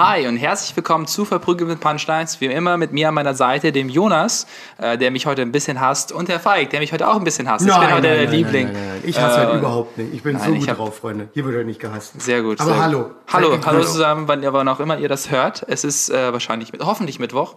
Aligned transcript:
Hi 0.00 0.28
und 0.28 0.36
herzlich 0.36 0.76
willkommen 0.76 1.08
zu 1.08 1.24
Verprügelt 1.24 1.68
mit 1.68 1.80
Punchlines. 1.80 2.40
Wie 2.40 2.46
immer 2.46 2.76
mit 2.76 2.92
mir 2.92 3.08
an 3.08 3.14
meiner 3.14 3.34
Seite, 3.34 3.72
dem 3.72 3.88
Jonas, 3.88 4.46
äh, 4.78 4.96
der 4.96 5.10
mich 5.10 5.26
heute 5.26 5.42
ein 5.42 5.50
bisschen 5.50 5.80
hasst, 5.80 6.12
und 6.12 6.28
der 6.28 6.38
Feig, 6.38 6.70
der 6.70 6.78
mich 6.78 6.92
heute 6.92 7.08
auch 7.08 7.16
ein 7.16 7.24
bisschen 7.24 7.50
hasst. 7.50 7.66
ich 7.66 7.74
bin 7.76 7.90
heute 7.92 8.02
der 8.02 8.26
Liebling. 8.28 8.66
Nein, 8.66 8.74
nein, 8.74 8.88
nein. 8.90 9.00
Ich 9.02 9.18
hasse 9.20 9.40
Äh, 9.40 9.46
halt 9.46 9.58
überhaupt 9.58 9.98
nicht. 9.98 10.14
Ich 10.14 10.22
bin 10.22 10.36
nein, 10.36 10.52
so 10.52 10.58
gut 10.60 10.68
hab- 10.68 10.76
drauf, 10.76 10.96
Freunde. 10.98 11.28
Hier 11.34 11.44
wird 11.44 11.56
er 11.56 11.64
nicht 11.64 11.80
gehasst. 11.80 12.20
Sehr 12.20 12.42
gut. 12.42 12.60
Aber 12.60 12.74
sehr 12.74 12.80
hallo. 12.82 12.98
Gut. 13.02 13.10
Hallo, 13.32 13.48
hallo 13.50 13.56
gegrüßt. 13.56 13.92
zusammen, 13.92 14.28
wann, 14.28 14.44
wann 14.52 14.68
auch 14.68 14.78
immer 14.78 14.98
ihr 14.98 15.08
das 15.08 15.32
hört. 15.32 15.64
Es 15.66 15.82
ist 15.82 16.10
äh, 16.10 16.32
wahrscheinlich, 16.32 16.70
mit, 16.70 16.84
hoffentlich 16.84 17.18
Mittwoch. 17.18 17.56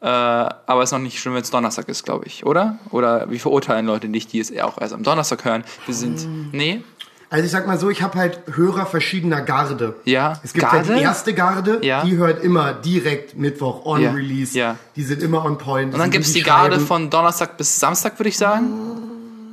Äh, 0.00 0.06
aber 0.06 0.82
es 0.82 0.88
ist 0.88 0.92
noch 0.92 0.98
nicht 0.98 1.20
schlimm, 1.20 1.34
wenn 1.34 1.42
es 1.42 1.50
Donnerstag 1.50 1.88
ist, 1.88 2.04
glaube 2.04 2.24
ich, 2.26 2.44
oder? 2.44 2.78
Oder 2.90 3.30
wir 3.30 3.38
verurteilen 3.38 3.86
Leute 3.86 4.08
nicht, 4.08 4.32
die 4.32 4.40
es 4.40 4.50
auch 4.58 4.80
erst 4.80 4.94
am 4.94 5.04
Donnerstag 5.04 5.44
hören. 5.44 5.62
Wir 5.86 5.94
sind, 5.94 6.24
Mm. 6.26 6.48
nee, 6.52 6.82
Also 7.30 7.44
ich 7.44 7.50
sag 7.50 7.66
mal 7.66 7.78
so, 7.78 7.90
ich 7.90 8.00
habe 8.02 8.18
halt 8.18 8.40
Hörer 8.54 8.86
verschiedener 8.86 9.42
Garde. 9.42 9.96
Ja, 10.04 10.40
Es 10.42 10.54
gibt 10.54 10.64
Garde? 10.64 10.88
halt 10.88 10.98
die 10.98 11.02
erste 11.02 11.34
Garde, 11.34 11.80
Ja. 11.82 12.02
die 12.04 12.16
hört 12.16 12.42
immer 12.42 12.72
direkt 12.72 13.36
Mittwoch 13.36 13.84
on 13.84 14.00
Ja, 14.00 14.12
Release. 14.12 14.56
ja. 14.58 14.76
Die 14.96 15.02
sind 15.02 15.22
immer 15.22 15.44
on 15.44 15.58
point. 15.58 15.92
Und 15.92 16.00
dann 16.00 16.10
gibt 16.10 16.24
es 16.24 16.32
die 16.32 16.42
Garde 16.42 16.80
von 16.80 17.10
Donnerstag 17.10 17.56
bis 17.58 17.78
Samstag, 17.78 18.18
würde 18.18 18.30
ich 18.30 18.38
sagen. 18.38 18.66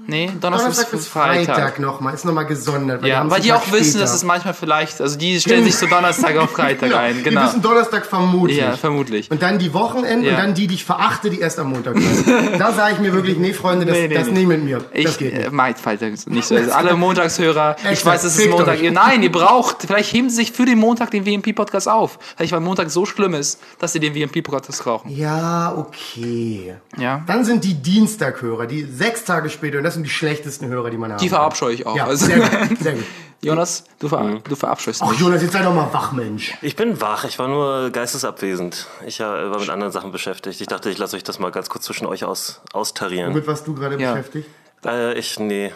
Nee, 0.07 0.27
Donnerstag, 0.39 0.41
Donnerstag 0.71 0.91
bis 0.91 1.07
Freitag, 1.07 1.55
Freitag. 1.55 1.79
nochmal, 1.79 2.13
ist 2.13 2.25
nochmal 2.25 2.45
gesondert. 2.45 3.03
Ja, 3.05 3.17
haben 3.17 3.31
weil 3.31 3.41
die 3.41 3.51
auch 3.53 3.63
Tag 3.63 3.73
wissen, 3.73 3.85
später. 3.91 3.99
dass 4.05 4.13
es 4.15 4.23
manchmal 4.23 4.53
vielleicht, 4.53 5.01
also 5.01 5.17
die 5.17 5.39
stellen 5.39 5.63
sich 5.63 5.75
so 5.75 5.87
Donnerstag 5.87 6.37
auf 6.37 6.51
Freitag 6.51 6.93
ein, 6.95 7.17
Die 7.17 7.23
genau. 7.23 7.43
wissen 7.45 7.61
Donnerstag 7.61 8.05
vermutlich. 8.05 8.57
Ja, 8.57 8.77
vermutlich. 8.77 9.31
Und 9.31 9.41
dann 9.41 9.57
die 9.59 9.73
Wochenenden 9.73 10.25
Ja. 10.25 10.31
und 10.31 10.37
dann 10.39 10.53
die, 10.53 10.67
die 10.67 10.75
ich 10.75 10.85
verachte, 10.85 11.29
die 11.29 11.39
erst 11.39 11.57
am 11.59 11.71
Montag 11.71 11.93
kommen. 11.95 12.23
da 12.59 12.71
sage 12.73 12.93
ich 12.93 12.99
mir 12.99 13.13
wirklich, 13.13 13.37
nee, 13.37 13.53
Freunde, 13.53 13.85
das, 13.85 13.95
Nee, 13.97 14.07
nee, 14.07 14.13
das 14.15 14.27
nee. 14.27 14.33
nicht 14.39 14.47
mit 14.47 14.63
mir. 14.63 14.83
Ich 14.93 15.05
das 15.05 15.17
geht 15.17 15.33
nicht. 15.33 15.47
äh, 15.47 15.51
mag 15.51 15.77
Freitag 15.79 16.11
nicht 16.27 16.45
so. 16.45 16.55
Also 16.55 16.71
alle 16.71 16.95
Montagshörer, 16.95 17.75
ich 17.91 18.05
weiß, 18.05 18.23
es 18.25 18.37
ist 18.37 18.49
Montag. 18.49 18.79
euch. 18.81 18.91
Nein, 18.91 19.23
ihr 19.23 19.31
braucht, 19.31 19.83
vielleicht 19.87 20.13
heben 20.13 20.29
sie 20.29 20.35
sich 20.37 20.51
für 20.51 20.65
den 20.65 20.77
Montag 20.77 21.11
den 21.11 21.25
WMP-Podcast 21.25 21.87
auf. 21.89 22.19
Vielleicht, 22.35 22.51
weil 22.53 22.59
Montag 22.59 22.89
so 22.91 23.05
schlimm 23.05 23.33
ist, 23.33 23.59
dass 23.79 23.93
sie 23.93 23.99
den 23.99 24.13
WMP-Podcast 24.13 24.83
brauchen. 24.83 25.09
Ja, 25.09 25.73
okay. 25.75 26.75
Ja. 26.97 27.23
Dann 27.27 27.43
sind 27.45 27.63
die 27.63 27.73
Dienstaghörer, 27.75 28.65
die 28.67 28.83
sechs 28.83 29.23
Tage 29.25 29.49
später, 29.49 29.77
und 29.79 29.83
das 29.83 29.94
sind 29.95 30.03
die 30.03 30.09
schlechtesten 30.09 30.67
Hörer, 30.67 30.89
die 30.91 30.97
man 30.97 31.11
haben 31.11 31.19
Die 31.19 31.29
verabscheue 31.29 31.73
ich 31.73 31.85
auch. 31.85 31.95
Ja, 31.95 32.05
Also, 32.05 32.25
sehr 32.27 32.39
gut, 32.39 32.77
sehr 32.79 32.93
gut. 32.93 33.03
Jonas, 33.41 33.83
du, 33.99 34.07
ver 34.07 34.39
du 34.47 34.55
verabscheust 34.55 35.01
Ach 35.03 35.11
mich. 35.11 35.19
Jonas, 35.19 35.41
jetzt 35.41 35.51
sei 35.53 35.61
doch 35.61 35.73
mal 35.73 35.91
wach, 35.91 36.11
Mensch. 36.13 36.53
Ich 36.61 36.75
bin 36.75 36.99
wach, 37.01 37.25
ich 37.25 37.37
war 37.37 37.47
nur 37.47 37.89
geistesabwesend. 37.91 38.87
Ich 39.05 39.19
äh, 39.19 39.23
war 39.23 39.59
mit 39.59 39.69
anderen 39.69 39.91
Sachen 39.91 40.11
beschäftigt. 40.11 40.61
Ich 40.61 40.67
dachte, 40.67 40.89
ich 40.89 40.97
lasse 40.97 41.15
euch 41.15 41.23
das 41.23 41.37
mal 41.39 41.51
ganz 41.51 41.69
kurz 41.69 41.85
zwischen 41.85 42.05
euch 42.07 42.23
aus, 42.23 42.61
austarieren. 42.73 43.31
Womit 43.33 43.45
warst 43.47 43.67
du 43.67 43.75
gerade 43.75 43.99
Ja. 44.01 44.13
beschäftigt? 44.13 44.49
Äh, 44.85 45.13
ich, 45.19 45.39
nee. 45.39 45.71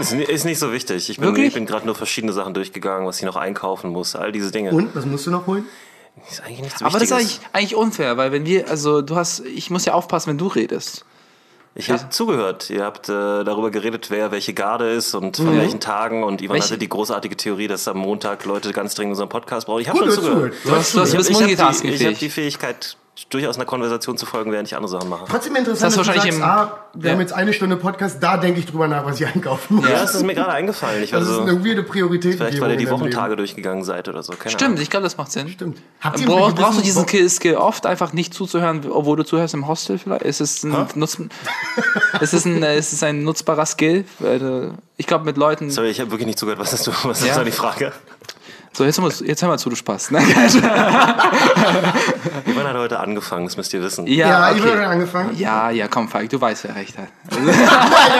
Ist, 0.00 0.12
ni- 0.12 0.22
ist 0.22 0.44
nicht 0.44 0.58
so 0.58 0.72
wichtig. 0.72 1.10
Ich 1.10 1.18
bin, 1.18 1.34
bin 1.34 1.66
gerade 1.66 1.84
nur 1.86 1.94
verschiedene 1.94 2.32
Sachen 2.32 2.54
durchgegangen, 2.54 3.06
was 3.06 3.18
ich 3.18 3.24
noch 3.24 3.36
einkaufen 3.36 3.90
muss. 3.90 4.16
All 4.16 4.32
diese 4.32 4.50
Dinge. 4.50 4.70
Und, 4.70 4.94
was 4.94 5.04
musst 5.04 5.26
du 5.26 5.30
noch 5.30 5.46
holen? 5.46 5.64
Ist 6.30 6.42
eigentlich 6.42 6.60
nichts 6.62 6.80
Aber 6.82 6.90
das 6.98 7.02
ist 7.02 7.10
Wichtiges. 7.10 7.34
eigentlich, 7.40 7.48
eigentlich 7.54 7.74
unfair, 7.76 8.16
weil 8.16 8.32
wenn 8.32 8.46
wir, 8.46 8.68
also 8.70 9.02
du 9.02 9.16
hast, 9.16 9.40
ich 9.40 9.68
muss 9.70 9.84
ja 9.84 9.94
aufpassen, 9.94 10.30
wenn 10.30 10.38
du 10.38 10.46
redest. 10.46 11.04
Ich 11.76 11.90
habe 11.90 12.08
zugehört. 12.10 12.70
Ihr 12.70 12.84
habt 12.84 13.08
äh, 13.08 13.42
darüber 13.42 13.70
geredet, 13.70 14.08
wer 14.10 14.30
welche 14.30 14.54
Garde 14.54 14.90
ist 14.92 15.14
und 15.14 15.36
von 15.38 15.56
welchen 15.56 15.80
Tagen. 15.80 16.22
Und 16.22 16.40
Ivan 16.40 16.52
Mhm. 16.54 16.60
Welche- 16.60 16.68
hatte 16.70 16.78
die 16.78 16.88
großartige 16.88 17.36
Theorie, 17.36 17.66
dass 17.66 17.88
am 17.88 17.98
Montag 17.98 18.44
Leute 18.44 18.72
ganz 18.72 18.94
dringend 18.94 19.12
unseren 19.12 19.28
Podcast 19.28 19.66
brauchen. 19.66 19.80
Ich 19.80 19.88
habe 19.88 19.98
Gut, 19.98 20.12
schon 20.14 20.22
du 20.22 20.22
hast 20.22 20.30
zugehört. 20.32 20.54
zugehört. 20.62 20.94
Du 20.94 21.00
hast, 21.00 21.08
Ich 21.10 21.14
habe 21.16 21.24
die, 21.24 21.32
multitaskingfähig. 21.32 22.00
ich 22.00 22.06
hab 22.14 22.18
die 22.20 22.30
Fähigkeit, 22.30 22.96
durchaus 23.30 23.56
einer 23.56 23.64
Konversation 23.64 24.16
zu 24.18 24.26
folgen, 24.26 24.50
während 24.50 24.66
ich 24.68 24.74
andere 24.74 24.90
Sachen 24.90 25.08
mache. 25.08 25.24
Trotzdem 25.28 25.54
interessant, 25.54 25.92
Das 25.92 25.94
dass 25.94 26.06
du 26.06 26.08
wahrscheinlich 26.08 26.34
sagst, 26.34 26.38
im- 26.38 26.44
ah, 26.44 26.78
wir 26.94 27.06
Ja. 27.08 27.12
haben 27.14 27.20
jetzt 27.20 27.32
eine 27.32 27.52
Stunde 27.52 27.76
Podcast, 27.76 28.20
da 28.20 28.36
denke 28.36 28.58
ich 28.60 28.66
drüber 28.66 28.88
nach, 28.88 29.04
was 29.04 29.20
ich 29.20 29.26
einkaufen 29.26 29.76
muss. 29.76 29.88
Ja, 29.88 30.00
das 30.00 30.14
ist 30.16 30.24
mir 30.26 30.34
gerade 30.34 30.50
eingefallen. 30.52 31.02
Ich 31.02 31.10
Das 31.12 31.22
ist 31.22 31.28
so, 31.28 31.42
eine 31.42 31.64
weirde 31.64 31.82
Priorität. 31.84 32.34
vielleicht, 32.34 32.60
weil 32.60 32.72
ihr 32.72 32.76
die 32.76 32.90
Wochentage 32.90 33.36
durchgegangen 33.36 33.84
seid 33.84 34.08
oder 34.08 34.22
so. 34.22 34.32
Keine 34.32 34.50
Stimmt, 34.50 34.70
Ahnung. 34.72 34.82
ich 34.82 34.90
glaube, 34.90 35.04
das 35.04 35.16
macht 35.16 35.30
Sinn. 35.30 35.48
Stimmt. 35.48 35.78
Habt 36.00 36.18
ihr 36.20 36.26
Bra 36.26 36.46
einen 36.46 36.54
brauchst 36.56 36.78
du 36.78 36.82
diesen 36.82 37.06
Skill, 37.06 37.28
Skill 37.30 37.54
oft, 37.56 37.86
einfach 37.86 38.12
nicht 38.12 38.34
zuzuhören, 38.34 38.82
obwohl 38.90 39.16
du 39.16 39.24
zuhörst 39.24 39.54
im 39.54 39.68
Hostel 39.68 39.98
vielleicht? 39.98 40.22
Ist 40.22 40.40
es 40.40 40.64
ein, 40.64 40.70
Nutz 40.96 41.18
ist 42.20 42.34
es 42.34 42.44
ein, 42.44 42.62
ist 42.62 42.92
es 42.92 43.02
ein 43.02 43.22
nutzbarer 43.22 43.66
Skill? 43.66 44.04
Ich 44.96 45.06
glaube, 45.06 45.24
mit 45.24 45.36
Leuten. 45.36 45.70
Sorry, 45.70 45.88
ich 45.90 46.00
habe 46.00 46.10
wirklich 46.10 46.26
nicht 46.26 46.38
zugehört. 46.38 46.60
Was 46.60 46.72
ist, 46.72 46.86
du, 46.86 46.92
was 47.04 47.20
Ja. 47.22 47.28
ist 47.30 47.36
da 47.36 47.44
die 47.44 47.50
Frage? 47.52 47.92
So, 48.76 48.84
jetzt, 48.84 48.98
hör 48.98 49.04
mal- 49.04 49.12
jetzt 49.24 49.40
hör 49.40 49.48
mal 49.48 49.58
zu, 49.58 49.70
du 49.70 49.76
Spaß. 49.76 50.10
Ne? 50.10 50.18
Ivan 52.46 52.66
hat 52.66 52.76
heute 52.76 52.98
angefangen, 52.98 53.44
das 53.46 53.56
müsst 53.56 53.72
ihr 53.72 53.80
wissen. 53.82 54.06
Ja, 54.08 54.50
okay. 54.50 54.58
ich 54.58 54.66
habe 54.72 54.86
angefangen. 54.86 55.36
Ja, 55.38 55.70
ja, 55.70 55.86
komm, 55.86 56.08
Falk, 56.08 56.28
du 56.30 56.40
weißt, 56.40 56.64
wer 56.64 56.74
recht 56.74 56.96
hat. 56.98 57.06
Nein, 57.30 57.44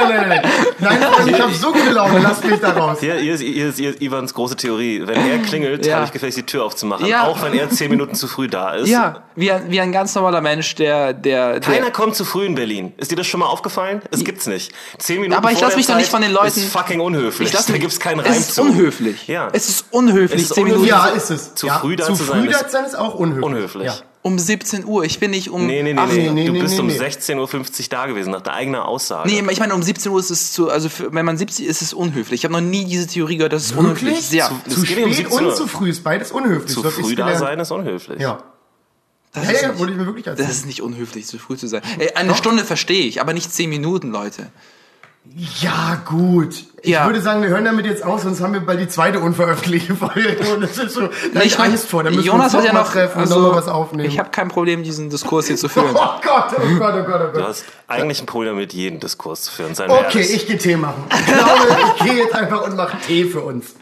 nein, 0.08 0.28
nein, 0.28 0.28
nein. 0.28 0.42
Nein, 0.78 1.28
ich 1.28 1.40
habe 1.40 1.52
so 1.54 1.72
gute 1.72 1.90
Laune, 1.90 2.20
lasst 2.20 2.44
mich 2.44 2.60
da 2.60 2.70
raus. 2.70 2.98
Hier, 3.00 3.14
hier, 3.16 3.34
ist, 3.34 3.40
hier 3.42 3.68
ist 3.68 3.78
hier 3.78 3.90
ist 3.90 4.00
Ivans 4.02 4.32
große 4.34 4.54
Theorie. 4.56 5.02
Wenn 5.06 5.28
er 5.28 5.38
klingelt, 5.38 5.84
Ja. 5.86 5.96
habe 5.96 6.06
ich 6.06 6.12
gefälligst 6.12 6.38
die 6.38 6.46
Tür 6.46 6.64
aufzumachen. 6.64 7.06
Ja. 7.06 7.26
Auch 7.26 7.42
wenn 7.42 7.52
er 7.54 7.68
zehn 7.70 7.90
Minuten 7.90 8.14
zu 8.14 8.28
früh 8.28 8.46
da 8.48 8.74
ist. 8.74 8.88
Ja, 8.88 9.24
wie 9.34 9.50
ein, 9.50 9.70
wie 9.70 9.80
ein 9.80 9.90
ganz 9.92 10.14
normaler 10.14 10.40
Mensch, 10.40 10.74
der. 10.76 11.12
der, 11.14 11.58
Keiner 11.60 11.82
der 11.82 11.90
kommt 11.92 12.14
zu 12.14 12.24
früh 12.24 12.44
in 12.46 12.54
Berlin. 12.54 12.92
Ist 12.96 13.10
dir 13.10 13.16
das 13.16 13.26
schon 13.26 13.40
mal 13.40 13.46
aufgefallen? 13.46 14.02
Es 14.10 14.22
gibt's 14.24 14.46
nicht. 14.46 14.72
Zehn 14.98 15.20
Minuten 15.20 15.36
Aber 15.38 15.50
ich 15.50 15.58
vor 15.58 15.64
lass 15.66 15.72
der 15.74 15.78
mich 15.78 15.86
doch 15.88 15.96
nicht 15.96 16.10
von 16.10 16.22
den 16.22 16.32
Leuten- 16.32 16.46
Ist 16.46 16.70
fucking 16.72 17.00
unhöflich. 17.00 17.52
lass 17.52 17.66
da 17.66 17.76
gibt's 17.78 17.98
keinen 17.98 18.20
Reim 18.20 18.30
es 18.32 18.38
ist 18.40 18.54
zu. 18.54 18.62
unhöflich. 18.62 19.26
Ja. 19.26 19.48
Es 19.52 19.68
ist 19.68 19.86
unhöflich. 19.90 20.43
Es 20.44 20.50
ist 20.50 20.54
zehn 20.54 20.64
Minuten 20.64 20.82
unhöflich. 20.84 21.12
Ja, 21.12 21.16
ist 21.16 21.30
es. 21.30 21.54
Zu 21.54 21.66
ja, 21.66 21.78
früh 21.78 21.96
da 21.96 22.06
zu 22.06 22.14
zu 22.14 22.24
früh 22.24 22.32
sein 22.32 22.46
ist 22.48 22.58
zu 22.60 22.70
sein 22.70 22.84
ist 22.84 22.94
auch 22.96 23.14
unhöflich. 23.14 23.44
Unhöflich. 23.44 23.84
Ja. 23.86 23.94
um 24.22 24.38
17 24.38 24.84
Uhr. 24.86 25.04
Ich 25.04 25.18
bin 25.20 25.30
nicht 25.32 25.50
um. 25.50 25.66
Nee, 25.66 25.82
nee, 25.82 25.92
nee, 25.92 26.00
Ach, 26.02 26.06
nee. 26.10 26.30
nee, 26.30 26.46
Du 26.46 26.52
nee, 26.52 26.60
bist 26.62 26.74
nee, 26.74 26.80
um 26.80 26.86
nee. 26.86 26.98
16.50 26.98 27.36
Uhr 27.82 27.88
da 27.90 28.06
gewesen, 28.06 28.30
nach 28.30 28.40
der 28.42 28.54
eigenen 28.54 28.80
Aussage. 28.80 29.28
Nee, 29.28 29.42
ich 29.50 29.60
meine, 29.60 29.74
um 29.74 29.82
17 29.82 30.10
Uhr 30.12 30.20
ist 30.20 30.30
es 30.30 30.52
zu, 30.52 30.70
also 30.70 30.88
für, 30.88 31.12
wenn 31.12 31.24
man 31.26 31.36
17 31.36 31.66
ist 31.66 31.82
es 31.82 31.92
unhöflich. 31.92 32.40
Ich 32.40 32.44
habe 32.44 32.52
noch 32.54 32.60
nie 32.60 32.84
diese 32.84 33.06
Theorie 33.06 33.36
gehört, 33.36 33.52
dass 33.52 33.64
es 33.66 33.72
unhöflich 33.72 34.18
ist. 34.18 34.32
Ja. 34.32 34.50
Zu 34.68 34.80
um 34.80 34.84
spät 34.86 35.14
17 35.14 35.26
Uhr. 35.32 35.48
und 35.50 35.56
zu 35.56 35.66
früh 35.66 35.90
ist 35.90 36.02
beides 36.04 36.32
unhöflich. 36.32 36.72
Zu 36.72 36.82
früh 36.82 37.14
da 37.14 37.24
gelernt. 37.24 37.38
sein 37.40 37.60
ist 37.60 37.70
unhöflich. 37.70 38.20
Ja. 38.20 38.38
Das, 39.32 39.44
Ja, 39.46 39.50
ist 39.50 39.62
ja, 39.62 39.68
nicht, 39.70 39.80
wollte 39.80 39.92
ich 39.92 39.98
mir 39.98 40.06
wirklich 40.06 40.26
erzählen. 40.28 40.46
das 40.48 40.56
ist 40.58 40.66
nicht 40.66 40.80
unhöflich, 40.80 41.26
zu 41.26 41.38
früh 41.38 41.56
zu 41.56 41.66
sein. 41.66 41.82
Ey, 41.98 42.12
eine 42.14 42.34
Stunde 42.36 42.64
verstehe 42.64 43.04
ich, 43.06 43.20
aber 43.20 43.32
nicht 43.32 43.52
10 43.52 43.68
Minuten, 43.68 44.10
Leute. 44.12 44.46
Ja, 45.60 46.00
gut. 46.04 46.54
Ich 46.82 46.90
Ja. 46.90 47.06
würde 47.06 47.20
sagen, 47.20 47.42
wir 47.42 47.48
hören 47.48 47.64
damit 47.64 47.86
jetzt 47.86 48.04
aus, 48.04 48.22
sonst 48.22 48.40
haben 48.42 48.52
wir 48.52 48.60
bald 48.60 48.78
die 48.78 48.88
zweite 48.88 49.20
unveröffentlichte 49.20 49.96
Folge. 49.96 50.36
Und 50.54 50.60
das 50.62 50.76
ist 50.78 50.92
so, 50.94 51.08
da 51.32 51.40
ich 51.40 51.46
Ich 51.46 51.58
Angst 51.58 51.88
vor. 51.88 52.04
Da 52.04 52.10
müssen 52.10 52.24
Jonas 52.26 52.52
wir 52.52 52.58
hat 52.58 52.64
uns 52.66 52.72
ja 52.72 52.78
noch 52.78 52.90
treffen 52.92 53.20
Also, 53.20 53.36
und 53.36 53.42
noch 53.42 53.50
mal 53.52 53.56
was 53.56 53.68
aufnehmen. 53.68 54.08
ich 54.08 54.18
habe 54.18 54.28
kein 54.30 54.48
Problem, 54.48 54.82
diesen 54.82 55.08
Diskurs 55.10 55.46
hier 55.46 55.56
zu 55.56 55.66
oh 55.66 55.68
führen. 55.70 55.94
Gott, 55.94 56.20
oh 56.22 56.78
Gott, 56.78 56.94
oh 56.94 57.04
Gott, 57.04 57.20
oh 57.22 57.32
Du 57.32 57.38
Gott. 57.38 57.48
hast 57.48 57.64
eigentlich 57.88 58.20
ein 58.22 58.26
Problem 58.26 58.54
damit, 58.54 58.74
jeden 58.74 59.00
Diskurs 59.00 59.42
zu 59.42 59.52
führen. 59.52 59.74
Seien 59.74 59.88
wir 59.88 59.96
Okay, 60.00 60.20
ehrlich. 60.20 60.34
ich 60.36 60.46
gehe 60.46 60.58
Tee 60.58 60.76
machen. 60.76 61.02
Ich 61.10 61.26
glaube, 61.26 61.76
ich 61.96 62.04
gehe 62.04 62.14
jetzt 62.22 62.34
einfach 62.34 62.62
und 62.66 62.76
mache 62.76 62.96
Tee 63.06 63.24
für 63.24 63.40
uns. 63.40 63.74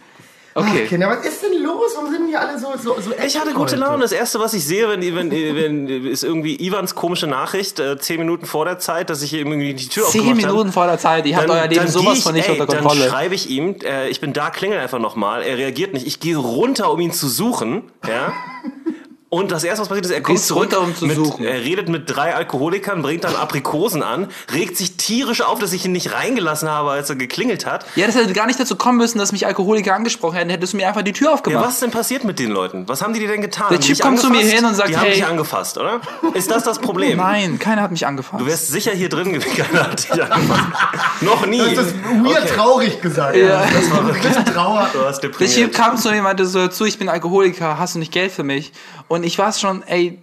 Okay. 0.54 0.82
Ach, 0.84 0.88
Kinder, 0.88 1.08
was 1.08 1.24
ist 1.24 1.42
denn 1.42 1.62
los? 1.62 1.92
Warum 1.96 2.12
sind 2.12 2.28
die 2.28 2.36
alle 2.36 2.58
so, 2.58 2.68
so, 2.76 3.00
so 3.00 3.10
Ich 3.24 3.38
hatte 3.38 3.52
gute 3.54 3.76
Laune. 3.76 4.02
Das 4.02 4.12
erste, 4.12 4.38
was 4.38 4.52
ich 4.52 4.64
sehe, 4.64 4.88
wenn, 4.88 5.00
wenn, 5.00 5.30
wenn 5.30 6.06
ist 6.06 6.24
irgendwie 6.24 6.56
Ivans 6.56 6.94
komische 6.94 7.26
Nachricht, 7.26 7.80
äh, 7.80 7.98
zehn 7.98 8.18
Minuten 8.18 8.44
vor 8.44 8.66
der 8.66 8.78
Zeit, 8.78 9.08
dass 9.08 9.22
ich 9.22 9.30
hier 9.30 9.40
irgendwie 9.40 9.72
die 9.72 9.88
Tür 9.88 10.04
10 10.04 10.20
aufgemacht 10.20 10.44
habe. 10.44 10.52
Minuten 10.52 10.72
vor 10.72 10.86
der 10.86 10.98
Zeit, 10.98 11.24
ihr 11.26 11.36
habt 11.36 11.48
euer 11.48 11.66
Leben 11.66 11.88
sowas 11.88 12.18
ich, 12.18 12.24
von 12.24 12.34
nicht 12.34 12.48
ey, 12.48 12.60
unter 12.60 12.66
Dann 12.66 12.84
Kontrolle. 12.84 13.08
schreibe 13.08 13.34
ich 13.34 13.48
ihm, 13.48 13.76
äh, 13.82 14.08
ich 14.10 14.20
bin 14.20 14.32
da, 14.34 14.50
klingel 14.50 14.78
einfach 14.78 14.98
nochmal. 14.98 15.42
Er 15.42 15.56
reagiert 15.56 15.94
nicht. 15.94 16.06
Ich 16.06 16.20
gehe 16.20 16.36
runter, 16.36 16.92
um 16.92 17.00
ihn 17.00 17.12
zu 17.12 17.28
suchen. 17.28 17.84
Ja. 18.06 18.32
Und 19.34 19.50
das 19.50 19.64
erste, 19.64 19.80
was 19.80 19.88
passiert 19.88 20.04
ist, 20.04 20.10
er 20.12 20.20
kommt 20.20 20.36
Gehst 20.36 20.48
zurück. 20.48 20.64
runter, 20.64 20.82
um 20.82 20.94
zu 20.94 21.06
mit, 21.06 21.16
suchen. 21.16 21.46
Er 21.46 21.58
redet 21.62 21.88
mit 21.88 22.02
drei 22.14 22.34
Alkoholikern, 22.34 23.00
bringt 23.00 23.24
dann 23.24 23.34
Aprikosen 23.34 24.02
an, 24.02 24.28
regt 24.52 24.76
sich 24.76 24.98
tierisch 24.98 25.40
auf, 25.40 25.58
dass 25.58 25.72
ich 25.72 25.86
ihn 25.86 25.92
nicht 25.92 26.12
reingelassen 26.12 26.68
habe, 26.68 26.90
als 26.90 27.08
er 27.08 27.16
geklingelt 27.16 27.64
hat. 27.64 27.86
Ja, 27.96 28.04
das 28.06 28.14
hätte 28.14 28.30
gar 28.34 28.46
nicht 28.46 28.60
dazu 28.60 28.76
kommen 28.76 28.98
müssen, 28.98 29.16
dass 29.16 29.32
mich 29.32 29.46
Alkoholiker 29.46 29.94
angesprochen 29.94 30.36
hätten, 30.36 30.50
hättest 30.50 30.74
du 30.74 30.76
mir 30.76 30.86
einfach 30.86 31.00
die 31.00 31.14
Tür 31.14 31.28
Ja, 31.28 31.32
aufgemacht. 31.32 31.64
was 31.64 31.72
ist 31.74 31.82
denn 31.82 31.90
passiert 31.90 32.24
mit 32.24 32.38
den 32.38 32.50
Leuten? 32.50 32.86
Was 32.88 33.00
haben 33.00 33.14
die 33.14 33.20
dir 33.20 33.28
denn 33.28 33.40
getan? 33.40 33.68
Der 33.70 33.80
Typ 33.80 33.98
kommt 34.00 34.20
zu 34.20 34.28
mir 34.28 34.40
hin 34.42 34.66
und 34.66 34.74
sagt, 34.74 34.90
die 34.90 34.96
haben 34.98 35.04
hey- 35.06 35.14
dich 35.14 35.24
angefasst, 35.24 35.78
oder? 35.78 36.02
Ist 36.34 36.50
das 36.50 36.64
das 36.64 36.78
Problem? 36.78 37.16
Nein, 37.16 37.58
keiner 37.58 37.80
hat 37.80 37.90
mich 37.90 38.06
angefasst. 38.06 38.38
Du 38.38 38.44
wärst 38.46 38.68
sicher 38.68 38.92
hier 38.92 39.08
drin 39.08 39.32
gewesen. 39.32 39.56
Keiner 39.56 39.84
hat 39.84 39.98
dich 40.14 40.22
angefasst. 40.22 40.62
Noch 41.22 41.46
nie. 41.46 41.74
Das 41.74 41.86
ist 41.86 41.94
weird 42.22 42.50
traurig 42.50 43.00
gesagt. 43.00 43.34
Ja. 43.36 43.62
Das 43.64 43.90
war 43.92 44.06
wirklich 44.06 44.34
Trauer. 44.52 44.90
Du 44.92 44.98
hast 45.06 45.22
Der 45.22 45.30
Typ 45.32 45.38
deprimiert. 45.38 45.72
kam 45.74 45.96
zu 45.96 46.10
mir 46.10 46.18
und 46.18 46.24
meinte 46.24 46.44
so, 46.44 46.68
zu, 46.68 46.84
ich 46.84 46.98
bin 46.98 47.08
Alkoholiker, 47.08 47.78
hast 47.78 47.94
du 47.94 47.98
nicht 47.98 48.12
Geld 48.12 48.30
für 48.30 48.42
mich? 48.42 48.72
Und 49.08 49.21
ich 49.24 49.38
war 49.38 49.52
schon, 49.52 49.82
ey, 49.82 50.18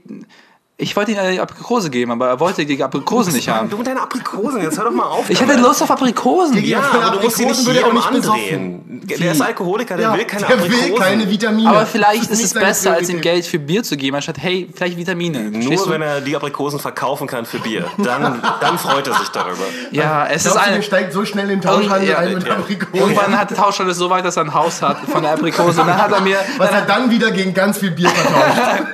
Ich 0.81 0.96
wollte 0.96 1.12
ihm 1.12 1.20
eine 1.20 1.42
Aprikose 1.42 1.90
geben, 1.90 2.12
aber 2.14 2.30
er 2.30 2.40
wollte 2.40 2.66
die 2.66 2.81
Aprikosen 2.81 3.34
nicht 3.34 3.50
haben. 3.50 3.70
Du 3.70 3.76
und 3.76 3.86
deine 3.86 4.02
Aprikosen, 4.02 4.62
jetzt 4.62 4.78
hör 4.78 4.86
doch 4.86 4.92
mal 4.92 5.04
auf. 5.08 5.30
Ich 5.30 5.38
damit. 5.38 5.56
hatte 5.56 5.68
Lust 5.68 5.84
auf 5.84 5.92
Aprikosen. 5.92 6.64
Ja, 6.64 6.80
aber 6.80 7.18
du 7.18 7.24
musst 7.24 7.36
sie 7.36 7.46
nicht 7.46 7.60
Aprikosen 7.60 7.66
würde 7.66 7.80
er 7.80 7.86
auch 7.86 7.92
jedem 7.92 7.96
nicht 7.96 8.22
besoffen. 8.22 8.42
andrehen. 8.44 9.02
Der 9.20 9.31
ist 9.34 9.42
Alkoholiker, 9.42 9.98
der 9.98 10.08
Ja, 10.08 10.18
will 10.18 10.24
keine 10.24 10.46
der 10.48 10.56
Aprikosen. 10.56 10.90
will 10.92 10.96
keine 10.98 11.30
Vitamine. 11.30 11.70
Aber 11.70 11.86
vielleicht 11.86 12.31
ist 12.31 12.42
es 12.42 12.54
besser, 12.54 12.94
als 12.94 13.10
ihm. 13.10 13.20
Geld 13.20 13.46
für 13.46 13.60
Bier 13.60 13.84
zu 13.84 13.98
geben, 13.98 14.16
anstatt, 14.16 14.38
hey, 14.40 14.70
vielleicht 14.74 14.96
Vitamine. 14.96 15.52
Nur 15.52 15.90
wenn 15.90 16.02
er 16.02 16.22
die 16.22 16.34
Aprikosen 16.34 16.80
verkaufen 16.80 17.28
kann 17.28 17.46
für 17.46 17.60
Bier, 17.60 17.86
dann, 17.98 18.42
dann 18.62 18.78
freut 18.78 19.06
er 19.06 19.16
sich 19.16 19.28
darüber. 19.30 19.66
Ja, 19.92 20.28
es 20.28 20.46
ist 20.46 20.56
du, 20.56 20.60
der 20.60 20.81
steigt 20.81 21.12
so 21.12 21.26
schnell 21.26 21.50
in 21.50 21.60
den 21.60 21.62
Tauschhandel 21.62 22.08
Ja, 22.10 22.20
ein 22.20 22.36
mit 22.36 22.48
ja. 22.48 22.54
Aprikosen? 22.54 22.96
Irgendwann 22.96 23.38
hat 23.38 23.50
der 23.50 23.58
Tauschhandel 23.58 23.94
so 23.94 24.10
weit, 24.10 24.24
dass 24.24 24.38
er 24.38 24.44
ein 24.46 24.54
Haus 24.54 24.81
hat 24.81 24.98
von 25.12 25.24
der 25.24 25.34
Aprikose. 25.34 25.81
Und 25.81 25.88
dann 25.88 25.98
hat 26.02 26.14
er 26.14 26.22
mir. 26.22 26.38
Was 26.58 26.72
er 26.72 26.84
dann 26.84 27.12
wieder 27.12 27.31
gegen 27.31 27.54
ganz 27.54 27.80
viel 27.80 27.92
Bier 27.92 28.10
vertauscht. 28.10 28.84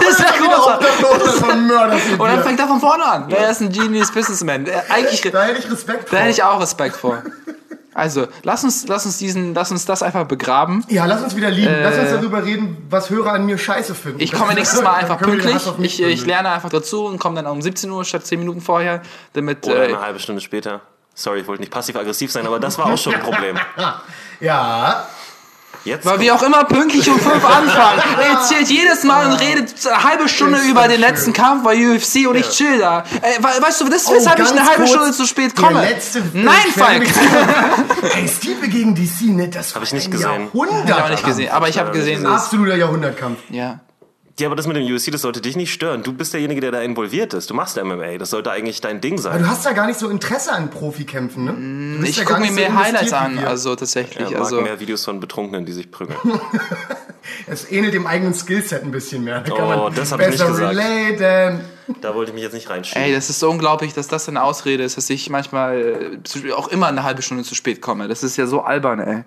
Das 0.00 0.08
ist 0.18 0.20
ja 0.20 0.26
der 1.88 1.98
viel 1.98 2.20
Und 2.20 2.28
dann 2.28 2.42
fängt 2.42 2.60
er 2.60 2.66
von 2.66 2.80
vorne 2.80 3.04
an. 3.04 3.30
Er 3.30 3.50
ist 3.50 3.60
ein 3.60 3.70
Genius 3.70 4.10
Businessman. 4.12 4.66
Eigentlich, 4.88 5.20
Da 5.20 5.44
hätte 5.44 5.58
ich 5.60 5.70
Respekt 5.70 6.08
vor. 6.08 6.18
da 6.18 6.24
hätte 6.24 6.30
ich 6.32 6.42
auch 6.42 6.60
Respekt 6.60 6.96
vor. 6.96 7.22
Also, 7.92 8.28
lass 8.44 8.62
uns, 8.62 8.86
lass 8.86 9.04
uns 9.04 9.18
diesen, 9.18 9.52
lass 9.52 9.72
uns 9.72 9.84
das 9.84 10.02
einfach 10.02 10.24
begraben. 10.24 10.84
Ja, 10.88 11.06
lass 11.06 11.22
uns 11.22 11.34
wieder 11.34 11.50
lieben. 11.50 11.74
Lass 11.82 11.98
uns 11.98 12.10
darüber 12.10 12.44
reden, 12.44 12.86
was 12.88 13.10
Hörer 13.10 13.32
an 13.32 13.46
mir 13.46 13.58
scheiße 13.58 13.94
finden. 13.96 14.20
Äh, 14.20 14.24
Ich 14.24 14.32
komme 14.32 14.54
nächstes 14.54 14.80
Mal 14.80 14.94
einfach 15.00 15.18
pünktlich. 15.18 15.56
Ich, 15.80 16.00
ich 16.02 16.24
lerne 16.24 16.50
einfach 16.50 16.70
dazu 16.70 17.06
und 17.06 17.18
komme 17.18 17.42
dann 17.42 17.46
um 17.50 17.60
17 17.60 17.90
Uhr 17.90 18.04
statt 18.04 18.24
10 18.24 18.38
Minuten 18.38 18.60
vorher, 18.60 19.02
damit. 19.32 19.66
Oder 19.66 19.82
Äh, 19.82 19.88
eine 19.88 20.00
halbe 20.00 20.18
Stunde 20.20 20.40
später. 20.40 20.80
Sorry, 21.14 21.40
ich 21.40 21.46
wollte 21.48 21.62
nicht 21.62 21.72
passiv-aggressiv 21.72 22.30
sein, 22.30 22.46
aber 22.46 22.60
das 22.60 22.78
war 22.78 22.86
auch 22.86 22.96
schon 22.96 23.14
ein 23.14 23.20
Problem. 23.22 23.58
Ja, 24.40 25.04
Jetzt 25.84 26.04
weil 26.04 26.20
wir 26.20 26.34
auch 26.34 26.42
immer 26.42 26.64
pünktlich 26.64 27.08
um 27.08 27.18
5 27.18 27.44
anfangen. 27.44 28.02
Er 28.20 28.30
erzählt 28.38 28.68
jedes 28.68 29.02
Mal 29.04 29.26
und 29.26 29.40
redet 29.40 29.74
eine 29.86 30.04
halbe 30.04 30.28
Stunde 30.28 30.58
Ist 30.58 30.66
über 30.68 30.80
das 30.82 30.88
den 30.88 31.00
schön. 31.00 31.10
letzten 31.10 31.32
Kampf 31.32 31.64
bei 31.64 31.74
UFC 31.76 32.28
und 32.28 32.36
ich 32.36 32.48
chill 32.50 32.78
da. 32.78 33.04
We- 33.38 33.62
weißt 33.62 33.80
du, 33.80 33.88
das 33.88 34.02
ist, 34.02 34.12
weshalb 34.12 34.38
ich 34.38 34.44
ganz 34.46 34.58
eine 34.58 34.68
halbe 34.68 34.86
Stunde 34.86 35.12
zu 35.12 35.26
spät 35.26 35.56
komme. 35.56 35.80
letzte, 35.80 36.22
Nein, 36.34 36.54
Falk! 36.76 37.06
Ey, 38.16 38.28
Stipe 38.28 38.68
gegen 38.68 38.94
DC, 38.94 39.22
ne? 39.34 39.48
Das 39.48 39.74
Hab 39.74 39.82
ich 39.82 39.92
nicht 39.92 40.10
gesehen. 40.10 40.50
Jahrhundert. 40.54 40.88
Ich 40.88 40.94
habe 40.94 41.10
nicht 41.10 41.24
gesehen, 41.24 41.50
aber 41.50 41.68
ich 41.68 41.78
habe 41.78 41.90
gesehen, 41.92 42.24
dass. 42.24 42.44
Absoluter 42.44 42.76
Jahrhundertkampf. 42.76 43.38
Ja. 43.48 43.80
Ja, 44.40 44.48
aber 44.48 44.56
das 44.56 44.66
mit 44.66 44.76
dem 44.76 44.84
UFC, 44.92 45.10
das 45.12 45.22
sollte 45.22 45.40
dich 45.40 45.54
nicht 45.56 45.72
stören. 45.72 46.02
Du 46.02 46.12
bist 46.12 46.32
derjenige, 46.32 46.60
der 46.60 46.72
da 46.72 46.80
involviert 46.82 47.34
ist. 47.34 47.50
Du 47.50 47.54
machst 47.54 47.76
MMA. 47.82 48.18
Das 48.18 48.30
sollte 48.30 48.50
eigentlich 48.50 48.80
dein 48.80 49.00
Ding 49.00 49.14
Aber 49.14 49.22
sein. 49.22 49.42
du 49.42 49.48
hast 49.48 49.64
ja 49.64 49.72
gar 49.72 49.86
nicht 49.86 49.98
so 49.98 50.08
Interesse 50.08 50.52
an 50.52 50.70
Profikämpfen, 50.70 51.98
ne? 52.00 52.08
Ich 52.08 52.16
ja 52.16 52.24
gucke 52.24 52.40
mir 52.40 52.46
nicht 52.46 52.54
so 52.54 52.60
mehr 52.60 52.74
Highlights 52.74 53.12
an, 53.12 53.38
also 53.38 53.76
tatsächlich. 53.76 54.24
Er 54.26 54.30
mag 54.32 54.40
Also, 54.40 54.60
mehr 54.62 54.80
Videos 54.80 55.04
von 55.04 55.20
Betrunkenen, 55.20 55.64
die 55.66 55.72
sich 55.72 55.90
prügeln. 55.90 56.18
Es 57.46 57.70
ähnelt 57.70 57.92
dem 57.92 58.06
eigenen 58.06 58.32
Skillset 58.34 58.82
ein 58.82 58.90
bisschen 58.90 59.22
mehr. 59.24 59.40
Da 59.42 59.52
Oh, 59.86 59.90
das 59.94 60.10
hab 60.10 60.20
ich 60.20 60.28
nicht 60.28 60.38
besser 60.38 60.52
gesagt. 60.52 60.70
relaten. 60.76 61.60
Da 62.00 62.14
wollte 62.14 62.30
ich 62.30 62.34
mich 62.34 62.42
jetzt 62.42 62.54
nicht 62.54 62.70
reinschieben. 62.70 63.02
ey, 63.02 63.12
das 63.12 63.28
ist 63.28 63.40
so 63.40 63.50
unglaublich, 63.50 63.92
dass 63.92 64.08
das 64.08 64.26
eine 64.28 64.42
Ausrede 64.42 64.82
ist, 64.84 64.96
dass 64.96 65.10
ich 65.10 65.28
manchmal 65.28 66.18
äh, 66.42 66.52
auch 66.52 66.68
immer 66.68 66.86
eine 66.86 67.02
halbe 67.02 67.20
Stunde 67.20 67.44
zu 67.44 67.54
spät 67.54 67.82
komme. 67.82 68.08
Das 68.08 68.22
ist 68.22 68.36
ja 68.38 68.46
so 68.46 68.62
albern, 68.62 69.00
ey. 69.00 69.24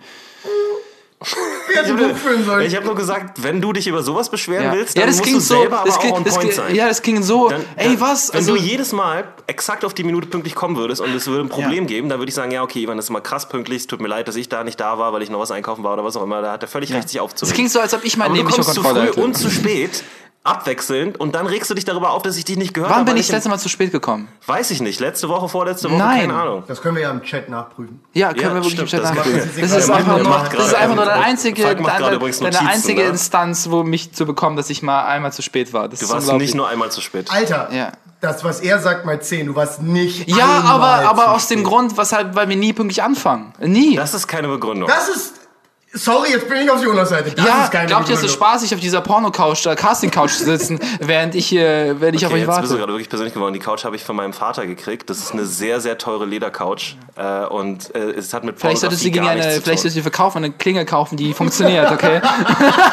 Wie 1.67 1.77
hat 1.77 1.87
die 1.87 1.93
Buch 1.93 2.15
führen 2.17 2.45
sollen? 2.45 2.65
Ich 2.65 2.75
habe 2.75 2.85
nur 2.85 2.95
gesagt, 2.95 3.41
wenn 3.43 3.61
du 3.61 3.73
dich 3.73 3.87
über 3.87 4.03
sowas 4.03 4.29
beschweren 4.29 4.65
Ja, 4.65 4.73
willst, 4.73 4.95
ja 4.95 5.01
dann 5.01 5.09
das 5.09 5.17
musst 5.17 5.25
ging 5.25 5.33
du 5.35 5.39
so. 5.41 5.55
selber 5.59 5.81
Das 5.85 5.95
aber 5.95 6.03
ging, 6.03 6.11
auch 6.13 6.17
on 6.17 6.23
das 6.23 6.33
point 6.35 6.47
ging, 6.49 6.57
sein. 6.57 6.75
ja, 6.75 6.87
das 6.87 7.01
ging 7.01 7.23
so. 7.23 7.49
Dann, 7.49 7.61
ey, 7.75 7.85
dann, 7.89 8.01
was? 8.01 8.29
Wenn 8.29 8.39
Also, 8.39 8.55
du 8.55 8.59
jedes 8.61 8.91
Mal 8.91 9.25
exakt 9.47 9.85
auf 9.85 9.93
die 9.93 10.03
Minute 10.03 10.27
pünktlich 10.27 10.55
kommen 10.55 10.77
würdest 10.77 11.01
und 11.01 11.13
es 11.15 11.27
würde 11.27 11.43
ein 11.43 11.49
Problem 11.49 11.87
geben, 11.87 12.09
dann 12.09 12.19
würde 12.19 12.29
ich 12.29 12.35
sagen, 12.35 12.51
ja, 12.51 12.63
okay, 12.63 12.79
Ivan, 12.83 12.97
das 12.97 13.05
ist 13.05 13.09
mal 13.11 13.21
krass 13.21 13.47
pünktlich. 13.49 13.81
Es 13.81 13.87
tut 13.87 14.01
mir 14.01 14.07
leid, 14.07 14.27
dass 14.27 14.35
ich 14.35 14.49
da 14.49 14.63
nicht 14.63 14.79
da 14.79 14.97
war, 14.99 15.13
weil 15.13 15.21
ich 15.21 15.29
noch 15.29 15.39
was 15.39 15.51
einkaufen 15.51 15.83
war 15.83 15.93
oder 15.93 16.03
was 16.03 16.15
auch 16.17 16.23
immer. 16.23 16.41
Da 16.41 16.51
hat 16.53 16.61
er 16.63 16.67
völlig 16.67 16.93
recht, 16.93 17.09
sich 17.09 17.17
das 17.17 17.23
aufzuregen. 17.23 17.55
ging 17.57 17.67
so, 17.69 17.79
als 17.79 17.93
ob 17.93 18.03
ich 18.03 18.17
mein 18.17 18.25
Aber 18.27 18.35
du 18.35 18.37
Leben 18.43 18.47
nicht 18.49 18.57
unter 18.59 18.81
kommst 18.81 19.13
zu 19.13 19.13
früh 19.13 19.21
und 19.23 19.37
zu 19.37 19.49
spät, 19.49 20.03
abwechselnd, 20.43 21.19
und 21.19 21.35
dann 21.35 21.47
regst 21.47 21.69
du 21.69 21.73
dich 21.73 21.85
darüber 21.85 22.11
auf, 22.11 22.21
dass 22.21 22.35
ich 22.37 22.43
dich 22.45 22.57
nicht 22.57 22.73
gehört 22.73 22.89
Wann 22.91 22.95
habe. 22.99 23.05
bin 23.05 23.13
weil 23.15 23.21
ich 23.21 23.27
das 23.27 23.35
letzte 23.35 23.49
Mal 23.49 23.57
zu 23.59 23.69
spät 23.69 23.91
gekommen? 23.91 24.27
Weiß 24.45 24.71
ich 24.71 24.81
nicht. 24.81 24.99
Letzte 24.99 25.29
Woche, 25.29 25.47
vorletzte 25.47 25.89
Woche, 25.89 25.97
Nein. 25.99 26.19
keine 26.27 26.33
Ahnung. 26.33 26.63
Das 26.67 26.81
können 26.81 26.95
wir 26.95 27.03
ja 27.03 27.11
im 27.11 27.21
Chat 27.23 27.47
nachprüfen. 27.49 28.01
Ja, 28.13 28.29
können 28.33 28.41
Ja, 28.41 28.47
wir 28.49 28.55
wirklich 28.55 28.73
stimmt, 28.73 28.93
im 28.93 28.99
Chat 28.99 29.03
das 29.03 29.25
sie 29.25 29.61
Das 29.61 29.69
gerade. 29.71 29.81
ist 29.81 29.89
einfach 29.89 30.17
nur, 30.17 30.49
das 30.55 30.67
ist 30.67 30.75
einfach 30.75 30.95
nur 30.95 31.05
deine 31.05 31.23
einzige, 31.23 31.61
deine, 31.63 31.81
deine 31.81 32.59
einzige 32.69 33.01
ne? 33.03 33.07
Instanz, 33.09 33.69
wo 33.69 33.83
mich 33.83 34.13
zu 34.13 34.25
bekommen, 34.25 34.57
dass 34.57 34.69
ich 34.69 34.81
mal 34.83 35.05
einmal 35.05 35.31
zu 35.31 35.41
spät 35.41 35.71
war. 35.71 35.87
Das 35.87 35.99
Du 35.99 36.09
warst 36.09 36.31
nicht 36.33 36.55
nur 36.55 36.67
einmal 36.67 36.91
zu 36.91 36.99
spät. 37.01 37.31
Alter, 37.31 37.69
Ja. 37.71 37.91
das, 38.19 38.43
was 38.43 38.59
er 38.59 38.79
sagt, 38.79 39.05
mal 39.05 39.21
10. 39.21 39.47
Du 39.47 39.55
warst 39.55 39.81
nicht 39.81 40.27
Ja, 40.29 40.61
aber, 40.65 41.07
aber 41.09 41.31
aus 41.31 41.47
dem. 41.47 41.63
Grund, 41.63 41.97
weshalb, 41.97 42.35
weil 42.35 42.49
wir 42.49 42.57
nie 42.57 42.73
pünktlich 42.73 43.01
anfangen. 43.01 43.53
Nie. 43.59 43.95
Das 43.95 44.13
ist 44.13 44.27
keine 44.27 44.49
Begründung. 44.49 44.89
Das 44.89 45.07
ist... 45.07 45.35
Sorry, 45.95 46.31
jetzt 46.31 46.49
bin 46.49 46.57
ich 46.63 46.71
auf 46.71 46.83
Jonas 46.83 47.09
Seite. 47.09 47.31
Das 47.31 47.45
ja, 47.45 47.65
ist 47.65 47.71
keine 47.71 47.85
glaubt 47.85 48.09
ihr, 48.09 48.15
es 48.15 48.23
ist 48.23 48.33
spaßig, 48.33 48.73
auf 48.73 48.79
dieser 48.79 49.01
Porno-Couch, 49.01 49.63
der 49.65 49.75
Casting-Couch 49.75 50.31
zu 50.31 50.45
sitzen, 50.45 50.79
während 50.99 51.35
ich 51.35 51.45
hier, 51.45 51.95
während 51.99 52.17
ich 52.17 52.25
auf 52.25 52.31
Okay, 52.31 52.41
euch 52.41 52.47
jetzt 52.47 52.61
bist 52.61 52.71
du 52.71 52.75
warte? 52.75 52.77
gerade 52.77 52.93
wirklich 52.93 53.09
persönlich 53.09 53.33
geworden. 53.35 53.53
Die 53.53 53.59
Couch 53.59 53.85
habe 53.85 53.95
ich 53.95 54.03
von 54.03 54.15
meinem 54.15 54.33
Vater 54.33 54.65
gekriegt. 54.65 55.09
Das 55.11 55.19
ist 55.19 55.33
eine 55.33 55.45
sehr, 55.45 55.81
sehr 55.81 55.99
teure 55.99 56.25
Ledercouch. 56.25 56.97
Äh, 57.15 57.45
und 57.45 57.93
äh, 57.95 58.11
es 58.11 58.33
hat 58.33 58.43
mit 58.43 58.59
Vielleicht 58.59 58.79
solltest 58.79 59.05
du 59.05 59.11
Pornografie 59.11 59.37
gegen 59.37 59.49
eine, 59.49 59.61
vielleicht 59.61 59.81
solltest 59.81 59.97
du 59.97 60.01
für 60.01 60.11
kaufen, 60.11 60.37
eine 60.37 60.51
Klinge 60.51 60.83
kaufen, 60.85 61.15
die 61.15 61.31
funktioniert, 61.33 61.91
okay? 61.91 62.21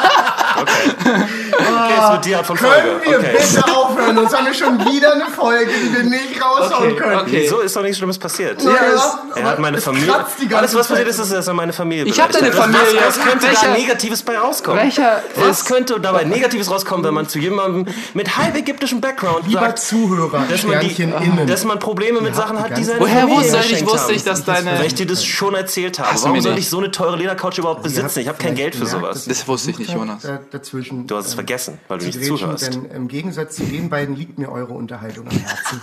Okay, 0.61 1.95
es 2.05 2.13
wird 2.13 2.25
die 2.25 2.35
Art 2.35 2.47
von 2.47 2.57
Können 2.57 2.73
Folge. 2.73 3.11
wir 3.11 3.19
Okay. 3.19 3.37
bitte 3.39 3.77
aufhören? 3.77 4.17
Sonst 4.17 4.37
haben 4.37 4.47
wir 4.47 4.55
schon 4.55 4.79
wieder 4.81 5.13
eine 5.15 5.27
Folge, 5.27 5.71
die 5.71 5.95
wir 5.95 6.03
nicht 6.05 6.43
raushauen 6.43 6.97
können. 6.97 7.21
okay. 7.21 7.43
Wieso 7.45 7.61
ist 7.61 7.77
doch 7.77 7.83
nichts 7.83 7.99
Schlimmes 7.99 8.19
passiert? 8.19 8.63
Ja, 8.63 8.71
es- 8.95 9.37
Er 9.37 9.45
hat 9.45 9.59
meine 9.59 9.77
es 9.79 9.85
Familie. 9.85 10.13
Alles, 10.53 10.75
was 10.75 10.89
passiert 10.89 11.09
ist, 11.09 11.19
ist, 11.19 11.33
dass 11.33 11.47
er 11.49 11.55
meine 11.55 11.73
Familie 11.73 12.05
Ich 12.05 12.21
hab 12.21 12.29
beleidigt 12.33 12.59
deine. 12.59 12.73
Familie. 12.79 13.01
Was, 13.07 13.19
was 13.19 13.25
könnte 13.25 13.47
Welcher- 13.47 13.67
da 13.67 13.73
Negatives 13.75 14.23
bei 14.23 14.39
rauskommen? 14.39 14.81
Welcher 14.83 15.23
was 15.37 15.65
könnte 15.65 16.01
dabei 16.01 16.25
Negatives 16.25 16.71
rauskommen, 16.71 17.05
wenn 17.05 17.15
man 17.15 17.29
zu 17.29 17.39
jemandem 17.39 17.87
mit 18.15 18.37
halb 18.37 18.57
ägyptischem 18.57 19.01
Background 19.01 19.47
Lieber 19.47 19.61
sagt, 19.61 19.79
Zuhörer, 19.81 20.45
dass 20.49 20.63
man, 20.65 20.81
die, 20.81 21.03
innen. 21.03 21.47
dass 21.47 21.65
man 21.65 21.79
Probleme 21.79 22.21
mit 22.21 22.35
Sachen 22.35 22.57
die 22.57 22.63
hat, 22.63 22.77
die 22.77 22.85
seine 22.85 23.01
Woher 23.01 23.21
Familie 23.23 23.53
wusste 23.53 23.75
ich, 23.75 23.87
wusste 23.87 24.13
ich, 24.13 24.25
dass 24.25 24.45
deine... 24.45 24.79
Weil 24.79 24.87
ich 24.87 24.95
dir 24.95 25.07
das 25.07 25.25
schon 25.25 25.55
erzählt 25.55 25.99
habe. 25.99 26.09
Warum 26.23 26.41
soll 26.41 26.59
ich 26.59 26.69
so 26.69 26.79
eine 26.79 26.91
teure 26.91 27.17
Ledercouch 27.17 27.59
überhaupt 27.59 27.79
habt 27.79 27.85
besitzen? 27.85 28.21
Ich 28.21 28.29
habe 28.29 28.39
kein 28.39 28.55
Geld 28.55 28.75
für 28.75 28.87
sowas. 28.87 29.25
Das 29.27 29.47
wusste 29.49 29.71
ich 29.71 29.79
nicht, 29.79 29.93
Jonas. 29.93 30.23
Da, 30.51 30.59
dazwischen. 30.59 31.07
Du 31.07 31.17
hast 31.17 31.27
es 31.27 31.33
ähm, 31.33 31.37
vergessen, 31.37 31.79
weil 31.89 31.99
du 31.99 32.07
nicht 32.07 32.25
zuhörst. 32.25 32.75
Denn 32.75 32.85
im 32.87 33.09
Gegensatz 33.09 33.57
zu 33.57 33.65
den 33.65 33.89
beiden 33.89 34.17
liegt 34.17 34.39
mir 34.39 34.51
eure 34.51 34.75
Unterhaltung 34.75 35.27
am 35.29 35.37
Herzen. 35.37 35.81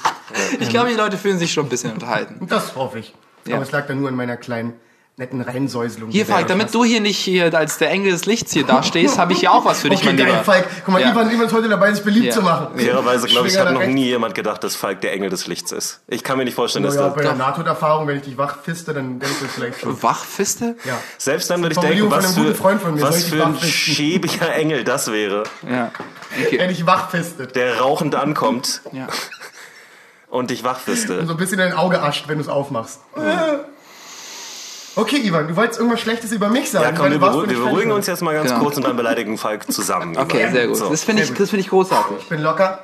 Ich 0.60 0.70
glaube, 0.70 0.90
die 0.90 0.96
Leute 0.96 1.18
fühlen 1.18 1.40
sich 1.40 1.54
schon 1.54 1.66
ein 1.66 1.70
bisschen 1.70 1.94
unterhalten. 1.94 2.48
Das 2.48 2.76
hoffe 2.76 3.00
ich. 3.00 3.14
Ja. 3.46 3.56
Aber 3.56 3.64
es 3.64 3.72
lag 3.72 3.88
dann 3.88 4.00
nur 4.00 4.10
an 4.10 4.16
meiner 4.16 4.38
kleinen, 4.38 4.74
netten 5.20 5.42
Reinsäuselung. 5.42 6.12
Hier, 6.12 6.28
Falk, 6.28 6.46
damit 6.46 6.66
hast. 6.68 6.76
du 6.76 6.84
hier 6.84 7.02
nicht 7.02 7.18
hier 7.18 7.52
als 7.58 7.80
der 7.80 7.90
Engel 7.90 8.12
des 8.12 8.28
Lichts 8.28 8.54
hier 8.54 8.64
dastehst, 8.66 9.18
habe 9.18 9.34
ich 9.34 9.40
hier 9.40 9.52
auch 9.52 9.66
was 9.66 9.82
für 9.82 9.90
dich, 9.90 9.98
Okay, 9.98 10.10
mein 10.10 10.18
geil, 10.18 10.28
Lieber. 10.28 10.44
Falk. 10.44 10.68
Guck 10.86 10.94
mal, 10.94 11.02
Ja. 11.02 11.12
Ivan, 11.12 11.32
Ivan 11.32 11.48
ist 11.48 11.54
heute 11.54 11.68
dabei, 11.70 11.92
sich 11.92 12.04
beliebt 12.04 12.28
Ja. 12.28 12.34
zu 12.34 12.44
machen. 12.44 12.78
Fairerweise 12.78 13.26
glaube 13.28 13.48
ich, 13.48 13.54
Schwinger 13.54 13.70
hat 13.72 13.76
da 13.76 13.80
noch 13.80 13.88
nie 13.88 14.06
jemand 14.06 14.36
gedacht, 14.36 14.64
dass 14.64 14.76
Falk 14.76 15.02
der 15.02 15.14
Engel 15.14 15.32
des 15.32 15.48
Lichts 15.48 15.72
ist. 15.72 16.02
Ich 16.08 16.24
kann 16.24 16.38
mir 16.38 16.46
nicht 16.46 16.54
vorstellen, 16.54 16.86
dass 16.86 16.94
Naja, 16.94 17.08
das... 17.08 17.16
bei 17.16 17.24
der 17.24 17.34
Nahtoderfahrung, 17.34 18.06
wenn 18.08 18.18
ich 18.18 18.24
dich 18.26 18.38
wachfiste, 18.38 18.94
dann 18.94 19.20
denkst 19.20 19.40
du 19.40 19.46
vielleicht 19.48 19.80
schon. 19.80 20.04
Wachfiste? 20.04 20.76
Ja. 20.86 21.00
Selbst 21.18 21.50
dann 21.50 21.64
würde 21.64 21.74
ich 21.74 21.80
denken, 21.80 22.12
was 22.12 22.36
für, 22.36 22.42
guten 22.42 22.56
Freund 22.56 22.80
von 22.82 22.94
mir, 22.94 23.02
was 23.02 23.24
ich 23.24 23.30
für 23.34 23.44
ein 23.44 23.58
schäbiger 23.60 24.54
Engel 24.54 24.84
das 24.84 25.12
wäre, 25.12 25.44
Ja. 25.68 25.92
Okay. 26.46 26.60
Wenn 26.60 26.70
ich 26.70 26.86
wachfistet. 26.86 27.56
der 27.56 27.80
rauchend 27.80 28.14
ankommt 28.14 28.82
Ja. 28.92 29.08
und 30.30 30.52
dich 30.52 30.64
wachfiste. 30.64 31.26
So 31.26 31.32
ein 31.32 31.38
bisschen 31.38 31.58
dein 31.58 31.74
Auge 31.74 32.04
ascht, 32.04 32.28
wenn 32.28 32.38
du 32.38 32.44
es 32.44 32.50
aufmachst. 32.50 33.00
Okay, 34.98 35.18
Ivan, 35.18 35.48
du 35.48 35.56
wolltest 35.56 35.80
irgendwas 35.80 36.02
Schlechtes 36.02 36.32
über 36.32 36.50
mich 36.50 36.72
sagen. 36.72 36.86
Ja, 36.86 36.92
komm, 36.92 37.06
weil 37.06 37.12
wir, 37.12 37.18
du 37.20 37.22
warst 37.22 37.38
beruh 37.38 37.50
wir 37.50 37.58
beruhigen 37.66 37.92
uns 37.92 38.08
jetzt 38.08 38.22
mal 38.22 38.34
ganz 38.34 38.50
Genau. 38.50 38.64
kurz 38.64 38.78
und 38.78 38.84
dann 38.86 38.96
beleidigen 38.98 39.38
Falk 39.38 39.72
zusammen. 39.72 40.18
Okay, 40.18 40.42
Ivan. 40.42 40.52
sehr 40.54 40.68
gut. 40.68 40.78
So. 40.78 40.90
Das 40.90 41.04
finde 41.04 41.22
ich, 41.24 41.30
das 41.34 41.50
finde 41.52 41.62
ich 41.62 41.70
großartig. 41.70 42.18
Ich 42.20 42.30
bin 42.30 42.42
locker. 42.42 42.80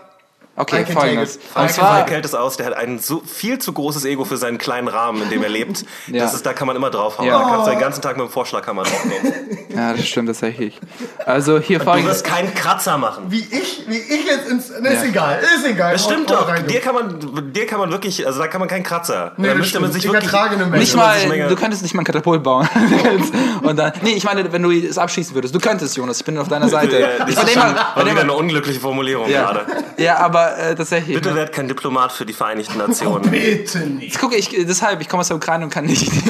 Okay, 0.56 0.86
folgendes. 0.86 1.40
Und 1.56 1.70
zwar, 1.72 2.08
hält 2.08 2.26
es 2.26 2.36
aus, 2.36 2.58
der 2.58 2.68
hat 2.68 2.74
ein 2.74 3.00
so 3.00 3.22
viel 3.26 3.58
zu 3.58 3.74
großes 3.74 4.06
Ego 4.06 4.24
für 4.24 4.38
seinen 4.38 4.60
kleinen 4.60 4.88
Rahmen, 4.88 5.24
in 5.24 5.30
dem 5.32 5.42
er 5.42 5.50
lebt. 5.50 5.84
Ja. 6.08 6.24
Das 6.24 6.36
ist, 6.36 6.46
da 6.46 6.54
kann 6.54 6.68
man 6.68 6.76
immer 6.76 6.92
draufhauen. 6.92 7.28
Ja. 7.28 7.40
Da 7.40 7.50
kannst 7.50 7.68
du 7.68 7.72
den 7.72 7.80
ganzen 7.80 8.02
Tag 8.04 8.18
mit 8.18 8.28
dem 8.28 8.30
Vorschlaghammer 8.32 8.84
draufgehen. 8.84 9.34
ja, 9.76 9.94
das 9.94 10.06
stimmt 10.08 10.28
tatsächlich. 10.30 10.80
Also 11.26 11.60
hier 11.60 11.80
Du 11.80 11.86
folgendes. 11.86 12.14
wirst 12.18 12.26
keinen 12.26 12.54
Kratzer 12.54 13.00
machen. 13.00 13.26
Wie 13.30 13.40
ich, 13.40 13.84
wie 13.88 13.98
ich 13.98 14.26
jetzt 14.28 14.48
ins. 14.48 14.70
Ne, 14.80 14.90
ist 14.90 15.04
Ja. 15.04 15.10
egal, 15.10 15.40
ist 15.56 15.66
egal. 15.66 15.94
Das 15.94 16.04
stimmt 16.04 16.30
doch. 16.30 16.54
du. 16.56 16.62
Dir 16.64 16.82
kann 16.82 16.94
man, 16.94 17.52
dir 17.54 17.66
kann 17.66 17.80
man 17.80 17.92
wirklich, 17.92 18.26
also 18.28 18.40
da 18.40 18.48
kann 18.48 18.60
man 18.60 18.70
keinen 18.70 18.84
Kratzer. 18.84 19.32
Nee, 19.38 19.48
da 19.48 19.56
müsste 19.56 19.80
man 19.80 19.92
sich 19.92 20.06
Ich 20.06 20.12
wirklich. 20.12 20.32
Nicht 20.74 20.96
mal, 20.96 21.18
du 21.50 21.56
könntest 21.56 21.82
nicht 21.82 21.96
mal 21.96 22.02
ein 22.02 22.06
Katapult 22.06 22.44
bauen. 22.44 22.70
Und 23.64 23.78
dann, 23.78 23.94
nee, 24.04 24.12
ich 24.12 24.24
meine, 24.24 24.52
wenn 24.54 24.62
du 24.62 24.72
es 24.72 25.00
abschießen 25.00 25.34
würdest. 25.34 25.56
Du 25.56 25.60
könntest, 25.60 25.98
Jonas, 25.98 26.18
ich 26.20 26.26
bin 26.26 26.38
auf 26.38 26.48
deiner 26.48 26.70
Seite. 26.70 27.00
Ja, 27.00 27.26
das 27.26 27.30
ist 27.44 27.54
schon, 27.54 27.64
war 27.64 28.06
wieder 28.06 28.22
eine 28.22 28.34
unglückliche 28.34 28.80
Formulierung 28.80 29.28
gerade. 29.28 29.66
ja, 29.98 30.18
aber 30.18 30.43
äh, 30.50 30.76
tatsächlich. 30.76 31.16
Bitte 31.16 31.30
ne? 31.30 31.36
werd 31.36 31.54
kein 31.54 31.68
Diplomat 31.68 32.12
für 32.12 32.26
die 32.26 32.34
Vereinigten 32.34 32.78
Nationen. 32.78 33.30
Bitte 33.30 33.80
nicht. 33.80 34.20
Guck, 34.20 34.36
ich, 34.36 34.50
deshalb, 34.50 35.02
ich 35.02 35.10
komme 35.10 35.22
aus 35.22 35.28
der 35.28 35.38
Ukraine 35.38 35.66
und 35.66 35.70
kann 35.70 35.86
nicht. 35.86 36.12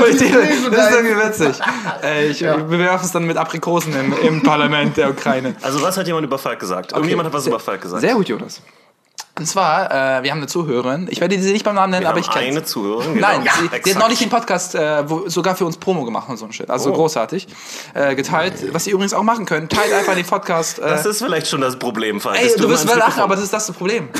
Das 0.00 0.90
ist 0.90 0.96
irgendwie 0.96 1.16
witzig. 1.16 1.60
Äh, 2.02 2.28
ich, 2.28 2.40
Wir 2.40 2.56
bewerfen 2.58 3.04
es 3.04 3.12
dann 3.12 3.26
mit 3.26 3.36
Aprikosen 3.36 3.94
im, 3.94 4.14
im 4.22 4.42
Parlament 4.42 4.96
der 4.96 5.10
Ukraine. 5.10 5.54
Also 5.62 5.82
was 5.82 5.96
hat 5.96 6.06
jemand 6.06 6.26
über 6.26 6.38
Falk 6.38 6.60
gesagt? 6.60 6.92
Irgendjemand 6.92 7.26
hat 7.26 7.32
was 7.32 7.46
über 7.46 7.60
Falk 7.60 7.80
gesagt. 7.80 8.00
Sehr 8.00 8.14
gut, 8.14 8.28
Jonas. 8.28 8.60
Und 9.38 9.46
zwar, 9.46 9.90
äh, 9.90 10.22
wir 10.22 10.30
haben 10.32 10.38
eine 10.38 10.48
Zuhörerin. 10.48 11.06
Ich 11.10 11.20
werde 11.22 11.40
sie 11.40 11.52
nicht 11.52 11.64
beim 11.64 11.74
Namen 11.74 11.92
nennen, 11.92 12.02
Wir 12.04 12.10
aber 12.10 12.18
ich 12.18 12.28
kenne 12.28 12.46
eine 12.48 12.62
Zuhörerin. 12.64 13.14
genau. 13.14 13.26
Nein, 13.28 13.42
sie, 13.42 13.68
die 13.68 13.74
exakt. 13.76 13.94
hat 13.96 14.02
neulich 14.02 14.18
den 14.18 14.28
Podcast 14.28 14.74
äh, 14.74 15.08
wo, 15.08 15.28
sogar 15.30 15.56
für 15.56 15.64
uns 15.64 15.78
Promo 15.78 16.04
gemacht 16.04 16.28
und 16.28 16.36
so 16.36 16.44
ein 16.44 16.52
Shit. 16.52 16.68
Also 16.68 16.90
Oh. 16.90 16.94
großartig. 16.94 17.48
Äh, 17.94 18.14
geteilt. 18.16 18.74
Was 18.74 18.86
ihr 18.86 18.92
übrigens 18.94 19.14
auch 19.14 19.22
machen 19.22 19.46
könnt, 19.46 19.72
teilt 19.72 19.92
einfach 19.94 20.14
den 20.14 20.26
Podcast. 20.26 20.78
Äh, 20.78 20.82
Das 20.82 21.06
ist 21.06 21.22
vielleicht 21.22 21.46
schon 21.46 21.62
das 21.62 21.78
Problem, 21.78 22.20
falls 22.20 22.38
ey, 22.38 22.54
du 22.60 22.68
wirst 22.68 22.86
mal 22.86 22.98
lachen, 22.98 23.20
aber 23.22 23.34
das 23.36 23.44
ist 23.44 23.52
das 23.52 23.70
Problem. 23.72 24.08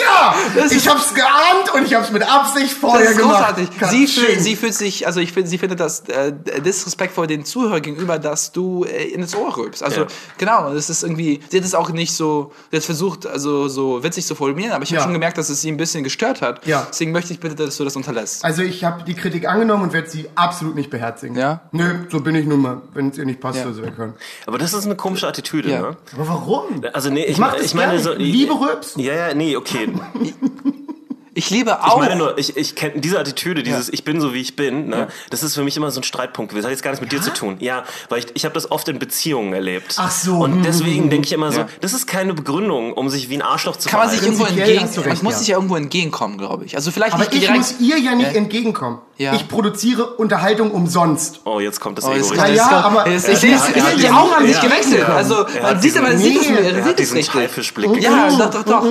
Ja, 0.00 0.34
ich 0.70 0.88
hab's 0.88 1.14
geahnt 1.14 1.74
und 1.74 1.84
ich 1.86 1.94
hab's 1.94 2.10
mit 2.10 2.22
Absicht 2.22 2.72
Das 2.72 2.78
vorher 2.78 3.10
ist 3.10 3.18
gemacht. 3.18 3.36
großartig. 3.56 3.68
Sie, 3.90 4.06
fühl, 4.06 4.38
sie 4.40 4.56
fühlt 4.56 4.74
sich, 4.74 5.06
also 5.06 5.20
ich 5.20 5.32
finde, 5.32 5.48
sie 5.48 5.58
findet 5.58 5.80
das 5.80 6.00
äh, 6.08 6.32
disrespektvoll 6.64 7.26
den 7.26 7.44
Zuhörer 7.44 7.80
gegenüber, 7.80 8.18
dass 8.18 8.52
du 8.52 8.84
äh, 8.84 9.04
in 9.04 9.20
das 9.20 9.34
Ohr 9.34 9.56
rülpst. 9.56 9.82
Also 9.82 10.02
Ja. 10.02 10.06
genau, 10.38 10.72
das 10.74 10.90
ist 10.90 11.02
irgendwie, 11.02 11.40
sie 11.48 11.58
hat 11.58 11.64
es 11.64 11.74
auch 11.74 11.90
nicht 11.90 12.14
so, 12.14 12.52
sie 12.70 12.76
hat 12.78 12.84
versucht, 12.84 13.26
also 13.26 13.68
so 13.68 14.02
witzig 14.02 14.26
zu 14.26 14.34
formulieren, 14.34 14.72
aber 14.72 14.82
ich 14.84 14.90
habe 14.90 14.96
Ja. 14.98 15.02
schon 15.04 15.12
gemerkt, 15.12 15.38
dass 15.38 15.48
es 15.48 15.60
sie 15.60 15.70
ein 15.70 15.76
bisschen 15.76 16.04
gestört 16.04 16.42
hat. 16.42 16.66
Ja. 16.66 16.86
Deswegen 16.90 17.12
möchte 17.12 17.32
ich 17.32 17.40
bitte, 17.40 17.54
dass 17.54 17.76
du 17.76 17.84
das 17.84 17.96
unterlässt. 17.96 18.44
Also 18.44 18.62
ich 18.62 18.84
habe 18.84 19.02
die 19.04 19.14
Kritik 19.14 19.48
angenommen 19.48 19.84
und 19.84 19.92
werde 19.92 20.08
sie 20.08 20.28
absolut 20.34 20.74
nicht 20.74 20.90
beherzigen. 20.90 21.36
Ja? 21.36 21.60
Nö, 21.72 22.06
so 22.10 22.20
bin 22.20 22.34
ich 22.34 22.46
nun 22.46 22.60
mal. 22.60 22.82
Wenn 22.94 23.10
es 23.10 23.18
ihr 23.18 23.24
nicht 23.24 23.40
passt, 23.40 23.58
Ja. 23.58 23.64
soll 23.64 23.74
sie 23.74 23.82
weghören. 23.82 24.14
Aber 24.46 24.58
das 24.58 24.72
ist 24.72 24.84
eine 24.86 24.96
komische 24.96 25.26
Attitüde, 25.28 25.70
Ja. 25.70 25.80
ne? 25.82 25.96
Aber 26.14 26.28
warum? 26.28 26.82
Also 26.92 27.10
nee, 27.10 27.24
ich, 27.24 27.38
mach 27.38 27.54
das 27.54 27.62
ich 27.66 27.74
meine 27.74 27.92
gerne. 27.92 28.02
so, 28.02 28.12
Ich 28.12 28.18
liebe 28.18 28.58
Rülpsen. 28.76 29.02
Ja, 29.02 29.14
ja, 29.14 29.34
nee, 29.34 29.56
okay. 29.56 29.88
Ich 31.36 31.50
liebe 31.50 31.78
Ich 31.80 31.90
auch. 31.92 31.98
meine 31.98 32.16
nur, 32.16 32.38
ich, 32.38 32.56
ich 32.56 32.74
kenne 32.74 32.94
diese 33.00 33.18
Attitüde, 33.20 33.62
dieses 33.62 33.90
Ich 33.90 34.04
bin 34.04 34.20
so 34.22 34.32
wie 34.32 34.40
ich 34.40 34.56
bin, 34.56 34.88
ne? 34.88 35.08
Das 35.30 35.42
ist 35.42 35.54
für 35.54 35.62
mich 35.62 35.76
immer 35.76 35.90
so 35.90 36.00
ein 36.00 36.02
Streitpunkt 36.02 36.50
gewesen. 36.50 36.62
Das 36.64 36.68
hat 36.70 36.72
jetzt 36.72 36.82
gar 36.82 36.90
nichts 36.92 37.02
mit 37.02 37.12
dir 37.12 37.20
zu 37.20 37.32
tun. 37.32 37.56
Ja, 37.60 37.84
weil 38.08 38.20
ich, 38.20 38.26
ich 38.34 38.44
habe 38.46 38.54
das 38.54 38.70
oft 38.70 38.88
in 38.88 38.98
Beziehungen 38.98 39.52
erlebt. 39.52 39.96
Ach 39.98 40.10
so. 40.10 40.38
Und 40.38 40.62
deswegen 40.62 41.10
denke 41.10 41.26
ich 41.26 41.32
immer 41.34 41.52
so, 41.52 41.60
Ja. 41.60 41.68
das 41.82 41.92
ist 41.92 42.06
keine 42.06 42.32
Begründung, 42.32 42.94
um 42.94 43.10
sich 43.10 43.28
wie 43.28 43.34
ein 43.36 43.42
Arschloch 43.42 43.76
zu 43.76 43.88
kann 43.90 44.00
man 44.00 44.08
sich 44.08 44.20
verhalten. 44.20 44.40
irgendwo 44.42 44.60
entgegen, 44.60 44.84
recht, 44.86 45.06
man 45.06 45.24
muss 45.24 45.32
ja. 45.34 45.38
sich 45.40 45.48
ja 45.48 45.56
irgendwo 45.56 45.76
entgegenkommen, 45.76 46.38
glaube 46.38 46.64
ich. 46.64 46.74
Also 46.74 46.90
vielleicht 46.90 47.12
Aber 47.12 47.24
nicht 47.24 47.34
ich 47.34 47.40
direkt. 47.40 47.58
muss 47.58 47.74
ihr 47.80 47.98
ja 47.98 48.14
nicht 48.14 48.34
entgegenkommen. 48.34 48.98
Ja. 49.18 49.34
Ich 49.34 49.48
produziere 49.48 50.06
Unterhaltung 50.16 50.70
umsonst. 50.70 51.40
Oh, 51.44 51.58
jetzt 51.60 51.80
kommt 51.80 51.96
das 51.98 52.04
Oh, 52.04 52.12
Ego 52.12 52.34
Ja, 52.34 52.48
ja, 52.48 52.70
aber- 52.80 53.06
ich 53.06 53.22
sehe 53.22 53.34
es, 53.34 53.42
ich 53.42 53.82
die 54.02 54.08
Augen 54.10 54.30
haben 54.30 54.46
sich 54.46 54.56
ja, 54.56 54.62
gewechselt. 54.62 55.00
ja. 55.00 55.14
Also, 55.16 55.46
man 55.62 55.80
sieht, 55.80 55.96
aber 55.96 56.16
sieht 56.16 56.38
es. 57.00 57.34
Haifischblick. 57.34 58.02
Ja, 58.02 58.28
doch, 58.38 58.50
doch, 58.50 58.62
doch. 58.64 58.84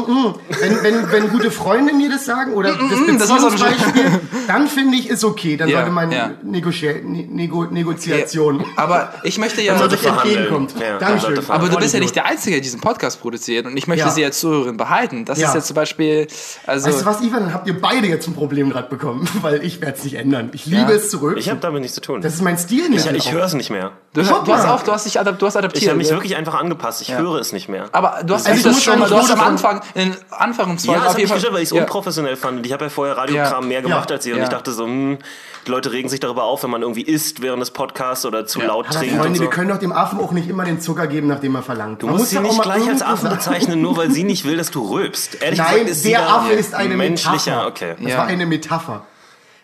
Wenn, 0.60 0.84
wenn, 0.84 1.12
wenn 1.12 1.30
gute 1.30 1.52
Freunde 1.52 1.94
mir 1.94 2.10
das 2.10 2.26
sagen 2.26 2.35
oder 2.54 2.74
das 2.74 2.82
mm, 2.82 3.18
das 3.18 3.30
ein- 3.32 3.36
Beziehungsbeispiel, 3.38 4.20
dann 4.48 4.68
finde 4.68 4.96
ich, 4.98 5.10
ist 5.10 5.24
okay. 5.24 5.58
Dann 5.58 5.70
Ja, 5.70 5.78
sollte 5.80 5.92
man 5.92 6.12
ja. 6.12 6.32
Negotia 6.44 6.94
ne 7.04 7.28
Nego 7.30 7.66
Negoziation. 7.66 8.64
Aber 8.76 9.14
ich 9.24 9.38
möchte 9.38 9.62
ja. 9.62 9.74
Man 9.78 9.90
sollte 9.90 10.08
entgegenkommt. 10.08 10.76
Ja, 10.80 10.98
Dankeschön. 10.98 11.40
Aber 11.50 11.70
du 11.70 11.78
bist 11.78 11.94
ja 11.94 12.00
nicht 12.00 12.16
der 12.16 12.26
Einzige, 12.26 12.56
der 12.58 12.62
diesen 12.62 12.82
Podcast 12.82 13.22
produziert 13.22 13.66
und 13.66 13.76
ich 13.78 13.88
möchte 13.88 14.06
Ja. 14.06 14.12
sie 14.12 14.24
als 14.26 14.40
Zuhörerin 14.40 14.78
behalten. 14.78 15.26
Das 15.26 15.40
Ja. 15.40 15.50
ist 15.50 15.56
jetzt 15.56 15.68
zum 15.68 15.76
Beispiel, 15.76 16.28
also 16.66 16.88
Weißt 16.88 17.02
du 17.02 17.06
was, 17.06 17.22
Ivan? 17.22 17.44
Dann 17.46 17.54
habt 17.54 17.68
ihr 17.68 17.80
beide 17.80 18.08
jetzt 18.08 18.28
ein 18.28 18.34
Problem 18.34 18.70
gerade 18.70 18.90
bekommen, 18.90 19.28
weil 19.42 19.64
ich 19.64 19.82
werde 19.82 19.98
es 19.98 20.04
nicht 20.04 20.16
ändern. 20.16 20.50
Ich 20.54 20.66
liebe 20.66 20.92
Ja. 20.92 20.98
es 20.98 21.10
zurück. 21.10 21.38
Ich 21.38 21.50
habe 21.50 21.60
damit 21.60 21.82
nichts 21.82 21.96
zu 21.96 22.02
tun. 22.02 22.22
das 22.22 22.34
ist 22.34 22.42
mein 22.42 22.58
Stil 22.58 22.90
nicht. 22.90 23.06
Ich, 23.06 23.12
ich 23.16 23.32
höre 23.32 23.46
es 23.46 23.54
nicht 23.54 23.70
mehr. 23.70 23.92
du, 24.14 24.22
du 24.22 24.54
hast 24.54 24.66
auf, 24.68 24.84
du 24.84 24.92
hast 24.92 25.06
dich 25.06 25.20
adap 25.20 25.40
du 25.40 25.46
hast 25.46 25.58
adaptiert. 25.58 25.84
Ich 25.84 25.90
habe 25.90 25.98
mich 25.98 26.10
ja. 26.10 26.16
wirklich 26.16 26.36
einfach 26.36 26.56
angepasst. 26.56 27.02
Ich 27.02 27.16
höre 27.18 27.40
es 27.40 27.52
nicht 27.54 27.70
mehr. 27.70 27.86
aber 27.92 28.22
du 28.26 28.34
hast 28.34 28.48
Also 28.48 28.70
das 28.70 28.84
schon 28.84 29.00
mal, 29.00 29.08
sagen, 29.10 29.20
du 29.22 29.24
hast 29.24 29.36
ich 29.36 29.42
am 29.42 29.48
Anfang, 29.48 29.82
in 29.94 30.12
den 30.12 30.16
Anfangsfolgen 30.32 30.94
Ja, 31.02 31.06
das 31.06 31.08
auf 31.08 31.14
habe 31.14 31.22
jeden 31.22 31.36
ich 31.36 31.44
Fall. 31.44 31.54
weil 31.54 31.62
ich 31.64 31.70
es 31.72 31.76
ja. 31.76 31.84
Unprofessionell 32.26 32.36
fand. 32.36 32.66
Ich 32.66 32.74
habe 32.74 32.86
ja 32.86 32.90
vorher 32.90 33.18
Radiokram 33.18 33.64
Ja. 33.64 33.68
mehr 33.68 33.82
gemacht 33.82 34.10
Ja. 34.10 34.16
als 34.16 34.26
ihr 34.26 34.36
und 34.36 34.44
ich 34.44 34.50
dachte 34.50 34.72
so, 34.72 34.86
hm, 34.86 35.18
die 35.66 35.72
Leute 35.72 35.92
regen 35.92 36.10
sich 36.10 36.20
darüber 36.20 36.44
auf, 36.44 36.64
wenn 36.64 36.70
man 36.70 36.82
irgendwie 36.82 37.02
isst 37.02 37.42
während 37.42 37.62
des 37.62 37.72
Podcasts 37.72 38.26
oder 38.26 38.46
zu 38.46 38.62
laut 38.62 38.86
Aber 38.90 39.00
trinkt 39.00 39.14
und 39.16 39.20
Freunde, 39.22 39.38
so. 39.38 39.44
wir 39.44 39.50
können 39.50 39.70
doch 39.70 39.78
dem 39.80 39.92
Affen 39.92 40.20
auch 40.20 40.32
nicht 40.32 40.48
immer 40.50 40.64
den 40.66 40.80
Zucker 40.80 41.08
geben, 41.08 41.28
nachdem 41.28 41.56
er 41.56 41.64
verlangt. 41.64 42.02
Du 42.04 42.08
musst 42.08 42.30
sie 42.30 42.40
nicht 42.40 42.62
gleich 42.62 42.88
als 42.88 43.02
Affen 43.02 43.30
bezeichnen, 43.30 43.82
nur 43.82 43.98
weil 43.98 44.12
sie 44.12 44.24
nicht 44.24 44.46
will, 44.46 44.58
dass 44.58 44.72
du 44.72 44.82
rülpst. 44.92 45.42
Ehrlich 45.42 45.60
Nein, 45.60 45.86
gesagt 45.86 46.06
der 46.06 46.30
Affe 46.30 46.54
ist 46.54 46.74
eine 46.76 46.96
menschlicher. 46.96 47.34
Metapher. 47.64 47.68
Okay. 47.68 47.96
Das 48.02 48.12
Ja. 48.12 48.18
war 48.20 48.26
eine 48.28 48.46
Metapher. 48.46 49.06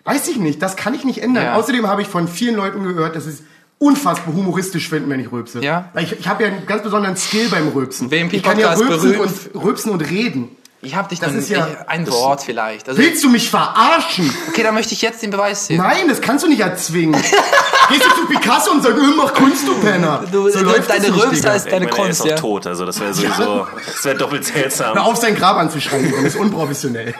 Weiß 0.03 0.27
ich 0.29 0.37
nicht, 0.37 0.61
das 0.61 0.75
kann 0.75 0.95
ich 0.95 1.03
nicht 1.03 1.21
ändern. 1.21 1.43
Ja. 1.45 1.55
Außerdem 1.55 1.87
habe 1.87 2.01
ich 2.01 2.07
von 2.07 2.27
vielen 2.27 2.55
Leuten 2.55 2.83
gehört, 2.83 3.15
dass 3.15 3.27
es 3.27 3.43
unfassbar 3.77 4.33
humoristisch 4.33 4.89
finden, 4.89 5.09
wenn 5.11 5.19
ich 5.19 5.31
rülpse. 5.31 5.63
Ja. 5.63 5.89
Weil 5.93 6.05
ich, 6.05 6.19
ich 6.19 6.27
habe 6.27 6.43
ja 6.43 6.49
einen 6.49 6.65
ganz 6.65 6.81
besonderen 6.83 7.15
Skill 7.17 7.49
beim 7.49 7.67
Rülpsen. 7.67 8.09
WMP 8.09 8.33
ich 8.37 8.43
kann 8.43 8.57
ja 8.59 8.73
rülpsen 8.73 9.11
berühmt. 9.11 9.19
und, 9.53 9.63
rülpsen 9.63 9.91
und 9.91 10.01
reden. 10.09 10.49
Ich 10.83 10.95
habe 10.95 11.09
dich 11.09 11.19
Das 11.19 11.29
dann 11.29 11.37
ist 11.39 11.49
ja- 11.49 11.67
ich, 11.67 11.89
ein 11.89 12.07
Wort 12.09 12.41
vielleicht. 12.41 12.89
Also, 12.89 12.99
Willst 13.01 13.23
du 13.23 13.29
mich 13.29 13.49
verarschen? 13.51 14.33
okay, 14.49 14.63
dann 14.63 14.73
möchte 14.73 14.93
ich 14.93 15.01
jetzt 15.03 15.21
den 15.21 15.29
Beweis 15.29 15.67
sehen. 15.67 15.77
Nein, 15.77 16.07
das 16.09 16.21
kannst 16.21 16.43
du 16.43 16.49
nicht 16.49 16.61
erzwingen. 16.61 17.21
Gehst 17.89 18.05
du 18.05 18.09
zu 18.21 18.25
Picasso 18.27 18.71
und 18.71 18.81
sagst, 18.81 18.97
mach 19.15 19.33
Kunst, 19.33 19.67
du 19.67 19.75
Penner. 19.75 20.23
Du- 20.31 20.49
du- 20.49 20.59
läuft 20.63 20.89
deine 20.89 21.11
Digga. 21.11 21.53
ist 21.53 21.71
deine 21.71 21.87
Kunst, 21.87 21.99
er 21.99 22.09
ist 22.09 22.25
ja. 22.25 22.35
auch 22.35 22.39
tot, 22.39 22.67
also 22.67 22.85
das 22.85 22.99
wäre 22.99 23.13
sowieso, 23.13 23.67
das 23.85 24.05
wäre 24.05 24.17
doppelt 24.17 24.45
seltsam. 24.45 24.95
Hör 24.95 25.03
auf, 25.05 25.17
sein 25.17 25.35
Grab 25.35 25.57
anzuschreiben, 25.57 26.11
das 26.11 26.33
ist 26.33 26.35
unprofessionell. 26.37 27.13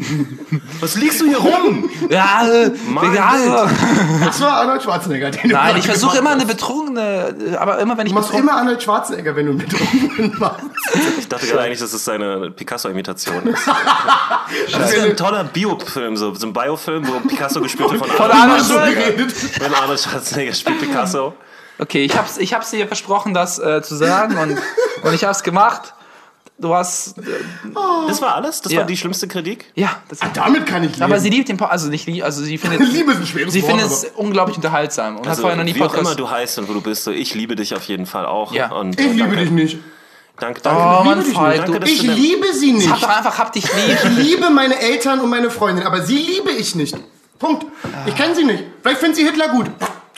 Was 0.80 0.96
liegst 0.96 1.20
du 1.20 1.26
hier 1.26 1.38
rum? 1.38 1.90
Ja, 2.08 2.48
äh, 2.48 2.70
Mein 2.88 3.12
egal. 3.12 3.70
Das 4.24 4.40
war 4.40 4.52
Arnold 4.52 4.82
Schwarzenegger. 4.82 5.30
Den 5.30 5.50
du 5.50 5.54
Nein, 5.54 5.76
ich 5.76 5.86
versuche 5.86 6.18
immer 6.18 6.30
eine 6.30 6.46
betrunkene, 6.46 7.56
aber 7.58 7.78
immer 7.78 7.96
wenn 7.96 8.06
ich 8.06 8.12
Du 8.12 8.18
machst 8.18 8.34
immer 8.34 8.52
Arnold 8.52 8.82
Schwarzenegger, 8.82 9.36
wenn 9.36 9.46
du 9.46 9.52
mit 9.52 9.72
Drogen 9.72 10.34
machst. 10.38 10.64
Ich 11.18 11.28
dachte 11.28 11.46
gerade 11.46 11.62
eigentlich, 11.62 11.80
dass 11.80 11.92
es 11.92 12.04
seine 12.04 12.50
Picasso-Imitation 12.50 13.46
ist. 13.48 13.68
Das 14.72 14.92
ist 14.92 15.04
ein 15.04 15.16
toller 15.16 15.44
Biofilm, 15.44 16.16
so, 16.16 16.34
so 16.34 16.46
ein 16.46 16.52
Biofilm, 16.52 17.06
wo 17.06 17.20
Picasso 17.28 17.60
gespielt 17.60 17.90
wird 17.90 18.04
von, 18.04 18.10
Von 18.10 18.30
Arnold 18.30 18.64
Schwarzenegger. 18.64 19.32
Wenn 19.60 19.74
Arnold 19.74 20.00
Schwarzenegger 20.00 20.52
spielt 20.52 20.80
Picasso. 20.80 21.34
Okay, 21.78 22.04
ich 22.04 22.16
hab's, 22.16 22.36
ich 22.38 22.52
hab's 22.52 22.70
dir 22.70 22.86
versprochen, 22.86 23.32
das 23.32 23.58
äh, 23.58 23.80
zu 23.82 23.94
sagen 23.94 24.36
und, 24.38 24.58
und 25.02 25.14
ich 25.14 25.24
hab's 25.24 25.42
gemacht. 25.42 25.94
Du 26.60 26.74
hast, 26.74 27.16
äh, 27.18 27.22
Das 28.08 28.20
war 28.20 28.34
alles? 28.34 28.60
Das 28.60 28.70
Ja. 28.72 28.80
war 28.80 28.86
die 28.86 28.96
schlimmste 28.96 29.26
Kritik? 29.26 29.64
ja, 29.74 29.96
das, 30.08 30.18
Damit 30.34 30.66
kann 30.66 30.84
ich 30.84 30.90
leben. 30.92 31.02
aber 31.02 31.18
sie 31.18 31.30
liebt 31.30 31.48
den, 31.48 31.56
Po- 31.56 31.64
also 31.64 31.88
nicht 31.88 32.06
lieb, 32.06 32.22
also 32.22 32.42
sie 32.42 32.58
findet, 32.58 32.80
Liebe 32.92 33.12
ist 33.12 33.18
ein 33.20 33.26
schweres 33.26 33.52
sie 33.52 33.62
Wort, 33.62 33.70
findet 33.70 33.90
es 33.90 34.04
unglaublich 34.16 34.56
unterhaltsam 34.56 35.16
und 35.16 35.22
hat 35.22 35.30
Also, 35.30 35.42
vorher 35.42 35.56
noch 35.56 35.64
nie 35.64 35.74
wie 35.74 35.80
auch 35.80 35.86
Podcast. 35.86 36.06
immer 36.06 36.14
du 36.16 36.30
heißt 36.30 36.58
und 36.58 36.68
wo 36.68 36.74
du 36.74 36.80
bist, 36.82 37.04
so, 37.04 37.10
ich 37.12 37.34
liebe 37.34 37.56
dich 37.56 37.74
auf 37.74 37.84
jeden 37.84 38.04
Fall 38.06 38.26
auch. 38.26 38.52
Ja. 38.52 38.70
Und, 38.72 39.00
Ich 39.00 39.06
äh, 39.06 39.10
liebe 39.10 39.20
danke, 39.28 39.36
dich 39.42 39.50
nicht. 39.50 39.78
Danke, 40.38 40.60
danke. 40.62 40.80
Oh, 40.82 40.98
Ich 41.00 41.04
Mann, 41.06 41.18
liebe 41.22 41.32
Falk, 41.34 41.66
Danke, 41.66 41.88
Ich 41.88 42.02
liebe 42.02 42.52
sie 42.54 42.72
nicht. 42.72 42.90
Hab 42.90 43.00
doch 43.00 43.08
einfach, 43.08 43.38
hab 43.38 43.52
dich 43.52 43.64
Ich 43.64 44.04
lieb. 44.04 44.16
liebe 44.18 44.50
meine 44.50 44.78
Eltern 44.80 45.20
und 45.20 45.30
meine 45.30 45.50
Freundin, 45.50 45.86
aber 45.86 46.02
sie 46.02 46.16
liebe 46.18 46.50
ich 46.50 46.74
nicht. 46.74 46.94
Punkt. 47.38 47.64
Ich 48.06 48.14
kenne 48.14 48.34
sie 48.34 48.44
nicht. 48.44 48.64
Vielleicht 48.82 49.00
findet 49.00 49.16
sie 49.16 49.24
Hitler 49.24 49.48
gut. 49.48 49.66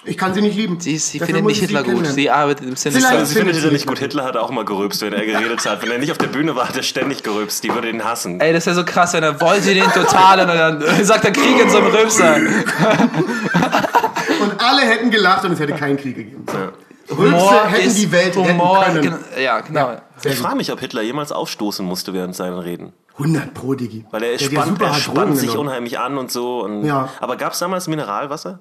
Ich 0.05 0.19
kann 0.19 0.35
sie 0.35 0.43
nicht 0.43 0.57
lieben. 0.57 0.81
Sie, 0.81 0.99
sie 0.99 1.21
Dafür 1.21 1.37
findet 1.37 1.47
nicht 1.51 1.61
Hitler 1.61 1.85
gut. 1.85 2.05
Sie 2.09 2.29
arbeitet 2.29 2.67
im 2.67 2.75
Sinne 2.75 2.97
Vielleicht- 2.97 3.27
sie 3.27 3.35
findet 3.37 3.55
er 3.55 3.61
sie 3.63 3.71
nicht 3.71 3.87
gut. 3.87 4.01
Hitler 4.01 4.25
hat 4.25 4.37
auch 4.37 4.51
mal 4.51 4.65
gerülpst, 4.65 5.01
wenn 5.03 5.13
er 5.13 5.25
geredet 5.25 5.65
hat. 5.65 5.81
Wenn 5.83 5.93
er 5.93 5.99
nicht 5.99 6.11
auf 6.11 6.19
der 6.19 6.27
Bühne 6.27 6.57
war, 6.57 6.69
hat 6.69 6.77
er 6.77 6.83
ständig 6.83 7.23
gerülpst. 7.23 7.63
Die 7.63 7.73
würde 7.73 7.89
ihn 7.89 8.03
hassen. 8.05 8.41
Ey, 8.41 8.53
das 8.53 8.67
wäre 8.67 8.75
so 8.75 8.85
krass, 8.85 9.13
wenn 9.13 9.23
er 9.23 9.41
wollte 9.41 9.73
den 9.75 9.85
total 9.93 10.41
und 10.41 10.49
dann 10.49 10.83
sagt 11.05 11.25
er 11.25 11.31
Krieg 11.31 11.61
in 11.61 11.71
so 11.71 11.79
einem 11.79 11.87
Rülpser. 11.89 12.37
Und 14.41 14.61
alle 14.61 14.83
hätten 14.83 15.11
gelacht 15.11 15.45
und 15.45 15.53
es 15.53 15.61
hätte 15.61 15.75
keinen 15.75 15.97
Krieg 15.97 16.17
gegeben. 16.17 16.45
Rülpse 17.11 17.37
Humor 17.39 17.67
hätten 17.69 17.87
ist 17.89 17.99
die 17.99 18.11
Welt 18.11 18.35
Humor, 18.37 18.81
retten 18.81 19.01
können. 19.03 19.25
Ja, 19.41 19.61
genau. 19.61 19.97
Ich 20.25 20.37
frage 20.37 20.57
mich, 20.57 20.73
ob 20.73 20.81
Hitler 20.81 21.03
jemals 21.03 21.33
aufstoßen 21.33 21.85
musste 21.85 22.13
während 22.13 22.35
seinen 22.35 22.59
Reden. 22.59 22.93
100 23.19 23.53
pro, 23.55 23.75
Digi. 23.75 24.05
Weil 24.11 24.23
er 24.25 24.37
Der 24.37 24.41
ja 24.41 24.51
spannt, 24.53 24.69
super 24.69 24.87
er 24.87 24.95
spannt 24.95 25.39
sich 25.39 25.51
genommen. 25.51 25.69
unheimlich 25.69 25.99
an 25.99 26.17
und 26.19 26.31
so. 26.33 26.63
Und 26.65 26.85
Ja. 26.85 27.09
Aber 27.21 27.37
gab 27.37 27.53
es 27.53 27.59
damals 27.59 27.87
Mineralwasser? 27.89 28.61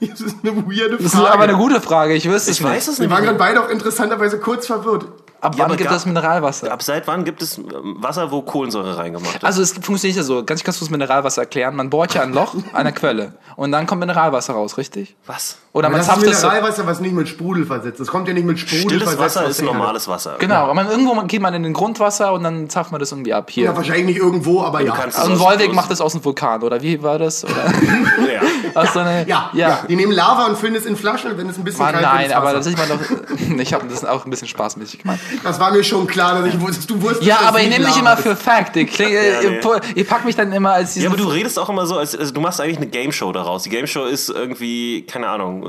Das 0.00 0.20
ist 0.20 0.36
eine 0.42 0.56
weirde 0.56 0.96
Frage. 0.98 1.02
Das 1.02 1.14
ist 1.14 1.16
aber 1.16 1.42
eine 1.44 1.54
gute 1.56 1.80
Frage, 1.80 2.14
ich 2.14 2.28
wüsste 2.28 2.50
es 2.50 2.58
Ich 2.58 2.64
weiß 2.64 2.86
nicht. 2.86 2.88
es 2.94 2.98
Wir 3.00 3.06
nicht. 3.06 3.16
waren 3.16 3.24
gerade 3.24 3.38
beide 3.38 3.60
auch 3.64 3.68
interessanterweise 3.68 4.38
kurz 4.38 4.66
verwirrt. 4.66 5.06
Ab 5.40 5.54
Ja, 5.56 5.68
wann 5.68 5.76
gibt 5.76 5.90
es 5.90 6.06
Mineralwasser? 6.06 6.72
Ab 6.72 6.82
seit 6.82 7.06
wann 7.06 7.24
gibt 7.24 7.42
es 7.42 7.58
ähm, 7.58 7.96
Wasser, 7.98 8.30
wo 8.30 8.42
Kohlensäure 8.42 8.96
reingemacht 8.96 9.34
wird? 9.34 9.44
Also 9.44 9.62
es 9.62 9.72
funktioniert 9.72 10.16
ja 10.16 10.22
so, 10.22 10.44
ganz 10.44 10.64
kannst 10.64 10.80
du 10.80 10.84
das 10.84 10.90
Mineralwasser 10.90 11.42
erklären. 11.42 11.76
Man 11.76 11.90
bohrt 11.90 12.14
ja 12.14 12.22
ein 12.22 12.32
Loch 12.32 12.54
an 12.54 12.62
einer 12.74 12.92
Quelle 12.92 13.34
und 13.56 13.70
dann 13.72 13.86
kommt 13.86 14.00
Mineralwasser 14.00 14.54
raus, 14.54 14.78
richtig? 14.78 15.14
was? 15.26 15.58
Oder 15.76 15.90
man 15.90 15.98
das 15.98 16.06
ist 16.08 16.14
zapft 16.14 16.26
es 16.26 16.40
so. 16.40 16.46
Mineralwasser, 16.46 16.86
was 16.86 17.00
nicht 17.00 17.14
mit 17.14 17.28
Sprudel 17.28 17.66
versetzt. 17.66 18.00
Das 18.00 18.08
kommt 18.08 18.28
ja 18.28 18.32
nicht 18.34 18.46
mit 18.46 18.58
Sprudel 18.58 18.80
Stilles 18.80 19.02
versetzt 19.02 19.36
Wasser 19.36 19.46
ist 19.46 19.62
normales 19.62 20.08
Wasser. 20.08 20.36
Genau, 20.38 20.54
aber 20.64 20.72
man, 20.72 20.88
irgendwo 20.88 21.14
geht 21.24 21.42
man 21.42 21.52
in 21.52 21.62
den 21.64 21.74
Grundwasser 21.74 22.32
und 22.32 22.42
dann 22.44 22.70
zapft 22.70 22.92
man 22.92 22.98
das 22.98 23.12
irgendwie 23.12 23.34
ab. 23.34 23.50
Hier. 23.50 23.64
Ja, 23.66 23.76
wahrscheinlich 23.76 24.06
nicht 24.06 24.16
irgendwo, 24.16 24.62
aber 24.62 24.80
ja. 24.80 24.94
es 25.06 25.18
und 25.18 25.32
aus- 25.34 25.38
Wolwig 25.38 25.74
macht 25.74 25.90
das 25.90 26.00
aus 26.00 26.12
dem 26.12 26.24
Vulkan, 26.24 26.62
oder 26.62 26.80
wie 26.80 27.02
war 27.02 27.18
das? 27.18 27.44
Oder 27.44 27.52
Ja. 28.32 28.40
aus 28.80 28.94
so 28.94 29.00
eine, 29.00 29.26
Ja, 29.28 29.50
ja, 29.52 29.80
Die 29.88 29.96
nehmen 29.96 30.12
Lava 30.12 30.46
und 30.46 30.56
füllen 30.56 30.76
es 30.76 30.86
in 30.86 30.96
Flaschen 30.96 31.36
wenn 31.36 31.48
es 31.48 31.58
ein 31.58 31.64
bisschen 31.64 31.84
Mann, 31.84 31.92
kalt 31.92 32.04
nein, 32.04 32.32
aber 32.32 32.52
das 32.54 32.66
ist 32.66 32.78
man 32.78 32.88
doch. 32.88 32.98
Ich 33.58 33.74
habe 33.74 33.86
das 33.88 34.04
auch 34.04 34.24
ein 34.24 34.30
bisschen 34.30 34.48
spaßmäßig 34.48 35.00
gemeint. 35.00 35.20
Das 35.42 35.58
war 35.60 35.72
mir 35.72 35.82
schon 35.84 36.06
klar, 36.06 36.40
dass 36.40 36.54
ich 36.54 36.60
wusste, 36.60 36.76
dass 36.76 36.86
du 36.86 37.02
wusstest. 37.02 37.22
Ja, 37.24 37.40
aber 37.46 37.60
ich 37.60 37.68
nehme 37.68 37.86
mich 37.86 37.98
immer 37.98 38.16
für. 38.16 38.36
Fact. 38.36 38.76
Ich 38.76 38.92
klinge, 38.92 39.14
Ja, 39.14 39.40
ihr, 39.40 39.60
nee. 39.94 40.04
packt 40.04 40.24
mich 40.24 40.36
dann 40.36 40.52
immer 40.52 40.72
als 40.72 40.94
Ja, 40.94 41.08
aber 41.08 41.16
du 41.16 41.26
redest 41.28 41.58
auch 41.58 41.68
immer 41.68 41.86
so, 41.86 41.96
als, 41.98 42.16
also 42.16 42.32
du 42.32 42.40
machst 42.40 42.60
eigentlich 42.60 42.76
eine 42.76 42.86
Game 42.86 43.12
Show 43.12 43.32
daraus. 43.32 43.64
Die 43.64 43.70
Game 43.70 43.86
Show 43.86 44.04
ist 44.04 44.28
irgendwie, 44.28 45.02
keine 45.06 45.28
Ahnung, 45.28 45.65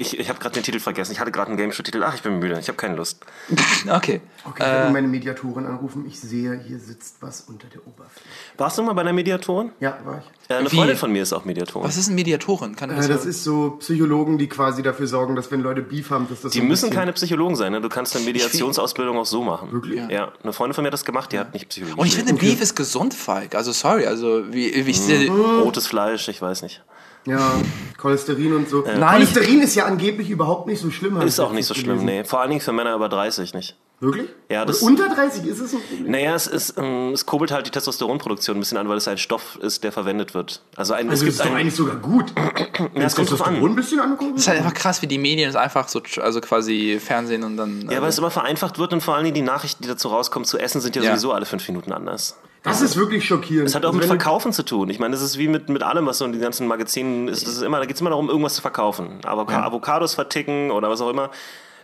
Ich, 0.00 0.16
ich 0.18 0.28
habe 0.28 0.38
gerade 0.38 0.54
den 0.54 0.62
Titel 0.62 0.78
vergessen. 0.78 1.10
Ich 1.12 1.18
hatte 1.18 1.32
gerade 1.32 1.48
einen 1.48 1.56
Game 1.56 1.72
Show-Titel. 1.72 2.02
Ach, 2.04 2.14
ich 2.14 2.22
bin 2.22 2.38
müde. 2.38 2.56
Ich 2.60 2.68
habe 2.68 2.76
keine 2.76 2.94
Lust. 2.96 3.24
Okay. 3.88 4.20
Okay, 4.44 4.62
ich 4.62 4.66
werde 4.66 4.92
meine 4.92 5.08
Mediatorin 5.08 5.66
anrufen. 5.66 6.04
Ich 6.06 6.20
sehe, 6.20 6.60
hier 6.66 6.78
sitzt 6.78 7.16
was 7.20 7.42
unter 7.42 7.66
der 7.68 7.80
Oberfläche. 7.86 8.26
Warst 8.56 8.78
du 8.78 8.82
mal 8.82 8.92
bei 8.92 9.02
einer 9.02 9.12
Mediatorin? 9.12 9.70
Ja, 9.80 9.98
war 10.04 10.18
ich. 10.18 10.50
Äh, 10.50 10.58
eine 10.58 10.70
Wie? 10.70 10.76
Freundin 10.76 10.96
von 10.96 11.12
mir 11.12 11.22
ist 11.22 11.32
auch 11.32 11.44
Mediatorin. 11.44 11.86
Was 11.88 11.96
ist 11.96 12.06
eine 12.06 12.14
Mediatorin? 12.16 12.76
Kann 12.76 12.90
Äh, 12.90 12.96
das, 12.96 13.08
das 13.08 13.26
ist 13.26 13.44
so 13.44 13.72
Psychologen, 13.80 14.38
die 14.38 14.48
quasi 14.48 14.82
dafür 14.82 15.06
sorgen, 15.06 15.36
dass 15.36 15.50
wenn 15.50 15.60
Leute 15.60 15.82
Beef 15.82 16.10
haben, 16.10 16.28
dass 16.28 16.42
das 16.42 16.52
Die 16.52 16.58
so 16.58 16.64
müssen 16.64 16.90
keine 16.90 17.12
Psychologen 17.12 17.56
sein. 17.56 17.72
Ne? 17.72 17.80
Du 17.80 17.88
kannst 17.88 18.14
eine 18.16 18.24
Mediationsausbildung 18.24 19.16
auch 19.16 19.26
so 19.26 19.42
machen. 19.42 19.72
Wirklich? 19.72 20.00
Ja. 20.08 20.32
Eine 20.42 20.52
Freundin 20.52 20.74
von 20.74 20.82
mir 20.82 20.88
hat 20.88 20.94
das 20.94 21.04
gemacht. 21.04 21.32
Die 21.32 21.38
hat 21.38 21.52
nicht 21.54 21.68
Psychologie. 21.68 22.00
und 22.00 22.06
ich 22.06 22.14
finde, 22.14 22.34
Beef 22.34 22.60
ist 22.60 22.74
gesund, 22.74 23.14
Falk. 23.14 23.54
Also, 23.54 23.72
sorry. 23.72 24.06
Also, 24.06 24.52
wie, 24.52 24.86
wie 24.86 24.90
ich 24.90 25.00
sehe. 25.00 25.30
Rotes 25.30 25.86
Fleisch, 25.86 26.28
ich 26.28 26.40
weiß 26.40 26.62
nicht. 26.62 26.82
Ja, 27.28 27.52
Cholesterin 27.98 28.54
und 28.54 28.68
so. 28.68 28.82
Nein, 28.86 29.00
Cholesterin 29.00 29.60
ist 29.60 29.74
ja 29.74 29.84
angeblich 29.84 30.30
überhaupt 30.30 30.66
nicht 30.66 30.80
so 30.80 30.90
schlimm. 30.90 31.20
Ist 31.20 31.40
auch 31.40 31.52
nicht 31.52 31.66
so 31.66 31.74
schlimm, 31.74 31.98
gelesen. 32.00 32.06
nee. 32.06 32.24
Vor 32.24 32.40
allen 32.40 32.50
Dingen 32.50 32.62
für 32.62 32.72
Männer 32.72 32.94
über 32.94 33.08
30 33.08 33.54
nicht. 33.54 33.76
Wirklich? 34.00 34.28
Ja, 34.48 34.64
das- 34.64 34.80
Und 34.82 35.00
unter 35.00 35.12
30 35.12 35.44
ist 35.44 35.58
es 35.60 35.74
ein 35.74 35.80
Problem. 35.80 36.10
Naja, 36.12 36.34
es, 36.34 36.46
ist, 36.46 36.74
ähm, 36.78 37.10
es 37.12 37.26
kurbelt 37.26 37.50
halt 37.50 37.66
die 37.66 37.70
Testosteronproduktion 37.72 38.56
ein 38.56 38.60
bisschen 38.60 38.78
an, 38.78 38.88
weil 38.88 38.96
es 38.96 39.08
ein 39.08 39.18
Stoff 39.18 39.58
ist, 39.60 39.82
der 39.82 39.90
verwendet 39.90 40.34
wird. 40.34 40.62
Also, 40.76 40.94
ein, 40.94 41.10
Also 41.10 41.26
es 41.26 41.32
ist 41.34 41.40
doch 41.40 41.46
ein, 41.46 41.56
eigentlich 41.56 41.74
sogar 41.74 41.96
gut. 41.96 42.32
ja, 42.36 42.44
es 42.46 43.16
kommt 43.16 43.28
drauf 43.30 43.38
Testosteron 43.38 43.56
an. 43.56 43.64
ein 43.64 43.74
bisschen 43.74 43.98
angucken. 44.00 44.34
Es 44.36 44.42
ist 44.42 44.48
halt 44.48 44.58
einfach 44.58 44.74
krass, 44.74 45.02
wie 45.02 45.08
die 45.08 45.18
Medien 45.18 45.48
es 45.50 45.56
einfach 45.56 45.88
so, 45.88 46.00
also 46.22 46.40
quasi 46.40 47.00
Fernsehen 47.04 47.42
und 47.42 47.56
dann. 47.56 47.88
Ja, 47.90 48.00
weil 48.00 48.10
es 48.10 48.18
immer 48.18 48.30
vereinfacht 48.30 48.78
wird 48.78 48.92
und 48.92 49.00
vor 49.00 49.16
allen 49.16 49.24
Dingen 49.24 49.34
die 49.34 49.42
Nachrichten, 49.42 49.82
die 49.82 49.88
dazu 49.88 50.08
rauskommen, 50.08 50.44
zu 50.46 50.58
essen, 50.58 50.80
sind 50.80 50.94
ja, 50.94 51.02
Ja. 51.02 51.10
sowieso 51.10 51.32
alle 51.32 51.44
fünf 51.46 51.66
Minuten 51.66 51.92
anders. 51.92 52.36
Das 52.62 52.80
ist 52.82 52.96
wirklich 52.96 53.24
schockierend. 53.26 53.68
Es 53.68 53.74
hat 53.74 53.84
auch 53.84 53.88
Also 53.88 53.98
mit 53.98 54.06
Verkaufen 54.06 54.52
zu 54.52 54.64
tun. 54.64 54.90
Ich 54.90 54.98
meine, 55.00 55.12
das 55.12 55.22
ist 55.22 55.38
wie 55.38 55.48
mit, 55.48 55.68
mit 55.68 55.82
allem, 55.82 56.06
was 56.06 56.18
so 56.18 56.24
in 56.24 56.32
den 56.32 56.40
ganzen 56.40 56.66
Magazinen 56.68 57.26
ist. 57.28 57.46
Das 57.46 57.54
ist 57.54 57.62
immer, 57.62 57.78
da 57.78 57.86
geht 57.86 57.94
es 57.96 58.00
immer 58.00 58.10
darum, 58.10 58.28
irgendwas 58.28 58.54
zu 58.54 58.62
verkaufen. 58.62 59.20
Avoca 59.24 59.62
Avocados 59.64 60.14
verticken 60.14 60.70
oder 60.70 60.88
was 60.90 61.00
auch 61.00 61.08
immer. 61.10 61.30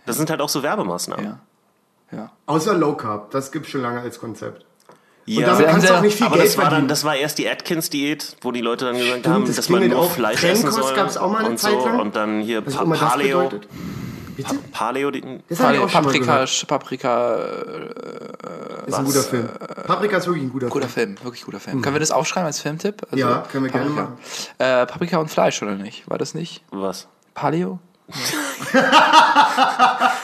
Das 0.06 0.16
sind 0.16 0.30
halt 0.30 0.40
auch 0.40 0.48
so 0.48 0.62
Werbemaßnahmen. 0.62 1.24
Ja. 1.24 1.38
Ja. 2.14 2.30
Außer 2.46 2.74
Low 2.74 2.94
Carb, 2.94 3.30
das 3.30 3.50
gibt's 3.52 3.70
schon 3.70 3.82
lange 3.82 4.00
als 4.00 4.18
Konzept. 4.20 4.64
Ja, 5.26 5.38
Und 5.38 5.46
damit 5.60 5.66
kannst 5.68 5.88
du 5.88 5.94
auch 5.94 6.00
nicht 6.02 6.16
viel 6.16 6.26
aber 6.26 6.36
Geld 6.36 6.48
das 6.48 6.58
war, 6.58 6.68
dann, 6.70 6.86
das 6.86 7.02
war 7.04 7.16
erst 7.16 7.38
die 7.38 7.48
Atkins-Diät, 7.48 8.36
wo 8.42 8.52
die 8.52 8.60
Leute 8.60 8.84
dann 8.84 8.94
gesagt 8.96 9.20
Stimmt, 9.20 9.34
haben, 9.34 9.46
das 9.46 9.56
dass 9.56 9.68
man 9.70 9.88
nur 9.88 9.98
auch. 9.98 10.10
Fleisch 10.10 10.40
Trennkost 10.40 10.64
essen 10.66 10.82
soll. 10.82 10.94
gab's 10.94 11.16
auch 11.16 11.30
mal 11.30 11.38
eine 11.38 11.48
und 11.50 11.58
Zeit 11.58 11.72
so. 11.80 11.86
lang. 11.86 11.98
Und 12.00 12.14
dann 12.14 12.42
hier 12.42 12.64
Was 12.66 12.74
pa 12.74 12.80
auch 12.80 12.84
immer 12.84 12.96
das 12.98 13.08
Paleo. 13.10 13.38
bedeutet. 13.44 13.68
Bitte? 14.36 14.54
Paleo, 14.72 15.10
die, 15.12 15.22
Das 15.48 15.60
ich 15.60 15.64
auch 15.64 15.72
schon 15.72 15.80
mal 15.80 15.88
Paprika, 15.88 16.32
gehört. 16.34 16.64
Paprika, 16.66 17.34
Ist 18.86 18.94
ein 18.94 19.04
guter 19.04 19.22
Film. 19.22 19.48
Paprika 19.86 20.16
ist 20.18 20.26
wirklich 20.26 20.44
ein 20.44 20.50
guter 20.52 20.68
guter 20.68 20.88
Film. 20.88 21.16
Film, 21.16 21.24
wirklich 21.24 21.44
guter 21.44 21.60
Film. 21.60 21.80
Können 21.82 21.94
wir 21.94 22.00
das 22.00 22.10
aufschreiben 22.10 22.46
als 22.46 22.60
Filmtipp? 22.60 23.02
Also, 23.10 23.16
Ja, 23.16 23.44
können 23.50 23.64
wir 23.64 23.70
gerne 23.70 23.86
Paprika. 23.90 24.02
machen. 24.10 24.18
Äh, 24.58 24.86
Paprika 24.86 25.18
und 25.18 25.30
Fleisch, 25.30 25.62
oder 25.62 25.76
nicht? 25.76 26.08
War 26.10 26.18
das 26.18 26.34
nicht? 26.34 26.62
was? 26.70 27.06
Paleo? 27.34 27.78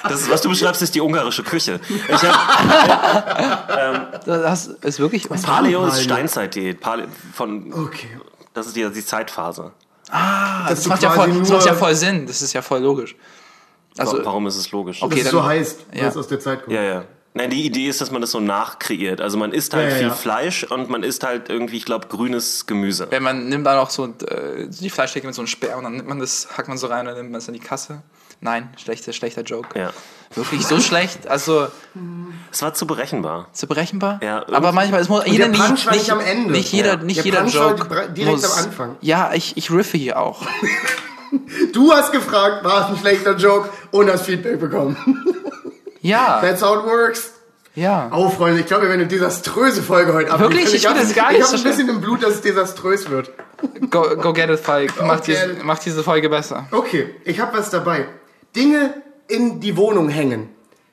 Das 0.02 0.22
ist, 0.22 0.30
was 0.30 0.40
du 0.40 0.48
beschreibst, 0.48 0.82
ist 0.82 0.94
die 0.94 1.00
ungarische 1.00 1.42
Küche. 1.42 1.80
Ich 1.88 2.22
hab, 2.22 4.20
Das 4.24 4.66
ist 4.66 4.98
wirklich. 4.98 5.28
Paleo 5.28 5.86
ist? 5.86 6.02
Steinzeitdiät. 6.02 6.80
Paleo, 6.80 7.06
von, 7.34 7.72
Okay. 7.72 8.18
das 8.54 8.66
ist 8.68 8.76
die, 8.76 8.88
die 8.90 9.04
Zeitphase. 9.04 9.72
das, 10.10 10.82
du 10.82 10.88
macht 10.88 11.02
ja 11.02 11.10
voll, 11.10 11.32
das 11.40 11.50
macht 11.50 11.66
ja 11.66 11.74
voll 11.74 11.94
Sinn. 11.94 12.26
Das 12.26 12.42
ist 12.42 12.52
ja 12.52 12.62
voll 12.62 12.80
logisch. 12.80 13.14
Also, 13.98 14.18
Wa- 14.18 14.24
Warum 14.24 14.46
ist 14.46 14.56
es 14.56 14.70
logisch? 14.72 15.02
Okay. 15.02 15.18
Es 15.18 15.24
dann- 15.24 15.32
so 15.32 15.44
heißt, 15.44 15.80
weil 15.92 16.00
ja. 16.02 16.08
es 16.08 16.16
aus 16.16 16.28
der 16.28 16.40
Zeit 16.40 16.64
kommt. 16.64 16.74
Ja, 16.74 16.82
ja. 16.82 17.04
Nein, 17.32 17.50
die 17.50 17.64
Idee 17.64 17.86
ist, 17.88 18.00
dass 18.00 18.10
man 18.10 18.20
das 18.20 18.32
so 18.32 18.40
nachkreiert. 18.40 19.20
Also 19.20 19.38
man 19.38 19.52
isst 19.52 19.72
halt 19.72 19.84
Ja, 19.86 19.90
ja, 19.92 19.98
viel 19.98 20.08
ja. 20.08 20.14
Fleisch 20.14 20.64
und 20.64 20.90
man 20.90 21.04
isst 21.04 21.22
halt 21.22 21.48
irgendwie, 21.48 21.76
ich 21.76 21.84
glaube, 21.84 22.08
grünes 22.08 22.66
Gemüse. 22.66 23.06
wenn 23.10 23.22
man 23.22 23.48
nimmt 23.48 23.64
dann 23.66 23.78
auch 23.78 23.90
so 23.90 24.06
äh, 24.06 24.66
die 24.68 24.90
Fleischstecke 24.90 25.26
mit 25.26 25.36
so 25.36 25.42
einem 25.42 25.46
Speer 25.46 25.76
und 25.78 25.84
dann 25.84 25.92
nimmt 25.94 26.08
man 26.08 26.18
das, 26.18 26.48
hackt 26.56 26.66
man 26.68 26.76
so 26.76 26.88
rein 26.88 27.00
und 27.00 27.06
dann 27.06 27.16
nimmt 27.18 27.30
man 27.30 27.38
es 27.38 27.46
in 27.46 27.54
die 27.54 27.60
Kasse. 27.60 28.02
Nein, 28.40 28.70
schlechter, 28.82 29.12
schlechter 29.12 29.42
Joke. 29.42 29.78
Ja. 29.78 29.92
Wirklich 30.34 30.66
so 30.66 30.80
schlecht, 30.80 31.28
also 31.28 31.68
Es 32.50 32.62
war 32.62 32.72
zu 32.74 32.86
berechenbar. 32.86 33.48
zu 33.52 33.66
berechenbar. 33.68 34.18
Ja, 34.22 34.38
aber 34.38 34.50
irgendwie- 34.54 34.72
manchmal, 34.72 35.00
es 35.00 35.08
muss 35.08 35.24
der 35.24 35.32
jeder 35.32 35.48
Punch 35.50 35.86
war 35.86 35.92
nicht 35.94 36.10
am 36.10 36.20
Ende. 36.20 36.50
Nicht 36.52 36.72
jeder, 36.72 36.94
Ja. 36.94 36.96
nicht 36.96 37.18
Der 37.18 37.24
jeder 37.26 37.40
Punch 37.42 37.54
war 37.56 37.70
Joke 37.76 38.08
die- 38.08 38.14
direkt 38.14 38.36
muss, 38.42 38.58
am 38.58 38.64
Anfang. 38.64 38.96
Ja, 39.02 39.32
ich, 39.34 39.56
ich 39.56 39.70
riffe 39.70 39.96
hier 39.98 40.18
auch. 40.18 40.42
Du 41.72 41.92
hast 41.92 42.10
gefragt, 42.10 42.64
war 42.64 42.86
es 42.86 42.96
ein 42.96 42.98
schlechter 42.98 43.36
Joke 43.36 43.68
und 43.92 44.10
hast 44.10 44.26
Feedback 44.26 44.58
bekommen. 44.58 44.96
Ja, 46.00 46.40
That's 46.40 46.62
how 46.62 46.78
it 46.78 46.84
works. 46.84 47.32
ja. 47.74 48.10
Oh, 48.14 48.30
Freunde, 48.30 48.60
ich 48.60 48.66
glaube, 48.66 48.82
wir 48.84 48.88
werden 48.90 49.00
eine 49.02 49.08
desaströse 49.08 49.82
Folge 49.82 50.12
heute 50.14 50.30
abliefern. 50.30 50.52
Wirklich? 50.56 50.74
Ich 50.74 50.86
hab- 50.86 50.92
finde 50.96 51.06
das 51.08 51.16
gar 51.16 51.30
Ich 51.30 51.38
nicht 51.38 51.46
habe 51.48 51.58
so 51.58 51.62
ein 51.64 51.70
bisschen 51.70 51.88
im 51.88 52.00
Blut, 52.00 52.22
dass 52.22 52.34
es 52.34 52.40
desaströs 52.40 53.10
wird. 53.10 53.30
Go, 53.90 54.16
go 54.16 54.32
get 54.32 54.48
it, 54.50 54.58
Falk. 54.60 54.90
Mach, 55.02 55.16
get 55.22 55.26
diese, 55.28 55.52
it. 55.52 55.64
mach 55.64 55.78
diese 55.78 56.02
Folge 56.02 56.28
besser. 56.30 56.66
Okay, 56.70 57.14
ich 57.24 57.38
habe 57.40 57.56
was 57.58 57.68
dabei. 57.70 58.06
Dinge 58.56 58.94
in 59.28 59.60
die 59.60 59.76
Wohnung 59.76 60.08
hängen. 60.08 60.48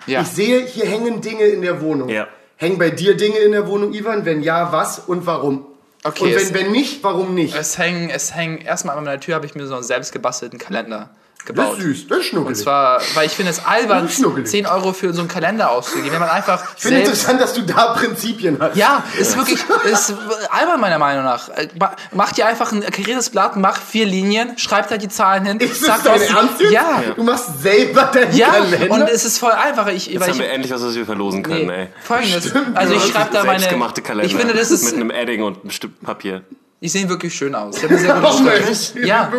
Ja. 0.05 0.21
Ich 0.21 0.27
sehe, 0.27 0.59
hier 0.65 0.85
hängen 0.85 1.21
Dinge 1.21 1.43
in 1.45 1.61
der 1.61 1.81
Wohnung. 1.81 2.09
Ja. 2.09 2.27
Hängen 2.57 2.77
bei 2.77 2.89
dir 2.89 3.15
Dinge 3.15 3.37
in 3.37 3.51
der 3.53 3.67
Wohnung, 3.67 3.93
Ivan? 3.93 4.25
Wenn 4.25 4.41
ja, 4.41 4.71
was 4.71 4.99
und 4.99 5.25
warum? 5.25 5.65
Okay, 6.03 6.23
und 6.25 6.29
es- 6.31 6.53
wenn, 6.53 6.65
wenn 6.65 6.71
nicht, 6.71 7.03
warum 7.03 7.33
nicht? 7.33 7.55
Es 7.55 7.77
hängen, 7.77 8.09
es 8.09 8.33
hängen, 8.35 8.57
erstmal 8.59 8.97
an 8.97 9.03
meiner 9.03 9.19
Tür 9.19 9.35
habe 9.35 9.45
ich 9.45 9.55
mir 9.55 9.65
so 9.67 9.73
einen 9.75 9.83
selbst 9.83 10.11
gebastelten 10.11 10.59
Kalender 10.59 11.09
Das 11.46 11.56
gebaut. 11.56 11.77
ist 11.77 11.84
süß, 11.84 12.08
das 12.08 12.17
ist 12.17 12.24
Und 12.25 12.29
schnuckelig. 12.29 12.58
zwar, 12.60 13.01
weil 13.13 13.25
ich 13.25 13.32
finde 13.32 13.51
es 13.51 13.65
albern, 13.65 14.03
Das 14.03 14.12
ist 14.12 14.17
schnuckelig. 14.17 14.48
10 14.48 14.65
Euro 14.65 14.91
für 14.91 15.13
so 15.13 15.22
einen 15.22 15.29
Kalender 15.29 15.72
auszugeben, 15.72 16.12
wenn 16.12 16.20
man 16.20 16.27
einfach 16.29 16.62
ich 16.75 16.82
finde 16.84 17.00
interessant, 17.00 17.39
dass 17.39 17.53
du 17.53 17.62
da 17.62 17.94
Prinzipien 17.94 18.58
hast. 18.60 18.75
Ja, 18.75 19.03
ist 19.17 19.38
wirklich, 19.38 19.60
ist 19.89 20.13
albern 20.51 20.82
meiner 20.82 20.98
Meinung 21.00 21.24
nach. 21.24 21.48
Äh, 21.50 21.70
ma- 21.79 21.96
Mach 22.12 22.34
dir 22.34 22.48
einfach 22.48 22.74
ein 22.74 22.82
kariertes 22.82 23.29
Blatt, 23.29 23.56
mach 23.56 23.79
vier 23.79 24.06
Linien, 24.06 24.58
schreib 24.58 24.89
da 24.89 24.98
die 24.98 25.08
Zahlen 25.08 25.45
hin. 25.45 25.60
Ist 25.62 25.86
sag 25.86 26.04
das 26.04 26.19
dein 26.19 26.21
was- 26.21 26.30
Ernst? 26.60 26.62
Ja, 26.71 27.02
Du 27.15 27.23
machst 27.23 27.62
selber 27.62 28.10
deinen 28.13 28.36
ja, 28.36 28.47
Kalender? 28.50 28.93
und 28.93 29.02
es 29.10 29.23
ist 29.23 29.38
voll 29.38 29.52
einfach. 29.54 29.88
Ich, 29.88 30.08
Jetzt 30.08 30.19
weil 30.19 30.28
haben 30.28 30.34
ich, 30.36 30.39
wir 30.41 30.50
endlich 30.52 30.73
was, 30.73 30.84
was 30.84 30.95
wir 30.95 31.06
verlosen 31.06 31.43
können, 31.43 31.69
ey. 31.69 31.84
nee, 31.86 31.89
folgendes, 32.04 32.50
Stimmt, 32.50 32.76
also 32.78 32.93
ich 32.93 33.04
schreibe 33.04 33.30
da 33.32 33.45
meine, 33.45 33.60
Selbstgemachte 33.60 34.02
Kalender. 34.02 34.26
ich 34.30 34.36
finde, 34.36 34.54
das 34.54 34.69
ist, 34.69 34.84
Mit 34.84 34.95
einem 34.95 35.12
Edding 35.12 35.43
und 35.43 35.62
einem 35.62 35.69
Stück 35.71 36.02
Papier. 36.04 36.41
Die 36.79 36.89
sehen 36.89 37.09
wirklich 37.09 37.33
schön 37.33 37.55
aus. 37.55 37.75
Die 37.75 37.81
haben 37.87 37.89
eine 37.95 37.99
sehr 37.99 38.13
gute 38.91 38.91
die 38.93 39.07
Ja. 39.07 39.31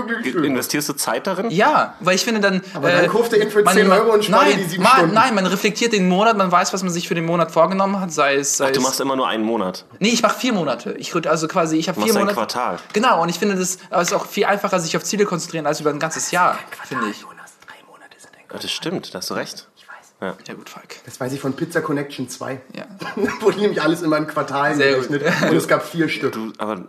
Investierst 0.42 0.88
du 0.88 0.92
Zeit 0.94 1.26
darin? 1.26 1.50
Ja, 1.50 1.94
weil 2.00 2.16
ich 2.16 2.24
finde 2.24 2.40
dann. 2.40 2.62
Aber 2.74 2.90
dann 2.90 3.06
kauft 3.08 3.32
er 3.32 3.40
ihn 3.42 3.50
für 3.50 3.64
10 3.64 3.90
Euro 3.90 4.12
und 4.14 4.24
spart 4.24 4.46
nein, 4.48 4.58
die 4.58 4.64
sieben 4.64 4.82
man, 4.82 4.92
Stunden. 4.92 5.14
Nein, 5.14 5.34
man 5.36 5.46
reflektiert 5.46 5.92
den 5.92 6.08
Monat, 6.08 6.36
man 6.36 6.50
weiß, 6.50 6.72
was 6.72 6.82
man 6.82 6.92
sich 6.92 7.06
für 7.06 7.14
den 7.14 7.26
Monat 7.26 7.50
vorgenommen 7.52 8.00
hat, 8.00 8.12
sei 8.12 8.34
es. 8.36 8.56
Sei 8.56 8.72
Du 8.72 8.80
es 8.80 8.84
machst 8.86 9.00
immer 9.00 9.14
nur 9.14 9.28
einen 9.28 9.44
Monat. 9.44 9.84
nee, 10.00 10.08
ich 10.08 10.22
mache 10.22 10.36
vier 10.38 10.52
Monate. 10.52 10.92
Ich 10.98 11.14
also 11.28 11.46
quasi, 11.46 11.76
ich 11.76 11.88
habe 11.88 12.00
Du 12.00 12.04
vier 12.06 12.12
machst 12.14 12.28
ein 12.28 12.34
Monate. 12.34 12.52
Quartal. 12.54 12.78
Genau, 12.92 13.22
und 13.22 13.28
ich 13.28 13.38
finde 13.38 13.54
das 13.54 13.78
ist 14.02 14.14
auch 14.14 14.26
viel 14.26 14.44
einfacher, 14.46 14.80
sich 14.80 14.96
auf 14.96 15.04
Ziele 15.04 15.24
konzentrieren 15.24 15.66
als 15.66 15.80
über 15.80 15.90
ein 15.90 16.00
ganzes 16.00 16.30
Jahr, 16.32 16.58
finde 16.88 17.06
ich. 17.10 17.20
Jonas, 17.20 17.52
drei 17.66 17.74
Monate 17.86 18.16
sind 18.18 18.32
ein 18.34 18.44
Ja, 18.52 18.58
das 18.60 18.70
stimmt, 18.72 19.14
da 19.14 19.18
hast 19.18 19.30
du 19.30 19.34
recht. 19.34 19.68
Ich 19.76 19.86
weiß. 19.86 20.36
Ja 20.48 20.54
gut, 20.54 20.68
Falk. 20.68 20.96
Das 21.04 21.20
weiß 21.20 21.32
ich 21.32 21.40
von 21.40 21.52
Pizza 21.54 21.82
Connection 21.82 22.28
2. 22.28 22.60
Ja. 22.74 22.86
Wurde 23.40 23.60
nämlich 23.60 23.80
alles 23.80 24.02
immer 24.02 24.16
in 24.16 24.26
Quartalen 24.26 24.76
gerechnet. 24.78 25.22
Und 25.48 25.56
es 25.56 25.68
gab 25.68 25.84
vier 25.86 26.08
Stück. 26.08 26.32
Du, 26.32 26.52
aber 26.58 26.88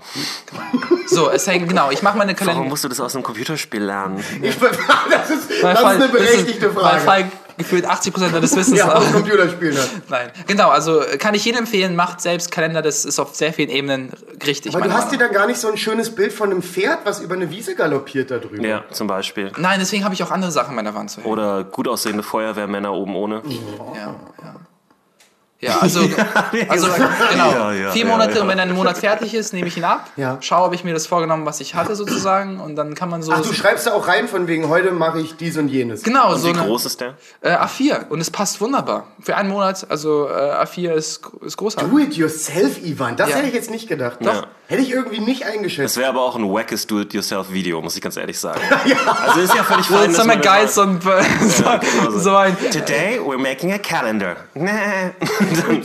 So, 1.06 1.28
es 1.28 1.46
hängt 1.46 1.68
genau. 1.68 1.90
Ich 1.90 2.02
mache 2.02 2.16
meine 2.16 2.32
warum 2.34 2.46
Kalender. 2.46 2.68
musst 2.68 2.84
du 2.84 2.88
das 2.88 3.00
aus 3.00 3.14
einem 3.14 3.24
Computerspiel 3.24 3.82
lernen? 3.82 4.22
Ich, 4.42 4.56
das 4.58 4.70
ist, 4.70 4.80
das 5.10 5.30
ist 5.50 5.62
Weil 5.62 5.76
eine 5.76 5.98
Falk- 5.98 6.12
berechtigte 6.12 6.66
ist- 6.66 6.74
Weil 6.76 6.82
Frage. 6.84 7.00
Falk 7.00 7.26
gefühlt 7.58 7.84
80 7.84 8.14
des 8.14 8.56
Wissens 8.56 8.78
Ja, 8.78 8.94
aus 8.94 9.12
Computerspielen 9.12 9.76
hat. 9.76 9.88
Nein, 10.08 10.30
genau. 10.46 10.70
Also 10.70 11.02
kann 11.18 11.34
ich 11.34 11.44
jedem 11.44 11.60
empfehlen, 11.60 11.94
macht 11.94 12.20
selbst 12.22 12.50
Kalender. 12.50 12.80
Das 12.80 13.04
ist 13.04 13.18
auf 13.18 13.34
sehr 13.34 13.52
vielen 13.52 13.68
Ebenen 13.68 14.12
richtig. 14.46 14.74
Aber 14.74 14.84
du 14.86 14.92
hast 14.94 15.10
dir 15.12 15.16
Meinung 15.18 15.32
da 15.34 15.38
gar 15.40 15.46
nicht 15.46 15.58
so 15.60 15.68
ein 15.68 15.76
schönes 15.76 16.14
Bild 16.14 16.32
von 16.32 16.50
einem 16.50 16.62
Pferd, 16.62 17.00
was 17.04 17.20
über 17.20 17.34
eine 17.34 17.50
Wiese 17.50 17.74
galoppiert 17.74 18.30
da 18.30 18.38
drüben. 18.38 18.64
Ja, 18.64 18.84
zum 18.92 19.08
Beispiel. 19.08 19.52
Nein, 19.58 19.78
deswegen 19.80 20.04
habe 20.04 20.14
ich 20.14 20.22
auch 20.22 20.30
andere 20.30 20.50
Sachen 20.52 20.70
an 20.70 20.76
meiner 20.76 20.94
Wand 20.94 21.10
zu 21.10 21.18
hängen. 21.20 21.30
Oder 21.30 21.64
gut 21.64 21.86
aussehende 21.88 22.22
Feuerwehrmänner 22.22 22.94
oben 22.94 23.14
ohne. 23.16 23.42
Ja, 23.94 24.14
ja. 24.42 24.54
Ja, 25.60 25.78
also, 25.80 26.00
also 26.68 26.86
genau. 27.30 27.50
Ja, 27.52 27.72
ja, 27.72 27.90
Vier 27.90 28.06
Monate 28.06 28.36
ja. 28.36 28.42
und 28.42 28.48
wenn 28.48 28.56
dann 28.56 28.70
ein 28.70 28.74
Monat 28.74 28.96
fertig 28.96 29.34
ist, 29.34 29.52
nehme 29.52 29.68
ich 29.68 29.76
ihn 29.76 29.84
ab. 29.84 30.08
Ja. 30.16 30.38
Schaue, 30.40 30.66
ob 30.68 30.74
ich 30.74 30.84
mir 30.84 30.94
das 30.94 31.06
vorgenommen, 31.06 31.44
was 31.44 31.60
ich 31.60 31.74
hatte 31.74 31.94
sozusagen. 31.96 32.60
Und 32.60 32.76
dann 32.76 32.94
kann 32.94 33.10
man 33.10 33.22
so. 33.22 33.30
Ach, 33.32 33.42
du 33.42 33.52
schreibst 33.52 33.86
da 33.86 33.92
auch 33.92 34.08
rein 34.08 34.26
von 34.26 34.46
wegen, 34.48 34.68
heute 34.68 34.90
mache 34.92 35.20
ich 35.20 35.36
dies 35.36 35.58
und 35.58 35.68
jenes. 35.68 36.02
genau, 36.02 36.32
Und 36.32 36.38
so 36.40 36.48
wie 36.48 36.52
eine, 36.54 36.62
groß 36.66 36.86
ist 36.86 37.00
der? 37.02 37.14
äh, 37.42 37.50
A4. 37.54 38.08
Und 38.08 38.20
es 38.20 38.30
passt 38.30 38.60
wunderbar. 38.62 39.08
Für 39.20 39.36
einen 39.36 39.50
Monat, 39.50 39.86
also 39.90 40.28
äh, 40.28 40.32
A4 40.32 40.92
ist, 40.94 41.20
ist 41.44 41.56
großartig. 41.58 41.90
Do 41.90 41.98
it 41.98 42.14
yourself, 42.14 42.78
Ivan. 42.82 43.16
Das 43.16 43.28
Ja. 43.28 43.36
hätte 43.36 43.48
ich 43.48 43.54
jetzt 43.54 43.70
nicht 43.70 43.86
gedacht. 43.86 44.18
Ja. 44.20 44.44
Hätte 44.66 44.82
ich 44.82 44.90
irgendwie 44.92 45.18
nicht 45.20 45.42
Das 45.42 45.50
eingeschätzt. 45.50 45.96
wäre 45.96 46.08
aber 46.08 46.22
auch 46.22 46.36
ein 46.36 46.44
wackes 46.50 46.86
Do-it-yourself-Video, 46.86 47.82
muss 47.82 47.96
ich 47.96 48.02
ganz 48.02 48.16
ehrlich 48.16 48.38
sagen. 48.38 48.60
Also 49.26 49.40
ist 49.40 49.54
ja 49.54 49.62
völlig 49.64 49.86
fein, 49.86 50.12
man 50.26 50.40
Guides 50.40 50.76
immer- 50.76 50.86
und 50.86 51.02
so, 51.02 51.10
genau 51.64 52.10
so. 52.12 52.18
so 52.18 52.36
ein. 52.36 52.56
Today 52.72 53.18
we're 53.20 53.36
making 53.38 53.72
a 53.72 53.78
calendar. 53.78 54.36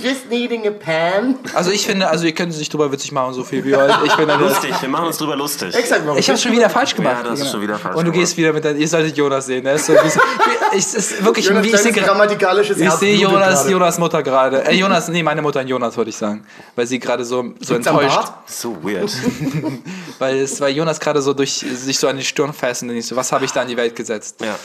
Just 0.02 0.30
needing 0.30 0.68
a 0.68 0.72
pan. 0.72 1.36
Also 1.54 1.72
ich 1.72 1.86
finde, 1.86 2.08
also 2.08 2.26
ihr 2.26 2.34
könnt 2.34 2.54
sich 2.54 2.70
drüber 2.70 2.92
witzig 2.92 3.12
machen, 3.12 3.34
so 3.34 3.44
viel 3.44 3.64
wie. 3.64 3.72
Ich 4.06 4.12
finde, 4.14 4.38
das, 4.38 4.42
Lustig, 4.42 4.82
wir 4.82 4.90
machen 4.90 5.08
uns 5.08 5.18
drüber 5.18 5.36
lustig. 5.36 5.74
Exakt, 5.76 6.02
warum? 6.06 6.18
ich 6.18 6.28
habe 6.30 6.38
schon 6.38 6.52
wieder 6.52 6.70
falsch 6.70 6.96
gemacht. 6.96 7.18
Ja, 7.24 7.30
das 7.30 7.42
ist 7.42 7.52
schon 7.52 7.62
wieder 7.62 7.78
falsch 7.78 7.96
Und 7.96 8.06
du 8.06 8.12
gemacht. 8.12 8.20
gehst 8.26 8.38
wieder 8.38 8.54
mit 8.54 8.64
deinem, 8.64 8.80
ihr 8.80 8.88
solltet 8.88 9.18
Jonas 9.18 9.46
sehen. 9.46 9.64
Der 9.64 9.74
ist 9.76 9.86
so, 9.86 9.94
wie, 9.94 9.98
ich, 10.78 10.78
ist 10.78 11.24
wirklich, 11.24 11.46
Jonas 11.46 11.64
wie 11.64 11.70
ich 11.70 11.78
sehe 11.78 11.92
grammatikalisches 11.92 12.78
Ich 12.80 12.92
sehe 12.92 13.16
Jonas, 13.16 13.60
gerade. 13.60 13.72
Jonas 13.72 13.98
Mutter 14.00 14.24
gerade. 14.24 14.66
Äh, 14.66 14.74
Jonas, 14.76 15.08
nee, 15.10 15.24
meine 15.24 15.42
Mutter 15.42 15.60
und 15.62 15.68
Jonas 15.68 15.96
wollte 15.98 16.10
ich 16.10 16.18
sagen. 16.18 16.46
Weil 16.76 16.88
sie 16.88 17.00
gerade 17.00 17.26
so, 17.26 17.54
so 17.60 17.74
am 17.74 17.78
enttäuscht. 17.78 18.20
So 18.48 18.76
weird. 18.84 19.12
Weil, 20.20 20.38
es, 20.38 20.62
weil 20.62 20.74
Jonas 20.76 21.00
gerade 21.00 21.22
so 21.22 21.34
durch 21.34 21.54
sich 21.54 22.00
so 22.00 22.08
an 22.08 22.18
die 22.18 22.24
Stirn 22.24 22.54
fest 22.54 22.84
und 22.84 22.92
ich 22.92 23.06
so, 23.06 23.16
was 23.16 23.32
habe 23.32 23.44
ich 23.46 23.52
da 23.52 23.64
in 23.64 23.68
die 23.68 23.78
Welt 23.78 23.96
gesetzt? 23.96 24.40
Ja. 24.42 24.56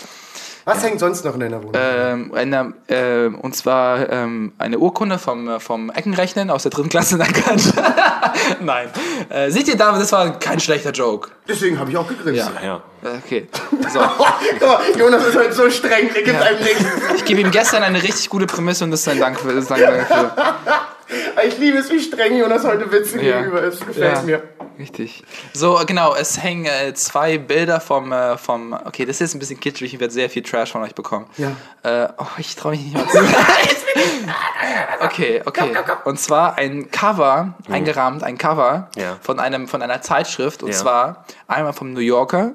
Was 0.64 0.82
hängt 0.82 1.00
sonst 1.00 1.24
noch 1.24 1.34
in 1.34 1.40
deiner 1.40 1.58
Wohnung? 1.58 1.72
Ähm, 1.74 2.32
eine, 2.34 2.74
ähm, 2.88 3.38
und 3.40 3.56
zwar 3.56 4.10
ähm, 4.10 4.52
eine 4.58 4.78
Urkunde 4.78 5.18
vom, 5.18 5.48
äh, 5.48 5.60
vom 5.60 5.90
Eckenrechnen 5.90 6.50
aus 6.50 6.62
der 6.62 6.70
dritten 6.70 6.88
Klasse. 6.88 7.18
Nein. 8.60 8.88
Äh, 9.28 9.50
seht 9.50 9.68
ihr, 9.68 9.76
David, 9.76 10.02
das 10.02 10.12
war 10.12 10.38
kein 10.38 10.60
schlechter 10.60 10.90
Joke. 10.90 11.30
Deswegen 11.48 11.78
habe 11.78 11.90
ich 11.90 11.96
auch 11.96 12.08
gegrinst. 12.08 12.50
Ja. 12.62 12.62
ja. 12.62 12.76
Äh, 13.02 13.18
Okay. 13.24 13.48
So. 13.90 13.98
Guck 13.98 14.68
mal, 14.68 14.80
Jonas 14.96 15.26
ist 15.26 15.36
heute 15.36 15.52
so 15.52 15.68
streng, 15.68 16.10
er 16.14 16.22
gibt 16.22 16.40
einem 16.40 16.62
nichts. 16.62 16.84
Ich 17.16 17.24
gebe 17.24 17.40
ihm 17.40 17.50
gestern 17.50 17.82
eine 17.82 18.00
richtig 18.00 18.28
gute 18.28 18.46
Prämisse 18.46 18.84
und 18.84 18.92
das 18.92 19.00
ist 19.00 19.04
sein 19.06 19.18
Dank 19.18 19.40
für. 19.40 19.48
Das 19.48 19.64
ist 19.64 19.68
sein 19.68 19.80
Dank 19.80 20.08
dafür. 20.08 20.32
Ich 21.46 21.58
liebe 21.58 21.78
es, 21.78 21.90
wie 21.90 22.00
streng 22.00 22.36
Jonas 22.36 22.64
heute 22.64 22.90
Witze 22.92 23.20
Ja. 23.20 23.38
gegenüber 23.38 23.62
ist. 23.62 23.84
Gefällt 23.86 24.16
Ja. 24.18 24.22
mir. 24.22 24.42
Richtig. 24.78 25.24
So, 25.52 25.78
genau, 25.86 26.14
es 26.14 26.42
hängen 26.42 26.64
äh, 26.66 26.94
zwei 26.94 27.36
Bilder 27.38 27.80
vom, 27.80 28.12
äh, 28.12 28.38
vom. 28.38 28.72
Okay, 28.72 29.04
das 29.04 29.16
ist 29.16 29.20
jetzt 29.20 29.34
ein 29.34 29.38
bisschen 29.38 29.60
kitschig, 29.60 29.92
ich 29.94 30.00
werde 30.00 30.12
sehr 30.12 30.30
viel 30.30 30.42
Trash 30.42 30.72
von 30.72 30.82
euch 30.82 30.94
bekommen. 30.94 31.26
Ja. 31.36 31.52
Äh, 31.82 32.08
oh, 32.16 32.24
ich 32.38 32.54
traue 32.56 32.72
mich 32.72 32.80
nicht 32.82 32.94
mal 32.94 33.06
zu. 33.08 33.18
okay, 35.04 35.42
okay. 35.44 35.72
Und 36.04 36.18
zwar 36.18 36.56
ein 36.56 36.90
Cover, 36.90 37.54
eingerahmt, 37.68 38.22
ein 38.22 38.38
Cover 38.38 38.88
Ja. 38.96 39.18
von, 39.20 39.38
einem, 39.40 39.68
von 39.68 39.82
einer 39.82 40.00
Zeitschrift. 40.02 40.62
Und 40.62 40.70
Ja. 40.70 40.76
zwar 40.78 41.24
einmal 41.46 41.72
vom 41.72 41.92
New 41.92 42.00
Yorker 42.00 42.52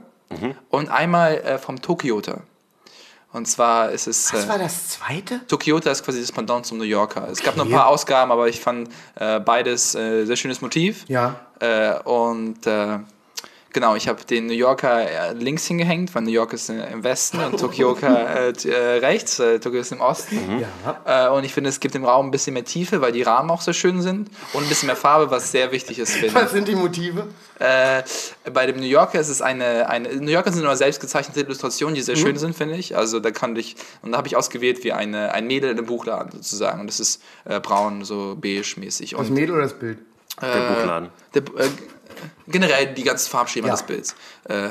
und 0.69 0.89
einmal 0.89 1.35
äh, 1.37 1.57
vom 1.59 1.81
Tokyoter. 1.81 2.39
Und 3.35 3.47
zwar 3.47 3.91
ist 3.91 4.07
es. 4.07 4.31
Was 4.33 4.45
äh, 4.45 4.47
war 4.47 4.57
das 4.57 4.87
zweite? 4.87 5.45
Tokyoter 5.47 5.91
ist 5.91 6.05
quasi 6.05 6.21
das 6.21 6.31
Pendant 6.31 6.65
zum 6.65 6.77
New 6.77 6.85
Yorker. 6.85 7.27
Es 7.29 7.43
gab 7.43 7.57
noch 7.57 7.65
ein 7.65 7.71
paar 7.71 7.87
Ausgaben, 7.87 8.31
aber 8.31 8.47
ich 8.47 8.61
fand 8.61 8.89
äh, 9.15 9.41
beides 9.41 9.93
äh, 9.93 10.23
sehr 10.23 10.37
schönes 10.37 10.61
Motiv. 10.61 11.03
Ja. 11.09 11.35
Äh, 11.59 11.99
und 11.99 12.65
äh, 12.65 12.99
genau, 13.75 13.95
ich 13.95 14.07
habe 14.07 14.23
den 14.23 14.47
New 14.47 14.53
Yorker 14.53 15.01
äh, 15.01 15.33
links 15.33 15.67
hingehängt, 15.67 16.15
weil 16.15 16.23
New 16.23 16.31
York 16.31 16.53
ist 16.53 16.69
äh, 16.69 16.91
im 16.91 17.03
Westen 17.03 17.39
und 17.39 17.59
Tokioka 17.59 18.07
äh, 18.35 18.53
äh, 18.63 18.97
rechts, 18.99 19.38
äh, 19.38 19.59
Tokio 19.59 19.81
ist 19.81 19.91
im 19.91 19.99
Osten. 20.01 20.63
Ja. 21.05 21.27
Äh, 21.27 21.29
und 21.29 21.43
ich 21.43 21.53
finde, 21.53 21.69
es 21.69 21.79
gibt 21.79 21.93
dem 21.93 22.05
Raum 22.05 22.27
ein 22.27 22.31
bisschen 22.31 22.53
mehr 22.53 22.63
Tiefe, 22.63 23.01
weil 23.01 23.11
die 23.11 23.21
Rahmen 23.21 23.51
auch 23.51 23.61
sehr 23.61 23.73
schön 23.73 24.01
sind 24.01 24.29
und 24.53 24.63
ein 24.63 24.69
bisschen 24.69 24.88
mehr 24.88 24.95
Farbe, 24.95 25.29
was 25.29 25.51
sehr 25.51 25.71
wichtig 25.71 25.99
ist, 25.99 26.13
finde 26.13 26.33
Was 26.33 26.51
sind 26.51 26.67
die 26.69 26.75
Motive? 26.75 27.27
Äh, 27.59 28.03
bei 28.51 28.65
dem 28.65 28.77
New 28.77 28.88
Yorker 28.88 29.19
ist 29.19 29.29
es 29.29 29.41
eine, 29.41 29.89
eine 29.89 30.09
New 30.15 30.31
Yorker 30.31 30.51
sind 30.51 30.63
immer 30.63 30.77
selbst 30.77 31.01
gezeichnete 31.01 31.41
Illustrationen, 31.41 31.95
die 31.95 32.01
sehr 32.01 32.15
schön 32.15 32.38
sind, 32.38 32.55
finde 32.55 32.75
ich. 32.75 32.95
Also 32.95 33.19
da 33.19 33.31
kann 33.31 33.55
ich, 33.57 33.75
und 34.01 34.13
da 34.13 34.17
habe 34.17 34.27
ich 34.27 34.38
ausgewählt 34.38 34.85
wie 34.85 34.93
eine, 34.93 35.33
ein 35.33 35.47
Mädel 35.47 35.69
in 35.69 35.77
einem 35.77 35.85
Buchladen 35.85 36.31
sozusagen. 36.31 36.79
Und 36.79 36.88
das 36.88 37.01
ist 37.01 37.21
äh, 37.43 37.59
braun, 37.59 38.05
so 38.05 38.38
beige-mäßig. 38.39 39.11
Das 39.11 39.19
Und 39.19 39.31
Mädel 39.31 39.55
oder 39.55 39.63
das 39.63 39.77
Bild? 39.77 39.99
Der 40.41 40.75
Buchladen. 40.75 41.09
der, 41.33 41.43
äh, 41.57 41.69
generell 42.47 42.93
die 42.93 43.04
ganze 43.04 43.30
Farbschema 43.30 43.67
Ja. 43.67 43.73
des 43.73 43.84
Bilds. 43.84 44.15
Äh, 44.49 44.69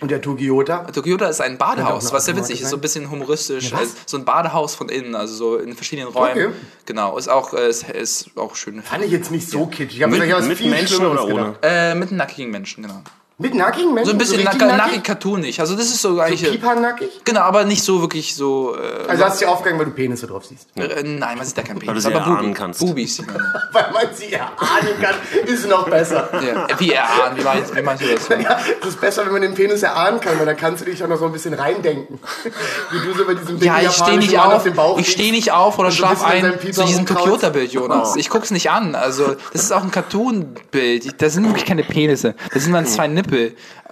Und 0.00 0.10
der 0.10 0.20
Tokyota? 0.20 0.84
Tokyota 0.84 1.28
ist 1.28 1.40
ein 1.40 1.58
Badehaus, 1.58 2.12
was 2.12 2.24
sehr 2.26 2.36
witzig 2.36 2.60
ist, 2.62 2.70
so 2.70 2.76
ein 2.76 2.80
bisschen 2.80 3.10
humoristisch, 3.10 3.70
Ja, 3.70 3.80
äh, 3.80 3.86
so 4.06 4.16
ein 4.16 4.24
Badehaus 4.24 4.74
von 4.74 4.88
innen, 4.88 5.14
also 5.14 5.34
so 5.34 5.56
in 5.58 5.74
verschiedenen 5.74 6.08
Räumen. 6.10 6.46
Okay. 6.48 6.56
Genau, 6.86 7.16
ist 7.18 7.28
auch, 7.28 7.52
äh, 7.54 7.68
ist, 7.68 7.88
ist 7.88 8.30
auch 8.36 8.54
schön. 8.56 8.82
Fand 8.82 9.04
ich 9.04 9.10
jetzt 9.10 9.30
nicht 9.30 9.48
so 9.50 9.66
kitschig. 9.66 9.96
Ich 9.98 10.02
habe 10.02 10.16
Mit, 10.16 10.48
mit 10.48 10.58
viel 10.58 10.70
Menschen 10.70 11.04
oder 11.06 11.24
ohne? 11.24 11.54
Äh, 11.62 11.94
mit 11.94 12.12
nackigen 12.12 12.50
Menschen, 12.50 12.82
genau. 12.82 13.02
Mit 13.38 13.54
nackigen 13.54 13.92
Menschen? 13.92 14.06
So 14.06 14.12
ein 14.12 14.18
bisschen 14.18 14.40
richtig 14.40 14.60
nackig, 14.62 14.76
nackig 14.78 15.04
cartoonig. 15.04 15.60
Also 15.60 15.76
das 15.76 15.84
ist 15.86 16.00
so 16.00 16.18
eigentlich. 16.20 16.50
Pieper-nackig? 16.50 17.20
Genau, 17.22 17.40
aber 17.42 17.64
nicht 17.64 17.82
so 17.82 18.00
wirklich 18.00 18.34
so. 18.34 18.74
Äh, 18.74 19.08
Also 19.10 19.24
hast 19.24 19.34
du 19.42 19.44
dich 19.44 19.48
aufgegangen, 19.52 19.78
weil 19.78 19.84
du 19.84 19.92
Penisse 19.92 20.26
drauf 20.26 20.46
siehst. 20.46 20.68
äh, 20.74 21.02
nein, 21.02 21.36
man 21.36 21.46
sieht 21.46 21.58
da 21.58 21.60
kein 21.60 21.74
Penis. 21.78 21.88
Weil 21.88 21.94
du 21.96 22.00
sie 22.00 22.06
aber 22.08 22.20
erahnen 22.20 22.38
Bubi. 22.38 22.52
kannst. 22.54 22.80
Bubis. 22.80 23.22
Weil 23.72 23.92
man 23.92 24.06
sie 24.14 24.32
erahnen 24.32 25.00
kann, 25.02 25.14
ist 25.46 25.68
noch 25.68 25.86
besser. 25.86 26.30
ja. 26.42 26.66
Wie 26.78 26.92
erahnen, 26.92 27.36
wie 27.36 27.42
meinst, 27.44 27.76
wie 27.76 27.82
meinst 27.82 28.02
du 28.04 28.06
das? 28.14 28.28
Ja, 28.30 28.58
das 28.80 28.88
ist 28.88 29.00
besser, 29.02 29.26
wenn 29.26 29.32
man 29.34 29.42
den 29.42 29.54
Penis 29.54 29.82
erahnen 29.82 30.18
kann, 30.18 30.38
weil 30.38 30.46
dann 30.46 30.56
kannst 30.56 30.80
du 30.80 30.90
dich 30.90 31.04
auch 31.04 31.08
noch 31.08 31.18
so 31.18 31.26
ein 31.26 31.32
bisschen 31.32 31.52
reindenken. 31.52 32.18
Wie 32.90 33.06
du 33.06 33.12
so 33.12 33.26
bei 33.26 33.34
diesem 33.34 33.58
Ja, 33.58 33.74
dicken 33.76 33.90
ich 33.90 33.96
stehe 33.96 34.18
nicht 34.18 34.34
Mann 34.34 34.52
auf. 34.52 34.62
dem 34.62 34.74
Bauch 34.74 34.98
Ich 34.98 35.10
stehe 35.12 35.30
nicht 35.32 35.52
auf 35.52 35.78
oder 35.78 35.90
so 35.90 35.98
schlaf 35.98 36.24
ein 36.24 36.58
zu 36.72 36.84
diesem. 36.86 37.04
Tokyota-Bild, 37.04 37.70
Jonas. 37.72 38.16
Ich 38.16 38.30
guck's 38.30 38.50
nicht 38.50 38.70
an. 38.70 38.94
Also, 38.94 39.36
das 39.52 39.64
ist 39.64 39.72
auch 39.72 39.82
ein 39.82 39.90
Cartoon-Bild. 39.90 41.04
Ich- 41.04 41.16
Das 41.18 41.34
sind 41.34 41.44
wirklich 41.44 41.66
keine 41.66 41.82
Penisse. 41.82 42.34
Das 42.54 42.62
sind 42.64 42.72
dann 42.72 42.86
zwei 42.86 43.06
Nippel 43.08 43.25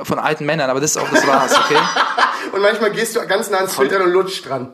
von 0.02 0.18
alten 0.18 0.44
Männern, 0.46 0.70
aber 0.70 0.80
das 0.80 0.92
ist 0.92 0.96
auch 0.98 1.08
das 1.10 1.26
war's, 1.26 1.54
okay? 1.58 1.78
Und 2.52 2.60
manchmal 2.62 2.90
gehst 2.92 3.16
du 3.16 3.26
ganz 3.26 3.50
nah 3.50 3.58
ans 3.58 3.74
Filtern 3.74 4.02
und 4.02 4.10
lutscht 4.12 4.48
dran. 4.48 4.70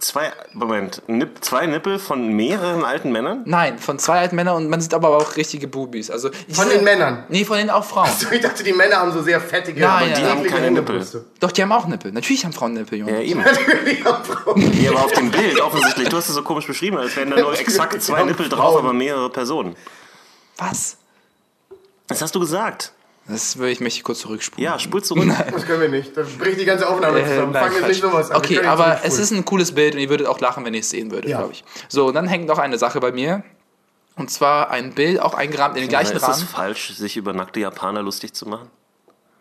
Zwei, 0.00 0.32
Moment, 0.52 1.00
Nipp, 1.06 1.44
zwei 1.44 1.64
Nippel 1.66 2.00
von 2.00 2.26
mehreren 2.34 2.84
alten 2.84 3.12
Männern? 3.12 3.42
Nein, 3.46 3.78
von 3.78 4.00
zwei 4.00 4.18
alten 4.18 4.34
Männern 4.34 4.56
und 4.56 4.68
man 4.68 4.80
sieht 4.80 4.92
aber 4.94 5.16
auch 5.16 5.36
richtige 5.36 5.68
Bubis. 5.68 6.10
Also, 6.10 6.30
Von 6.52 6.66
sehe- 6.66 6.78
den 6.78 6.84
Männern. 6.84 7.24
Nee, 7.28 7.44
von 7.44 7.56
denen 7.56 7.70
auch 7.70 7.84
Frauen. 7.84 8.08
Ich 8.32 8.40
dachte, 8.40 8.64
die 8.64 8.72
Männer 8.72 8.96
haben 8.96 9.12
so 9.12 9.22
sehr 9.22 9.40
fettige, 9.40 9.80
Nein, 9.80 9.90
aber 9.90 10.06
ja, 10.08 10.14
die 10.16 10.24
haben 10.24 10.42
keine 10.42 10.70
Nippel. 10.72 10.96
Hundebrüste. 10.96 11.24
Doch, 11.38 11.52
die 11.52 11.62
haben 11.62 11.70
auch 11.70 11.86
Nippel. 11.86 12.10
Natürlich 12.10 12.44
haben 12.44 12.52
Frauen 12.52 12.72
Nippel, 12.74 12.98
Jonas. 12.98 13.14
Ja, 13.14 13.20
eben. 13.20 13.40
Natürlich 13.44 14.04
haben 14.04 14.24
Frauen. 14.24 14.58
Nee, 14.58 14.88
aber 14.88 15.04
auf 15.04 15.12
dem 15.12 15.30
Bild 15.30 15.60
offensichtlich. 15.60 16.08
Du 16.08 16.16
hast 16.16 16.28
es 16.28 16.34
so 16.34 16.42
komisch 16.42 16.66
beschrieben, 16.66 16.98
als 16.98 17.14
wären 17.14 17.30
da 17.30 17.36
nur 17.40 17.56
exakt 17.58 18.02
zwei 18.02 18.24
Nippel 18.24 18.48
drauf, 18.48 18.76
aber 18.76 18.92
mehrere 18.92 19.30
Personen. 19.30 19.76
Was? 20.58 20.96
Das 22.08 22.20
hast 22.20 22.34
du 22.34 22.40
gesagt. 22.40 22.92
Das 23.28 23.56
würde 23.56 23.70
ich 23.70 23.80
mich 23.80 24.02
kurz 24.02 24.18
zurückspulen. 24.20 24.64
Ja, 24.64 24.78
spul 24.78 25.02
zurück. 25.02 25.28
Das 25.52 25.64
können 25.64 25.80
wir 25.80 25.88
nicht. 25.88 26.16
Da 26.16 26.22
bricht 26.38 26.60
die 26.60 26.64
ganze 26.64 26.88
Aufnahme 26.88 27.20
Äh, 27.20 27.26
zusammen. 27.28 27.52
nein, 27.52 27.62
Fangen 27.64 27.78
Quatsch. 27.78 27.88
nicht 27.88 28.02
sowas 28.02 28.30
an. 28.30 28.42
Wir 28.48 28.58
Okay, 28.58 28.66
aber 28.66 29.00
es 29.04 29.18
ist 29.18 29.30
ein 29.30 29.44
cooles 29.44 29.72
Bild 29.72 29.94
und 29.94 30.00
ihr 30.00 30.08
würdet 30.08 30.26
auch 30.26 30.40
lachen, 30.40 30.64
wenn 30.64 30.74
ihr 30.74 30.80
es 30.80 30.90
sehen 30.90 31.10
würdet, 31.12 31.30
Ja. 31.30 31.38
glaube 31.38 31.52
ich. 31.52 31.64
So, 31.88 32.06
und 32.06 32.14
dann 32.14 32.26
hängt 32.26 32.46
noch 32.46 32.58
eine 32.58 32.78
Sache 32.78 32.98
bei 33.00 33.12
mir. 33.12 33.44
Und 34.16 34.30
zwar 34.30 34.70
ein 34.70 34.92
Bild, 34.92 35.20
auch 35.20 35.34
eingerahmt 35.34 35.76
in 35.76 35.82
den 35.82 35.88
gleichen 35.88 36.16
ist 36.16 36.22
es 36.22 36.28
Rahmen. 36.28 36.46
falsch, 36.48 36.94
sich 36.96 37.16
über 37.16 37.32
nackte 37.32 37.60
Japaner 37.60 38.02
lustig 38.02 38.34
zu 38.34 38.46
machen? 38.46 38.68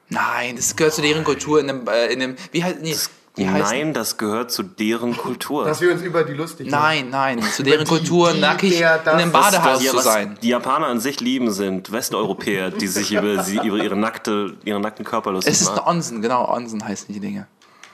Nein, 0.10 0.56
das 0.58 0.76
gehört 0.76 0.94
zu 0.94 1.02
deren 1.02 1.24
Kultur 1.24 1.60
in 1.60 1.68
dem, 1.68 1.88
äh, 1.88 2.08
in 2.08 2.20
dem 2.20 2.36
wie 2.52 2.64
heißt, 2.64 2.78
nee, 2.82 2.96
die 3.38 3.48
heißen, 3.48 3.62
Nein, 3.78 3.94
das 3.94 4.18
gehört 4.18 4.52
zu 4.52 4.62
deren 4.64 5.16
Kultur. 5.16 5.64
Dass 5.66 5.80
wir 5.82 5.92
uns 5.94 6.02
über 6.02 6.24
die 6.24 6.34
lustig 6.34 6.70
machen. 6.70 6.82
nein, 7.10 7.38
nein, 7.38 7.42
zu 7.44 7.64
deren 7.64 7.86
die- 7.86 7.90
Kultur 7.90 8.34
die, 8.34 8.40
nackig 8.42 8.78
der, 8.78 8.98
das, 8.98 9.14
in 9.16 9.20
einem 9.22 9.32
das, 9.32 9.42
Badehaus 9.52 9.84
Ja, 9.84 9.92
zu 9.92 9.98
was 9.98 10.04
sein. 10.04 10.38
die 10.42 10.50
Japaner 10.50 10.88
an 10.88 11.00
sich 11.00 11.20
lieben, 11.22 11.50
sind 11.52 11.92
Westeuropäer, 11.92 12.72
die 12.72 12.88
sich 12.88 13.14
über, 13.14 13.42
sie, 13.44 13.58
über 13.66 13.78
ihre 13.78 13.96
nackte, 13.96 14.58
ihren 14.66 14.82
nackten 14.82 15.06
Körper 15.06 15.32
lustig 15.32 15.54
Es 15.54 15.62
ist 15.62 15.70
ein 15.70 15.76
machen. 15.76 15.88
Onsen, 15.98 16.22
genau, 16.22 16.46
Onsen 16.54 16.86
heißen 16.86 17.14
die 17.14 17.22
Dinge. 17.22 17.48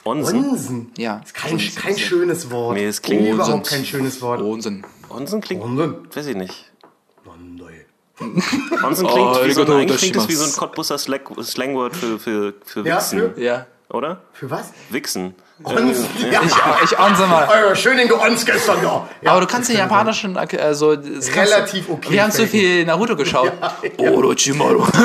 Onsen? 0.04 0.44
Onsen. 0.50 0.92
Ja. 0.98 1.20
Kein, 1.34 1.58
kein 1.76 1.98
schönes 1.98 2.50
Wort. 2.50 2.74
Nee, 2.76 2.86
es 2.86 3.00
klingt- 3.02 3.28
überhaupt 3.28 3.68
kein 3.68 3.84
schönes 3.84 4.20
Wort. 4.22 4.40
Onsen. 4.40 4.84
Onsen 5.08 5.40
klingt, 5.40 5.62
Onsen. 5.62 5.94
weiß 6.14 6.26
ich 6.26 6.36
nicht. 6.36 6.72
Onsen. 7.26 8.84
Onsen 8.84 9.06
Oh, 9.06 9.32
klingt, 9.32 9.46
wie 9.48 9.52
so, 9.52 9.64
klingt 9.64 10.16
das 10.16 10.28
wie 10.28 10.34
so 10.34 10.44
ein. 10.44 10.52
Cottbusser 10.52 10.98
Slang- 10.98 11.42
Slangwort 11.44 11.94
für, 11.96 12.18
für, 12.18 12.54
für 12.64 12.84
Ja, 12.84 12.96
Wichsen, 12.96 13.18
für- 13.34 13.40
Ja. 13.40 13.66
Oder? 13.90 14.20
Für 14.32 14.50
was? 14.50 14.70
Wichsen. 14.90 15.34
Onsen. 15.64 16.06
Ja. 16.30 16.40
Ich, 16.84 16.92
ich 16.92 16.98
onsen 17.00 17.28
mal. 17.28 17.48
Oh, 17.50 17.74
schön 17.74 17.96
den 17.96 18.06
geonst 18.06 18.46
gestern 18.46 18.78
da. 18.80 19.08
Ja. 19.22 19.32
Aber 19.32 19.40
du 19.40 19.46
kannst 19.48 19.68
den 19.68 19.76
japanischen, 19.76 20.36
äh, 20.36 20.74
so, 20.74 20.94
das 20.94 21.26
du- 21.26 21.32
Relativ 21.32 21.88
okay 21.88 22.10
Wir 22.12 22.22
haben 22.22 22.30
zu 22.30 22.42
faken. 22.42 22.50
viel 22.50 22.84
Naruto 22.84 23.16
geschaut. 23.16 23.52
Orochimaru. 23.98 24.84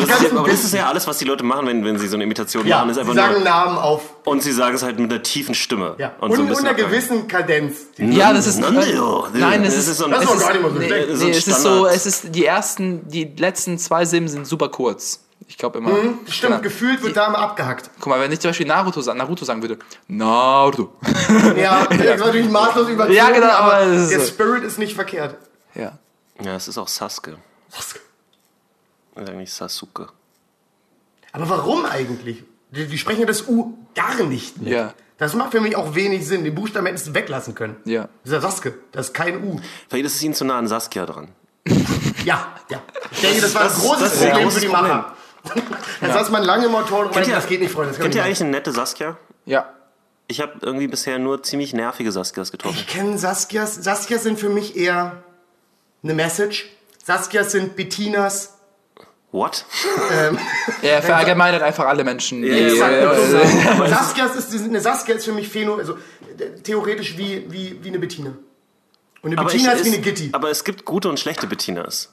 Die 0.00 0.06
ganzen 0.06 0.38
Aber 0.38 0.48
das 0.48 0.64
ist 0.64 0.72
ja 0.72 0.86
alles, 0.88 1.06
was 1.06 1.18
die 1.18 1.24
Leute 1.24 1.42
machen, 1.44 1.66
wenn, 1.66 1.84
wenn 1.84 1.98
sie 1.98 2.06
so 2.06 2.14
eine 2.16 2.24
Imitation 2.24 2.66
ja, 2.66 2.78
machen. 2.78 2.90
Ist 2.90 2.94
sie 2.94 3.00
einfach 3.00 3.14
sagen 3.14 3.34
nur, 3.34 3.42
Namen 3.42 3.76
auf. 3.76 4.02
und 4.24 4.42
sie 4.42 4.52
sagen 4.52 4.74
es 4.76 4.82
halt 4.82 4.98
mit 4.98 5.12
einer 5.12 5.22
tiefen 5.22 5.54
Stimme. 5.54 5.96
Ja. 5.98 6.12
Und, 6.20 6.30
Und, 6.30 6.36
so 6.36 6.42
ein 6.42 6.44
und 6.44 6.48
bisschen 6.50 6.66
einer 6.68 6.74
gewissen 6.76 7.26
Kadenz. 7.28 7.92
Die 7.98 8.04
Ja, 8.16 8.32
das 8.32 8.46
ist. 8.46 8.60
Nein, 8.60 9.64
es 9.64 9.74
Das 9.74 9.74
ist. 9.74 9.88
ist 9.88 9.98
so 9.98 10.04
ein- 10.06 10.12
Das 10.12 10.22
ist- 10.24 10.40
gar 10.40 10.52
nicht 10.52 10.62
mal 10.62 10.72
so 10.72 10.78
nee, 10.78 10.86
schlecht. 10.86 11.08
So 11.08 11.24
nee, 11.24 11.30
ein 11.32 11.36
es 11.36 11.46
ist 11.48 11.62
so, 11.62 11.86
es 11.86 12.06
ist 12.06 12.34
die 12.34 12.44
ersten, 12.46 13.08
die 13.08 13.24
letzten 13.36 13.78
zwei 13.78 14.04
Silben 14.04 14.28
sind 14.28 14.46
super 14.46 14.68
kurz. 14.68 15.20
Ich 15.46 15.58
glaube 15.58 15.78
immer. 15.78 15.90
Stimmt, 16.26 16.52
Genau. 16.52 16.60
gefühlt 16.62 17.02
wird 17.02 17.16
da 17.16 17.28
mal 17.28 17.38
abgehackt. 17.38 17.90
Guck 17.98 18.06
mal, 18.08 18.20
wenn 18.20 18.32
ich 18.32 18.40
zum 18.40 18.50
Beispiel 18.50 18.66
Naruto, 18.66 19.00
Naruto 19.12 19.44
sagen 19.44 19.60
würde, 19.62 19.78
Naruto. 20.08 20.92
Ja, 21.56 21.84
das 21.86 21.98
ist 21.98 22.18
natürlich 22.18 22.48
maßlos 22.50 22.88
überzogen, 22.88 23.16
Ja, 23.16 23.30
genau, 23.30 23.46
aber 23.48 23.74
aber 23.74 23.82
es 23.86 24.02
ist 24.04 24.10
der 24.12 24.20
so. 24.20 24.26
Spirit 24.26 24.64
ist 24.64 24.78
nicht 24.78 24.94
verkehrt. 24.94 25.36
Ja. 25.74 25.98
Ja, 26.42 26.56
es 26.56 26.66
ist 26.68 26.78
auch 26.78 26.88
Sasuke. 26.88 27.36
Das 27.70 27.86
ist 29.22 29.28
eigentlich 29.28 29.52
Sasuke. 29.52 30.08
Aber 31.32 31.48
warum 31.48 31.84
eigentlich? 31.84 32.42
Die, 32.70 32.86
die 32.86 32.98
sprechen 32.98 33.20
ja 33.20 33.26
das 33.26 33.46
U 33.46 33.76
gar 33.94 34.22
nicht 34.24 34.60
mit. 34.60 34.72
Ja. 34.72 34.94
Das 35.18 35.34
macht 35.34 35.52
für 35.52 35.60
mich 35.60 35.76
auch 35.76 35.94
wenig 35.94 36.26
Sinn. 36.26 36.42
Den 36.42 36.54
Buchstaben 36.54 36.86
hättest 36.86 37.06
du 37.08 37.14
weglassen 37.14 37.54
können. 37.54 37.76
Ja. 37.84 38.02
Das 38.02 38.08
ist 38.24 38.32
ja 38.32 38.40
Saske, 38.40 38.74
das 38.92 39.06
ist 39.08 39.14
kein 39.14 39.44
U. 39.44 39.60
Vielleicht 39.88 40.06
ist 40.06 40.16
es 40.16 40.22
ihnen 40.22 40.34
zu 40.34 40.44
nah 40.44 40.58
an 40.58 40.66
Saskia 40.66 41.06
dran. 41.06 41.28
Ja, 42.24 42.54
ja. 42.70 42.82
Ich 43.12 43.20
denke, 43.20 43.40
das 43.40 43.54
war 43.54 43.62
ein 43.62 43.68
das- 43.68 43.78
großes 43.80 44.10
das 44.10 44.18
Problem 44.28 44.50
für 44.50 44.60
die 44.60 44.68
Macher. 44.68 45.14
Dann 46.00 46.12
saß 46.12 46.30
man 46.30 46.42
lange 46.42 46.66
im 46.66 46.74
Autoren 46.74 47.06
und 47.06 47.14
meinte, 47.14 47.30
das 47.30 47.46
geht 47.46 47.60
nicht, 47.60 47.72
Freunde. 47.72 47.94
Kennt 47.94 48.14
ihr 48.14 48.24
eigentlich 48.24 48.40
eine 48.40 48.50
nette 48.50 48.72
Saskia? 48.72 49.16
Ja. 49.44 49.72
Ich 50.26 50.40
habe 50.40 50.52
irgendwie 50.62 50.88
bisher 50.88 51.18
nur 51.18 51.42
ziemlich 51.42 51.74
nervige 51.74 52.10
Saskias 52.10 52.50
getroffen. 52.50 52.76
Ich 52.78 52.86
kenne 52.86 53.18
Saskias. 53.18 53.74
Saskias 53.74 54.22
sind 54.22 54.38
für 54.38 54.48
mich 54.48 54.76
eher 54.76 55.22
eine 56.02 56.14
Message. 56.14 56.66
Saskias 57.04 57.52
sind 57.52 57.76
Bettinas. 57.76 58.54
What? 59.32 59.66
Er 60.82 61.02
verallgemeinert 61.02 61.62
einfach 61.62 61.86
alle 61.86 62.04
Menschen. 62.04 62.42
So. 62.42 62.76
Saskias 63.86 64.36
ist, 64.36 64.64
eine 64.64 64.80
Saskia 64.80 65.16
ist 65.16 65.24
für 65.24 65.32
mich 65.32 65.48
Phäno, 65.48 65.76
also 65.76 65.94
äh, 66.38 66.60
theoretisch 66.62 67.18
wie, 67.18 67.44
wie, 67.50 67.82
wie 67.82 67.88
eine 67.88 67.98
Bettina. 67.98 68.32
Und 69.22 69.32
eine 69.32 69.38
Aber, 69.38 69.50
Bettina 69.50 69.74
ich, 69.74 69.80
ist 69.80 69.86
wie 69.86 69.94
eine 69.94 70.02
Gitti. 70.02 70.28
aber 70.32 70.50
es 70.50 70.64
gibt 70.64 70.84
gute 70.84 71.08
und 71.08 71.18
schlechte 71.18 71.46
Bettinas. 71.46 72.12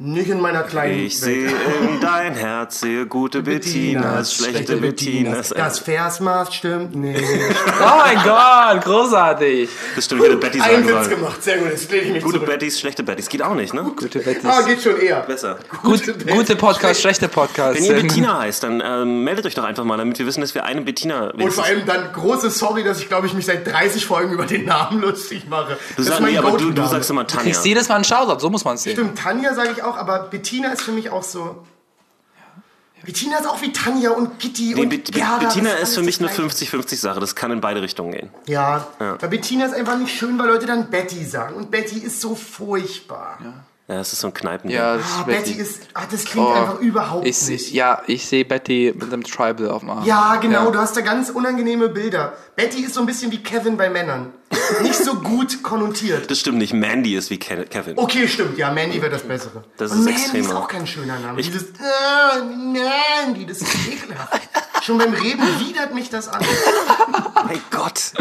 Nicht 0.00 0.30
in 0.30 0.40
meiner 0.40 0.62
kleinen 0.62 1.06
Ich 1.06 1.18
sehe 1.18 1.48
in 1.48 1.98
dein 2.00 2.32
Herz, 2.32 2.78
sehe 2.78 3.04
gute 3.06 3.42
Bettinas, 3.42 4.32
schlechte 4.32 4.76
Bettinas. 4.76 5.48
Das 5.48 5.80
Versmaß 5.80 6.54
stimmt 6.54 6.94
nicht. 6.94 7.20
oh 7.80 7.98
mein 7.98 8.16
Gott, 8.22 8.84
großartig. 8.84 9.68
Das 9.96 10.04
stimmt, 10.04 10.38
Betty 10.38 10.60
Ein 10.60 10.84
sagen 10.84 10.86
Witz 10.86 10.94
soll. 10.94 11.16
gemacht, 11.16 11.42
sehr 11.42 11.58
gut, 11.58 11.70
jetzt 11.70 11.90
lehne 11.90 12.02
ich 12.04 12.12
mich 12.12 12.22
Gute 12.22 12.36
zurück. 12.36 12.48
Bettys, 12.48 12.78
schlechte 12.78 13.02
Bettys. 13.02 13.28
Geht 13.28 13.42
auch 13.42 13.56
nicht, 13.56 13.74
ne? 13.74 13.90
Gute 13.96 14.20
Bettis. 14.20 14.44
Ah, 14.44 14.62
geht 14.62 14.80
schon 14.80 15.00
eher. 15.00 15.22
Besser. 15.22 15.58
Gut, 15.82 16.02
gute 16.28 16.54
Podcast, 16.54 17.00
schlechte 17.00 17.26
Podcast. 17.26 17.80
Wenn 17.80 17.84
ihr 17.84 17.94
Bettina 17.94 18.38
heißt, 18.38 18.62
dann 18.62 18.80
ähm, 18.84 19.24
meldet 19.24 19.46
euch 19.46 19.56
doch 19.56 19.64
einfach 19.64 19.82
mal, 19.82 19.96
damit 19.96 20.16
wir 20.20 20.26
wissen, 20.26 20.42
dass 20.42 20.54
wir 20.54 20.64
eine 20.64 20.82
Bettina 20.82 21.30
Und 21.30 21.52
vor 21.52 21.64
allem 21.64 21.84
dann 21.86 22.12
große 22.12 22.50
Sorry, 22.50 22.84
dass 22.84 23.00
ich 23.00 23.08
glaube 23.08 23.26
ich 23.26 23.34
mich 23.34 23.46
seit 23.46 23.66
30 23.66 24.06
Folgen 24.06 24.32
über 24.32 24.46
den 24.46 24.64
Namen 24.64 25.00
lustig 25.00 25.48
mache. 25.48 25.76
Du, 25.96 26.04
sagst, 26.04 26.20
nee, 26.20 26.38
aber 26.38 26.56
du, 26.56 26.70
du 26.70 26.86
sagst 26.86 27.10
immer 27.10 27.26
Tanja. 27.26 27.46
kriegst 27.46 27.66
jedes 27.66 27.88
Mal 27.88 27.96
einen 27.96 28.04
Shoutout, 28.04 28.38
so 28.38 28.48
muss 28.48 28.64
man 28.64 28.76
es 28.76 28.84
sehen. 28.84 28.92
Stimmt, 28.92 29.18
Tanja 29.18 29.54
sage 29.54 29.70
ich 29.76 29.82
auch, 29.82 29.87
aber 29.96 30.20
Bettina 30.24 30.72
ist 30.72 30.82
für 30.82 30.92
mich 30.92 31.10
auch 31.10 31.22
so. 31.22 31.64
Bettina 33.04 33.38
ist 33.38 33.46
auch 33.46 33.62
wie 33.62 33.72
Tanja 33.72 34.10
und 34.10 34.40
Gitti 34.40 34.74
Nee, 34.74 34.82
und 34.82 34.88
Bet- 34.88 35.12
Gerda. 35.12 35.38
Bettina 35.38 35.70
ist 35.74 35.94
für 35.94 36.02
mich 36.02 36.18
eine 36.20 36.28
Gleiche. 36.28 36.42
50-50-Sache. 36.42 37.20
Das 37.20 37.36
kann 37.36 37.52
in 37.52 37.60
beide 37.60 37.80
Richtungen 37.80 38.10
gehen. 38.12 38.30
Ja, 38.46 38.88
weil 38.98 39.28
Bettina 39.28 39.66
ist 39.66 39.74
einfach 39.74 39.96
nicht 39.96 40.16
schön, 40.18 40.36
weil 40.38 40.48
Leute 40.48 40.66
dann 40.66 40.90
Betty 40.90 41.24
sagen. 41.24 41.54
Und 41.54 41.70
Betty 41.70 42.00
ist 42.00 42.20
so 42.20 42.34
furchtbar. 42.34 43.38
Ja, 43.42 43.52
das 43.96 44.12
ist 44.12 44.20
so 44.20 44.26
ein 44.28 44.34
Kneipen. 44.34 44.68
Ja, 44.70 44.96
das 44.98 45.06
Ah, 45.06 45.20
ist 45.20 45.26
Betty 45.26 45.50
Betty. 45.54 45.60
ist. 45.62 45.80
Ah, 45.94 46.02
das 46.10 46.24
klingt 46.24 46.46
Oh, 46.46 46.52
einfach 46.52 46.78
überhaupt 46.80 47.26
Ich, 47.26 47.38
seh- 47.38 47.52
nicht. 47.54 47.72
ja, 47.72 48.02
ich 48.06 48.26
sehe 48.26 48.44
Betty 48.44 48.92
mit 48.94 49.10
einem 49.12 49.24
Tribal 49.24 49.70
auf 49.70 49.80
dem 49.80 49.90
Arm. 49.90 50.04
Ja, 50.04 50.36
genau, 50.36 50.70
du 50.70 50.78
hast 50.78 50.96
da 50.96 51.00
ganz 51.00 51.30
unangenehme 51.30 51.88
Bilder. 51.88 52.34
Betty 52.54 52.82
ist 52.84 52.94
so 52.94 53.00
ein 53.00 53.06
bisschen 53.06 53.32
wie 53.32 53.42
Kevin 53.42 53.76
bei 53.78 53.88
Männern. 53.88 54.32
Nicht 54.82 55.02
so 55.02 55.14
gut 55.14 55.62
konnotiert. 55.62 56.30
Das 56.30 56.40
stimmt 56.40 56.58
nicht. 56.58 56.72
Mandy 56.74 57.14
ist 57.16 57.30
wie 57.30 57.38
Ke- 57.38 57.64
Kevin. 57.64 57.96
Okay, 57.98 58.28
stimmt, 58.28 58.58
ja, 58.58 58.70
Mandy 58.70 59.00
wäre 59.00 59.10
das 59.12 59.22
Bessere. 59.22 59.64
Das 59.78 59.92
Und 59.92 60.00
ist 60.00 60.04
Mandy 60.04 60.20
ist 60.22 60.34
extremer. 60.34 60.58
auch 60.60 60.68
kein 60.68 60.86
schöner 60.86 61.18
Name. 61.18 61.40
Ich- 61.40 61.46
Dieses 61.50 61.68
äh, 61.70 62.44
Mandy, 62.44 63.46
das 63.46 63.58
ist 63.62 63.74
ekelhaft. 63.88 64.40
Schon 64.82 64.98
beim 64.98 65.12
Reden 65.12 65.42
widert 65.60 65.94
mich 65.94 66.08
das 66.10 66.28
an. 66.28 66.40
Mein 67.46 67.60
Gott. 67.70 68.12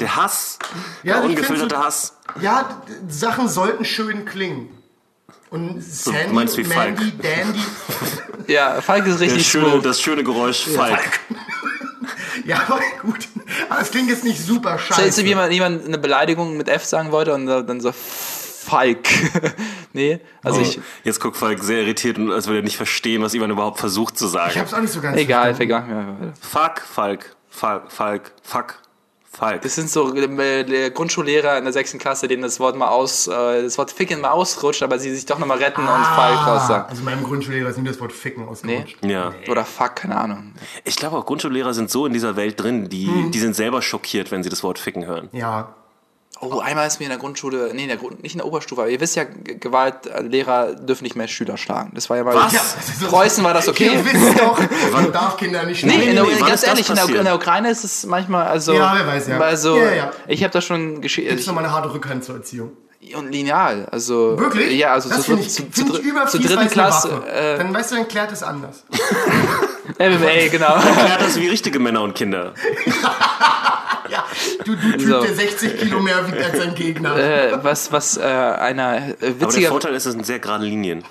Der 0.00 0.16
Hass. 0.16 0.58
Ja, 1.02 1.14
der 1.20 1.24
ungefilterte 1.24 1.78
Hass. 1.78 2.14
Ja, 2.40 2.82
Sachen 3.08 3.48
sollten 3.48 3.84
schön 3.84 4.24
klingen. 4.24 4.68
Und 5.52 5.82
Sandy, 5.82 6.32
meinst 6.32 6.56
wie 6.56 6.64
Falk. 6.64 6.98
Mandy, 6.98 7.12
Dandy. 7.22 7.60
Ja, 8.48 8.80
Falk 8.80 9.06
ist 9.06 9.14
Das 9.14 9.20
richtig 9.20 9.46
schöne, 9.46 9.70
smooth. 9.70 9.84
das 9.84 10.00
schöne 10.00 10.24
Geräusch 10.24 10.64
Falk. 10.74 11.20
Ja, 12.44 12.56
aber 12.66 12.80
gut. 13.02 13.28
Aber 13.68 13.80
es 13.82 13.90
klingt 13.92 14.08
jetzt 14.08 14.24
nicht 14.24 14.40
super 14.44 14.76
Stellst 14.78 15.00
scheiße. 15.00 15.20
du, 15.20 15.24
wie 15.26 15.28
jemand, 15.28 15.52
jemand 15.52 15.84
eine 15.86 15.98
Beleidigung 15.98 16.56
mit 16.56 16.68
F 16.68 16.84
sagen 16.84 17.12
wollte 17.12 17.34
und 17.34 17.46
dann 17.46 17.80
so 17.80 17.92
Falk. 17.92 19.06
nee, 19.92 20.18
also 20.42 20.60
ich. 20.60 20.80
Jetzt 21.04 21.20
guckt 21.20 21.36
Falk 21.36 21.62
sehr 21.62 21.82
irritiert 21.82 22.18
und 22.18 22.32
als 22.32 22.46
würde 22.48 22.60
er 22.60 22.64
nicht 22.64 22.76
verstehen, 22.76 23.22
was 23.22 23.34
Ivan 23.34 23.50
überhaupt 23.50 23.78
versucht 23.78 24.18
zu 24.18 24.26
Ich 24.26 24.32
sagen. 24.32 24.58
hab's 24.58 24.74
auch 24.74 24.80
nicht 24.80 24.92
so 24.92 25.00
ganz 25.00 25.16
Egal, 25.18 25.54
verstanden. 25.54 26.00
egal. 26.18 26.32
Fuck, 26.40 26.80
Falk. 26.80 27.36
Falk, 27.48 27.92
Falk, 27.92 28.32
fuck, 28.42 28.74
Falk. 29.34 29.62
Das 29.62 29.74
sind 29.74 29.88
so 29.88 30.14
äh, 30.14 30.90
Grundschullehrer 30.90 31.56
in 31.56 31.64
der 31.64 31.72
sechsten 31.72 31.98
Klasse, 31.98 32.28
denen 32.28 32.42
das 32.42 32.60
Wort 32.60 32.76
mal 32.76 32.88
aus, 32.88 33.26
äh, 33.26 33.62
das 33.62 33.78
Wort 33.78 33.90
Ficken 33.90 34.20
mal 34.20 34.30
ausrutscht, 34.30 34.82
aber 34.82 34.98
sie 34.98 35.14
sich 35.14 35.24
doch 35.24 35.38
nochmal 35.38 35.56
retten 35.58 35.80
und 35.80 35.86
Falk 36.04 36.36
draus 36.44 36.66
sagen. 36.68 36.84
Also 36.90 37.02
meinem 37.02 37.24
Grundschullehrer 37.24 37.70
ist 37.70 37.78
nie 37.78 37.84
das 37.88 37.98
Wort 38.00 38.12
Ficken 38.12 38.46
ausgerutscht. 38.46 38.98
Ja. 39.02 39.32
Oder 39.48 39.64
Fuck, 39.64 39.96
keine 39.96 40.18
Ahnung. 40.18 40.52
Ich 40.84 40.96
glaube 40.96 41.16
auch 41.16 41.24
Grundschullehrer 41.24 41.72
sind 41.72 41.90
so 41.90 42.04
in 42.04 42.12
dieser 42.12 42.36
Welt 42.36 42.60
drin, 42.62 42.88
die, 42.90 43.06
Hm. 43.06 43.30
die 43.30 43.38
sind 43.38 43.56
selber 43.56 43.80
schockiert, 43.80 44.30
wenn 44.30 44.42
sie 44.42 44.50
das 44.50 44.62
Wort 44.62 44.78
ficken 44.78 45.06
hören. 45.06 45.28
Ja. 45.32 45.74
Oh, 46.44 46.58
einmal 46.58 46.88
ist 46.88 46.98
mir 46.98 47.04
in 47.04 47.10
der 47.10 47.20
Grundschule, 47.20 47.70
nee, 47.72 47.82
in 47.82 47.88
der 47.88 47.96
Grund, 47.98 48.20
nicht 48.24 48.32
in 48.34 48.38
der 48.38 48.46
Oberstufe, 48.48 48.80
aber 48.80 48.90
ihr 48.90 49.00
wisst 49.00 49.14
ja, 49.14 49.22
Gewaltlehrer 49.24 50.74
dürfen 50.74 51.04
nicht 51.04 51.14
mehr 51.14 51.28
Schüler 51.28 51.56
schlagen. 51.56 51.92
Das 51.94 52.10
war 52.10 52.16
ja 52.16 52.24
mal. 52.24 52.34
Was? 52.34 52.52
Ja, 52.52 53.06
Preußen 53.08 53.44
war 53.44 53.54
das 53.54 53.68
okay? 53.68 53.90
Ihr 53.94 54.04
wisst 54.04 54.40
doch, 54.40 54.58
man 54.92 55.12
darf 55.12 55.36
Kinder 55.36 55.62
nicht 55.62 55.84
Nee, 55.84 55.92
schlagen. 55.92 56.08
in 56.08 56.14
der, 56.16 56.24
nee, 56.24 56.30
ganz 56.40 56.42
ist 56.42 56.62
das 56.62 56.64
ehrlich, 56.64 56.88
in 56.90 56.96
der, 56.96 57.08
in 57.20 57.24
der 57.26 57.34
Ukraine 57.36 57.70
ist 57.70 57.84
es 57.84 58.04
manchmal, 58.06 58.48
also. 58.48 58.72
Ja, 58.72 58.92
wer 58.96 59.06
weiß, 59.06 59.28
ja. 59.28 59.38
Also, 59.38 59.76
Ja, 59.76 59.92
ja. 59.94 60.10
ich 60.26 60.42
habe 60.42 60.52
da 60.52 60.60
schon 60.60 61.00
geschehen. 61.00 61.28
Gibt's 61.28 61.46
nochmal 61.46 61.62
eine 61.64 61.72
harte 61.72 61.94
Rückhand 61.94 62.24
zur 62.24 62.34
Erziehung. 62.34 62.72
Und 63.16 63.30
lineal, 63.30 63.86
also. 63.92 64.36
Wirklich? 64.36 64.76
Ja, 64.78 64.94
also 64.94 65.10
das 65.10 65.22
zu, 65.22 65.36
ich, 65.36 65.48
zu, 65.48 65.70
zu, 65.70 65.84
ich 65.94 65.98
über 66.00 66.26
zur 66.26 66.40
dritten 66.40 66.68
Klasse. 66.68 67.22
Äh, 67.32 67.58
Dann 67.58 67.72
weißt 67.72 67.92
du, 67.92 67.96
dann 67.96 68.08
klärt 68.08 68.32
es 68.32 68.42
anders. 68.42 68.84
MMA, 69.98 70.48
genau. 70.50 70.74
Ja, 70.76 71.18
das 71.18 71.38
wie 71.38 71.48
richtige 71.48 71.78
Männer 71.78 72.02
und 72.02 72.14
Kinder. 72.14 72.54
Ja, 74.12 74.24
du, 74.64 74.76
du 74.76 74.90
Typ, 74.92 75.00
So. 75.00 75.22
der 75.22 75.34
60 75.34 75.78
Kilo 75.78 76.00
mehr 76.00 76.26
wiegt 76.28 76.42
als 76.44 76.58
sein 76.58 76.74
Gegner. 76.74 77.16
äh, 77.16 77.64
was, 77.64 77.90
was 77.92 78.16
äh, 78.18 78.22
einer 78.22 78.96
äh, 78.96 78.98
Aber 78.98 79.16
der 79.20 79.40
witziger. 79.40 79.68
Vorteil 79.70 79.94
ist, 79.94 80.04
es 80.06 80.12
sind 80.12 80.26
sehr 80.26 80.38
gerade 80.38 80.64
Linien, 80.64 81.02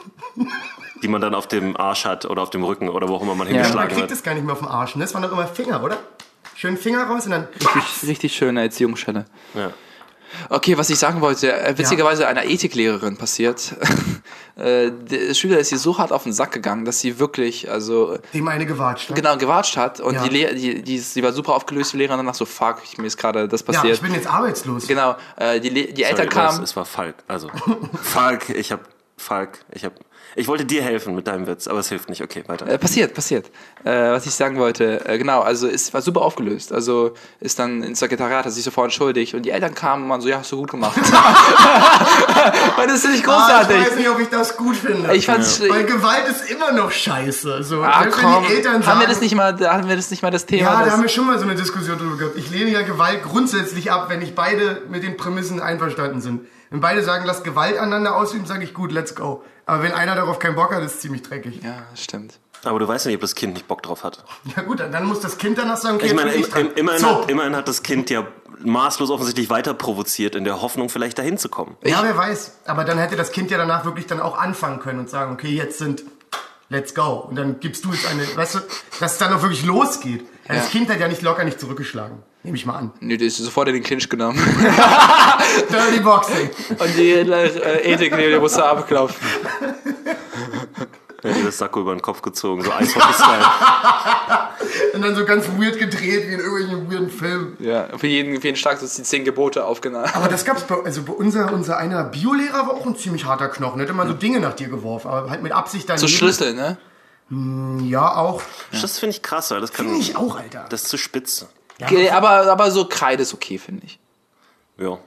die 1.02 1.08
man 1.08 1.20
dann 1.22 1.34
auf 1.34 1.48
dem 1.48 1.76
Arsch 1.78 2.06
hat 2.06 2.26
oder 2.26 2.42
auf 2.44 2.52
dem 2.52 2.64
Rücken 2.64 2.90
oder 2.90 3.08
wo 3.10 3.16
auch 3.16 3.22
immer 3.24 3.34
man 3.36 3.48
Man 3.48 3.56
hingeschlagen 3.56 3.88
kriegt 3.90 4.02
wird. 4.02 4.12
es 4.12 4.22
gar 4.24 4.34
nicht 4.36 4.44
mehr 4.46 4.54
auf 4.54 4.60
den 4.60 4.68
Arsch. 4.68 4.96
Ne? 4.96 5.04
Das 5.04 5.14
waren 5.16 5.24
doch 5.24 5.32
immer 5.32 5.48
Finger, 5.48 5.84
oder? 5.84 5.98
Schön 6.56 6.78
Finger 6.78 7.06
raus 7.06 7.26
und 7.26 7.32
dann. 7.32 7.48
Richtig, 7.76 8.10
richtig 8.10 8.36
schöne 8.36 8.62
Erziehungsstelle. 8.62 9.26
Ja. 9.56 9.72
Okay, 10.50 10.78
was 10.78 10.90
ich 10.90 10.98
sagen 11.00 11.22
wollte, 11.22 11.52
äh, 11.54 11.78
witzigerweise 11.78 12.28
einer 12.28 12.46
Ethiklehrerin 12.46 13.18
passiert. 13.18 13.76
äh, 14.56 14.92
der 14.92 15.34
Schüler 15.34 15.60
ist 15.60 15.72
ihr 15.72 15.78
so 15.78 15.98
hart 15.98 16.12
auf 16.12 16.24
den 16.24 16.34
Sack 16.34 16.52
gegangen, 16.52 16.86
dass 16.86 17.00
sie 17.00 17.20
wirklich, 17.20 17.70
also 17.70 18.18
Dem 18.34 18.48
eine 18.48 18.66
gewatscht. 18.66 19.10
ne? 19.10 19.16
genau 19.16 19.38
gewatscht 19.38 19.78
hat 19.78 20.00
und 20.00 20.16
Ja. 20.16 20.24
die, 20.24 20.30
Lehr 20.30 20.54
die, 20.54 20.82
die, 20.82 21.00
die 21.02 21.24
war 21.24 21.34
super 21.34 21.54
aufgelöst, 21.56 21.94
die 21.94 21.98
Lehrerin 21.98 22.18
danach 22.20 22.36
so, 22.36 22.46
fuck, 22.46 22.78
ich, 22.84 22.98
mir 22.98 23.08
ist 23.08 23.18
gerade 23.18 23.48
das 23.48 23.62
Ja, 23.62 23.66
passiert. 23.74 23.96
ich 23.96 24.02
bin 24.02 24.14
jetzt 24.14 24.28
arbeitslos. 24.28 24.88
genau, 24.88 25.16
äh, 25.38 25.60
die, 25.60 25.70
Le 25.70 25.86
die 25.94 26.02
Sorry, 26.04 26.12
Eltern 26.12 26.30
kamen, 26.30 26.64
es 26.64 26.76
war 26.76 26.86
Falk. 26.86 27.16
Also, 27.28 27.50
Falk, 28.02 28.50
ich 28.50 28.72
hab. 28.72 28.82
Falk, 29.18 29.60
ich 29.72 29.86
hab. 29.86 29.94
Ich 30.36 30.48
wollte 30.48 30.64
dir 30.66 30.82
helfen 30.82 31.14
mit 31.14 31.28
deinem 31.28 31.46
Witz, 31.46 31.68
aber 31.68 31.80
es 31.80 31.90
hilft 31.90 32.08
nicht. 32.10 32.22
Okay, 32.24 32.44
weiter. 32.48 32.66
Äh, 32.68 32.78
passiert, 32.78 33.14
passiert. 33.14 33.48
Äh, 33.84 34.12
was 34.12 34.26
ich 34.26 34.34
sagen 34.34 34.58
wollte, 34.58 35.06
äh, 35.06 35.18
genau, 35.18 35.42
also 35.42 35.68
es 35.68 35.94
war 35.94 36.02
super 36.02 36.22
aufgelöst. 36.22 36.72
Also 36.72 37.14
ist 37.42 37.60
dann 37.60 37.84
ins 37.84 38.00
Sekretariat, 38.00 38.46
hat 38.46 38.52
sich 38.54 38.64
sofort 38.64 38.86
entschuldigt 38.86 39.34
und 39.34 39.44
die 39.44 39.50
Eltern 39.52 39.76
kamen 39.76 40.04
und 40.04 40.10
waren 40.10 40.22
so, 40.22 40.30
ja, 40.30 40.38
hast 40.40 40.52
du 40.52 40.58
gut 40.58 40.72
gemacht. 40.72 40.96
und 42.82 42.90
das 42.90 43.02
finde 43.02 43.18
ich 43.18 43.28
Ah, 43.28 43.34
großartig. 43.34 43.78
ich 43.78 43.88
weiß 43.88 43.96
nicht, 43.98 44.10
ob 44.10 44.20
ich 44.20 44.30
das 44.30 44.58
gut 44.58 44.76
finde. 44.76 45.14
ich 45.16 45.26
fand's 45.26 45.62
Weil 45.62 45.86
Gewalt 45.86 46.28
ist 46.30 46.50
immer 46.50 46.72
noch 46.72 46.92
scheiße. 46.92 47.64
So, 47.64 47.82
Ah, 47.84 48.06
komm, 48.10 48.46
Eltern 48.46 48.74
haben 48.76 48.84
sagen, 48.84 49.00
wir 49.02 49.08
das 49.08 49.22
nicht 49.22 49.36
mal, 49.36 49.58
haben 49.68 49.88
wir 49.90 49.96
das 49.96 50.12
nicht 50.12 50.24
mal 50.24 50.32
das 50.32 50.46
Thema. 50.46 50.62
Ja, 50.62 50.86
da 50.86 50.92
haben 50.92 51.02
wir 51.02 51.10
schon 51.10 51.28
mal 51.28 51.38
so 51.38 51.44
eine 51.46 51.56
Diskussion 51.56 51.98
drüber 51.98 52.18
gehabt. 52.18 52.38
Ich 52.38 52.50
lehne 52.50 52.72
ja 52.72 52.82
Gewalt 52.84 53.24
grundsätzlich 53.24 53.92
ab, 53.92 54.06
wenn 54.10 54.20
nicht 54.20 54.36
beide 54.36 54.82
mit 54.90 55.04
den 55.04 55.18
Prämissen 55.18 55.60
einverstanden 55.60 56.22
sind. 56.22 56.42
Wenn 56.70 56.80
beide 56.80 57.04
sagen, 57.04 57.26
lass 57.26 57.44
Gewalt 57.44 57.78
aneinander 57.78 58.16
ausüben, 58.16 58.46
sage 58.46 58.64
ich 58.64 58.74
gut, 58.74 58.92
let's 58.94 59.14
go. 59.16 59.44
Aber 59.66 59.84
wenn 59.84 59.92
einer 59.94 60.16
darauf 60.16 60.40
keinen 60.40 60.56
Bock 60.56 60.74
hat, 60.74 60.84
ist 60.84 60.96
es 60.96 61.00
ziemlich 61.02 61.22
dreckig. 61.24 61.62
ja, 61.64 61.84
das 61.92 62.04
stimmt. 62.04 62.40
Aber 62.64 62.78
du 62.78 62.88
weißt 62.88 63.06
ja 63.06 63.10
nicht, 63.10 63.18
ob 63.18 63.22
das 63.22 63.34
Kind 63.34 63.54
nicht 63.54 63.68
Bock 63.68 63.82
drauf 63.82 64.04
hat. 64.04 64.24
Ja 64.56 64.62
gut, 64.62 64.80
dann 64.82 65.06
muss 65.06 65.20
das 65.20 65.38
Kind 65.40 65.58
danach 65.58 65.78
sagen, 65.78 65.96
okay, 65.96 66.06
Ich 66.06 66.12
jetzt 66.12 66.18
meine, 66.20 66.32
bin 66.32 66.40
im, 66.42 66.46
ich 66.46 66.54
dran. 66.54 66.66
im, 66.68 66.76
immerhin, 66.76 67.02
so. 67.02 67.08
hat, 67.08 67.30
immerhin 67.32 67.56
hat 67.56 67.68
das 67.68 67.82
Kind 67.82 68.10
ja 68.12 68.28
maßlos 68.60 69.10
offensichtlich 69.10 69.50
weiter 69.50 69.74
provoziert, 69.74 70.36
in 70.36 70.44
der 70.44 70.62
Hoffnung, 70.62 70.90
vielleicht 70.90 71.18
dahin 71.18 71.40
zu 71.40 71.50
kommen. 71.50 71.76
Ja, 71.84 72.04
wer 72.04 72.16
weiß. 72.16 72.60
Aber 72.66 72.84
dann 72.84 73.00
hätte 73.00 73.16
das 73.16 73.32
Kind 73.32 73.50
ja 73.50 73.58
danach 73.58 73.84
wirklich 73.86 74.06
dann 74.06 74.20
auch 74.20 74.38
anfangen 74.38 74.80
können 74.80 75.00
und 75.00 75.10
sagen, 75.10 75.34
okay, 75.34 75.50
jetzt 75.50 75.80
sind, 75.80 76.04
let's 76.72 76.96
go. 76.96 77.28
Und 77.30 77.36
dann 77.36 77.60
gibst 77.60 77.86
du 77.86 77.92
jetzt 77.92 78.08
eine, 78.08 78.24
weißt 78.36 78.56
du, 78.56 78.60
dass 79.00 79.14
es 79.14 79.18
dann 79.20 79.34
auch 79.34 79.42
wirklich 79.42 79.64
losgeht. 79.66 80.26
Weil 80.48 80.58
Das 80.58 80.66
Ja. 80.66 80.72
Kind 80.72 80.90
hat 80.90 81.00
ja 81.00 81.08
nicht 81.08 81.22
locker 81.22 81.44
nicht 81.44 81.60
zurückgeschlagen. 81.60 82.18
Nehme 82.44 82.58
ich 82.58 82.66
mal 82.66 82.76
an. 82.76 82.92
Nö, 83.02 83.18
die 83.18 83.26
ist 83.26 83.38
sofort 83.38 83.68
in 83.68 83.76
den 83.76 83.84
Clinch 83.84 84.10
genommen. 84.10 84.40
Dirty 85.72 86.00
Boxing. 86.00 86.50
und 86.80 86.98
die 86.98 87.12
äh, 87.12 87.94
Ethik, 87.94 88.18
die 88.18 88.40
musste 88.40 88.66
abklopfen. 88.66 89.20
Ja, 91.24 91.32
dir 91.34 91.44
das 91.44 91.58
Sakko 91.58 91.82
über 91.82 91.94
den 91.96 92.02
Kopf 92.02 92.22
gezogen, 92.22 92.64
so 92.64 92.72
Eishockey-Style. 92.72 93.46
Und 94.94 95.02
dann 95.04 95.16
so 95.16 95.26
ganz 95.26 95.48
weird 95.58 95.78
gedreht, 95.78 96.28
wie 96.28 96.34
in 96.34 96.40
irgendwelchen 96.40 96.92
weirden 96.92 97.10
Filmen. 97.10 97.58
Ja, 97.60 97.96
für 97.98 98.08
jeden, 98.08 98.42
für 98.42 98.48
jeden 98.48 98.58
Schlag 98.58 98.80
sind 98.80 98.98
die 98.98 99.04
zehn 99.04 99.24
Gebote 99.24 99.66
aufgenommen. 99.66 100.10
Aber 100.14 100.28
das 100.28 100.46
gab's 100.46 100.64
bei, 100.64 100.76
also 100.84 101.04
bei 101.04 101.14
unser, 101.14 101.54
unser 101.54 101.78
einer 101.78 102.04
Biolehrer 102.04 102.68
war 102.68 102.72
auch 102.72 102.86
ein 102.86 102.96
ziemlich 102.96 103.26
harter 103.26 103.50
Knochen. 103.50 103.78
Der 103.78 103.88
hat 103.88 103.94
immer 103.94 104.08
so 104.08 104.14
Dinge 104.14 104.40
nach 104.40 104.54
dir 104.54 104.70
geworfen, 104.70 105.10
aber 105.10 105.30
halt 105.30 105.44
mit 105.44 105.52
Absicht 105.52 105.90
dann. 105.90 105.98
So 105.98 106.08
Schlüssel, 106.08 106.54
ne? 106.54 106.78
Ja, 107.84 108.16
auch. 108.18 108.42
Das 108.72 109.00
finde 109.00 109.16
ich 109.16 109.22
krass, 109.22 109.52
weil 109.52 109.62
das 109.62 109.72
kann. 109.72 109.86
Finde 109.86 110.02
ich 110.02 110.18
auch, 110.18 110.38
Alter. 110.38 110.66
Das 110.70 110.84
ist 110.84 110.90
zu 110.90 110.98
spitze. 110.98 111.48
Okay, 111.82 112.10
aber, 112.10 112.52
aber 112.52 112.72
so 112.72 112.86
Kreide 112.86 113.24
ist 113.24 113.34
okay, 113.34 113.58
finde 113.58 113.86
ich. 113.86 114.00
Ja. 114.78 114.98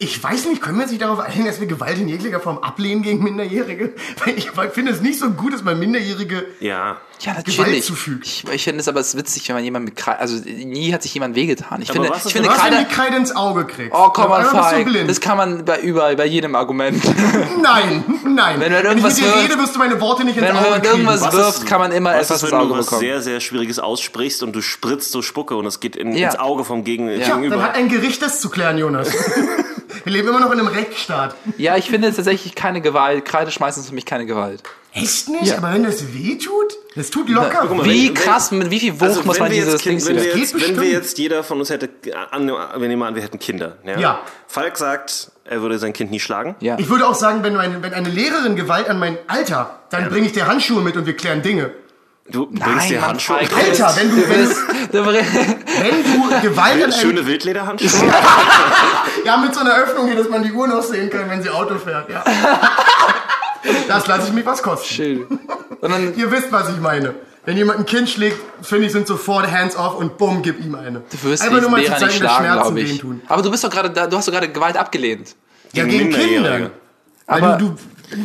Ich 0.00 0.22
weiß 0.22 0.46
nicht, 0.46 0.62
können 0.62 0.78
wir 0.78 0.86
sich 0.86 0.98
darauf 0.98 1.18
einigen, 1.18 1.46
dass 1.46 1.58
wir 1.58 1.66
Gewalt 1.66 1.98
in 1.98 2.06
jeglicher 2.06 2.38
Form 2.38 2.58
ablehnen 2.58 3.02
gegen 3.02 3.20
Minderjährige? 3.24 3.94
Weil 4.24 4.38
ich 4.38 4.48
finde 4.72 4.92
es 4.92 5.00
nicht 5.00 5.18
so 5.18 5.30
gut, 5.30 5.52
dass 5.52 5.64
man 5.64 5.76
Minderjährige 5.76 6.46
Ja. 6.60 6.98
Ja, 7.20 7.32
Gewalt 7.32 7.48
natürlich. 7.48 7.84
zufügt. 7.84 8.24
Ich, 8.24 8.44
ich 8.48 8.62
finde 8.62 8.80
es 8.80 8.86
aber 8.86 9.00
es 9.00 9.16
witzig, 9.16 9.48
wenn 9.48 9.56
man 9.56 9.64
jemand 9.64 9.86
mit 9.86 9.96
Kreide, 9.96 10.20
also 10.20 10.36
nie 10.36 10.92
hat 10.92 11.02
sich 11.02 11.12
jemand 11.14 11.34
wehgetan. 11.34 11.82
Ich 11.82 11.90
Aber 11.90 11.94
finde, 12.04 12.10
was 12.16 12.26
ich 12.26 12.32
finde 12.32 12.48
wenn- 12.48 12.56
Was, 12.56 12.62
wenn 12.64 12.70
Kreide, 12.74 12.86
die 12.88 12.94
Kreide 12.94 13.16
ins 13.16 13.34
Auge 13.34 13.64
kriegst? 13.64 13.92
oh 13.92 14.10
komm 14.10 14.28
mal, 14.28 14.44
das 15.04 15.20
kann 15.20 15.36
man 15.36 15.64
bei 15.64 15.80
überall, 15.80 16.14
bei 16.14 16.26
jedem 16.26 16.54
Argument. 16.54 17.02
Nein, 17.60 18.04
nein. 18.24 18.60
Wenn 18.60 18.70
man 18.70 18.80
ich 18.82 18.88
irgendwas 18.88 19.16
mit 19.16 19.24
dir 19.26 19.32
wirft- 19.34 19.50
rede, 19.50 19.58
wirst 19.60 19.74
du 19.74 19.78
meine 19.80 20.00
Worte 20.00 20.22
nicht 20.24 20.36
ins 20.36 20.46
Wenn 20.46 20.56
Auge 20.56 20.70
man 20.70 20.80
kriegen. 20.80 20.92
irgendwas 20.94 21.22
Was 21.22 21.34
wirft, 21.34 21.58
ist- 21.58 21.66
kann 21.66 21.80
man 21.80 21.90
immer 21.90 22.10
was 22.10 22.26
etwas 22.26 22.36
ist, 22.36 22.42
ins 22.44 22.52
wenn 22.52 22.58
Auge 22.60 22.68
du 22.68 22.78
was 22.78 22.86
bekommen. 22.86 23.00
sehr, 23.00 23.20
sehr 23.20 23.40
Schwieriges 23.40 23.80
aussprichst 23.80 24.44
und 24.44 24.52
du 24.54 24.60
spritzt 24.62 25.10
so 25.10 25.20
Spucke 25.20 25.56
und 25.56 25.66
es 25.66 25.80
geht 25.80 25.96
in, 25.96 26.12
Ja. 26.16 26.28
ins 26.28 26.38
Auge 26.38 26.62
vom 26.64 26.84
Gegen 26.84 27.08
dann 27.08 27.18
Gegenüber? 27.18 27.60
hat 27.64 27.74
ein 27.74 27.88
Gericht 27.88 28.22
das 28.22 28.40
zu 28.40 28.48
klären, 28.48 28.78
Jonas. 28.78 29.08
wir 30.04 30.12
leben 30.12 30.28
immer 30.28 30.40
noch 30.40 30.50
in 30.52 30.58
einem 30.58 30.68
Rechtsstaat. 30.68 31.34
Ja, 31.56 31.76
ich 31.76 31.88
finde 31.90 32.12
tatsächlich 32.12 32.54
keine 32.54 32.80
Gewalt. 32.80 33.24
Kreide 33.24 33.50
schmeißen 33.50 33.82
ist 33.82 33.88
für 33.88 33.94
mich 33.94 34.06
keine 34.06 34.26
Gewalt. 34.26 34.62
Echt 34.94 35.28
nicht? 35.28 35.56
Aber 35.56 35.72
wenn 35.74 35.84
das 35.84 36.12
weh 36.14 36.36
tut, 36.38 36.76
das 36.96 37.10
tut 37.10 37.28
locker 37.28 37.66
guck 37.68 37.76
mal. 37.76 37.84
Wie 37.86 38.08
wenn- 38.08 38.14
krass, 38.14 38.50
mit 38.50 38.70
wie 38.70 38.80
viel 38.80 38.94
Wucht 38.94 39.02
Also, 39.02 39.22
muss 39.22 39.38
man 39.38 39.50
dieses 39.50 39.74
jetzt, 39.74 39.84
Ding 39.84 39.98
kind, 39.98 40.08
wenn, 40.08 40.16
wir 40.16 40.36
jetzt, 40.36 40.54
wenn 40.68 40.80
wir 40.80 40.90
jetzt 40.90 41.18
jeder 41.18 41.44
von 41.44 41.58
uns 41.58 41.70
hätte, 41.70 41.90
an, 42.30 42.48
wir 42.48 42.88
nehmen 42.88 43.02
an, 43.02 43.14
wir 43.14 43.22
hätten 43.22 43.38
Kinder. 43.38 43.76
Ja? 43.84 43.98
Ja. 43.98 44.20
Falk 44.46 44.76
sagt, 44.78 45.30
er 45.44 45.60
würde 45.62 45.78
sein 45.78 45.92
Kind 45.92 46.10
nie 46.10 46.20
schlagen. 46.20 46.56
Ja. 46.60 46.76
Ich 46.78 46.88
würde 46.88 47.06
auch 47.06 47.14
sagen, 47.14 47.42
wenn, 47.42 47.54
du 47.54 47.60
eine, 47.60 47.82
wenn 47.82 47.92
eine 47.94 48.08
Lehrerin 48.08 48.56
Gewalt 48.56 48.88
an 48.88 48.98
mein 48.98 49.18
Alter, 49.28 49.80
dann 49.90 50.08
bringe 50.08 50.26
ich 50.26 50.32
dir 50.32 50.46
Handschuhe 50.46 50.80
mit 50.80 50.96
und 50.96 51.06
wir 51.06 51.16
klären 51.16 51.42
Dinge. 51.42 51.70
Du 52.30 52.46
bringst 52.46 52.90
dir 52.90 53.00
Handschuhe. 53.06 53.36
Alter, 53.38 53.94
wenn 53.96 54.10
du, 54.10 54.16
du 54.92 55.06
wenn, 55.06 55.12
du 55.12 55.28
wenn 55.80 56.40
du 56.42 56.48
Gewalt 56.48 56.84
an 56.84 56.92
Schöne 56.92 57.26
Wildlederhandschuhe. 57.26 58.12
ja, 59.24 59.36
mit 59.38 59.54
so 59.54 59.60
einer 59.60 59.76
Öffnung 59.76 60.06
hier, 60.06 60.16
dass 60.16 60.28
man 60.28 60.42
die 60.42 60.52
Uhr 60.52 60.68
noch 60.68 60.82
sehen 60.82 61.08
kann, 61.08 61.28
wenn 61.30 61.42
sie 61.42 61.48
Auto 61.48 61.78
fährt, 61.78 62.10
ja. 62.10 62.22
Das 63.88 64.06
lasse 64.06 64.28
ich 64.28 64.34
mich 64.34 64.44
was 64.46 64.62
kosten. 64.62 65.26
Und 65.80 65.90
dann, 65.90 66.14
Ihr 66.16 66.30
wisst, 66.30 66.52
was 66.52 66.68
ich 66.70 66.78
meine. 66.80 67.14
Wenn 67.44 67.56
jemand 67.56 67.78
ein 67.78 67.86
Kind 67.86 68.10
schlägt, 68.10 68.36
finde 68.60 68.86
ich, 68.86 68.92
sind 68.92 69.06
sofort 69.06 69.50
hands 69.50 69.74
off 69.74 69.94
und 69.96 70.18
bumm, 70.18 70.42
gib 70.42 70.62
ihm 70.62 70.74
eine. 70.74 71.00
du 71.10 71.22
wirst 71.30 71.42
Einfach 71.42 71.62
nur 71.62 71.70
mal 71.70 71.82
zu 71.82 71.90
zeigen, 71.92 72.20
dass 72.20 72.36
Schmerzen 72.36 72.76
wehtun. 72.76 73.22
Aber 73.26 73.40
du 73.40 73.50
bist 73.50 73.64
doch 73.64 73.70
gerade, 73.70 73.88
du 73.90 74.16
hast 74.16 74.28
doch 74.28 74.32
gerade 74.32 74.50
Gewalt 74.50 74.76
abgelehnt. 74.76 75.34
Ja, 75.72 75.84
Gegen. 75.84 76.10
Kinder. 76.10 76.70
Aber- 77.26 77.56
du, 77.56 77.68
du, 77.70 77.76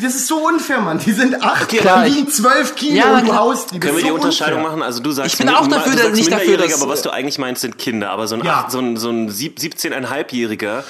das 0.02 0.16
ist 0.16 0.28
so 0.28 0.48
unfair, 0.48 0.80
Mann. 0.82 1.00
Die 1.00 1.12
sind 1.12 1.42
acht, 1.44 1.70
klar, 1.70 2.04
die 2.04 2.10
ich- 2.12 2.16
wiegen 2.18 2.28
zwölf 2.32 2.76
Kilo 2.76 2.96
Ja, 2.96 3.14
und 3.14 3.22
du 3.22 3.26
klar. 3.26 3.38
haust 3.40 3.72
die. 3.72 3.80
Können 3.80 3.94
wir 3.94 4.00
ist 4.00 4.04
die 4.06 4.10
so 4.10 4.16
Unterscheidung 4.16 4.60
unfair. 4.60 4.72
machen? 4.78 4.84
Also 4.84 5.02
du 5.02 5.12
sagst, 5.12 5.34
Ich 5.34 5.38
bin 5.38 5.50
auch 5.50 5.68
dafür, 5.68 5.92
du 5.94 5.98
sagst 5.98 6.16
nicht 6.16 6.32
dafür, 6.32 6.58
dass- 6.58 6.82
aber 6.82 6.92
was 6.92 7.02
du 7.02 7.10
eigentlich 7.12 7.38
meinst, 7.38 7.62
sind 7.62 7.78
Kinder. 7.78 8.10
Aber 8.12 8.28
so 8.28 8.36
ein, 8.36 8.44
Ja. 8.44 8.62
acht- 8.62 8.72
so 8.72 8.80
ein, 8.80 8.98
so 8.98 9.10
ein 9.10 9.30
sieb- 9.30 9.60
17,5-Jähriger, 9.60 10.84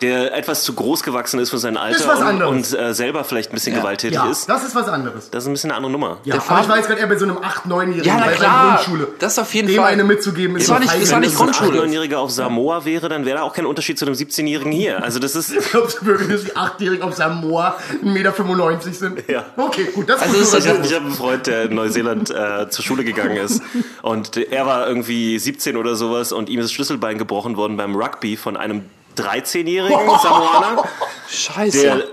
der 0.00 0.34
etwas 0.36 0.62
zu 0.62 0.74
groß 0.74 1.02
gewachsen 1.02 1.40
ist 1.40 1.50
für 1.50 1.58
sein 1.58 1.76
Alter 1.76 1.96
Ist 1.98 2.06
was 2.08 2.20
und, 2.20 2.26
anderes. 2.26 2.72
und 2.72 2.78
äh, 2.78 2.94
selber 2.94 3.24
vielleicht 3.24 3.50
ein 3.50 3.54
bisschen 3.54 3.74
gewalttätig 3.74 4.14
Ja, 4.16 4.30
ist, 4.30 4.48
das 4.48 4.64
ist 4.64 4.74
was 4.74 4.88
anderes. 4.88 5.30
das 5.30 5.44
ist 5.44 5.48
ein 5.48 5.52
bisschen 5.54 5.70
eine 5.70 5.76
andere 5.76 5.92
Nummer. 5.92 6.18
Ja, 6.24 6.36
Der 6.36 6.50
aber 6.50 6.60
ich 6.62 6.68
war 6.68 6.76
jetzt 6.76 6.86
gerade 6.88 7.00
eher 7.00 7.06
bei 7.08 7.16
so 7.16 7.24
einem 7.24 7.38
8-, 7.38 7.66
9-Jährigen 7.68 8.04
Ja, 8.04 8.18
bei 8.24 8.32
klar. 8.32 8.66
der 8.78 8.84
Grundschule. 8.84 9.08
Das 9.18 9.38
auf 9.38 9.52
jeden 9.54 9.68
Dem 9.68 9.76
Fall. 9.78 9.92
eine 9.92 10.04
mitzugeben, 10.04 10.56
ist 10.56 10.64
Das 10.68 10.70
war 10.74 10.80
nicht- 10.80 11.02
das 11.02 11.12
war 11.12 11.20
nicht 11.20 11.30
Wenn 11.32 11.46
Grundschule. 11.46 11.82
ein 11.82 11.88
8-9-Jähriger 11.90 12.16
auf 12.18 12.30
Samoa 12.30 12.84
wäre, 12.84 13.08
dann 13.08 13.24
wäre 13.24 13.38
da 13.38 13.42
auch 13.42 13.52
kein 13.54 13.66
Unterschied 13.66 13.98
zu 13.98 14.04
einem 14.06 14.14
17-Jährigen 14.14 14.72
hier. 14.72 15.02
Also 15.02 15.18
das 15.18 15.34
ist... 15.34 15.52
Glaubst 15.70 16.00
du 16.00 16.06
wirklich, 16.06 16.28
dass 16.30 16.44
die 16.44 16.56
8-Jährigen 16.56 17.02
auf 17.02 17.14
Samoa 17.14 17.76
1,95 18.04 18.12
Meter 18.12 18.92
sind? 18.92 19.28
Ja. 19.28 19.44
Okay, 19.56 19.88
gut, 19.94 20.08
das 20.08 20.22
Also 20.22 20.36
ist 20.36 20.54
das 20.54 20.64
Ich 20.64 20.70
habe 20.70 20.84
hab 20.88 21.02
einen 21.02 21.10
Freund, 21.12 21.46
der 21.46 21.64
in 21.64 21.74
Neuseeland 21.74 22.30
äh, 22.30 22.68
zur 22.70 22.84
Schule 22.84 23.04
gegangen 23.04 23.36
ist 23.36 23.62
und 24.02 24.36
er 24.36 24.66
war 24.66 24.86
irgendwie 24.88 25.38
17 25.38 25.76
oder 25.76 25.96
sowas 25.96 26.32
und 26.32 26.48
ihm 26.48 26.60
ist 26.60 26.66
das 26.66 26.72
Schlüsselbein 26.72 27.18
gebrochen 27.18 27.56
worden 27.56 27.76
beim 27.76 27.94
Rugby 27.96 28.36
von 28.36 28.56
einem 28.56 28.84
13-jährigen 29.18 30.08
Samoaner, 30.22 30.84
Scheiße. 31.28 31.80
der 31.82 32.04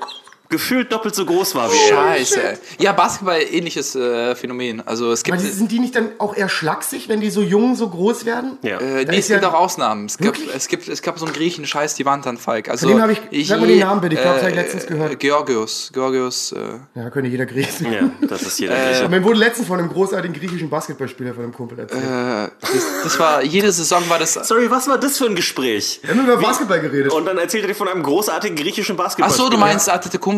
gefühlt 0.50 0.92
doppelt 0.92 1.16
so 1.16 1.26
groß 1.26 1.56
war 1.56 1.72
wie 1.72 1.76
er. 1.90 1.96
Scheiße. 2.18 2.40
Ja, 2.80 2.92
Basketball 2.94 3.42
ähnliches 3.52 3.96
äh, 3.96 4.36
Phänomen. 4.36 4.86
Also 4.86 5.12
es 5.12 5.24
gibt 5.24 5.38
Aber 5.38 5.46
sind 5.48 5.72
die 5.72 5.80
nicht 5.80 5.96
dann 5.96 6.10
auch 6.20 6.36
eher 6.36 6.50
schlaksig, 6.50 7.10
wenn 7.10 7.20
die 7.22 7.30
so 7.30 7.42
jung, 7.42 7.76
so 7.76 7.90
groß 7.90 8.26
werden? 8.26 8.58
Ja. 8.62 8.80
äh, 8.80 9.06
Da 9.06 9.12
nee, 9.12 9.18
ist 9.20 9.26
es 9.26 9.32
gibt 9.32 9.42
ja- 9.44 9.50
auch 9.50 9.54
Ausnahmen. 9.54 10.06
Es, 10.06 10.18
gab, 10.18 10.36
es, 10.56 10.68
gibt, 10.68 10.88
es 10.88 11.02
gab 11.02 11.18
so 11.20 11.26
einen 11.26 11.34
Griechen, 11.34 11.66
scheiß 11.66 11.96
die 11.96 12.06
Wand 12.06 12.28
an 12.28 12.38
Falk. 12.38 12.70
Also, 12.70 12.88
Von 12.88 12.98
dem 12.98 13.02
hab 13.04 13.10
ich- 13.32 13.48
sag 13.48 13.60
mal 13.60 13.68
den 13.68 13.80
Namen 13.80 14.02
bitte, 14.02 14.16
ich 14.16 14.22
glaub, 14.22 14.36
das 14.36 14.44
hab 14.44 14.50
ich 14.50 14.56
letztens 14.56 14.86
gehört. 14.88 15.12
Äh, 15.14 15.16
Georgios. 15.16 15.90
Georgios. 15.94 16.52
Äh, 16.52 17.00
Ja, 17.00 17.10
könnte 17.10 17.30
jeder 17.30 17.46
Griechen. 17.46 17.92
Ja, 17.92 18.10
das 18.28 18.42
ist 18.44 18.60
jeder 18.60 18.76
Grieche. 18.76 19.10
Mir 19.10 19.24
wurde 19.24 19.40
letztens 19.40 19.68
von 19.68 19.80
einem 19.80 19.90
großartigen 19.90 20.36
griechischen 20.36 20.70
Basketballspieler 20.70 21.34
von 21.34 21.44
einem 21.44 21.54
Kumpel 21.54 21.80
erzählt. 21.80 22.04
äh, 22.04 22.50
das, 22.62 22.72
das 23.04 23.20
war, 23.20 23.44
jede 23.44 23.72
Saison 23.72 24.08
war 24.10 24.20
das. 24.20 24.34
Sorry, 24.34 24.70
was 24.70 24.88
war 24.88 24.98
das 24.98 25.18
für 25.18 25.26
ein 25.26 25.36
Gespräch? 25.36 26.00
Wir 26.04 26.12
haben 26.16 26.24
über 26.24 26.38
Basketball 26.38 26.80
geredet. 26.80 27.12
Und 27.14 27.26
dann 27.26 27.38
erzählt 27.38 27.64
er 27.64 27.68
dir 27.70 27.76
von 27.76 27.88
einem 27.88 28.04
großartigen 28.04 28.56
griechischen 28.56 28.96
Ach 28.96 29.04
Basketballspieler. 29.06 29.46
so, 29.46 29.50
du 29.52 29.58
meinst 29.58 29.90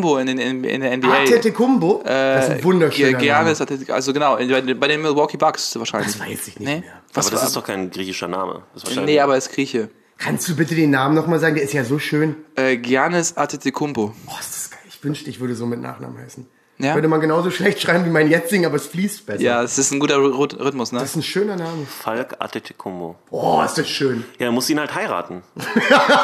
Antetokounmpo 0.03 0.17
in, 0.17 0.27
in, 0.27 0.63
in, 0.63 0.81
der 0.81 0.97
NBA. 0.97 1.13
Antetokounmpo? 1.17 2.01
das 2.05 2.45
ist 2.45 2.51
ein 2.51 2.63
wunderschöner 2.63 3.17
Giannis 3.17 3.59
Name. 3.59 3.77
Also 3.89 4.13
genau, 4.13 4.35
in, 4.37 4.49
bei, 4.49 4.73
bei 4.73 4.87
den 4.87 5.01
Milwaukee 5.01 5.37
Bucks 5.37 5.77
wahrscheinlich. 5.77 6.11
Das 6.13 6.19
weiß 6.21 6.47
ich 6.47 6.59
nicht 6.59 6.67
nee? 6.69 6.79
mehr. 6.81 6.83
Was 7.13 7.25
Aber 7.27 7.31
das 7.33 7.41
war- 7.41 7.47
ist 7.47 7.55
doch 7.55 7.63
kein 7.63 7.89
griechischer 7.91 8.27
Name. 8.27 8.63
Das 8.73 8.83
ist 8.83 8.89
wahrscheinlich 8.89 9.15
Nee, 9.15 9.19
aber 9.21 9.33
er 9.33 9.37
ist 9.39 9.51
Grieche. 9.51 9.89
Kannst 10.17 10.47
du 10.49 10.55
bitte 10.55 10.73
den 10.73 10.89
Namen 10.89 11.13
nochmal 11.15 11.39
sagen? 11.39 11.55
Der 11.55 11.63
ist 11.63 11.73
ja 11.73 11.83
so 11.83 11.99
schön. 11.99 12.35
Äh, 12.55 12.77
Giannis 12.77 13.37
Antetokounmpo. 13.37 14.13
Oh, 14.25 14.31
ist 14.39 14.49
das 14.53 14.69
geil. 14.71 14.79
Ich 14.87 15.03
wünschte, 15.03 15.29
ich 15.29 15.39
würde 15.39 15.53
so 15.55 15.65
mit 15.65 15.79
Nachnamen 15.81 16.17
heißen. 16.17 16.47
Ja? 16.79 16.93
Könnte 16.93 17.07
man 17.07 17.19
genauso 17.21 17.49
schlecht 17.49 17.81
schreiben 17.81 18.05
wie 18.05 18.09
mein 18.11 18.29
jetziger, 18.29 18.67
aber 18.67 18.75
es 18.75 18.85
fließt 18.85 19.25
besser. 19.25 19.41
Ja, 19.41 19.63
es 19.63 19.79
ist 19.79 19.91
ein 19.91 19.99
guter 19.99 20.17
Rhyth- 20.17 20.59
Rhythmus, 20.59 20.91
ne? 20.91 20.99
Das 20.99 21.09
ist 21.09 21.15
ein 21.15 21.23
schöner 21.23 21.55
Name. 21.55 21.85
Falk 21.87 22.35
Atetikumbo. 22.37 23.15
Oh, 23.31 23.63
ist 23.65 23.79
das 23.79 23.89
schön. 23.89 24.23
Ja, 24.37 24.47
er 24.47 24.51
muss 24.51 24.69
ihn 24.69 24.79
halt 24.79 24.93
heiraten. 24.93 25.41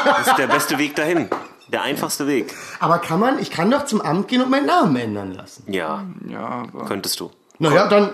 Das 0.04 0.28
ist 0.28 0.38
der 0.38 0.46
beste 0.46 0.78
Weg 0.78 0.94
dahin. 0.94 1.28
Der 1.74 1.82
einfachste 1.82 2.28
Weg. 2.28 2.54
Aber 2.78 2.98
kann 2.98 3.18
man, 3.18 3.40
ich 3.40 3.50
kann 3.50 3.68
doch 3.68 3.84
zum 3.84 4.00
Amt 4.00 4.28
gehen 4.28 4.40
und 4.40 4.48
meinen 4.48 4.66
Namen 4.66 4.94
ändern 4.94 5.32
lassen. 5.34 5.64
Ja, 5.66 6.04
Ja, 6.30 6.62
aber- 6.72 6.84
könntest 6.84 7.18
du. 7.18 7.32
Naja, 7.58 7.88
dann 7.88 8.10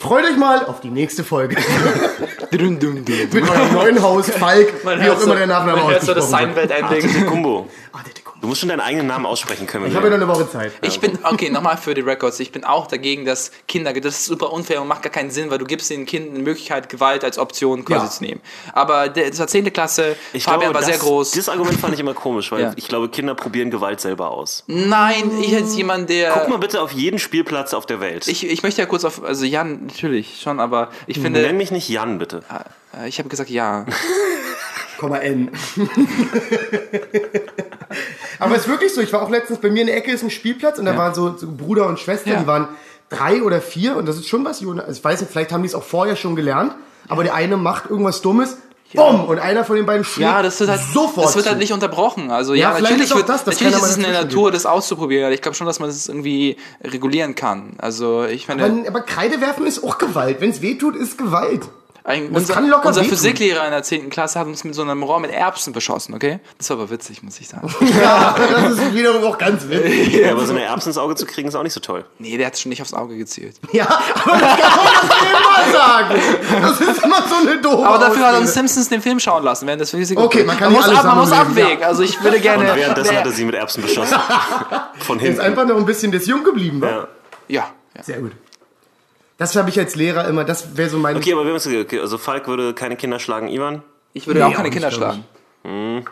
freut 0.00 0.24
euch 0.24 0.38
mal 0.38 0.64
auf 0.64 0.80
die 0.80 0.88
nächste 0.88 1.22
Folge. 1.22 1.56
Mit 2.50 2.62
eurem 2.62 3.72
neuen 3.74 4.02
Haus, 4.02 4.30
Falk, 4.30 4.72
wie 4.84 5.10
auch 5.10 5.20
immer 5.20 5.34
der 5.36 5.46
Nachname 5.46 5.82
Man 5.82 5.90
hört 5.90 6.02
so 6.02 6.14
das 6.14 6.24
ausgesprochen 6.24 6.56
wird. 6.56 6.68
Seinfeld-Ending. 6.70 7.10
Atetikumbo. 7.10 7.68
Ah, 7.92 7.98
der. 8.04 8.25
Du 8.40 8.48
musst 8.48 8.60
schon 8.60 8.68
deinen 8.68 8.80
eigenen 8.80 9.06
Namen 9.06 9.24
aussprechen 9.26 9.66
können. 9.66 9.86
Ich 9.86 9.94
habe 9.94 10.08
ja 10.08 10.16
noch 10.16 10.22
eine 10.26 10.28
Woche 10.28 10.48
Zeit. 10.50 10.72
Ich 10.82 11.00
bin, 11.00 11.18
okay, 11.22 11.48
nochmal 11.50 11.76
für 11.78 11.94
die 11.94 12.02
Records. 12.02 12.38
Ich 12.38 12.52
bin 12.52 12.64
auch 12.64 12.86
dagegen, 12.86 13.24
dass 13.24 13.50
Kinder, 13.66 13.92
das 13.94 14.18
ist 14.18 14.26
super 14.26 14.52
unfair 14.52 14.82
und 14.82 14.88
macht 14.88 15.02
gar 15.02 15.10
keinen 15.10 15.30
Sinn, 15.30 15.50
weil 15.50 15.58
du 15.58 15.64
gibst 15.64 15.88
den 15.90 16.04
Kindern 16.06 16.34
eine 16.34 16.42
Möglichkeit, 16.44 16.88
Gewalt 16.88 17.24
als 17.24 17.38
Option 17.38 17.84
quasi 17.84 18.04
Ja. 18.06 18.10
zu 18.10 18.24
nehmen. 18.24 18.40
Aber 18.72 19.08
das 19.08 19.38
war 19.38 19.46
10. 19.46 19.72
Klasse, 19.72 20.16
Ich 20.32 20.44
Fabian 20.44 20.60
glaube, 20.72 20.74
war 20.74 20.80
das, 20.82 20.90
sehr 20.90 20.98
groß. 20.98 21.30
Das 21.32 21.48
Argument 21.48 21.80
fand 21.80 21.94
ich 21.94 22.00
immer 22.00 22.14
komisch, 22.14 22.52
weil 22.52 22.60
Ja. 22.62 22.72
ich 22.76 22.88
glaube, 22.88 23.08
Kinder 23.08 23.34
probieren 23.34 23.70
Gewalt 23.70 24.00
selber 24.00 24.30
aus. 24.30 24.64
Nein, 24.66 25.30
ich 25.40 25.54
als 25.54 25.76
jemand, 25.76 26.10
der... 26.10 26.32
Guck 26.32 26.48
mal 26.48 26.58
bitte 26.58 26.82
auf 26.82 26.92
jeden 26.92 27.18
Spielplatz 27.18 27.74
auf 27.74 27.86
der 27.86 28.00
Welt. 28.00 28.28
Ich, 28.28 28.46
ich 28.46 28.62
möchte 28.62 28.80
ja 28.82 28.86
kurz 28.86 29.04
auf, 29.04 29.24
also 29.24 29.44
Jan, 29.44 29.86
natürlich, 29.86 30.40
schon, 30.40 30.60
aber 30.60 30.90
ich 31.06 31.16
Nenn 31.16 31.34
finde, 31.34 31.52
mich 31.54 31.70
nicht 31.70 31.88
Jan, 31.88 32.18
bitte. 32.18 32.42
Äh, 32.94 33.08
ich 33.08 33.18
habe 33.18 33.28
gesagt 33.28 33.50
ja. 33.50 33.86
Komma 34.98 35.18
N. 35.18 35.50
Aber 38.38 38.54
es 38.54 38.62
ist 38.62 38.68
wirklich 38.68 38.94
so, 38.94 39.00
ich 39.00 39.12
war 39.12 39.22
auch 39.22 39.30
letztens, 39.30 39.58
bei 39.60 39.70
mir 39.70 39.82
in 39.82 39.86
der 39.86 39.96
Ecke 39.96 40.10
ist 40.12 40.22
ein 40.22 40.30
Spielplatz 40.30 40.78
und 40.78 40.86
da 40.86 40.96
waren 40.96 41.14
so, 41.14 41.36
so 41.36 41.46
Bruder 41.50 41.86
und 41.86 41.98
Schwester, 41.98 42.30
Ja. 42.30 42.40
die 42.40 42.46
waren 42.46 42.68
drei 43.08 43.42
oder 43.42 43.60
vier 43.60 43.96
und 43.96 44.06
das 44.06 44.16
ist 44.16 44.28
schon 44.28 44.44
was, 44.44 44.60
Jonas. 44.60 44.98
Ich 44.98 45.04
weiß 45.04 45.20
nicht, 45.20 45.30
vielleicht 45.30 45.52
haben 45.52 45.62
die 45.62 45.68
es 45.68 45.74
auch 45.74 45.82
vorher 45.82 46.16
schon 46.16 46.36
gelernt, 46.36 46.74
aber 47.08 47.24
der 47.24 47.34
eine 47.34 47.56
macht 47.56 47.88
irgendwas 47.90 48.20
Dummes, 48.22 48.56
bumm, 48.94 49.24
und 49.26 49.38
einer 49.38 49.64
von 49.64 49.76
den 49.76 49.86
beiden 49.86 50.04
schlägt 50.04 50.28
Ja, 50.30 50.42
das 50.42 50.58
wird 50.60 50.70
halt, 50.70 50.80
sofort 50.80 51.26
das 51.26 51.36
wird 51.36 51.46
halt 51.46 51.58
nicht 51.58 51.72
unterbrochen. 51.72 52.30
Also 52.30 52.54
Ja, 52.54 52.70
ja, 52.70 52.76
vielleicht 52.76 52.92
natürlich, 52.92 53.14
wird, 53.14 53.28
das, 53.28 53.44
dass 53.44 53.54
natürlich 53.54 53.76
ist 53.76 53.90
es 53.90 53.96
in 53.96 54.02
der 54.02 54.12
Natur, 54.12 54.50
das 54.50 54.66
auszuprobieren. 54.66 55.32
Ich 55.32 55.42
glaube 55.42 55.56
schon, 55.56 55.66
dass 55.66 55.78
man 55.78 55.88
das 55.88 56.08
irgendwie 56.08 56.56
regulieren 56.82 57.34
kann. 57.34 57.74
Also 57.78 58.24
ich 58.24 58.48
meine, 58.48 58.64
aber, 58.64 58.88
aber 58.88 59.00
Kreide 59.02 59.40
werfen 59.40 59.66
ist 59.66 59.84
auch 59.84 59.98
Gewalt. 59.98 60.40
Wenn 60.40 60.50
es 60.50 60.62
weh 60.62 60.76
tut, 60.76 60.96
ist 60.96 61.18
Gewalt. 61.18 61.68
Ein, 62.06 62.32
das 62.32 62.42
unser, 62.42 62.54
kann 62.54 62.68
locker 62.68 62.86
unser 62.88 63.00
wehtun. 63.02 63.16
Physiklehrer 63.16 63.64
in 63.64 63.72
der 63.72 63.82
10. 63.82 64.10
Klasse 64.10 64.38
hat 64.38 64.46
uns 64.46 64.62
mit 64.64 64.74
so 64.74 64.82
einem 64.82 65.02
Rohr 65.02 65.18
mit 65.20 65.32
Erbsen 65.32 65.72
beschossen, 65.72 66.14
okay? 66.14 66.38
Das 66.56 66.70
war 66.70 66.76
aber 66.78 66.88
witzig, 66.90 67.22
muss 67.22 67.40
ich 67.40 67.48
sagen. 67.48 67.68
Ja, 68.00 68.34
das 68.38 68.72
ist 68.78 68.94
wiederum 68.94 69.24
auch 69.24 69.36
ganz 69.38 69.68
witzig. 69.68 70.14
Ja, 70.20 70.32
aber 70.32 70.46
so 70.46 70.52
eine 70.52 70.62
Erbsen 70.62 70.90
ins 70.90 70.98
Auge 70.98 71.16
zu 71.16 71.26
kriegen, 71.26 71.48
ist 71.48 71.54
auch 71.56 71.62
nicht 71.64 71.72
so 71.72 71.80
toll. 71.80 72.04
nee, 72.18 72.36
der 72.36 72.46
hat 72.46 72.58
schon 72.58 72.70
nicht 72.70 72.80
aufs 72.80 72.94
Auge 72.94 73.16
gezielt. 73.16 73.56
Ja, 73.72 73.86
aber 73.86 74.38
das 74.38 74.56
kann 74.56 74.70
man 74.76 74.94
das 75.08 75.20
immer 75.26 75.72
sagen. 75.78 76.20
Das 76.62 76.80
ist 76.80 77.02
immer 77.04 77.22
so 77.28 77.34
eine 77.50 77.60
doofe 77.60 77.86
Aber 77.86 77.98
dafür 77.98 78.26
hat 78.26 78.34
er 78.34 78.40
uns 78.40 78.50
Ausrede. 78.50 78.68
Simpsons 78.68 78.88
den 78.88 79.02
Film 79.02 79.18
schauen 79.20 79.42
lassen, 79.42 79.66
während 79.66 79.82
das 79.82 79.90
Physik 79.90 80.18
Okay, 80.18 80.44
man 80.44 80.56
kann 80.56 80.72
muss, 80.72 80.88
ab, 80.88 81.04
man 81.04 81.18
muss 81.18 81.30
im 81.32 81.38
Leben, 81.38 81.50
abwägen. 81.50 81.84
Also 81.84 82.02
ich 82.04 82.22
würde 82.22 82.38
gerne. 82.40 82.70
Und 82.70 82.76
währenddessen 82.76 83.10
der- 83.10 83.18
hat 83.20 83.26
er 83.26 83.32
sie 83.32 83.44
mit 83.44 83.54
Erbsen 83.56 83.82
beschossen. 83.82 84.16
Von 85.00 85.18
Ist 85.18 85.24
hinten. 85.24 85.40
einfach 85.40 85.66
noch 85.66 85.76
ein 85.76 85.84
bisschen 85.86 86.12
das 86.12 86.26
jung 86.26 86.44
geblieben, 86.44 86.80
wa? 86.80 86.88
Ja. 86.88 87.08
ja, 87.48 87.64
ja. 87.96 88.02
Sehr 88.02 88.18
gut. 88.20 88.32
Das 89.38 89.54
habe 89.56 89.68
ich 89.68 89.78
als 89.78 89.96
Lehrer 89.96 90.26
immer, 90.28 90.44
das 90.44 90.76
wäre 90.76 90.88
so 90.88 90.98
mein... 90.98 91.16
Okay, 91.16 91.32
aber 91.32 91.44
wir 91.44 91.52
gesagt, 91.52 91.74
okay, 91.74 92.00
also 92.00 92.16
Falk 92.16 92.48
würde 92.48 92.72
keine 92.72 92.96
Kinder 92.96 93.18
schlagen, 93.18 93.48
Ivan. 93.48 93.82
Ich 94.14 94.26
würde 94.26 94.40
Nee, 94.40 94.46
auch 94.46 94.54
keine 94.54 94.68
auch 94.68 94.72
Kinder 94.72 94.90
schlagen. 94.90 95.24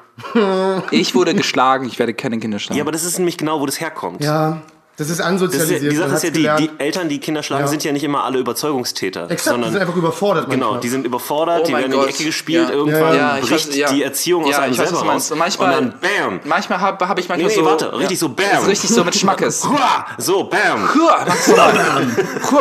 Ich 0.91 1.15
wurde 1.15 1.35
geschlagen, 1.35 1.87
ich 1.87 1.99
werde 1.99 2.13
keine 2.13 2.39
Kinder 2.39 2.59
schlagen. 2.59 2.77
Ja, 2.77 2.83
aber 2.85 2.93
das 2.93 3.05
ist 3.05 3.19
nämlich 3.19 3.39
genau, 3.39 3.61
wo 3.61 3.67
das 3.67 3.81
herkommt. 3.81 4.23
Ja, 4.23 4.63
Das 4.97 5.09
ist 5.11 5.19
Das 5.19 5.27
ist, 5.27 5.33
ansozialisiert. 5.33 5.93
die 5.93 5.97
Sache 5.97 6.15
ist 6.15 6.23
ja 6.23 6.31
die, 6.31 6.49
die 6.67 6.71
Eltern, 6.79 7.09
die 7.09 7.19
Kinder 7.19 7.43
schlagen, 7.43 7.65
Ja. 7.65 7.69
sind 7.69 7.83
ja 7.83 7.91
nicht 7.91 8.05
immer 8.05 8.23
alle 8.23 8.39
Überzeugungstäter. 8.39 9.23
Exakt, 9.25 9.41
die 9.41 9.49
sondern 9.51 9.73
sind 9.73 9.81
einfach 9.81 9.97
überfordert 9.97 10.49
Genau, 10.49 10.67
manchmal. 10.67 10.81
die 10.83 10.89
sind 10.89 11.05
überfordert, 11.07 11.63
Oh 11.63 11.67
die 11.67 11.73
mein 11.73 11.83
werden 11.83 11.93
in 11.95 11.99
die 12.01 12.05
Gott. 12.07 12.15
Ecke 12.15 12.25
gespielt, 12.25 12.69
Ja. 12.69 12.75
irgendwann 12.75 13.17
Ja, 13.17 13.39
ich 13.39 13.49
bricht 13.49 13.69
weiß, 13.71 13.77
ja. 13.77 13.93
die 13.93 14.03
Erziehung 14.05 14.45
aus 14.45 14.55
einem 14.57 14.73
ich 14.73 14.79
weiß, 14.79 14.89
selber 14.91 15.05
raus. 15.13 15.31
Und 15.33 15.39
manchmal- 15.39 15.79
und 15.79 15.95
dann 15.95 16.01
bam! 16.01 16.41
Manchmal 16.45 16.81
habe 16.81 17.09
hab 17.09 17.19
ich 17.19 17.29
manchmal 17.29 17.49
Nee, 17.51 17.57
so. 17.57 17.65
warte, 17.65 17.99
richtig 17.99 18.19
so 18.21 18.29
bam. 18.29 18.47
So 18.61 18.67
richtig 18.71 18.91
so 18.91 19.03
mit 19.05 19.17
Schmackes. 19.17 19.65
Hua! 19.69 20.07
So, 20.19 20.45
bam! 20.45 20.89
Hua, 20.95 21.25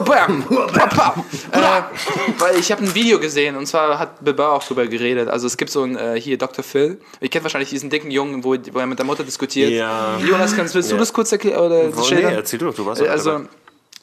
bam. 0.02 0.44
Hua, 0.50 0.68
bam. 0.88 1.24
Äh, 1.52 1.60
weil 2.40 2.56
ich 2.60 2.72
habe 2.72 2.84
ein 2.84 2.96
Video 2.96 3.20
gesehen 3.20 3.56
und 3.56 3.68
zwar 3.68 4.00
hat 4.00 4.24
Bill 4.24 4.34
Burr 4.34 4.54
auch 4.54 4.64
drüber 4.64 4.88
geredet. 4.88 5.30
Also 5.30 5.46
es 5.48 5.56
gibt 5.58 5.70
so 5.72 5.84
ein, 5.84 5.96
äh, 5.96 6.20
hier 6.20 6.38
Dr. 6.40 6.64
Phil. 6.64 7.00
Ihr 7.22 7.30
kennt 7.30 7.44
wahrscheinlich 7.44 7.70
diesen 7.70 7.90
dicken 7.92 8.10
Jungen, 8.10 8.44
wo, 8.44 8.56
wo 8.72 8.80
er 8.80 8.88
mit 8.88 8.98
der 8.98 9.06
Mutter 9.06 9.24
diskutiert. 9.24 9.72
Jonas, 10.26 10.56
kannst, 10.56 10.74
willst 10.74 10.92
du 10.92 10.98
das 10.98 11.14
kurz 11.14 11.32
erklären? 11.32 11.92
Schildern? 12.28 12.40
erzähl 12.44 12.60
du 12.60 12.66
doch, 12.66 12.76
du 12.76 12.86
warst 12.86 13.02
Äh, 13.02 13.08
Also, 13.08 13.32
dabei. 13.32 13.46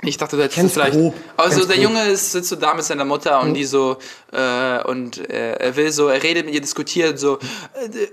ich 0.02 0.16
dachte, 0.16 0.36
du 0.36 0.42
hättest 0.42 0.72
vielleicht. 0.72 0.92
grob. 0.94 1.14
Also, 1.36 1.56
Kenn's 1.56 1.66
der 1.68 1.76
grob. 1.76 1.84
Junge 1.84 2.04
ist, 2.08 2.32
sitzt 2.32 2.48
so 2.48 2.56
da 2.56 2.72
mit 2.74 2.84
seiner 2.84 3.04
Mutter 3.04 3.40
und 3.42 3.52
die 3.54 3.64
so, 3.64 3.98
äh, 4.32 4.82
und 4.84 5.18
äh, 5.30 5.52
er 5.56 5.76
will 5.76 5.92
so, 5.92 6.08
er 6.08 6.22
redet 6.22 6.46
mit 6.46 6.54
ihr, 6.54 6.60
diskutiert, 6.62 7.18
so, 7.18 7.38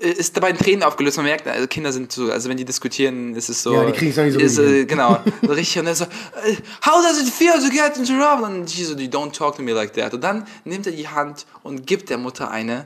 äh, 0.01 0.05
ist 0.09 0.35
dabei 0.35 0.49
in 0.49 0.57
Tränen 0.57 0.83
aufgelöst. 0.83 1.15
Man 1.17 1.25
merkt, 1.27 1.47
also 1.47 1.65
Kinder 1.67 1.93
sind 1.93 2.11
so, 2.11 2.29
also 2.31 2.49
wenn 2.49 2.57
die 2.57 2.65
diskutieren, 2.65 3.35
ist 3.35 3.47
es 3.49 3.63
so. 3.63 3.73
Ja, 3.73 3.85
die 3.85 3.93
kriegen's 3.93 4.17
noch 4.17 4.25
nicht 4.25 4.33
so 4.33 4.39
ist, 4.41 4.57
äh. 4.59 4.85
Genau, 4.85 5.19
so 5.41 5.53
richtig. 5.53 5.79
Und 5.79 5.87
er 5.87 5.95
so, 5.95 6.03
äh, 6.03 6.55
how 6.85 7.01
does 7.01 7.21
it 7.21 7.29
feel 7.33 7.53
to 7.53 7.69
get 7.69 7.95
into 7.97 8.13
love? 8.13 8.43
Und 8.43 8.69
sie 8.69 8.83
so, 8.83 8.93
you 8.97 9.07
don't 9.09 9.31
talk 9.31 9.55
to 9.55 9.61
me 9.61 9.71
like 9.71 9.93
that. 9.93 10.13
Und 10.13 10.21
dann 10.21 10.45
nimmt 10.65 10.85
er 10.87 10.91
die 10.91 11.07
Hand 11.07 11.45
und 11.63 11.87
gibt 11.87 12.09
der 12.09 12.17
Mutter 12.17 12.51
eine. 12.51 12.85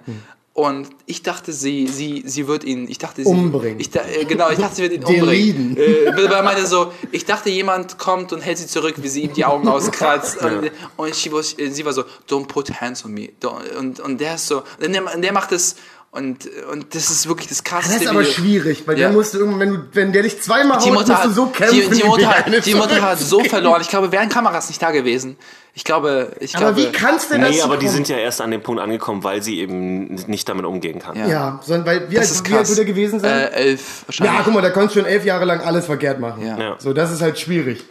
Und 0.62 0.90
ich 1.08 1.24
dachte, 1.24 1.54
sie, 1.54 1.88
sie, 1.88 2.22
sie 2.24 2.48
wird 2.48 2.64
ihn, 2.64 2.88
ich 2.88 3.00
dachte, 3.00 3.24
sie, 3.24 3.28
Umbringen. 3.28 3.80
Ich, 3.80 3.90
äh, 3.96 4.26
genau, 4.26 4.52
ich 4.52 4.60
dachte, 4.60 4.76
sie 4.76 4.84
wird 4.84 4.94
ihn 4.94 5.04
umbringen. 5.22 5.76
Äh, 5.76 6.12
Burr 6.16 6.44
meinte 6.44 6.68
so, 6.68 6.92
ich 7.12 7.26
dachte, 7.26 7.50
jemand 7.50 7.98
kommt 7.98 8.32
und 8.32 8.42
hält 8.42 8.60
sie 8.60 8.68
zurück, 8.68 8.94
wie 8.98 9.08
sie 9.08 9.22
ihm 9.24 9.34
die 9.34 9.44
Augen 9.44 9.68
auskratzt. 9.76 10.38
Und, 10.40 10.70
und 10.98 11.16
she 11.16 11.32
was, 11.32 11.58
äh, 11.58 11.72
sie 11.72 11.84
war 11.84 11.94
so, 11.94 12.04
don't 12.30 12.46
put 12.46 12.80
hands 12.80 13.04
on 13.04 13.12
me. 13.12 13.30
Don't, 13.42 13.76
und, 13.80 14.00
und 14.02 14.22
der 14.22 14.36
ist 14.36 14.46
so, 14.46 14.62
und 14.80 14.94
der, 14.94 15.02
der 15.18 15.34
macht 15.34 15.52
es, 15.52 15.78
und, 16.12 16.48
und 16.72 16.94
das 16.94 17.10
ist 17.10 17.28
wirklich 17.28 17.48
das 17.48 17.64
krasseste 17.64 17.94
Das 17.96 18.04
ist 18.04 18.10
aber 18.10 18.20
Video. 18.20 18.34
schwierig, 18.34 18.84
weil 18.86 19.00
Ja. 19.00 19.08
der 19.08 19.16
musste 19.18 19.40
irgendwann, 19.40 19.60
wenn, 19.62 19.70
du, 19.74 19.80
wenn 19.94 20.12
der 20.14 20.22
dich 20.24 20.42
zweimal 20.42 20.78
haut, 20.80 20.94
musst 20.94 21.08
du 21.10 21.32
so 21.32 21.46
kämpfen. 21.48 21.90
die, 21.90 22.02
die, 22.02 22.04
Mutter, 22.04 22.28
hat, 22.28 22.66
die 22.66 22.76
Mutter 22.76 23.02
hat 23.02 23.18
so 23.20 23.44
verloren. 23.44 23.82
Ich 23.82 23.88
glaube, 23.90 24.12
wären 24.12 24.30
Kameras 24.30 24.68
nicht 24.68 24.82
da 24.82 24.92
gewesen. 24.92 25.38
Ich 25.74 25.86
glaube, 25.86 26.34
ich 26.42 26.56
Aber 26.58 26.74
glaube. 26.74 26.90
wie 26.90 26.92
kannst 26.92 27.30
du 27.30 27.36
denn 27.36 27.44
Nee, 27.44 27.52
dazu 27.56 27.64
aber 27.64 27.78
die 27.78 27.86
kommen? 27.86 27.96
sind 27.96 28.10
ja 28.10 28.18
erst 28.18 28.42
an 28.42 28.52
dem 28.52 28.62
Punkt 28.62 28.82
angekommen, 28.82 29.24
weil 29.24 29.42
sie 29.42 29.60
eben 29.60 30.16
nicht 30.28 30.50
damit 30.50 30.66
umgehen 30.66 31.00
kann. 31.00 31.16
Ja. 31.18 31.28
Ja, 31.28 31.60
sondern 31.64 31.86
weil, 31.86 32.12
wie 32.12 32.16
das 32.16 32.40
alt, 32.40 32.50
wie 32.50 32.56
alt 32.56 32.68
wird 32.68 32.80
er 32.80 32.86
gewesen 32.86 33.20
sein? 33.22 33.32
Äh, 33.32 33.48
elf 33.52 34.04
wahrscheinlich. 34.06 34.36
ja, 34.36 34.42
guck 34.44 34.54
mal, 34.54 34.62
da 34.62 34.70
konntest 34.70 34.96
du 34.98 35.00
schon 35.00 35.08
elf 35.10 35.24
Jahre 35.24 35.46
lang 35.46 35.62
alles 35.62 35.86
verkehrt 35.86 36.20
machen. 36.20 36.46
Ja. 36.46 36.58
Ja. 36.60 36.76
So, 36.78 36.92
das 36.92 37.12
ist 37.14 37.22
halt 37.22 37.40
schwierig. 37.40 37.86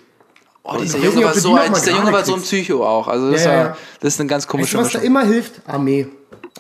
oh, 0.63 0.77
dieser 0.83 0.99
Junge 0.99 1.17
nicht, 1.17 1.25
war 1.25 1.35
so, 1.35 1.55
die 1.57 1.61
ein, 1.63 1.73
dieser 1.73 1.93
Junge 1.93 2.13
war 2.13 2.23
so 2.25 2.35
ein. 2.35 2.43
Psycho 2.43 2.87
auch. 2.87 3.09
Also 3.09 3.31
das, 3.33 3.45
Ja, 3.45 3.51
ja, 3.53 3.57
war, 3.59 3.65
ja. 3.69 3.77
das 4.01 4.15
ist 4.15 4.21
eine 4.21 4.29
ganz 4.29 4.43
Weißt 4.45 4.51
komische 4.51 4.77
du, 4.77 4.83
was 4.85 4.93
da 4.93 4.99
immer 4.99 5.25
hilft? 5.25 5.53
Armee. 5.67 6.07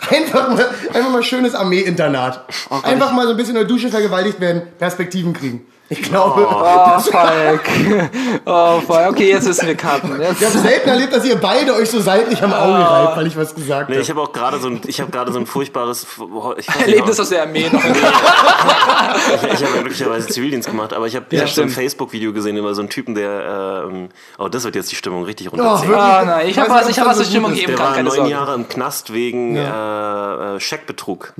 Einfach 0.11 0.49
mal, 0.49 0.71
einfach 0.95 1.11
mal 1.11 1.23
schönes 1.23 1.55
Armee-Internat. 1.55 2.47
Oh 2.71 2.77
einfach 2.83 3.13
mal 3.13 3.27
so 3.27 3.33
ein 3.33 3.37
bisschen 3.37 3.51
in 3.57 3.61
der 3.61 3.65
Dusche 3.69 3.91
vergewaltigt 3.91 4.41
werden, 4.41 4.63
Perspektiven 4.79 5.35
kriegen. 5.35 5.67
Ich 5.93 6.03
glaube, 6.03 6.47
Oh, 6.49 6.99
Falk. 7.01 7.63
Oh, 8.47 8.81
Falk. 8.81 9.11
Okay, 9.11 9.29
jetzt 9.31 9.49
wissen 9.49 9.67
wir 9.67 9.75
Karten. 9.75 10.21
Jetzt. 10.21 10.41
ich 10.41 10.47
habe 10.47 10.59
selten 10.59 10.89
erlebt, 10.89 11.13
dass 11.13 11.25
ihr 11.25 11.35
beide 11.37 11.75
euch 11.75 11.91
so 11.91 12.01
seitlich 12.01 12.41
am 12.43 12.53
Auge 12.53 12.79
reibt, 12.79 13.17
weil 13.17 13.27
ich 13.27 13.37
was 13.37 13.55
gesagt 13.55 13.89
Nee, 13.89 13.97
habe. 13.97 14.03
ich 14.03 14.09
habe 14.11 14.21
auch 14.21 14.33
gerade 14.33 14.59
so 14.61 14.69
ein, 14.69 14.81
ich 14.87 15.01
habe 15.01 15.11
gerade 15.11 15.33
so 15.33 15.41
ein 15.41 15.47
furchtbares, 15.47 16.05
ich 16.05 16.19
weiß 16.21 16.77
nicht, 16.77 16.81
Erlebnis 16.87 17.19
aus 17.19 17.29
der 17.31 17.43
Armee 17.43 17.69
noch. 17.73 17.83
Ich, 19.43 19.53
ich 19.53 19.65
habe 19.65 19.75
ja 19.77 19.81
glücklicherweise 19.83 20.29
Zivildienst 20.29 20.69
gemacht, 20.69 20.93
aber 20.93 21.07
ich 21.07 21.17
habe 21.17 21.27
ich 21.31 21.41
hab 21.41 21.49
so 21.49 21.63
ein. 21.63 21.69
Facebook-Video 21.69 22.33
gesehen 22.33 22.57
über 22.57 22.75
so 22.75 22.83
einen 22.83 22.89
Typen, 22.91 23.15
der, 23.15 23.85
ähm, 23.91 24.09
oh, 24.39 24.49
das 24.49 24.65
wird 24.65 24.77
jetzt 24.77 24.91
die 24.93 24.97
Stimmung 24.97 25.25
richtig 25.25 25.49
Oh, 25.49 25.57
runterziehen. 25.57 25.89
wirklich? 25.91 26.07
Ah, 26.07 26.25
nein, 26.25 26.49
ich 26.49 26.59
habe 26.59 26.71
was, 26.71 26.89
ich 26.89 26.99
hab 26.99 27.07
das 27.07 27.19
was 27.19 27.25
zur 27.25 27.31
Stimmung 27.33 27.53
geben 27.55 27.67
der 27.69 27.77
kann, 27.77 27.87
war 27.87 27.95
keine 27.95 28.09
neun. 28.09 28.27
Jahre 28.27 28.55
im 28.55 28.69
Knast 28.69 29.13
wegen 29.13 29.57
äh, 29.57 29.63
äh, 30.57 30.61
Scheckbetrug. 30.61 31.33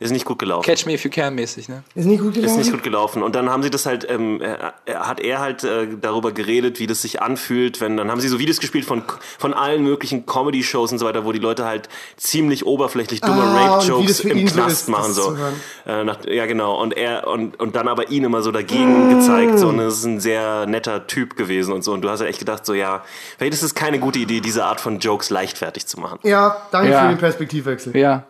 Ist 0.00 0.12
nicht 0.12 0.24
gut 0.26 0.38
gelaufen. 0.38 0.64
Catch 0.64 0.86
me 0.86 0.94
if 0.94 1.02
you 1.04 1.10
can 1.10 1.34
mäßig, 1.34 1.68
ne? 1.68 1.82
Ist 1.96 2.04
nicht 2.06 2.20
gut 2.20 2.36
Ist 2.36 2.42
gelaufen? 2.42 2.58
nicht 2.60 2.70
gut 2.70 2.82
gelaufen. 2.84 3.22
Und 3.24 3.34
dann 3.34 3.50
haben 3.50 3.64
sie 3.64 3.70
das 3.70 3.84
halt, 3.84 4.08
ähm, 4.08 4.40
äh, 4.40 4.54
äh, 4.84 4.94
hat 4.94 5.18
er 5.18 5.40
halt 5.40 5.64
äh, 5.64 5.88
darüber 6.00 6.30
geredet, 6.30 6.78
wie 6.78 6.86
das 6.86 7.02
sich 7.02 7.20
anfühlt, 7.20 7.80
wenn, 7.80 7.96
dann 7.96 8.08
haben 8.08 8.20
sie 8.20 8.28
so 8.28 8.38
Videos 8.38 8.60
gespielt 8.60 8.84
von, 8.84 9.02
von 9.38 9.54
allen 9.54 9.82
möglichen 9.82 10.24
Comedy-Shows 10.24 10.92
und 10.92 10.98
so 11.00 11.06
weiter, 11.06 11.24
wo 11.24 11.32
die 11.32 11.40
Leute 11.40 11.64
halt 11.64 11.88
ziemlich 12.16 12.64
oberflächlich 12.64 13.20
dumme 13.22 13.42
Ah, 13.42 13.74
Rape-Jokes 13.78 14.20
im 14.20 14.38
ihn 14.38 14.46
so 14.46 14.54
Knast 14.54 14.82
ist, 14.82 14.88
machen, 14.88 15.12
so. 15.12 15.36
Äh, 15.84 16.04
nach, 16.04 16.24
ja, 16.26 16.46
genau. 16.46 16.80
Und 16.80 16.96
er, 16.96 17.26
und, 17.26 17.58
und 17.58 17.74
dann 17.74 17.88
aber 17.88 18.08
ihn 18.10 18.22
immer 18.22 18.42
so 18.42 18.52
dagegen 18.52 19.18
gezeigt, 19.18 19.58
so, 19.58 19.68
und 19.68 19.78
das 19.78 19.94
ist 19.98 20.04
ein 20.04 20.20
sehr 20.20 20.66
netter 20.66 21.08
Typ 21.08 21.36
gewesen 21.36 21.72
und 21.72 21.82
so. 21.82 21.92
Und 21.92 22.02
du 22.02 22.08
hast 22.08 22.20
ja 22.20 22.26
echt 22.26 22.38
gedacht, 22.38 22.64
so, 22.64 22.72
ja, 22.72 23.02
vielleicht 23.36 23.54
ist 23.54 23.62
es 23.64 23.74
keine 23.74 23.98
gute 23.98 24.20
Idee, 24.20 24.40
diese 24.40 24.64
Art 24.64 24.80
von 24.80 25.00
Jokes 25.00 25.30
leichtfertig 25.30 25.86
zu 25.86 25.98
machen. 25.98 26.20
Ja, 26.22 26.56
danke 26.70 26.92
Ja. 26.92 27.02
für 27.02 27.08
den 27.08 27.18
Perspektivwechsel. 27.18 27.96
Ja. 27.96 28.24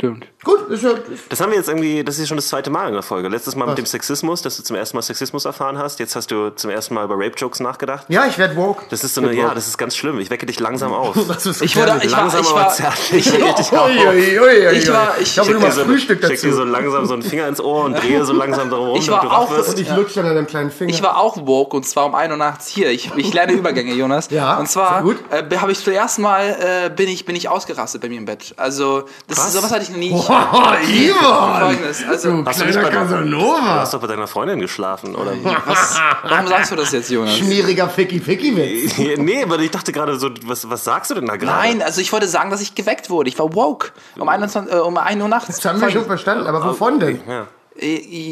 Stimmt. 0.00 0.26
Gut, 0.44 0.70
ist 0.70 0.84
ja, 0.84 0.90
ist 0.90 1.24
Das 1.28 1.40
haben 1.40 1.50
wir 1.50 1.58
jetzt 1.58 1.68
irgendwie, 1.68 2.04
das 2.04 2.20
ist 2.20 2.28
schon 2.28 2.36
das 2.36 2.46
zweite 2.46 2.70
Mal 2.70 2.86
in 2.86 2.94
der 2.94 3.02
Folge. 3.02 3.26
Letztes 3.28 3.56
Mal 3.56 3.64
Was? 3.64 3.70
mit 3.70 3.78
dem 3.78 3.86
Sexismus, 3.86 4.42
dass 4.42 4.56
du 4.56 4.62
zum 4.62 4.76
ersten 4.76 4.96
Mal 4.96 5.02
Sexismus 5.02 5.44
erfahren 5.44 5.76
hast. 5.76 5.98
Jetzt 5.98 6.14
hast 6.14 6.30
du 6.30 6.50
zum 6.50 6.70
ersten 6.70 6.94
Mal 6.94 7.04
über 7.04 7.16
Rape-Jokes 7.16 7.58
nachgedacht. 7.58 8.06
ja, 8.08 8.24
ich 8.26 8.38
werde 8.38 8.54
woke. 8.54 8.84
Das 8.90 9.02
ist 9.02 9.14
so 9.16 9.20
eine, 9.20 9.32
ja, 9.34 9.52
das 9.54 9.66
ist 9.66 9.76
ganz 9.76 9.96
schlimm. 9.96 10.20
Ich 10.20 10.30
wecke 10.30 10.46
dich 10.46 10.60
langsam 10.60 10.92
auf. 10.94 11.16
Ich 11.16 11.76
wurde, 11.76 12.00
ich 12.04 12.12
war, 12.12 12.20
langsam 12.20 12.42
ich 12.42 12.46
aber 12.48 12.54
war, 12.60 12.68
zärtlich. 12.72 13.26
ich, 13.26 13.34
Ich 13.34 13.72
war- 13.72 13.90
ich- 13.90 14.78
ich 14.78 14.90
glaube, 14.92 15.18
du 15.18 15.24
Schick 15.24 15.46
dir 15.46 15.58
machst 15.58 15.78
so, 15.78 15.84
Frühstück 15.84 16.24
schick 16.24 16.40
dir 16.42 16.52
so 16.52 16.60
dazu. 16.60 16.70
langsam 16.70 17.06
so 17.06 17.14
einen 17.14 17.22
Finger 17.24 17.48
ins 17.48 17.60
Ohr 17.60 17.82
und 17.84 17.94
drehe 18.00 18.24
so 18.24 18.32
langsam 18.32 18.70
darum 18.70 18.90
rum, 18.90 18.98
Ich 19.00 19.10
war 19.10 19.16
damit 19.18 19.32
du 19.32 19.36
auch-. 19.36 19.68
Und 19.68 19.78
ich 19.80 19.90
lutsche 19.90 20.14
dann 20.20 20.26
an 20.26 20.36
deinem 20.36 20.46
kleinen 20.46 20.70
Finger. 20.70 20.90
ich 20.94 21.02
war 21.02 21.16
auch 21.18 21.36
woke 21.44 21.76
und 21.76 21.82
zwar 21.84 22.06
um 22.06 22.14
1 22.14 22.30
Uhr 22.30 22.36
nachts 22.36 22.68
hier. 22.68 22.90
Ich, 22.92 23.10
ich 23.16 23.34
lerne 23.34 23.52
Übergänge, 23.52 23.92
Jonas. 23.94 24.28
Ja, 24.30 24.58
Und 24.58 24.68
zwar 24.70 25.04
äh, 25.30 25.56
habe 25.56 25.72
ich 25.72 25.80
zuerst 25.82 26.20
mal 26.20 26.56
äh, 26.86 26.88
bin 26.88 27.08
ich 27.08 27.24
bin 27.24 27.34
ich 27.34 27.48
ausgerastet 27.48 28.00
bei 28.00 28.08
mir 28.08 28.18
im 28.18 28.26
Bett. 28.26 28.54
Also 28.56 29.06
das 29.26 29.38
ist, 29.38 29.54
sowas 29.54 29.72
hatte 29.72 29.82
ich 29.82 29.87
noch 29.90 29.98
nie. 29.98 30.10
Oh, 30.12 30.18
Ivan! 30.22 31.60
Folgendes, 31.62 32.04
also 32.08 32.42
Du 32.42 32.44
Hast 32.46 32.60
du 32.60 32.64
nicht 32.64 32.78
kleiner 32.78 32.90
Du 32.90 32.96
Casanova. 32.96 33.60
hast 33.80 33.94
doch 33.94 34.00
bei 34.00 34.06
deiner 34.06 34.26
Freundin 34.26 34.60
geschlafen, 34.60 35.14
oder? 35.14 35.32
was, 35.66 36.00
warum 36.22 36.46
sagst 36.46 36.70
du 36.72 36.76
das 36.76 36.92
jetzt, 36.92 37.10
Jonas? 37.10 37.36
Schmieriger 37.36 37.88
Ficky-Ficky-Witz. 37.88 38.98
nee, 39.18 39.42
aber 39.42 39.58
ich 39.58 39.70
dachte 39.70 39.92
gerade 39.92 40.18
so, 40.18 40.30
was, 40.44 40.68
was 40.68 40.84
sagst 40.84 41.10
du 41.10 41.14
denn 41.16 41.26
da 41.26 41.36
gerade? 41.36 41.52
Nein, 41.58 41.82
also 41.82 42.00
ich 42.00 42.12
wollte 42.12 42.28
sagen, 42.28 42.50
dass 42.50 42.60
ich 42.60 42.74
geweckt 42.74 43.10
wurde. 43.10 43.28
Ich 43.28 43.38
war 43.38 43.54
woke 43.54 43.90
um 44.18 44.28
21, 44.28 44.72
äh, 44.72 44.76
um 44.78 44.96
1 44.96 45.22
Uhr 45.22 45.28
nachts. 45.28 45.46
Das 45.56 45.64
haben 45.64 45.80
wir 45.80 45.90
schon 45.90 46.04
verstanden, 46.04 46.46
aber 46.46 46.64
wovon 46.64 47.00
denn? 47.00 47.20
Äh, 47.28 47.46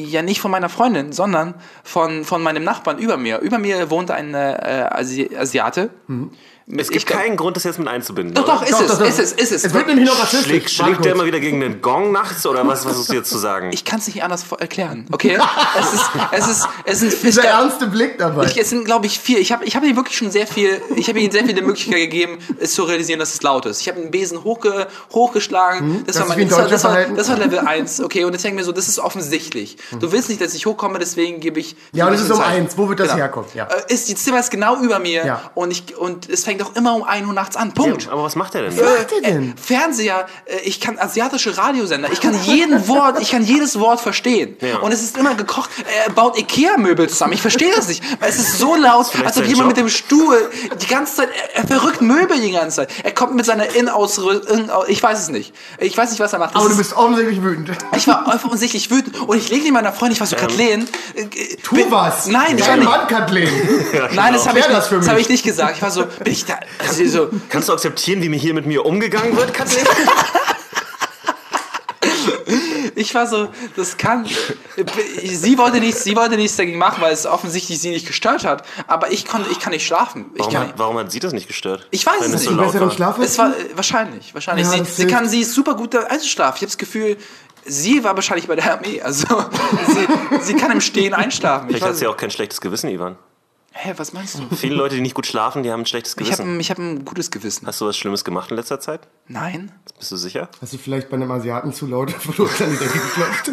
Ja, 0.04 0.22
nicht 0.22 0.40
von 0.40 0.50
meiner 0.50 0.68
Freundin, 0.68 1.12
sondern 1.12 1.54
von, 1.84 2.24
von 2.24 2.42
meinem 2.42 2.64
Nachbarn 2.64 2.98
über 2.98 3.16
mir. 3.16 3.38
Über 3.38 3.58
mir 3.58 3.90
wohnt 3.90 4.10
ein 4.10 4.34
äh, 4.34 4.88
Asi 4.90 5.30
Asiate. 5.38 5.90
Es 6.68 6.90
gibt 6.90 7.06
keinen 7.06 7.36
Grund, 7.36 7.56
das 7.56 7.62
jetzt 7.62 7.78
mit 7.78 7.86
einzubinden. 7.86 8.34
Doch, 8.34 8.44
doch, 8.44 8.62
ist 8.64 8.72
Doch, 8.72 8.80
es, 8.80 8.86
doch, 8.88 8.98
doch. 8.98 9.06
ist 9.08 9.20
es, 9.20 9.30
ist 9.32 9.52
es. 9.52 9.64
Es 9.66 9.72
wird 9.72 9.86
nämlich 9.86 10.08
noch 10.08 10.20
rassistisch. 10.20 10.46
Schlägt, 10.48 10.70
schlägt 10.70 11.04
der 11.04 11.12
immer 11.12 11.24
wieder 11.24 11.38
gegen 11.38 11.60
den 11.60 11.80
Gong 11.80 12.10
nachts 12.10 12.44
oder 12.44 12.66
was 12.66 12.82
versuchst 12.82 13.08
du 13.10 13.14
jetzt 13.14 13.30
zu 13.30 13.38
sagen? 13.38 13.70
ich 13.72 13.84
kann 13.84 14.00
es 14.00 14.08
nicht 14.08 14.24
anders 14.24 14.44
erklären, 14.58 15.06
okay? 15.12 15.38
es 15.78 15.92
ist, 15.92 16.10
es 16.32 16.48
ist, 16.48 16.68
es 16.84 16.98
sind, 17.00 17.22
Dieser 17.22 17.42
es, 17.42 17.46
ernste 17.46 17.86
Blick 17.86 18.18
dabei. 18.18 18.46
ich, 18.46 18.58
es 18.60 18.70
sind, 18.70 18.84
glaube 18.84 19.06
ich, 19.06 19.20
vier. 19.20 19.38
Ich 19.38 19.52
habe, 19.52 19.64
ich 19.64 19.76
habe 19.76 19.86
ihm 19.86 19.94
wirklich 19.94 20.16
schon 20.18 20.32
sehr 20.32 20.48
viel, 20.48 20.82
ich 20.96 21.08
habe 21.08 21.20
ihm 21.20 21.30
sehr 21.30 21.44
viele 21.44 21.62
Möglichkeiten 21.62 22.00
gegeben, 22.00 22.38
es 22.58 22.74
zu 22.74 22.82
realisieren, 22.82 23.20
dass 23.20 23.34
es 23.34 23.42
laut 23.42 23.64
ist. 23.66 23.80
Ich 23.82 23.88
habe 23.88 24.00
einen 24.00 24.10
Besen 24.10 24.42
hochge, 24.42 24.88
hochgeschlagen. 25.12 26.02
das 26.04 26.16
das, 26.16 26.28
war 26.28 26.36
ist 26.36 26.38
mein, 26.38 26.48
das, 26.48 26.58
war, 26.58 26.68
das, 26.68 26.84
war, 26.84 27.04
das 27.16 27.28
war 27.28 27.38
Level 27.38 27.58
1, 27.60 28.00
okay? 28.00 28.24
Und 28.24 28.32
jetzt 28.32 28.42
denke 28.44 28.56
ich 28.56 28.60
mir 28.62 28.64
so, 28.64 28.72
das 28.72 28.88
ist 28.88 28.98
offensichtlich. 28.98 29.76
Du 30.00 30.10
willst 30.10 30.28
nicht, 30.28 30.40
dass 30.40 30.52
ich 30.54 30.66
hochkomme, 30.66 30.98
deswegen 30.98 31.38
gebe 31.40 31.60
ich. 31.60 31.76
Ja, 31.92 32.10
das 32.10 32.20
ich 32.20 32.26
ist 32.26 32.32
um 32.32 32.40
ein 32.40 32.44
Zeichen. 32.44 32.62
eins. 32.64 32.76
Wo 32.78 32.88
wird 32.88 32.98
das 32.98 33.06
Genau. 33.08 33.18
herkommen? 33.18 33.48
Ja. 33.54 33.66
Äh, 33.66 33.92
Ist, 33.94 34.08
die 34.08 34.14
Zimmer 34.16 34.40
ist 34.40 34.50
genau 34.50 34.80
über 34.82 34.98
mir 34.98 35.24
Ja. 35.24 35.50
und, 35.54 35.70
ich, 35.70 35.96
und 35.96 36.28
es 36.28 36.42
fängt 36.44 36.55
auch 36.62 36.74
immer 36.76 36.94
um 36.94 37.02
1 37.02 37.26
Uhr 37.26 37.32
nachts 37.32 37.56
an. 37.56 37.72
Punkt. 37.72 38.08
aber 38.10 38.22
was 38.24 38.36
macht 38.36 38.54
er 38.54 38.62
denn? 38.62 38.76
Was 38.76 38.84
macht 38.98 39.12
ihr 39.12 39.22
denn? 39.22 39.50
Äh, 39.50 39.54
Fernseher, 39.60 40.26
äh, 40.46 40.58
ich 40.64 40.80
kann 40.80 40.98
asiatische 40.98 41.56
Radiosender, 41.56 42.10
ich 42.12 42.20
kann 42.20 42.34
jeden 42.44 42.86
Wort, 42.88 43.20
ich 43.20 43.30
kann 43.30 43.42
jedes 43.44 43.78
Wort 43.78 44.00
verstehen. 44.00 44.56
Ja. 44.60 44.78
Und 44.78 44.92
es 44.92 45.02
ist 45.02 45.16
immer 45.16 45.34
gekocht. 45.34 45.70
Er 46.06 46.12
baut 46.12 46.38
Ikea-Möbel 46.38 47.08
zusammen. 47.08 47.32
Ich 47.32 47.42
verstehe 47.42 47.72
das 47.74 47.88
nicht. 47.88 48.02
Weil 48.20 48.30
es 48.30 48.38
ist 48.38 48.58
so 48.58 48.74
laut, 48.76 49.06
Vielleicht 49.08 49.26
als 49.26 49.36
ob 49.38 49.44
jemand 49.44 49.58
Job? 49.60 49.66
mit 49.68 49.76
dem 49.78 49.88
Stuhl 49.88 50.50
die 50.80 50.86
ganze 50.86 51.16
Zeit, 51.16 51.28
er, 51.54 51.62
er 51.62 51.66
verrückt 51.66 52.00
Möbel 52.00 52.40
die 52.40 52.52
ganze 52.52 52.76
Zeit. 52.76 52.90
Er 53.04 53.12
kommt 53.12 53.34
mit 53.34 53.44
seiner 53.46 53.74
Innenausrüstung, 53.74 54.70
ich 54.88 55.02
weiß 55.02 55.18
es 55.20 55.28
nicht. 55.28 55.54
Ich 55.78 55.96
weiß 55.96 56.10
nicht, 56.10 56.20
was 56.20 56.32
er 56.32 56.38
macht. 56.38 56.54
Das 56.54 56.60
Aber 56.60 56.66
du 56.68 56.72
ist- 56.72 56.78
bist 56.78 56.96
offensichtlich 56.96 57.42
wütend. 57.42 57.70
ich 57.96 58.06
war 58.08 58.26
offensichtlich 58.44 58.90
wütend 58.90 59.20
und 59.20 59.36
ich 59.36 59.48
lege 59.50 59.70
meiner 59.72 59.92
Freundin, 59.92 60.12
ich 60.14 60.20
war 60.20 60.26
so, 60.26 60.36
Kathleen. 60.36 60.88
äh, 61.14 61.22
äh, 61.22 61.56
Tu 61.62 61.74
bin- 61.74 61.90
was. 61.90 62.26
Nein, 62.26 62.56
ich 62.56 62.60
war 62.62 62.68
Dein 62.68 62.78
nicht. 62.80 62.88
Mann, 62.88 63.06
Kathleen. 63.08 63.48
Nein, 64.14 64.32
das 64.34 64.46
habe 64.48 64.58
ich, 64.58 64.66
nicht- 64.66 64.76
das 64.78 64.88
für 64.88 64.96
das 64.98 65.08
hab 65.08 65.18
ich 65.18 65.28
nicht 65.28 65.44
gesagt. 65.44 65.76
Ich 65.76 65.82
war 65.82 65.90
so, 65.90 66.04
bin 66.04 66.32
ich 66.32 66.45
da, 66.46 66.60
also 66.78 67.06
so, 67.06 67.30
Kannst 67.48 67.68
du 67.68 67.72
akzeptieren, 67.72 68.22
wie 68.22 68.28
mir 68.28 68.38
hier 68.38 68.54
mit 68.54 68.66
mir 68.66 68.84
umgegangen 68.84 69.36
wird, 69.36 69.52
Kathleen? 69.52 69.86
Ich 72.94 73.14
war 73.14 73.26
so, 73.26 73.48
das 73.76 73.98
kann. 73.98 74.26
Sie 75.22 75.58
wollte 75.58 75.80
nichts, 75.80 76.04
sie 76.04 76.16
wollte 76.16 76.36
nichts 76.36 76.56
dagegen 76.56 76.78
machen, 76.78 77.02
weil 77.02 77.12
es 77.12 77.26
offensichtlich 77.26 77.78
sie 77.78 77.90
nicht 77.90 78.06
gestört 78.06 78.44
hat. 78.44 78.64
Aber 78.86 79.12
ich 79.12 79.26
konnte, 79.26 79.50
ich 79.50 79.60
kann 79.60 79.72
nicht 79.72 79.86
schlafen. 79.86 80.30
Ich, 80.34 80.40
Warum 80.40 80.52
kann, 80.52 80.68
hat, 80.68 80.78
warum 80.78 80.98
hat 80.98 81.12
sie 81.12 81.20
das 81.20 81.34
nicht 81.34 81.46
gestört? 81.46 81.86
Ich 81.90 82.06
weiß 82.06 82.20
Wenn 82.20 82.30
es 82.30 82.36
es 82.36 82.44
so 82.44 82.52
nicht. 82.52 82.60
laut 82.72 82.80
war. 82.80 82.90
Schlaf 82.90 83.18
es 83.18 83.36
war 83.36 83.50
äh, 83.50 83.52
wahrscheinlich, 83.74 84.32
wahrscheinlich. 84.32 84.66
Ja, 84.66 84.84
sie, 84.84 84.90
sie 84.90 85.06
kann, 85.06 85.28
sie 85.28 85.42
ist 85.42 85.52
super 85.52 85.74
gut 85.74 85.92
da 85.92 86.04
einzuschlafen. 86.04 86.56
Ich 86.56 86.62
habe 86.62 86.70
das 86.70 86.78
Gefühl, 86.78 87.18
Sie 87.68 88.04
war 88.04 88.14
wahrscheinlich 88.14 88.46
bei 88.46 88.54
der 88.54 88.74
Armee. 88.74 89.02
Also 89.02 89.26
sie, 89.88 90.06
sie 90.40 90.54
kann 90.54 90.70
im 90.70 90.80
Stehen 90.80 91.14
einschlafen. 91.14 91.68
Ich 91.68 91.76
Vielleicht 91.76 91.86
hat 91.86 91.96
sie 91.96 92.06
auch 92.06 92.16
kein 92.16 92.30
schlechtes 92.30 92.60
Gewissen, 92.60 92.88
Ivan. 92.90 93.16
Hä, 93.76 93.94
was 93.96 94.12
meinst 94.12 94.38
du? 94.38 94.54
Viele 94.56 94.74
Leute, 94.74 94.94
die 94.96 95.00
nicht 95.00 95.14
gut 95.14 95.26
schlafen, 95.26 95.62
die 95.62 95.70
haben 95.70 95.80
ein 95.80 95.86
schlechtes 95.86 96.12
Ich 96.18 96.32
habe 96.32 96.42
Gewissen. 96.42 96.56
ein, 96.56 96.60
ich 96.60 96.70
hab 96.70 96.78
ein 96.78 97.04
gutes 97.04 97.30
Gewissen. 97.30 97.66
Hast 97.66 97.80
du 97.80 97.86
was 97.86 97.96
Schlimmes 97.96 98.24
gemacht 98.24 98.50
in 98.50 98.56
letzter 98.56 98.80
Zeit? 98.80 99.00
Nein? 99.28 99.72
Bist 99.98 100.10
du 100.12 100.16
sicher? 100.16 100.48
Hast 100.60 100.72
du 100.72 100.78
vielleicht 100.78 101.08
bei 101.10 101.16
einem 101.16 101.30
Asiaten 101.30 101.72
zu 101.72 101.86
laut 101.86 102.10
vor 102.18 102.46
an 102.46 102.70
die 102.70 102.76
Decke 102.76 102.98
geklopft? 102.98 103.52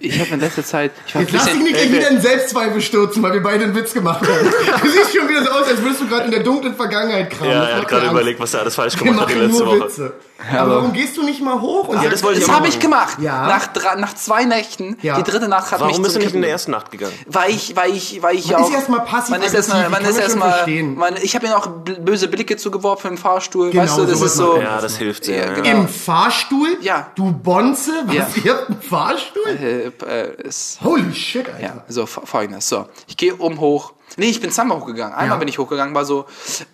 Ich 0.00 0.20
habe 0.20 0.30
in 0.30 0.40
letzter 0.40 0.64
Zeit. 0.64 0.92
Ich 1.08 1.14
war 1.14 1.22
Jetzt 1.22 1.32
lass 1.32 1.46
dich 1.46 1.54
nicht 1.56 1.74
gleich 1.74 1.92
wieder 1.92 2.08
in 2.10 2.20
Selbstzweifel 2.20 2.80
stürzen, 2.80 3.20
weil 3.22 3.32
wir 3.32 3.42
beide 3.42 3.64
einen 3.64 3.74
Witz 3.74 3.92
gemacht 3.92 4.20
haben. 4.22 4.48
Du 4.82 4.88
siehst 4.88 5.16
schon 5.16 5.28
wieder 5.28 5.42
so 5.44 5.50
aus, 5.50 5.66
als 5.66 5.82
würdest 5.82 6.02
du 6.02 6.08
gerade 6.08 6.26
in 6.26 6.30
der 6.30 6.44
dunklen 6.44 6.74
Vergangenheit 6.76 7.30
kramen. 7.30 7.50
Ja, 7.52 7.64
er 7.64 7.76
hat 7.78 7.88
gerade 7.88 8.06
überlegt, 8.06 8.38
was 8.38 8.54
er 8.54 8.60
alles 8.60 8.76
falsch 8.76 8.96
gemacht 8.96 9.20
hat 9.22 9.30
die 9.30 9.34
letzte 9.34 9.64
nur 9.64 9.66
Woche. 9.66 9.80
Witze. 9.88 10.12
Aber 10.56 10.76
warum 10.76 10.92
gehst 10.92 11.16
du 11.16 11.22
nicht 11.24 11.42
mal 11.42 11.60
hoch? 11.60 11.88
Und 11.88 12.00
Ja, 12.02 12.08
das 12.08 12.22
wollte 12.22 12.38
ich 12.38 12.46
das 12.46 12.54
habe 12.54 12.68
ich 12.68 12.78
gemacht. 12.78 13.18
Ja. 13.20 13.46
Nach, 13.48 13.66
drei, 13.66 13.96
nach 13.96 14.14
zwei 14.14 14.44
Nächten. 14.44 14.96
Ja. 15.02 15.16
Die 15.20 15.28
dritte 15.28 15.48
Nacht 15.48 15.72
hat 15.72 15.80
Warum 15.80 15.92
mich 15.94 16.02
bist 16.02 16.14
du 16.14 16.20
nicht 16.20 16.34
in 16.34 16.42
der 16.42 16.50
ersten 16.50 16.70
Nacht 16.70 16.90
gegangen? 16.92 17.12
Weil 17.26 17.50
ich, 17.50 17.74
weil 17.74 17.90
ich, 17.92 18.22
weil 18.22 18.36
ich 18.36 18.50
Man 18.52 18.62
auch. 18.62 18.68
ist 18.68 18.74
erstmal 18.74 19.00
passiv 19.04 19.30
Man 19.30 19.42
ist 19.42 19.52
erstmal, 19.54 19.88
man 19.90 20.02
ich 20.02 20.08
ist 20.08 20.18
erstmal. 20.18 20.66
Man, 20.94 21.14
ich 21.20 21.34
habe 21.34 21.46
ihm 21.46 21.52
auch 21.52 21.66
böse 21.66 22.28
Blicke 22.28 22.56
zugeworfen 22.56 23.10
im 23.12 23.18
Fahrstuhl. 23.18 23.70
Genau, 23.70 23.82
weißt 23.82 23.98
du, 23.98 24.04
das 24.06 24.20
ist 24.22 24.34
so. 24.36 24.58
Ja, 24.60 24.80
das 24.80 24.96
hilft 24.96 25.24
sehr. 25.24 25.46
Ja, 25.48 25.52
genau. 25.54 25.68
Im 25.82 25.88
Fahrstuhl? 25.88 26.78
Ja. 26.82 27.08
Du 27.16 27.32
Bonze? 27.32 27.90
Was? 28.06 28.14
Ja. 28.14 28.26
Ihr 28.44 28.52
habt 28.52 28.68
einen 28.70 28.80
Fahrstuhl? 28.82 29.48
Äh, 29.48 29.86
äh, 30.06 30.42
ist, 30.46 30.78
Holy 30.84 31.12
shit, 31.14 31.48
Alter. 31.48 31.60
ja, 31.60 31.84
so 31.88 32.04
fo- 32.04 32.24
folgendes. 32.24 32.68
So, 32.68 32.86
ich 33.06 33.16
gehe 33.16 33.34
oben 33.36 33.58
hoch. 33.60 33.92
Nee, 34.16 34.30
ich 34.30 34.40
bin 34.40 34.50
zweimal 34.50 34.80
hochgegangen. 34.80 35.12
Einmal 35.14 35.36
Ja. 35.36 35.38
bin 35.38 35.48
ich 35.48 35.58
hochgegangen, 35.58 35.94
war 35.94 36.04
so, 36.04 36.26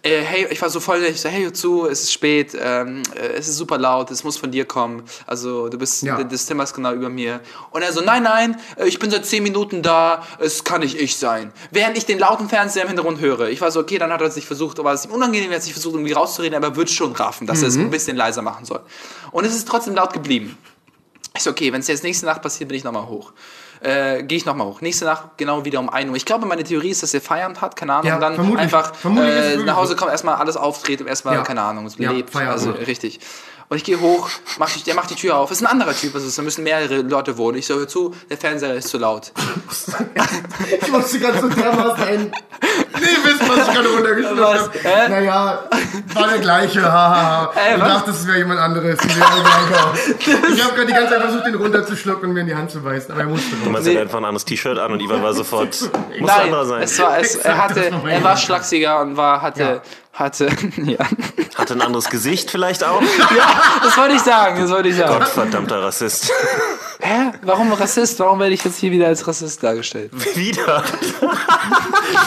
äh, 0.03 0.20
hey, 0.22 0.47
ich 0.51 0.62
war 0.62 0.70
so 0.70 0.80
voll, 0.80 1.03
ich 1.03 1.20
so, 1.20 1.28
hey, 1.28 1.53
zu, 1.53 1.87
es 1.87 2.03
ist 2.05 2.12
spät, 2.12 2.57
ähm, 2.59 3.03
äh, 3.14 3.26
es 3.37 3.49
ist 3.49 3.57
super 3.57 3.76
laut, 3.76 4.11
es 4.11 4.24
muss 4.24 4.37
von 4.39 4.51
dir 4.51 4.64
kommen. 4.64 5.03
Also 5.26 5.68
du 5.68 5.76
bist, 5.76 6.03
Ja. 6.03 6.22
das 6.22 6.47
Zimmer 6.47 6.64
ist 6.64 6.74
genau 6.74 6.93
über 6.93 7.09
mir. 7.09 7.41
Und 7.70 7.82
er 7.82 7.93
so, 7.93 8.01
nein, 8.01 8.22
nein, 8.22 8.57
äh, 8.76 8.87
ich 8.87 8.99
bin 8.99 9.11
seit 9.11 9.26
zehn 9.26 9.43
Minuten 9.43 9.82
da, 9.82 10.24
es 10.39 10.64
kann 10.64 10.80
nicht 10.80 10.99
ich 10.99 11.16
sein. 11.16 11.53
Während 11.70 11.99
ich 11.99 12.07
den 12.07 12.18
lauten 12.18 12.49
Fernseher 12.49 12.82
im 12.82 12.89
Hintergrund 12.89 13.20
höre. 13.20 13.49
Ich 13.49 13.61
war 13.61 13.70
so, 13.70 13.80
okay, 13.80 13.99
dann 13.99 14.12
hat 14.12 14.20
er 14.22 14.30
sich 14.30 14.47
versucht, 14.47 14.78
aber 14.78 14.93
es 14.93 15.01
ist 15.01 15.07
ihm 15.07 15.12
unangenehm, 15.12 15.51
er 15.51 15.57
hat 15.57 15.62
sich 15.62 15.72
versucht, 15.72 15.95
irgendwie 15.95 16.12
rauszureden, 16.12 16.57
aber 16.57 16.68
er 16.68 16.76
wird 16.76 16.91
schon 16.91 17.12
raffen, 17.12 17.47
dass 17.47 17.62
er 17.62 17.68
es 17.68 17.76
ein 17.76 17.91
bisschen 17.91 18.16
leiser 18.16 18.43
machen 18.43 18.64
soll. 18.64 18.80
Und 19.32 19.45
es 19.45 19.55
ist 19.55 19.68
trotzdem 19.68 19.95
laut 19.95 20.12
geblieben. 20.12 20.57
Ich 21.37 21.43
so, 21.43 21.51
okay, 21.51 21.72
wenn 21.72 21.80
es 21.80 21.89
jetzt 21.89 22.05
nächste 22.05 22.26
Nacht 22.26 22.43
passiert, 22.43 22.68
bin 22.68 22.78
ich 22.78 22.85
nochmal 22.85 23.07
hoch. 23.09 23.32
Äh, 23.81 24.22
Gehe 24.22 24.39
ich 24.39 24.45
nochmal 24.47 24.66
hoch. 24.66 24.81
Nächste 24.81 25.05
Nacht 25.05 25.37
genau 25.37 25.64
wieder 25.64 25.81
um 25.81 25.89
1 25.91 26.11
Uhr. 26.11 26.16
Ich 26.16 26.25
glaube, 26.25 26.47
meine 26.47 26.64
Theorie 26.64 26.91
ist, 26.91 27.03
dass 27.03 27.12
er 27.14 27.20
Feierabend 27.20 27.61
hat, 27.61 27.77
keine 27.77 27.93
Ahnung, 27.95 28.07
Ja, 28.07 28.14
und 28.14 28.20
dann 28.20 28.35
vermutlich. 28.35 28.62
einfach 28.62 28.95
Vermutlich 28.95 29.31
äh, 29.35 29.57
nach 29.59 29.77
Hause 29.77 29.97
kommt, 29.97 30.11
erstmal 30.11 30.37
alles 30.37 30.57
aufdreht 30.57 31.01
und 31.01 31.07
erstmal, 31.07 31.35
Ja. 31.35 31.43
keine 31.43 31.62
Ahnung, 31.62 31.89
Ja, 31.99 32.11
lebt. 32.12 32.31
Feierabend. 32.31 32.66
Also 32.66 32.70
richtig. 32.87 33.20
Und 33.70 33.79
ich 33.79 33.85
gehe 33.85 33.99
hoch, 33.99 34.29
mach 34.59 34.70
die, 34.70 34.83
der 34.83 34.95
macht 34.95 35.09
die 35.11 35.14
Tür 35.14 35.37
auf. 35.39 35.51
Ist 35.51 35.62
ein 35.62 35.66
anderer 35.66 35.95
Typ, 35.97 36.14
also 36.14 36.27
es 36.27 36.37
müssen 36.43 36.64
mehrere 36.64 36.99
Leute 37.01 37.39
wohnen. 37.39 37.57
Ich 37.57 37.66
so, 37.66 37.75
hör 37.77 37.89
zu, 37.89 38.14
der 38.29 38.37
Fernseher 38.37 38.75
ist 38.75 38.89
zu 38.89 38.99
laut. 38.99 39.33
Ich 40.81 40.91
musste 40.91 41.18
gerade 41.18 41.41
so 41.41 41.49
dermaßen 41.49 42.05
ein... 42.05 42.33
Nee, 43.01 43.07
wissen, 43.25 43.43
was 43.57 43.68
ich 43.68 43.74
gerade 43.74 43.88
runtergeschluckt 43.88 44.40
Was? 44.40 44.61
habe. 44.61 44.70
Hä? 44.82 45.09
Naja, 45.09 45.64
war 46.14 46.28
der 46.28 46.38
gleiche, 46.38 46.82
haha. 46.82 47.52
Ey, 47.55 47.74
ich 47.76 47.80
was? 47.80 47.88
dachte, 47.88 48.11
es 48.11 48.26
wäre 48.26 48.38
jemand 48.38 48.61
anderes. 48.61 48.98
Ich 49.05 50.64
habe 50.64 50.74
gerade 50.74 50.86
die 50.86 50.92
ganze 50.92 51.11
Zeit 51.14 51.22
versucht, 51.22 51.46
den 51.46 51.55
runterzuschlucken 51.55 52.28
und 52.28 52.34
mir 52.34 52.40
in 52.40 52.46
die 52.46 52.55
Hand 52.55 52.70
zu 52.70 52.80
beißen, 52.82 53.11
aber 53.12 53.20
er 53.22 53.26
musste 53.28 53.50
Du 53.57 53.64
raus. 53.64 53.72
meinst, 53.72 53.88
er 53.88 53.94
hat 53.94 54.02
einfach 54.02 54.18
ein 54.18 54.24
anderes 54.24 54.44
T-Shirt 54.44 54.78
an 54.78 54.92
und 54.92 55.00
Ivan 55.00 55.22
war 55.22 55.34
sofort, 55.34 55.68
muss 56.18 56.30
Nein, 56.30 56.40
anderer 56.42 56.64
sein. 56.66 56.82
es 56.82 56.98
war, 56.98 57.18
es, 57.18 57.36
er, 57.36 57.59
hatte, 57.59 57.90
er 58.09 58.22
war 58.24 58.36
schlachsiger 58.36 59.00
und 59.00 59.16
war, 59.16 59.42
hatte, 59.42 59.82
hatte, 60.12 60.48
ja. 60.84 60.98
Hatte 61.57 61.74
ein 61.74 61.82
anderes 61.82 62.11
Gesicht 62.11 62.50
vielleicht 62.50 62.82
auch? 62.84 63.00
Das 63.84 63.96
wollte 63.98 64.14
ich 64.14 64.22
sagen, 64.22 64.61
das 64.62 64.70
wollte 64.70 64.88
ich 64.88 64.96
sagen. 64.96 65.12
Gottverdammter 65.18 65.82
Rassist. 65.82 66.32
Warum 67.45 67.72
Rassist? 67.72 68.18
Warum 68.20 68.40
werde 68.40 68.55
ich 68.55 68.64
jetzt 68.64 68.78
hier 68.78 68.90
wieder 68.90 69.07
als 69.07 69.26
Rassist 69.26 69.62
dargestellt? 69.62 70.11
Wieder. 70.36 70.82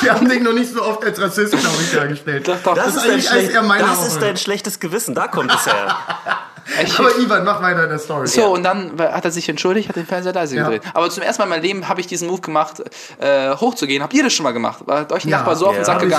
Wir 0.02 0.14
haben 0.14 0.28
dich 0.30 0.42
noch 0.42 0.54
nicht 0.54 0.72
so 0.74 0.84
oft 0.84 1.04
als 1.04 1.20
Rassist, 1.22 1.52
glaube 1.52 1.76
ich, 1.82 1.94
dargestellt. 1.94 2.48
Doch, 2.48 2.58
doch, 2.64 2.76
Das, 2.76 2.96
das, 2.96 2.96
ist, 2.98 3.08
dein, 3.08 3.22
schlecht, 3.22 3.56
das 3.56 4.08
ist 4.08 4.22
dein 4.22 4.38
schlechtes 4.38 4.80
Gewissen. 4.80 5.16
Da 5.16 5.28
kommt 5.28 5.54
es 5.54 5.66
her. 5.66 5.96
ich, 6.84 7.00
Aber 7.00 7.18
Ivan, 7.18 7.44
mach 7.46 7.62
weiter 7.62 7.84
in 7.84 7.90
der 7.90 8.00
Story. 8.00 8.28
So, 8.28 8.46
und 8.54 8.64
dann 8.64 8.94
hat 9.00 9.26
er 9.26 9.32
sich 9.32 9.48
entschuldigt, 9.50 9.90
hat 9.90 9.96
den 9.96 10.06
Fernseher 10.06 10.34
leise 10.34 10.56
Ja. 10.56 10.64
gedreht. 10.64 10.84
Aber 10.94 11.10
zum 11.10 11.24
ersten 11.24 11.42
Mal 11.42 11.46
in 11.46 11.50
meinem 11.52 11.64
Leben 11.64 11.88
habe 11.90 12.02
ich 12.02 12.08
diesen 12.08 12.28
Move 12.28 12.42
gemacht, 12.42 12.84
äh, 13.20 13.52
hochzugehen. 13.56 14.04
Habt 14.04 14.14
ihr 14.14 14.24
das 14.24 14.34
schon 14.34 14.44
mal 14.44 14.52
gemacht? 14.54 14.80
War 14.86 15.00
hat 15.02 15.12
euch 15.12 15.26
ein 15.26 15.30
Ja. 15.30 15.38
Nachbar 15.38 15.56
so 15.56 15.68
auf 15.68 15.74
den 15.74 15.80
Ja. 15.82 15.86
Sack 15.86 15.96
Hab 16.02 16.04
ich. 16.04 16.16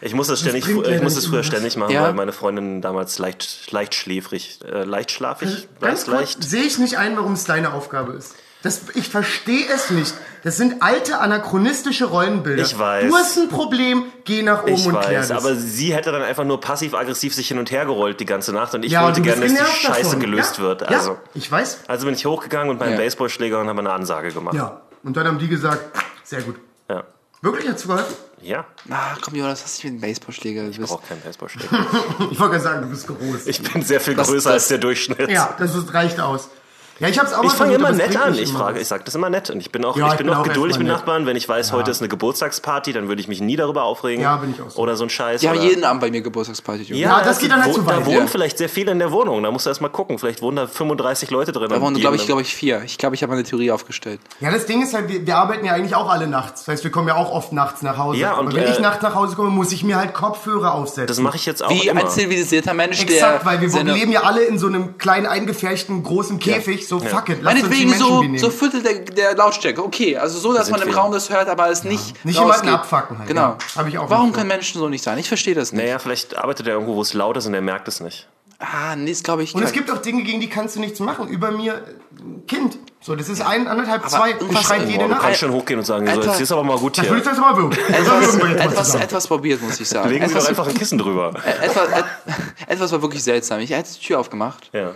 Ich 0.00 0.14
muss 0.14 0.28
das 0.28 0.40
ständig, 0.40 0.64
bringt 0.64 0.86
ich 0.86 1.02
muss 1.02 1.14
das 1.14 1.26
früher 1.26 1.40
was. 1.40 1.46
ständig 1.46 1.76
machen, 1.76 1.92
Ja. 1.92 2.02
weil 2.02 2.12
meine 2.14 2.32
Freundin 2.32 2.82
damals 2.82 3.18
leicht, 3.18 3.70
leicht 3.72 3.94
schläfrig, 3.94 4.60
äh, 4.64 4.84
leicht 4.84 5.10
schlafig, 5.10 5.68
Ganz 5.80 6.06
leicht, 6.06 6.42
sehe 6.44 6.62
ich 6.64 6.78
nicht 6.78 6.98
ein, 6.98 7.16
warum 7.16 7.32
es 7.32 7.44
deine 7.44 7.72
Aufgabe 7.72 8.12
ist. 8.12 8.34
Das, 8.62 8.80
ich 8.94 9.08
verstehe 9.08 9.64
es 9.72 9.90
nicht. 9.90 10.12
Das 10.42 10.56
sind 10.56 10.82
alte, 10.82 11.18
anachronistische 11.18 12.06
Rollenbilder. 12.06 12.62
Ich 12.62 12.76
weiß. 12.76 13.08
Du 13.08 13.14
hast 13.16 13.38
ein 13.38 13.48
Problem, 13.48 14.04
geh 14.24 14.42
nach 14.42 14.62
oben 14.64 14.72
Ich 14.74 14.86
und 14.86 15.00
klär 15.00 15.20
weiß, 15.20 15.28
das. 15.28 15.44
aber 15.44 15.54
sie 15.54 15.94
hätte 15.94 16.10
dann 16.10 16.22
einfach 16.22 16.44
nur 16.44 16.60
passiv-aggressiv 16.60 17.32
sich 17.34 17.46
hin 17.48 17.58
und 17.58 17.70
her 17.70 17.84
gerollt 17.86 18.18
die 18.18 18.24
ganze 18.24 18.52
Nacht 18.52 18.74
und 18.74 18.84
ich 18.84 18.92
ja, 18.92 19.04
wollte 19.04 19.20
gerne, 19.22 19.42
dass 19.42 19.52
die 19.54 19.58
Scheiße 19.86 20.02
davon. 20.02 20.20
gelöst 20.20 20.58
ja, 20.58 20.64
wird. 20.64 20.80
Ja, 20.82 20.88
Also, 20.88 21.16
ich 21.34 21.50
weiß. 21.50 21.80
also 21.86 22.06
bin 22.06 22.14
ich 22.14 22.26
hochgegangen 22.26 22.68
mit 22.70 22.80
meinem 22.80 22.92
Ja. 22.94 22.98
Baseballschläger 22.98 23.60
und 23.60 23.68
habe 23.68 23.78
eine 23.80 23.92
Ansage 23.92 24.32
gemacht. 24.32 24.56
Ja. 24.56 24.80
Und 25.04 25.16
dann 25.16 25.26
haben 25.28 25.38
die 25.38 25.48
gesagt, 25.48 25.80
sehr 26.24 26.42
gut. 26.42 26.56
Ja. 26.90 27.04
Wirklich 27.42 27.68
hat's 27.68 27.84
geholfen? 27.86 28.14
Ja, 28.42 28.64
Ah, 28.90 29.16
komm, 29.22 29.34
Jonas, 29.34 29.62
hast 29.64 29.82
du 29.82 29.86
mit 29.88 29.94
einem 29.94 30.00
Baseballschläger? 30.02 30.64
Du 30.64 30.70
ich 30.70 30.78
brauche 30.80 31.06
keinen 31.06 31.20
Baseballschläger. 31.22 31.70
Ich 32.30 32.38
wollte 32.38 32.52
gerade 32.52 32.60
sagen, 32.60 32.82
du 32.82 32.88
bist 32.90 33.06
groß. 33.06 33.46
Ich 33.46 33.62
bin 33.62 33.82
sehr 33.82 34.00
viel 34.00 34.14
Das- 34.14 34.28
größer 34.28 34.50
das- 34.50 34.62
als 34.62 34.68
der 34.68 34.78
Durchschnitt. 34.78 35.30
ja, 35.30 35.54
das 35.58 35.74
ist, 35.74 35.92
reicht 35.94 36.20
aus. 36.20 36.50
Ja, 36.98 37.08
ich 37.08 37.18
hab's 37.18 37.32
auch 37.34 37.44
Ich 37.44 37.52
fange 37.52 37.74
immer 37.74 37.92
nett 37.92 38.16
an. 38.16 38.34
Ich 38.38 38.50
frage, 38.52 38.80
ich 38.80 38.88
sage 38.88 39.04
das 39.04 39.14
immer 39.14 39.28
nett 39.28 39.50
und 39.50 39.60
ich 39.60 39.70
bin 39.70 39.84
auch, 39.84 39.96
Ja, 39.96 40.06
ich 40.06 40.12
ich 40.12 40.18
bin 40.18 40.26
bin 40.28 40.34
auch 40.34 40.40
auch 40.40 40.44
geduldig 40.44 40.78
mit 40.78 40.86
nett. 40.86 40.96
Nachbarn. 40.96 41.26
Wenn 41.26 41.36
ich 41.36 41.46
weiß, 41.48 41.72
heute 41.72 41.90
ist 41.90 42.00
eine 42.00 42.08
Geburtstagsparty, 42.08 42.92
dann 42.94 43.08
würde 43.08 43.20
ich 43.20 43.28
mich 43.28 43.40
nie 43.40 43.56
darüber 43.56 43.82
aufregen. 43.82 44.22
Ja, 44.22 44.36
bin 44.36 44.52
ich 44.52 44.62
auch 44.62 44.70
so. 44.70 44.80
Oder 44.80 44.96
so 44.96 45.04
ein 45.04 45.10
Scheiß. 45.10 45.44
Oder 45.44 45.54
jeden 45.54 45.84
Abend 45.84 46.00
bei 46.00 46.10
mir 46.10 46.22
Geburtstagsparty. 46.22 46.84
Junge. 46.84 47.00
Ja, 47.00 47.20
das 47.22 47.38
geht 47.38 47.50
dann 47.50 47.62
halt 47.62 47.72
wo, 47.74 47.78
zu 47.78 47.86
weit. 47.86 47.96
Da 47.98 48.06
wohnen 48.06 48.16
Ja. 48.20 48.26
vielleicht 48.26 48.56
sehr 48.58 48.68
viele 48.68 48.92
in 48.92 48.98
der 48.98 49.12
Wohnung. 49.12 49.42
Da 49.42 49.50
musst 49.50 49.66
du 49.66 49.70
erst 49.70 49.80
mal 49.82 49.88
gucken. 49.88 50.18
Vielleicht 50.18 50.40
wohnen 50.40 50.56
da 50.56 50.66
35 50.66 51.30
Leute 51.30 51.52
drin. 51.52 51.68
Da 51.68 51.76
und 51.76 51.82
wohnen, 51.82 51.96
glaube 51.96 52.16
ich, 52.16 52.24
glaube 52.26 52.40
ich, 52.42 52.54
vier. 52.54 52.82
Ich 52.84 52.96
glaube, 52.96 53.14
ich 53.14 53.22
habe 53.22 53.32
eine 53.34 53.42
Theorie 53.44 53.70
aufgestellt. 53.70 54.20
Ja, 54.40 54.50
das 54.50 54.64
Ding 54.66 54.82
ist 54.82 54.94
halt, 54.94 55.08
wir, 55.10 55.26
wir 55.26 55.36
arbeiten 55.36 55.66
ja 55.66 55.74
eigentlich 55.74 55.94
auch 55.94 56.08
alle 56.10 56.26
nachts. 56.26 56.60
Das 56.64 56.68
heißt, 56.68 56.84
wir 56.84 56.90
kommen 56.90 57.08
ja 57.08 57.16
auch 57.16 57.30
oft 57.30 57.52
nachts 57.52 57.82
nach 57.82 57.98
Hause. 57.98 58.18
Ja, 58.20 58.32
und, 58.34 58.46
Aber 58.48 58.56
wenn 58.56 58.64
äh, 58.64 58.72
ich 58.72 58.80
nachts 58.80 59.02
nach 59.02 59.14
Hause 59.14 59.36
komme, 59.36 59.50
muss 59.50 59.70
ich 59.72 59.84
mir 59.84 59.96
halt 59.96 60.14
Kopfhörer 60.14 60.72
aufsetzen. 60.74 61.06
Das 61.08 61.20
mache 61.20 61.36
ich 61.36 61.44
jetzt 61.44 61.62
auch 61.62 61.70
Wie 61.70 61.90
ein 61.90 62.08
zivilisierter 62.08 62.72
Mensch, 62.72 63.02
Exakt, 63.02 63.42
der 63.42 63.44
weil 63.44 63.60
wir 63.60 63.84
leben 63.84 64.12
ja 64.12 64.22
alle 64.22 64.42
in 64.44 64.58
so 64.58 64.66
einem 64.66 64.96
kleinen 64.96 65.26
eingefärchten 65.26 66.02
großen 66.02 66.38
Käfig. 66.38 66.85
So, 66.88 66.98
fuck 67.00 67.28
it, 67.28 67.38
lass 67.42 67.54
uns 67.54 67.62
die 67.62 67.84
Meinetwegen 67.84 67.90
Menschen 67.90 68.38
so, 68.38 68.50
so 68.50 68.50
Viertel 68.50 68.82
der, 68.82 68.98
der 69.00 69.34
Lautstärke. 69.36 69.82
Okay, 69.84 70.16
also 70.16 70.38
so, 70.38 70.52
dass 70.54 70.66
sind 70.66 70.72
man 70.78 70.82
im 70.82 70.88
wir. 70.94 70.96
Raum 70.96 71.12
das 71.12 71.30
hört, 71.30 71.48
aber 71.48 71.68
es 71.70 71.84
nicht 71.84 72.24
Nicht 72.24 72.38
rausgeht. 72.38 72.64
jemanden 72.64 72.68
abfacken 72.68 73.18
halt, 73.18 73.28
Genau. 73.28 73.40
ja. 73.42 73.58
Hab 73.76 73.86
ich 73.88 73.98
auch 73.98 74.08
Warum 74.10 74.26
nicht 74.26 74.34
können 74.36 74.48
Menschen 74.48 74.80
so 74.80 74.88
nicht 74.88 75.02
sein? 75.04 75.18
Ich 75.18 75.28
verstehe 75.28 75.54
das 75.54 75.72
nicht. 75.72 75.82
Naja, 75.84 75.98
vielleicht 75.98 76.36
arbeitet 76.36 76.66
er 76.66 76.74
irgendwo, 76.74 76.96
wo 76.96 77.02
es 77.02 77.12
laut 77.14 77.36
ist 77.36 77.46
und 77.46 77.54
er 77.54 77.62
merkt 77.62 77.88
es 77.88 78.00
nicht. 78.00 78.28
Ah, 78.58 78.96
nee, 78.96 79.10
das 79.10 79.22
glaube 79.22 79.42
ich. 79.42 79.54
Und 79.54 79.62
es 79.62 79.72
gibt 79.72 79.90
auch 79.90 79.98
Dinge, 79.98 80.22
gegen 80.22 80.40
die 80.40 80.48
kannst 80.48 80.76
du 80.76 80.80
nichts 80.80 80.98
machen. 80.98 81.28
Über 81.28 81.50
mir, 81.50 81.74
äh, 81.74 81.76
ein 82.22 82.46
Kind. 82.46 82.78
So, 83.02 83.14
das 83.14 83.28
ist 83.28 83.42
ein, 83.42 83.68
anderthalb, 83.68 84.08
zwei. 84.08 84.34
Und 84.34 84.50
schreit 84.58 84.86
jede 84.88 85.00
Boah, 85.00 85.04
du 85.04 85.10
Nacht. 85.10 85.22
kannst 85.22 85.40
schon 85.40 85.52
hochgehen 85.52 85.78
und 85.78 85.84
sagen, 85.84 86.06
so, 86.06 86.22
jetzt 86.22 86.40
ist 86.40 86.50
aber 86.52 86.64
mal 86.64 86.78
gut 86.78 86.96
Das 86.96 87.06
würde 87.06 87.18
ich 87.18 87.22
hier. 87.24 87.32
jetzt 87.32 87.40
mal. 87.40 87.54
Das 88.56 88.66
etwas, 88.66 88.88
etwas, 88.88 88.94
etwas 88.94 89.26
probiert, 89.28 89.60
muss 89.62 89.78
ich 89.78 89.86
sagen. 89.86 90.08
Legen 90.08 90.24
Sie 90.26 90.30
etwas, 90.32 90.44
doch 90.44 90.48
einfach 90.50 90.68
ein 90.68 90.74
Kissen 90.74 90.96
drüber. 90.96 91.34
etwas, 91.62 91.88
et, 91.90 92.04
etwas 92.66 92.92
war 92.92 93.02
wirklich 93.02 93.22
seltsam. 93.22 93.60
Ich 93.60 93.74
hatte 93.74 93.90
die 93.92 94.00
Tür 94.06 94.18
aufgemacht 94.20 94.70
Ja. 94.72 94.92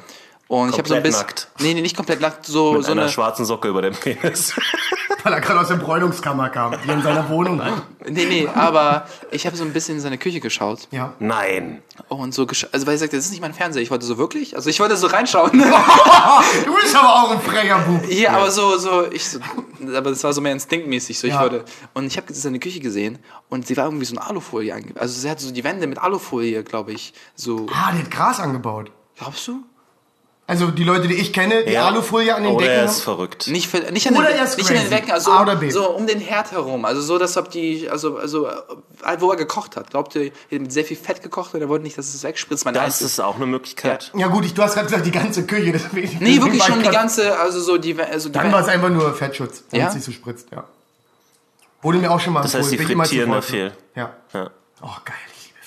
Und 0.51 0.71
ich 0.71 0.79
habe 0.79 0.89
so 0.89 0.95
ein 0.95 0.99
Komplett 0.99 1.03
bisschen. 1.05 1.27
nackt. 1.27 1.49
Nee, 1.61 1.75
nee, 1.75 1.81
nicht 1.81 1.97
komplett 1.97 2.21
nackt, 2.21 2.45
so, 2.45 2.73
Mit 2.73 2.85
so 2.85 2.91
einer 2.91 3.03
eine. 3.03 3.11
schwarzen 3.11 3.45
Socke 3.45 3.69
über 3.69 3.83
dem 3.83 3.95
Penis. 3.95 4.53
Weil 5.23 5.35
er 5.35 5.41
gerade 5.43 5.61
aus 5.61 5.69
der 5.69 5.77
Bräunungskammer 5.77 6.49
kam, 6.49 6.75
die 6.85 6.89
in 6.91 7.03
seiner 7.03 7.29
Wohnung 7.29 7.63
hat. 7.63 7.83
Nee, 8.09 8.25
nee, 8.25 8.49
aber 8.53 9.07
ich 9.31 9.47
habe 9.47 9.55
so 9.55 9.63
ein 9.65 9.73
bisschen 9.73 9.97
in 9.97 10.01
seine 10.01 10.17
Küche 10.19 10.41
geschaut. 10.41 10.89
Ja. 10.91 11.13
Nein. 11.19 11.83
Oh, 12.09 12.15
und 12.17 12.33
so 12.35 12.47
gesch 12.47 12.67
Also, 12.73 12.87
weil 12.87 12.95
ich 12.95 13.01
sagte, 13.01 13.17
das 13.17 13.27
ist 13.27 13.31
nicht 13.31 13.43
mein 13.43 13.53
Fernseher. 13.55 13.83
Ich 13.83 13.91
wollte 13.91 14.07
so 14.07 14.17
wirklich. 14.19 14.57
Also, 14.57 14.71
ich 14.71 14.81
wollte 14.81 14.97
so 14.97 15.07
reinschauen. 15.09 15.53
Du 16.65 16.75
bist 16.75 16.97
aber 16.97 17.09
auch 17.23 17.31
ein 17.33 17.41
frecher 17.41 17.79
Bub. 17.81 18.05
Hier, 18.07 18.33
aber 18.33 18.51
so, 18.51 18.77
so, 18.79 19.05
ich 19.13 19.29
so, 19.29 19.39
aber 19.95 20.11
das 20.11 20.25
war 20.25 20.33
so 20.33 20.41
mehr 20.41 20.53
instinktmäßig, 20.53 21.19
so 21.19 21.27
ich 21.27 21.35
Ja. 21.35 21.43
wollte. 21.43 21.65
Und 21.95 22.07
ich 22.07 22.17
habe 22.17 22.33
seine 22.33 22.59
Küche 22.59 22.81
gesehen 22.81 23.19
und 23.51 23.67
sie 23.67 23.77
war 23.77 23.85
irgendwie 23.85 24.07
so 24.07 24.17
eine 24.17 24.27
Alufolie. 24.27 24.75
Also 24.97 25.21
sie 25.21 25.31
hatte 25.31 25.45
so 25.45 25.53
die 25.53 25.63
Wände 25.65 25.87
mit 25.87 25.99
Alufolie, 25.99 26.65
glaube 26.65 26.93
ich, 26.93 27.13
so... 27.37 27.67
Ah, 27.73 27.93
der 27.93 28.03
hat 28.03 28.11
Gras 28.11 28.41
angebaut. 28.41 28.91
Glaubst 29.19 29.47
du? 29.49 29.63
Also 30.51 30.73
die 30.73 30.83
Leute, 30.83 31.07
die 31.07 31.15
ich 31.15 31.33
kenne, 31.33 31.65
die 31.65 31.73
Ja. 31.75 31.87
Alufolie 31.87 32.35
an 32.35 32.43
den 32.43 32.53
Oder 32.53 32.65
Decken 32.65 32.77
er 32.79 32.83
haben. 32.83 32.91
ist 32.91 33.03
verrückt. 33.03 33.47
Nicht, 33.47 33.69
für, 33.69 33.79
nicht, 33.93 34.09
an, 34.09 34.17
Oder 34.17 34.29
den, 34.31 34.37
er 34.39 34.45
ist 34.45 34.59
nicht 34.59 34.69
an 34.69 34.75
den 34.75 34.83
crazy. 34.83 34.95
Wecken, 34.97 35.11
also 35.13 35.31
A 35.31 35.43
oder 35.43 35.55
B. 35.55 35.71
so 35.71 35.89
um 35.91 36.09
den 36.09 36.19
Herd 36.21 36.51
herum. 36.51 36.85
Also 36.85 37.01
so, 37.03 37.19
dass 37.19 37.37
ob 37.37 37.51
die, 37.51 37.89
also, 37.89 38.17
also 38.17 38.49
äh, 38.49 38.53
wo 39.21 39.31
er 39.31 39.37
gekocht 39.37 39.77
hat. 39.77 39.91
Glaubt 39.91 40.15
ihr, 40.17 40.23
er 40.51 40.57
hat 40.57 40.63
mit 40.63 40.73
sehr 40.73 40.85
viel 40.85 40.97
Fett 40.97 41.23
gekocht 41.23 41.55
und 41.55 41.61
er 41.61 41.69
wollte 41.69 41.85
nicht, 41.85 41.97
dass 41.97 42.13
es 42.13 42.23
wegspritzt. 42.25 42.65
Meine 42.65 42.79
Das 42.79 43.01
ist 43.01 43.21
auch 43.21 43.37
eine 43.37 43.47
Möglichkeit. 43.47 44.11
Ja 44.17 44.27
gut, 44.27 44.45
ich, 44.45 44.53
du 44.55 44.63
hast 44.63 44.75
gerade 44.75 44.87
gesagt, 44.89 45.07
die 45.07 45.13
ganze 45.13 45.47
Küche. 45.47 45.71
Deswegen, 45.73 46.19
Nee, 46.21 46.41
wirklich 46.43 46.65
schon 46.65 46.83
die 46.83 46.89
ganze, 46.91 47.39
also 47.39 47.61
so 47.61 47.79
die, 47.79 47.97
also 48.01 48.29
die 48.29 48.33
Dann 48.33 48.51
war 48.51 48.61
es 48.63 48.69
einfach 48.69 48.91
nur 48.91 49.15
Fettschutz, 49.15 49.63
damit 49.71 49.83
Ja? 49.85 49.89
es 49.89 49.95
nicht 49.95 50.05
so 50.05 50.11
spritzt, 50.13 50.49
ja. 50.51 50.65
Wurde 51.83 51.99
mir 51.99 52.11
auch 52.11 52.19
schon 52.21 52.33
mal 52.33 52.43
Das 52.43 52.55
heißt, 52.55 52.73
die 52.73 52.77
frittieren 52.79 53.31
da 53.31 53.41
viel. 53.41 53.73
Ja. 53.95 54.15
Ja. 54.35 54.51
Oh, 54.83 54.89
geil, 55.05 55.15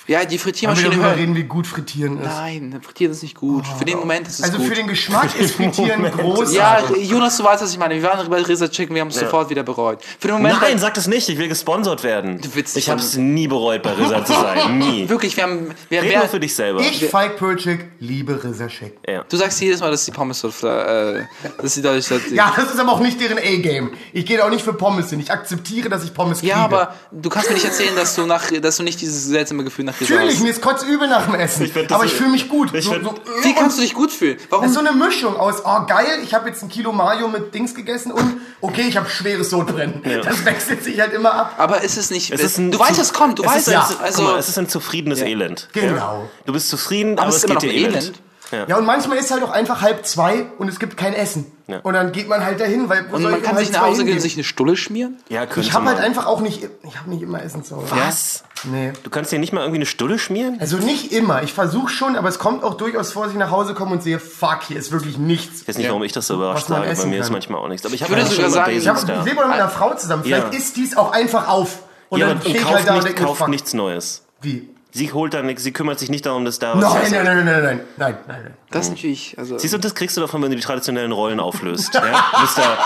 Ja, 0.07 0.19
die 0.19 0.23
Haben 0.25 0.31
wir 0.31 0.39
Frittiermaschine 0.39 0.89
darüber 0.89 1.15
reden, 1.15 1.35
wie 1.35 1.43
gut 1.43 1.65
Frittieren 1.65 2.17
ist. 2.19 2.25
Nein, 2.25 2.79
Frittieren 2.81 3.13
ist 3.13 3.23
nicht 3.23 3.35
gut. 3.35 3.65
für 3.65 3.85
den 3.85 3.99
Moment 3.99 4.27
ist 4.27 4.39
es 4.39 4.43
Also 4.45 4.57
gut. 4.57 4.67
für 4.67 4.75
den 4.75 4.87
Geschmack 4.87 5.37
ist 5.39 5.55
Frittieren 5.55 6.03
groß. 6.03 6.53
ja, 6.53 6.79
Jonas, 7.01 7.37
du 7.37 7.43
weißt, 7.43 7.63
was 7.63 7.71
ich 7.71 7.77
meine. 7.77 7.95
Wir 7.95 8.03
waren 8.03 8.29
bei 8.29 8.41
Risa 8.41 8.67
Chicken, 8.67 8.93
wir 8.95 9.01
haben 9.01 9.07
es 9.09 9.15
sofort 9.15 9.49
wieder 9.49 9.63
bereut. 9.63 9.99
Für 10.19 10.27
den 10.27 10.37
Moment. 10.37 10.59
Nein, 10.61 10.77
sag 10.79 10.93
das 10.95 11.07
nicht, 11.07 11.29
ich 11.29 11.37
will 11.37 11.47
gesponsert 11.47 12.03
werden. 12.03 12.41
Du 12.41 12.49
willst 12.53 12.75
ich 12.75 12.85
von- 12.85 12.93
hab's 12.95 13.15
nie 13.15 13.47
bereut, 13.47 13.81
bei 13.83 13.93
Risa 13.93 14.25
zu 14.25 14.33
sein. 14.33 14.77
Nie. 14.79 15.07
wirklich, 15.07 15.37
wir 15.37 15.43
haben. 15.43 15.67
Wir, 15.89 16.01
Red 16.01 16.09
wer, 16.11 16.19
nur 16.19 16.27
für 16.27 16.39
dich 16.39 16.53
selber. 16.55 16.81
Ich, 16.81 17.05
Falk 17.05 17.37
Pölczek, 17.37 17.85
liebe 17.99 18.43
Rizerschek. 18.43 18.97
ja. 19.07 19.23
du 19.27 19.37
sagst 19.37 19.61
jedes 19.61 19.79
Mal, 19.79 19.91
dass 19.91 20.03
die 20.05 20.11
Pommes 20.11 20.39
so. 20.39 20.49
Äh, 20.67 21.23
dass 21.61 21.73
sie 21.75 21.81
dadurch. 21.81 22.07
Dass 22.09 22.21
die, 22.29 22.35
Ja, 22.35 22.51
das 22.55 22.73
ist 22.73 22.79
aber 22.79 22.91
auch 22.91 22.99
nicht 22.99 23.21
deren 23.21 23.37
A-Game. 23.37 23.91
Ich 24.11 24.25
gehe 24.25 24.37
da 24.37 24.45
auch 24.45 24.49
nicht 24.49 24.63
für 24.65 24.73
Pommes 24.73 25.09
hin. 25.11 25.19
Ich 25.21 25.31
akzeptiere, 25.31 25.87
dass 25.89 26.03
ich 26.03 26.13
Pommes 26.13 26.39
kriege. 26.39 26.49
Ja, 26.51 26.57
aber 26.57 26.93
du 27.11 27.29
kannst 27.29 27.47
mir 27.49 27.55
nicht 27.55 27.65
erzählen, 27.65 27.95
dass 27.95 28.15
du 28.15 28.25
nach, 28.25 28.51
dass 28.61 28.77
du 28.77 28.83
nicht 28.83 28.99
dieses 28.99 29.25
seltsame 29.25 29.63
Gefühl 29.63 29.85
nach 29.85 29.92
Risa 29.99 30.13
Natürlich, 30.15 30.35
hast. 30.35 30.43
mir 30.43 30.49
ist 30.49 30.61
kotzübel 30.61 31.07
nach 31.07 31.25
dem 31.25 31.35
Essen. 31.35 31.71
das 31.73 31.91
aber 31.91 32.05
ich 32.05 32.13
fühle 32.13 32.29
mich 32.31 32.49
gut. 32.49 32.73
ich 32.73 32.85
so, 32.85 32.91
find- 32.93 33.03
so, 33.05 33.15
Wie 33.43 33.53
kannst 33.53 33.77
du 33.77 33.81
dich 33.81 33.93
gut 33.93 34.11
fühlen? 34.11 34.37
Warum? 34.49 34.63
Das 34.65 34.71
ist 34.71 34.79
so 34.79 34.85
eine 34.85 34.91
Mischung 34.97 35.35
aus, 35.37 35.63
oh 35.65 35.85
geil, 35.87 36.19
ich 36.23 36.33
habe 36.33 36.49
jetzt 36.49 36.63
ein 36.63 36.69
Kilo 36.69 36.91
Mayo 36.91 37.27
mit 37.27 37.53
Dings 37.53 37.73
gegessen 37.75 38.11
und 38.11 38.41
okay, 38.61 38.83
ich 38.87 38.97
habe 38.97 39.09
schweres 39.09 39.49
Sodbrennen. 39.49 40.01
Das 40.23 40.45
wechselt 40.45 40.83
sich 40.83 40.99
halt 40.99 41.13
immer 41.13 41.33
ab. 41.33 41.55
aber 41.57 41.81
ist 41.81 41.97
es 41.97 42.09
nicht. 42.11 42.31
Es 42.31 42.41
ist 42.41 42.57
ein 42.57 42.71
du 42.71 42.79
weißt, 42.79 42.99
es 42.99 43.13
kommt. 43.13 43.39
Du 43.39 43.43
es 43.43 43.49
weißt, 43.49 43.67
ist 43.67 43.73
ein, 43.73 43.81
es. 43.81 43.89
Guck 43.89 44.01
Also, 44.01 44.21
mal, 44.23 44.39
es 44.39 44.49
ist 44.49 44.57
ein 44.57 44.69
zufriedenes 44.69 45.21
Elend. 45.21 45.69
Genau. 45.73 45.95
Ja? 45.95 46.21
Du 46.45 46.53
bist 46.53 46.69
zufrieden, 46.69 47.17
aber, 47.19 47.29
es 47.29 47.35
es 47.37 47.43
ist 47.43 47.49
immer 47.49 47.59
geht 47.59 47.69
dir 47.71 47.75
ein 47.75 47.83
elend. 47.85 47.95
Elend. 48.03 48.21
Ja, 48.67 48.77
und 48.77 48.85
manchmal 48.85 49.17
ist 49.17 49.31
halt 49.31 49.43
auch 49.43 49.51
einfach 49.51 49.81
halb 49.81 50.05
zwei 50.05 50.45
und 50.57 50.67
es 50.67 50.79
gibt 50.79 50.97
kein 50.97 51.13
Essen. 51.13 51.51
Ja. 51.67 51.79
Und 51.79 51.93
dann 51.93 52.11
geht 52.11 52.27
man 52.27 52.45
halt 52.45 52.59
dahin, 52.59 52.89
weil 52.89 53.05
wo 53.09 53.15
und 53.15 53.21
soll 53.21 53.31
man 53.31 53.39
ich 53.39 53.45
kann 53.45 53.55
um 53.57 53.59
sich 53.63 53.71
nach 53.71 53.81
Hause 53.81 54.03
gehen 54.05 54.15
und 54.15 54.19
sich 54.19 54.33
eine 54.35 54.43
Stulle 54.43 54.75
schmieren? 54.75 55.17
Ja, 55.29 55.45
könnte 55.45 55.61
Ich 55.61 55.73
habe 55.73 55.85
halt 55.85 55.99
einfach 55.99 56.25
auch 56.25 56.41
nicht, 56.41 56.67
ich 56.87 56.97
habe 56.99 57.09
nicht 57.09 57.21
immer 57.21 57.41
Essen 57.41 57.63
zu 57.63 57.77
Hause. 57.77 57.87
Was? 57.91 58.43
Nee. 58.65 58.93
Du 59.03 59.09
kannst 59.09 59.31
dir 59.31 59.39
nicht 59.39 59.51
mal 59.53 59.61
irgendwie 59.61 59.77
eine 59.79 59.85
Stulle 59.85 60.19
schmieren? 60.19 60.57
Also 60.59 60.77
nicht 60.77 61.11
immer. 61.11 61.43
Ich 61.43 61.53
versuche 61.53 61.89
schon, 61.89 62.15
aber 62.15 62.29
es 62.29 62.39
kommt 62.39 62.63
auch 62.63 62.75
durchaus 62.75 63.11
vor, 63.13 63.23
dass 63.23 63.33
ich 63.33 63.39
nach 63.39 63.51
Hause 63.51 63.73
komme 63.73 63.91
und 63.91 64.03
sehe, 64.03 64.19
fuck, 64.19 64.59
hier 64.67 64.77
ist 64.77 64.91
wirklich 64.91 65.17
nichts. 65.17 65.61
Ich 65.61 65.67
weiß 65.67 65.77
nicht, 65.77 65.89
warum 65.89 66.03
ich 66.03 66.11
das 66.13 66.27
so 66.27 66.35
überrascht 66.35 66.67
sage. 66.67 66.93
Bei 66.95 67.05
mir 67.05 67.19
ist 67.19 67.25
kann. 67.25 67.33
manchmal 67.33 67.59
auch 67.61 67.67
nichts. 67.67 67.85
Aber 67.85 67.95
ich 67.95 68.01
habe 68.03 68.11
würde 68.11 68.23
ja 68.23 68.27
sogar 68.29 68.49
sagen, 68.49 68.71
Ich, 68.77 68.87
hab, 68.87 68.97
ich 68.97 69.07
lebe 69.07 69.35
mit 69.45 69.53
einer 69.53 69.69
Frau 69.69 69.93
zusammen. 69.95 70.23
Vielleicht 70.23 70.53
Ja. 70.53 70.57
isst 70.59 70.75
dies 70.77 70.95
auch 70.97 71.11
einfach 71.11 71.47
auf. 71.47 71.79
Und 72.09 72.19
Ja, 72.19 72.27
dann 72.29 72.41
ich 72.45 72.57
kauft, 72.61 72.75
halt 72.75 72.87
da 72.87 72.95
und 72.95 73.03
nicht, 73.05 73.15
kauft 73.17 73.39
fuck. 73.39 73.47
nichts 73.49 73.73
Neues. 73.73 74.23
Wie? 74.41 74.69
Sie 74.95 75.11
holt 75.11 75.33
da 75.33 75.41
nichts, 75.41 75.63
sie 75.63 75.71
kümmert 75.71 75.97
sich 75.97 76.09
nicht 76.09 76.25
darum, 76.27 76.45
dass 76.45 76.59
da 76.59 76.75
was 76.75 76.93
Nein, 76.93 77.03
ist. 77.03 77.11
nein, 77.11 77.25
nein, 77.25 77.45
nein, 77.45 77.45
nein, 77.45 77.63
nein, 77.63 77.81
nein, 77.97 78.17
nein. 78.43 78.53
Das 78.69 78.85
ist 78.85 78.91
natürlich. 78.91 79.35
Also, 79.39 79.57
Siehst 79.57 79.73
du, 79.73 79.79
das 79.79 79.95
kriegst 79.95 80.15
du 80.15 80.21
davon, 80.21 80.41
wenn 80.43 80.51
du 80.51 80.55
die 80.55 80.61
traditionellen 80.61 81.11
Rollen 81.11 81.39
auflöst. 81.39 81.95
Ja? 81.95 82.01
Du 82.01 82.41
bist 82.41 82.57
da, 82.59 82.77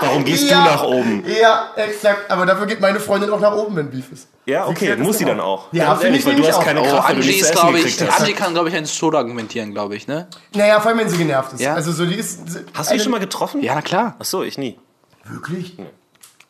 warum 0.00 0.24
gehst 0.24 0.48
Ja, 0.48 0.64
du 0.64 0.70
nach 0.70 0.82
oben? 0.84 1.24
Ja, 1.26 1.70
exakt. 1.74 2.30
Aber 2.30 2.46
dafür 2.46 2.66
geht 2.66 2.80
meine 2.80 3.00
Freundin 3.00 3.30
auch 3.30 3.40
nach 3.40 3.56
oben, 3.56 3.74
wenn 3.74 3.90
Beef 3.90 4.12
ist. 4.12 4.28
Ja, 4.46 4.66
okay, 4.68 4.94
muss 4.96 5.18
sie 5.18 5.24
dann 5.24 5.38
dann 5.38 5.44
auch. 5.46 5.72
Ja, 5.72 5.86
Ganz 5.86 6.02
finde 6.02 6.18
ehrlich, 6.18 6.20
ich 6.20 6.26
weil 6.26 6.36
du 6.42 6.48
hast 6.48 6.56
auch. 6.58 6.64
keine 6.64 6.80
oh, 6.80 6.84
Kraft, 6.84 7.10
du 7.10 7.14
Angie 7.14 7.30
ist, 7.30 7.52
glaube 7.52 7.78
ich. 7.80 8.10
Angie 8.10 8.32
kann, 8.34 8.52
glaube 8.54 8.68
ich, 8.68 8.76
einen 8.76 8.86
Tod 8.86 9.14
argumentieren, 9.14 9.72
glaube 9.72 9.96
ich, 9.96 10.06
ne? 10.06 10.28
Naja, 10.54 10.80
vor 10.80 10.90
allem, 10.90 11.00
wenn 11.00 11.08
sie 11.08 11.16
genervt 11.18 11.54
ist. 11.54 11.60
Ja. 11.60 11.74
Also 11.74 11.92
so, 11.92 12.06
die 12.06 12.14
ist... 12.14 12.40
Hast 12.74 12.90
du 12.90 12.94
die 12.94 13.00
schon 13.00 13.12
mal 13.12 13.20
getroffen? 13.20 13.62
Ja, 13.62 13.74
na 13.74 13.82
klar. 13.82 14.16
Ach 14.18 14.24
so, 14.24 14.42
ich 14.42 14.58
nie. 14.58 14.78
Wirklich? 15.24 15.76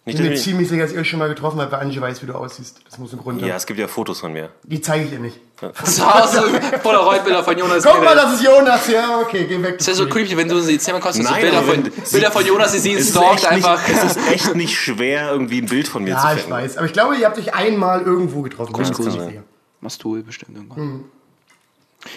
Nicht, 0.05 0.15
Ich 0.17 0.21
bin 0.21 0.31
mir 0.31 0.35
ich- 0.35 0.43
ziemlich 0.43 0.69
sicher, 0.69 0.83
dass 0.83 0.93
ihr 0.93 0.99
euch 1.01 1.09
schon 1.09 1.21
mal 1.21 1.29
getroffen 1.29 1.61
habt, 1.61 1.71
weil 1.71 1.79
Angie 1.81 2.01
weiß, 2.01 2.23
wie 2.23 2.27
du 2.27 2.35
aussiehst. 2.35 2.81
Das 2.91 2.99
muss 2.99 3.13
ein 3.13 3.21
Grund 3.21 3.41
haben. 3.41 3.49
ja, 3.49 3.55
es 3.55 3.67
gibt 3.67 3.79
ja 3.79 3.87
Fotos 3.87 4.19
von 4.19 4.33
mir. 4.33 4.49
Die 4.65 4.81
zeige 4.81 5.05
ich 5.05 5.13
ihr 5.13 5.21
nicht. 5.21 5.39
Zu 5.85 6.13
Hause 6.13 6.43
Polaroid-Bilder 6.83 7.45
von 7.45 7.57
Jonas. 7.57 7.85
Guck 7.85 8.03
mal, 8.03 8.17
das 8.17 8.35
ist 8.35 8.43
Jonas. 8.43 8.89
Ja, 8.89 9.21
okay, 9.21 9.45
geh 9.49 9.63
weg. 9.63 9.79
Das 9.79 9.87
wäre 9.87 9.97
so 9.97 10.09
creepy, 10.09 10.37
wenn 10.37 10.49
du 10.49 10.59
in 10.59 10.67
die 10.67 10.79
Zimmer 10.81 10.99
kommst 10.99 11.21
und 11.21 11.27
so 11.27 11.31
Nein, 11.33 11.43
Bilder 11.43 11.63
von, 11.63 11.83
Bilder 12.11 12.31
von 12.33 12.45
Jonas, 12.45 12.73
die 12.73 12.79
sie 12.81 12.95
Es 12.95 13.03
ist, 13.03 13.11
stalkt 13.11 13.35
nicht, 13.43 13.47
einfach. 13.49 13.81
es 13.89 14.17
ist 14.17 14.19
echt 14.33 14.55
nicht 14.57 14.77
schwer, 14.77 15.31
irgendwie 15.31 15.59
ein 15.63 15.67
Bild 15.67 15.87
von 15.87 16.03
mir 16.03 16.11
Ja, 16.11 16.21
zu 16.21 16.27
ich 16.27 16.33
finden. 16.41 16.51
weiß. 16.51 16.77
Aber 16.79 16.87
ich 16.87 16.93
glaube, 16.93 17.15
ihr 17.17 17.25
habt 17.27 17.39
euch 17.39 17.55
einmal 17.55 18.03
irgendwo 18.03 18.43
getroffen. 18.43 18.75
Ich 18.81 18.89
sein. 18.89 19.11
sicher. 19.13 19.43
Mastul 19.81 20.25
bestimmt 20.25 20.57
irgendwann. 20.57 20.85
Mhm. 20.85 21.05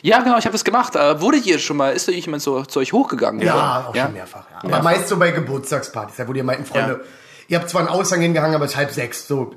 Ja, 0.02 0.22
genau, 0.24 0.40
ich 0.40 0.46
habe 0.46 0.54
das 0.54 0.64
gemacht. 0.64 0.96
Äh, 0.96 1.22
wurdet 1.22 1.46
ihr 1.46 1.60
schon 1.60 1.78
mal, 1.78 1.94
ist 1.94 2.08
da 2.08 2.12
jemand 2.12 2.42
so 2.42 2.64
zu 2.66 2.80
euch 2.80 2.92
hochgegangen? 2.94 3.42
Ja, 3.46 3.86
auch 3.90 3.94
ja? 3.96 4.06
schon 4.06 4.14
mehrfach. 4.14 4.46
Ja. 4.52 4.70
Aber 4.70 4.82
meist 4.82 5.08
so 5.08 5.18
bei 5.18 5.30
Geburtstagspartys, 5.30 6.18
ja, 6.18 6.28
wo 6.28 6.34
die 6.34 6.42
meinten, 6.42 6.66
Freunde, 6.66 7.02
ihr 7.48 7.60
habt 7.60 7.70
zwar 7.70 7.82
einen 7.82 7.90
Aushang 7.90 8.22
hingehangen, 8.22 8.56
aber 8.56 8.66
es 8.66 8.72
ist 8.72 8.78
halb 8.78 8.92
sechs. 8.92 9.28
So, 9.28 9.54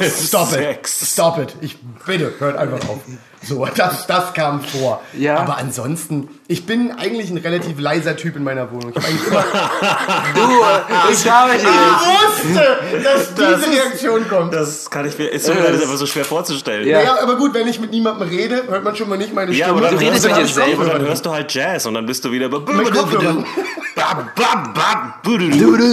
stop 0.00 0.52
it. 0.56 0.86
Stop 0.86 1.38
it. 1.38 1.54
Ich, 1.60 1.78
bitte, 2.06 2.32
hört 2.38 2.56
einfach 2.56 2.88
auf. 2.88 3.00
So, 3.42 3.66
das, 3.76 4.06
das 4.06 4.34
kam 4.34 4.60
vor. 4.62 5.02
Ja. 5.16 5.36
Aber 5.38 5.58
ansonsten, 5.58 6.28
ich 6.48 6.66
bin 6.66 6.90
eigentlich 6.92 7.30
ein 7.30 7.36
relativ 7.36 7.78
leiser 7.78 8.16
Typ 8.16 8.34
in 8.36 8.42
meiner 8.44 8.70
Wohnung. 8.72 8.90
Ich, 8.90 8.96
hab 8.96 9.04
eigentlich 9.08 9.26
immer, 9.26 9.44
Du, 10.34 10.40
äh, 10.40 11.12
ich 11.12 11.22
glaube 11.22 11.50
ich 11.56 11.62
ich 11.62 11.68
wusste, 12.54 12.78
dass 13.04 13.34
Das 13.34 13.60
diese 13.60 13.70
ist- 13.70 13.84
Reaktion 13.84 14.28
kommt. 14.28 14.52
Das 14.54 14.90
kann 14.90 15.06
ich 15.06 15.16
mir, 15.18 15.26
ist, 15.28 15.46
so, 15.46 15.52
das 15.54 15.70
ist 15.70 15.82
einfach 15.82 15.96
so 15.96 16.06
schwer 16.06 16.24
vorzustellen. 16.24 16.86
Ja. 16.88 17.02
Ja. 17.02 17.22
aber 17.22 17.36
gut, 17.36 17.54
wenn 17.54 17.68
ich 17.68 17.78
mit 17.78 17.90
niemandem 17.92 18.28
rede, 18.28 18.64
hört 18.68 18.82
man 18.84 18.96
schon 18.96 19.08
mal 19.08 19.18
nicht 19.18 19.32
meine 19.34 19.52
Ja, 19.52 19.66
Stimme. 19.66 19.78
aber 19.78 19.88
dann, 19.88 19.98
Du 19.98 20.04
redest 20.04 20.26
hörst 20.28 20.38
mit 20.56 20.56
du, 20.56 20.60
dir 20.62 20.66
selber. 20.66 20.84
dann 20.86 21.02
hörst 21.06 21.26
du 21.26 21.30
halt 21.32 21.52
Jazz 21.54 21.86
und 21.86 21.94
dann 21.94 22.06
bist 22.06 22.24
du 22.24 22.30
wieder 22.32 22.48
Kopfhörern. 22.48 23.44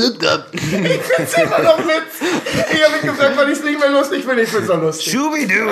Jetzt 0.04 1.38
immer 1.38 1.60
noch 1.60 1.80
Witz. 1.80 2.22
Ich 2.74 2.84
habe 2.86 3.00
gesagt, 3.02 3.38
weil 3.38 3.50
ich 3.50 3.58
es 3.60 3.64
nicht 3.64 3.80
mehr 3.80 3.90
lustig 3.90 4.24
finde. 4.26 4.42
Ich 4.44 4.54
es 4.54 4.68
so 4.68 4.74
lustig. 4.76 5.12
Schubidu. 5.14 5.72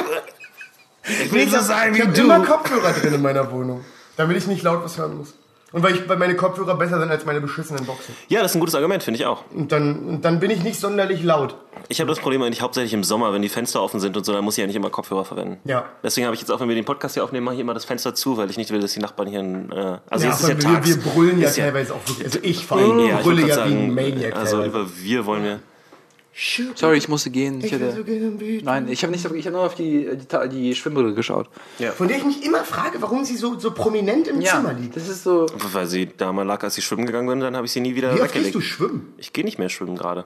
Ich 1.03 1.31
will 1.31 1.49
so 1.49 1.59
sein 1.59 1.93
Ich 1.93 1.97
wie 1.99 2.03
habe 2.03 2.13
du. 2.13 2.21
immer 2.21 2.39
Kopfhörer 2.45 2.93
drin 2.93 3.13
in 3.13 3.21
meiner 3.21 3.51
Wohnung, 3.51 3.83
damit 4.17 4.37
ich 4.37 4.47
nicht 4.47 4.63
laut 4.63 4.83
was 4.83 4.97
hören 4.97 5.17
muss. 5.17 5.33
Und 5.73 5.83
weil, 5.83 5.95
ich, 5.95 6.09
weil 6.09 6.17
meine 6.17 6.35
Kopfhörer 6.35 6.75
besser 6.75 6.99
sind 6.99 7.09
als 7.09 7.23
meine 7.25 7.39
beschissenen 7.39 7.85
Boxen. 7.85 8.13
Ja, 8.27 8.41
das 8.41 8.51
ist 8.51 8.55
ein 8.57 8.59
gutes 8.59 8.75
Argument, 8.75 9.01
finde 9.03 9.21
ich 9.21 9.25
auch. 9.25 9.45
Und 9.55 9.71
dann, 9.71 9.99
und 9.99 10.25
dann 10.25 10.41
bin 10.41 10.51
ich 10.51 10.63
nicht 10.63 10.77
sonderlich 10.81 11.23
laut. 11.23 11.55
Ich 11.87 12.01
habe 12.01 12.09
das 12.09 12.19
Problem 12.19 12.41
eigentlich 12.41 12.61
hauptsächlich 12.61 12.93
im 12.93 13.05
Sommer, 13.05 13.31
wenn 13.31 13.41
die 13.41 13.47
Fenster 13.47 13.81
offen 13.81 14.01
sind 14.01 14.17
und 14.17 14.25
so, 14.25 14.33
dann 14.33 14.43
muss 14.43 14.55
ich 14.57 14.61
ja 14.61 14.67
nicht 14.67 14.75
immer 14.75 14.89
Kopfhörer 14.89 15.23
verwenden. 15.23 15.59
Ja. 15.63 15.85
Deswegen 16.03 16.25
habe 16.27 16.35
ich 16.35 16.41
jetzt 16.41 16.51
auch, 16.51 16.59
wenn 16.59 16.67
wir 16.67 16.75
den 16.75 16.83
Podcast 16.83 17.13
hier 17.13 17.23
aufnehmen, 17.23 17.45
mache 17.45 17.55
ich 17.55 17.61
immer 17.61 17.73
das 17.73 17.85
Fenster 17.85 18.13
zu, 18.13 18.35
weil 18.35 18.49
ich 18.49 18.57
nicht 18.57 18.69
will, 18.71 18.81
dass 18.81 18.91
die 18.91 18.99
Nachbarn 18.99 19.29
hier 19.29 19.39
ein, 19.39 19.71
äh, 19.71 19.97
also 20.09 20.25
Ja, 20.27 20.33
ist 20.33 20.45
ja 20.45 20.55
tags. 20.55 20.87
wir, 20.89 20.95
wir 21.05 21.11
brüllen 21.11 21.39
ja 21.39 21.49
teilweise 21.49 21.93
auch 21.93 22.05
wirklich. 22.05 22.25
Also 22.25 22.39
ich 22.41 22.65
vor 22.65 22.77
allem 22.77 22.99
ja, 22.99 23.15
ich 23.19 23.23
brülle 23.23 23.47
ja 23.47 23.55
grad 23.55 23.69
wie 23.69 23.73
ein 23.73 23.79
sagen, 23.79 23.95
Maniac. 23.95 24.35
Also 24.35 24.57
teilweise. 24.61 24.77
über 24.79 24.89
wir 25.01 25.25
wollen 25.25 25.43
wir. 25.45 25.59
Sorry, 26.75 26.97
ich 26.97 27.09
musste 27.09 27.29
gehen. 27.29 27.59
Ich 27.59 27.73
Ich 27.73 27.79
will 27.79 28.37
so 28.61 28.65
nein, 28.65 28.87
ich 28.87 29.03
habe 29.03 29.11
nicht, 29.11 29.25
ich 29.25 29.45
habe 29.45 29.55
nur 29.55 29.65
auf 29.65 29.75
die, 29.75 30.07
die, 30.15 30.49
die 30.49 30.75
Schwimmbrille 30.75 31.13
geschaut. 31.13 31.49
Von 31.97 32.07
der 32.07 32.17
ich 32.17 32.23
mich 32.25 32.45
immer 32.45 32.63
frage, 32.63 33.01
warum 33.01 33.25
sie 33.25 33.35
so, 33.35 33.59
so 33.59 33.71
prominent 33.71 34.27
im 34.27 34.41
Zimmer 34.41 34.73
liegt. 34.73 34.95
das 34.95 35.09
ist 35.09 35.23
so. 35.23 35.45
Weil 35.73 35.87
sie 35.87 36.07
da 36.15 36.31
mal 36.31 36.43
lag, 36.43 36.63
als 36.63 36.77
ich 36.77 36.85
schwimmen 36.85 37.05
gegangen 37.05 37.27
bin, 37.27 37.39
dann 37.41 37.55
habe 37.55 37.65
ich 37.65 37.71
sie 37.71 37.81
nie 37.81 37.95
wieder 37.95 38.15
Wie 38.15 38.21
oft 38.21 38.33
gehst 38.33 38.45
weggelegt. 38.45 38.55
du 38.55 38.61
schwimmen? 38.61 39.13
Ich 39.17 39.33
gehe 39.33 39.43
nicht 39.43 39.59
mehr 39.59 39.69
schwimmen 39.69 39.97
gerade. 39.97 40.25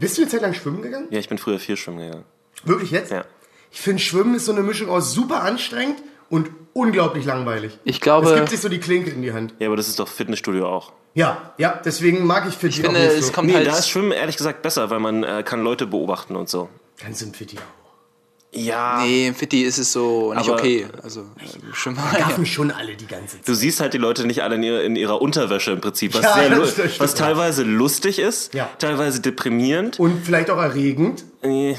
Bist 0.00 0.16
du 0.16 0.22
eine 0.22 0.30
Zeit 0.30 0.42
lang 0.42 0.54
schwimmen 0.54 0.80
gegangen? 0.80 1.08
Ja, 1.10 1.18
ich 1.18 1.28
bin 1.28 1.38
früher 1.38 1.58
viel 1.58 1.76
schwimmen 1.76 1.98
gegangen. 1.98 2.24
Wirklich 2.64 2.90
jetzt? 2.90 3.10
Ja. 3.10 3.24
Ich 3.72 3.80
finde, 3.80 4.00
Schwimmen 4.00 4.34
ist 4.36 4.46
so 4.46 4.52
eine 4.52 4.62
Mischung 4.62 4.88
aus 4.88 5.12
super 5.12 5.42
anstrengend 5.42 5.96
und 6.30 6.48
unglaublich 6.72 7.24
langweilig. 7.26 7.78
Ich 7.84 7.96
Es 7.96 8.00
glaube, 8.00 8.34
gibt 8.34 8.48
sich 8.48 8.60
so 8.60 8.68
die 8.68 8.78
Klinke 8.78 9.10
in 9.10 9.22
die 9.22 9.32
Hand. 9.32 9.54
Ja, 9.58 9.66
aber 9.66 9.76
das 9.76 9.88
ist 9.88 9.98
doch 9.98 10.08
Fitnessstudio 10.08 10.66
auch. 10.66 10.92
Ja, 11.16 11.54
ja, 11.56 11.80
deswegen 11.82 12.26
mag 12.26 12.46
ich 12.46 12.54
Fit 12.54 12.70
ich 12.70 12.80
finde, 12.82 13.00
es 13.00 13.32
kommt 13.32 13.48
Nee, 13.48 13.54
halt. 13.54 13.66
da 13.66 13.78
ist 13.78 13.88
Schwimmen 13.88 14.12
ehrlich 14.12 14.36
gesagt 14.36 14.60
besser, 14.60 14.90
weil 14.90 15.00
man 15.00 15.24
äh, 15.24 15.42
kann 15.42 15.62
Leute 15.64 15.86
beobachten 15.86 16.36
und 16.36 16.48
so. 16.50 16.68
Ganz 17.02 17.22
im 17.22 17.32
Fit 17.32 17.54
auch. 17.56 17.62
Ja. 18.52 19.00
nee, 19.02 19.26
im 19.28 19.34
Fitti 19.34 19.62
ist 19.64 19.78
es 19.78 19.92
so 19.92 20.32
nicht 20.34 20.48
Aber- 20.48 20.58
okay. 20.58 20.86
Also, 21.02 21.22
äh, 21.22 21.74
Schwimmen. 21.74 21.98
Gaffen 22.16 22.44
schon 22.46 22.70
alle 22.70 22.94
die 22.96 23.06
ganze 23.06 23.36
Zeit. 23.38 23.48
Du 23.48 23.54
siehst 23.54 23.80
halt 23.80 23.92
die 23.94 23.98
Leute 23.98 24.26
nicht 24.26 24.42
alle 24.42 24.54
in 24.56 24.62
ihrer, 24.62 24.82
in 24.82 24.96
ihrer 24.96 25.20
Unterwäsche 25.20 25.72
im 25.72 25.80
Prinzip, 25.80 26.14
was, 26.14 26.22
Ja, 26.22 26.34
sehr 26.66 26.90
was 27.00 27.12
ja. 27.12 27.18
teilweise 27.18 27.62
lustig 27.64 28.18
ist, 28.18 28.54
Ja. 28.54 28.68
teilweise 28.78 29.20
deprimierend. 29.20 29.98
Und 29.98 30.24
vielleicht 30.24 30.50
auch 30.50 30.58
erregend. 30.58 31.24
Äh, 31.42 31.74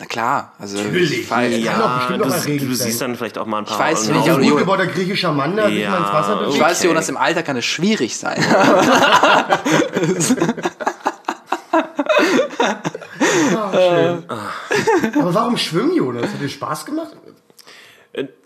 Na 0.00 0.06
klar, 0.06 0.52
also. 0.58 0.78
Natürlich. 0.78 1.20
Ich, 1.20 1.30
weiß- 1.30 1.58
Ja. 1.58 1.72
Kann 1.72 1.80
doch 1.82 1.96
bestimmt 1.98 2.20
du, 2.20 2.24
auch 2.24 2.68
du 2.68 2.74
sein. 2.74 2.86
siehst 2.86 3.00
dann 3.02 3.16
vielleicht 3.16 3.36
auch 3.36 3.44
mal 3.44 3.58
ein 3.58 3.64
paar. 3.66 3.78
weiß 3.78 4.08
und 4.08 4.16
nicht, 4.16 4.48
gut 4.50 4.58
gebautes 4.58 4.94
griechischer 4.94 5.30
Mann, 5.32 5.54
der 5.56 5.68
Ja, 5.68 5.98
ins 5.98 6.08
Wasser 6.08 6.36
bewegt. 6.36 6.54
Ich 6.54 6.60
weiß, 6.60 6.78
Okay. 6.78 6.88
Jonas, 6.88 7.08
im 7.10 7.18
Alter 7.18 7.42
kann 7.42 7.58
es 7.58 7.66
schwierig 7.66 8.16
sein. 8.16 8.42
Aber 15.18 15.34
warum 15.34 15.56
schwimmen, 15.56 15.94
Jonas? 15.94 16.30
Hat 16.32 16.40
dir 16.40 16.48
Spaß 16.48 16.84
gemacht? 16.86 17.10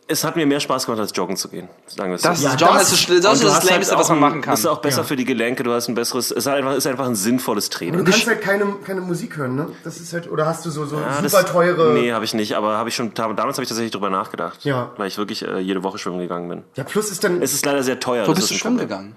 Es 0.06 0.22
hat 0.22 0.36
mir 0.36 0.44
mehr 0.44 0.60
Spaß 0.60 0.84
gemacht, 0.84 1.00
als 1.00 1.12
joggen 1.14 1.34
zu 1.36 1.48
gehen. 1.48 1.66
Sagen 1.86 2.10
wir 2.12 2.18
Das 2.18 2.38
so. 2.40 2.46
Ja, 2.46 2.54
Joggen 2.56 2.74
das- 2.76 2.92
ist 2.92 3.08
das, 3.08 3.20
das, 3.22 3.26
Und 3.26 3.32
ist 3.32 3.44
das 3.44 3.60
halt 3.62 3.70
Lämste, 3.70 3.94
auch 3.96 4.00
was 4.00 4.08
man 4.10 4.20
machen 4.20 4.42
kann. 4.42 4.52
Das 4.52 4.60
ist 4.60 4.66
auch 4.66 4.80
besser 4.82 4.98
Ja. 4.98 5.04
für 5.04 5.16
die 5.16 5.24
Gelenke, 5.24 5.62
du 5.62 5.72
hast 5.72 5.88
ein 5.88 5.94
besseres, 5.94 6.26
es 6.30 6.36
ist 6.36 6.46
einfach, 6.46 6.74
ist 6.74 6.86
einfach 6.86 7.06
ein 7.06 7.14
sinnvolles 7.14 7.70
Training. 7.70 8.04
Du 8.04 8.10
kannst 8.10 8.26
halt 8.26 8.42
keine, 8.42 8.66
keine 8.84 9.00
Musik 9.00 9.38
hören, 9.38 9.56
ne? 9.56 9.68
Das 9.82 9.96
ist 9.98 10.12
halt, 10.12 10.30
oder 10.30 10.44
hast 10.44 10.66
du 10.66 10.70
so, 10.70 10.84
so 10.84 10.96
Ja, 10.96 11.14
super 11.22 11.42
das- 11.42 11.50
teure. 11.52 11.94
Nee, 11.94 12.12
habe 12.12 12.24
ich 12.26 12.34
nicht, 12.34 12.52
aber 12.54 12.76
habe 12.76 12.90
ich 12.90 12.94
schon, 12.94 13.14
damals 13.14 13.38
habe 13.56 13.62
ich 13.62 13.68
tatsächlich 13.68 13.92
drüber 13.92 14.10
nachgedacht. 14.10 14.62
Ja. 14.64 14.90
Weil 14.98 15.08
ich 15.08 15.16
wirklich 15.16 15.40
äh, 15.42 15.58
jede 15.60 15.82
Woche 15.82 15.96
schwimmen 15.96 16.18
gegangen 16.18 16.50
bin. 16.50 16.64
Ja, 16.74 16.84
plus 16.84 17.10
ist 17.10 17.24
dann. 17.24 17.40
Es 17.40 17.54
ist 17.54 17.64
leider 17.64 17.82
sehr 17.82 17.98
teuer. 17.98 18.24
Wo 18.26 18.32
das 18.32 18.40
bist 18.40 18.50
du 18.50 18.54
schwimmen 18.56 18.76
gegangen? 18.78 19.16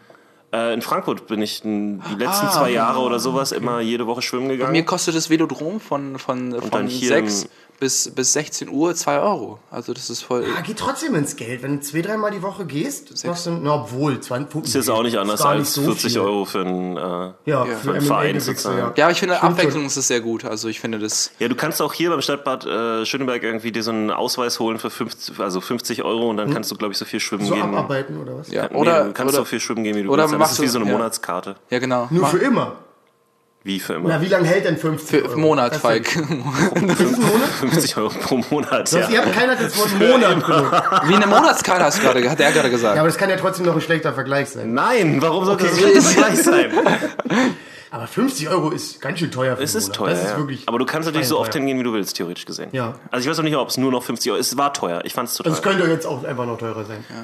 Äh, 0.53 0.73
in 0.73 0.81
Frankfurt 0.81 1.27
bin 1.27 1.41
ich 1.41 1.61
die 1.63 1.99
letzten 2.17 2.47
Ah. 2.47 2.51
zwei 2.51 2.69
Jahre 2.69 2.99
oder 3.01 3.19
sowas 3.19 3.51
immer 3.51 3.81
jede 3.81 4.07
Woche 4.07 4.21
schwimmen 4.21 4.47
gegangen. 4.47 4.71
Mir 4.71 4.85
kostet 4.85 5.13
das 5.13 5.29
Velodrom 5.29 5.81
von, 5.81 6.17
von, 6.17 6.53
von 6.61 6.69
dann 6.71 6.87
hier 6.87 7.09
6 7.09 7.43
im- 7.43 7.49
bis, 7.79 8.09
bis 8.13 8.33
16 8.33 8.69
Uhr 8.69 8.95
2 8.95 9.19
Euro. 9.19 9.59
Also 9.69 9.93
das 9.93 10.09
ist 10.09 10.21
voll. 10.23 10.45
Ah, 10.57 10.61
geht 10.61 10.77
trotzdem 10.79 11.13
ins 11.15 11.35
Geld. 11.35 11.61
Wenn 11.63 11.77
du 11.77 11.81
zwei, 11.81 12.01
dreimal 12.01 12.31
die 12.31 12.41
Woche 12.41 12.65
gehst, 12.65 13.23
machst 13.25 13.45
du, 13.45 13.51
na, 13.51 13.75
obwohl, 13.75 14.19
20, 14.19 14.63
ist 14.63 14.73
jetzt 14.73 14.89
auch 14.89 15.03
nicht 15.03 15.17
anders 15.17 15.41
als 15.41 15.77
40 15.77 16.17
Euro 16.19 16.45
für 16.45 16.61
einen. 16.61 16.97
Äh, 16.97 17.01
Ja, 17.01 17.33
Ja. 17.45 17.65
für 17.65 17.91
einen 17.93 18.01
Verein 18.01 18.39
sozusagen. 18.39 18.77
ja. 18.77 18.93
Ja, 18.95 19.05
aber 19.05 19.11
ich 19.11 19.19
finde, 19.19 19.35
Stimmt 19.35 19.51
Abwechslung 19.53 19.85
ist 19.85 19.95
es 19.97 20.07
sehr 20.07 20.21
gut. 20.21 20.43
Also 20.45 20.67
ich 20.69 20.79
finde 20.79 20.99
das. 20.99 21.31
Ja, 21.39 21.47
du 21.47 21.55
kannst 21.55 21.81
auch 21.81 21.93
hier 21.93 22.09
beim 22.09 22.21
Stadtbad 22.21 22.65
äh, 22.65 23.05
Schöneberg 23.05 23.43
irgendwie 23.43 23.71
dir 23.71 23.83
so 23.83 23.91
einen 23.91 24.11
Ausweis 24.11 24.59
holen 24.59 24.79
für 24.79 24.89
50, 24.89 25.39
also 25.39 25.61
50 25.61 26.03
Euro 26.03 26.29
und 26.29 26.37
dann 26.37 26.51
kannst 26.53 26.71
du, 26.71 26.75
glaube 26.75 26.93
ich, 26.93 26.97
so 26.97 27.05
viel 27.05 27.19
schwimmen 27.19 27.45
So 27.45 27.53
gehen. 27.53 27.63
abarbeiten 27.63 28.19
oder 28.19 28.37
was? 28.39 28.49
Ja, 28.51 28.67
Nee, 28.71 28.75
oder, 28.75 29.05
du 29.05 29.13
kannst 29.13 29.33
oder 29.33 29.43
so 29.43 29.45
viel 29.45 29.59
schwimmen 29.59 29.83
gehen, 29.83 29.95
wie 29.95 30.03
du 30.03 30.09
oder 30.11 30.23
willst. 30.23 30.33
Das 30.33 30.39
machst 30.39 30.53
ist 30.53 30.61
wie 30.61 30.67
so 30.67 30.79
eine 30.79 30.87
ja. 30.89 30.93
Monatskarte. 30.97 31.55
Ja, 31.69 31.79
genau. 31.79 32.07
Nur 32.09 32.23
Mach- 32.23 32.31
für 32.31 32.37
immer. 32.39 32.75
Wie 33.67 33.81
für 33.81 33.95
immer. 33.95 34.07
Na, 34.07 34.21
wie 34.21 34.27
lange 34.27 34.47
hält 34.47 34.63
denn 34.63 34.77
50 34.77 35.09
für, 35.09 35.25
Euro? 35.27 35.37
Monat, 35.39 35.73
Das 35.73 35.81
Falk. 35.81 36.15
ist- 36.15 36.23
50 37.59 37.97
Euro 37.97 38.09
pro 38.21 38.37
Monat. 38.49 38.89
Ja. 38.93 39.09
Ihr 39.09 39.17
habt 39.21 39.33
keiner 39.33 39.55
das 39.57 39.77
Wort 39.77 39.91
Monat. 39.99 40.47
Wie 41.09 41.15
eine 41.15 41.27
Monatskarte 41.27 41.83
hast 41.83 41.97
du 41.97 42.03
gerade, 42.03 42.29
hat 42.29 42.39
er 42.39 42.51
gerade 42.53 42.69
gesagt. 42.69 42.95
Ja, 42.95 43.01
aber 43.01 43.09
das 43.09 43.17
kann 43.17 43.29
ja 43.29 43.35
trotzdem 43.35 43.65
noch 43.65 43.75
ein 43.75 43.81
schlechter 43.81 44.13
Vergleich 44.13 44.49
sein. 44.49 44.73
Nein, 44.73 45.21
warum 45.21 45.43
sollte 45.43 45.65
Okay. 45.65 45.93
das 45.95 46.13
so 46.13 46.19
gleich 46.19 46.41
sein? 46.43 46.71
Aber 47.89 48.05
50 48.05 48.49
Euro 48.49 48.71
ist 48.71 48.99
ganz 49.01 49.19
schön 49.19 49.31
teuer 49.31 49.55
für 49.55 49.63
Es 49.63 49.73
ist 49.73 49.83
Monat. 49.87 49.95
teuer, 49.95 50.09
Das 50.11 50.21
ist 50.23 50.29
ja. 50.31 50.37
wirklich 50.37 50.67
aber 50.67 50.77
du 50.77 50.85
kannst 50.85 51.05
natürlich 51.07 51.27
so 51.27 51.35
oft 51.39 51.53
schweineteuer. 51.53 51.59
hingehen, 51.69 51.79
wie 51.79 51.83
du 51.89 51.93
willst, 51.93 52.17
theoretisch 52.17 52.45
gesehen. 52.45 52.67
Ja. 52.73 52.95
Also 53.11 53.23
ich 53.25 53.29
weiß 53.29 53.37
noch 53.37 53.45
nicht, 53.45 53.55
ob 53.55 53.69
es 53.69 53.77
nur 53.77 53.91
noch 53.91 54.03
50 54.03 54.29
Euro 54.31 54.39
ist. 54.41 54.51
Es 54.51 54.57
war 54.57 54.73
teuer. 54.73 55.01
Ich 55.05 55.13
fand 55.13 55.29
es 55.29 55.35
zu 55.35 55.43
teuer. 55.43 55.51
Das 55.53 55.61
könnte 55.61 55.85
jetzt 55.87 56.05
auch 56.05 56.23
einfach 56.25 56.45
noch 56.45 56.57
teurer 56.57 56.83
sein. 56.83 57.03
Ja, 57.09 57.15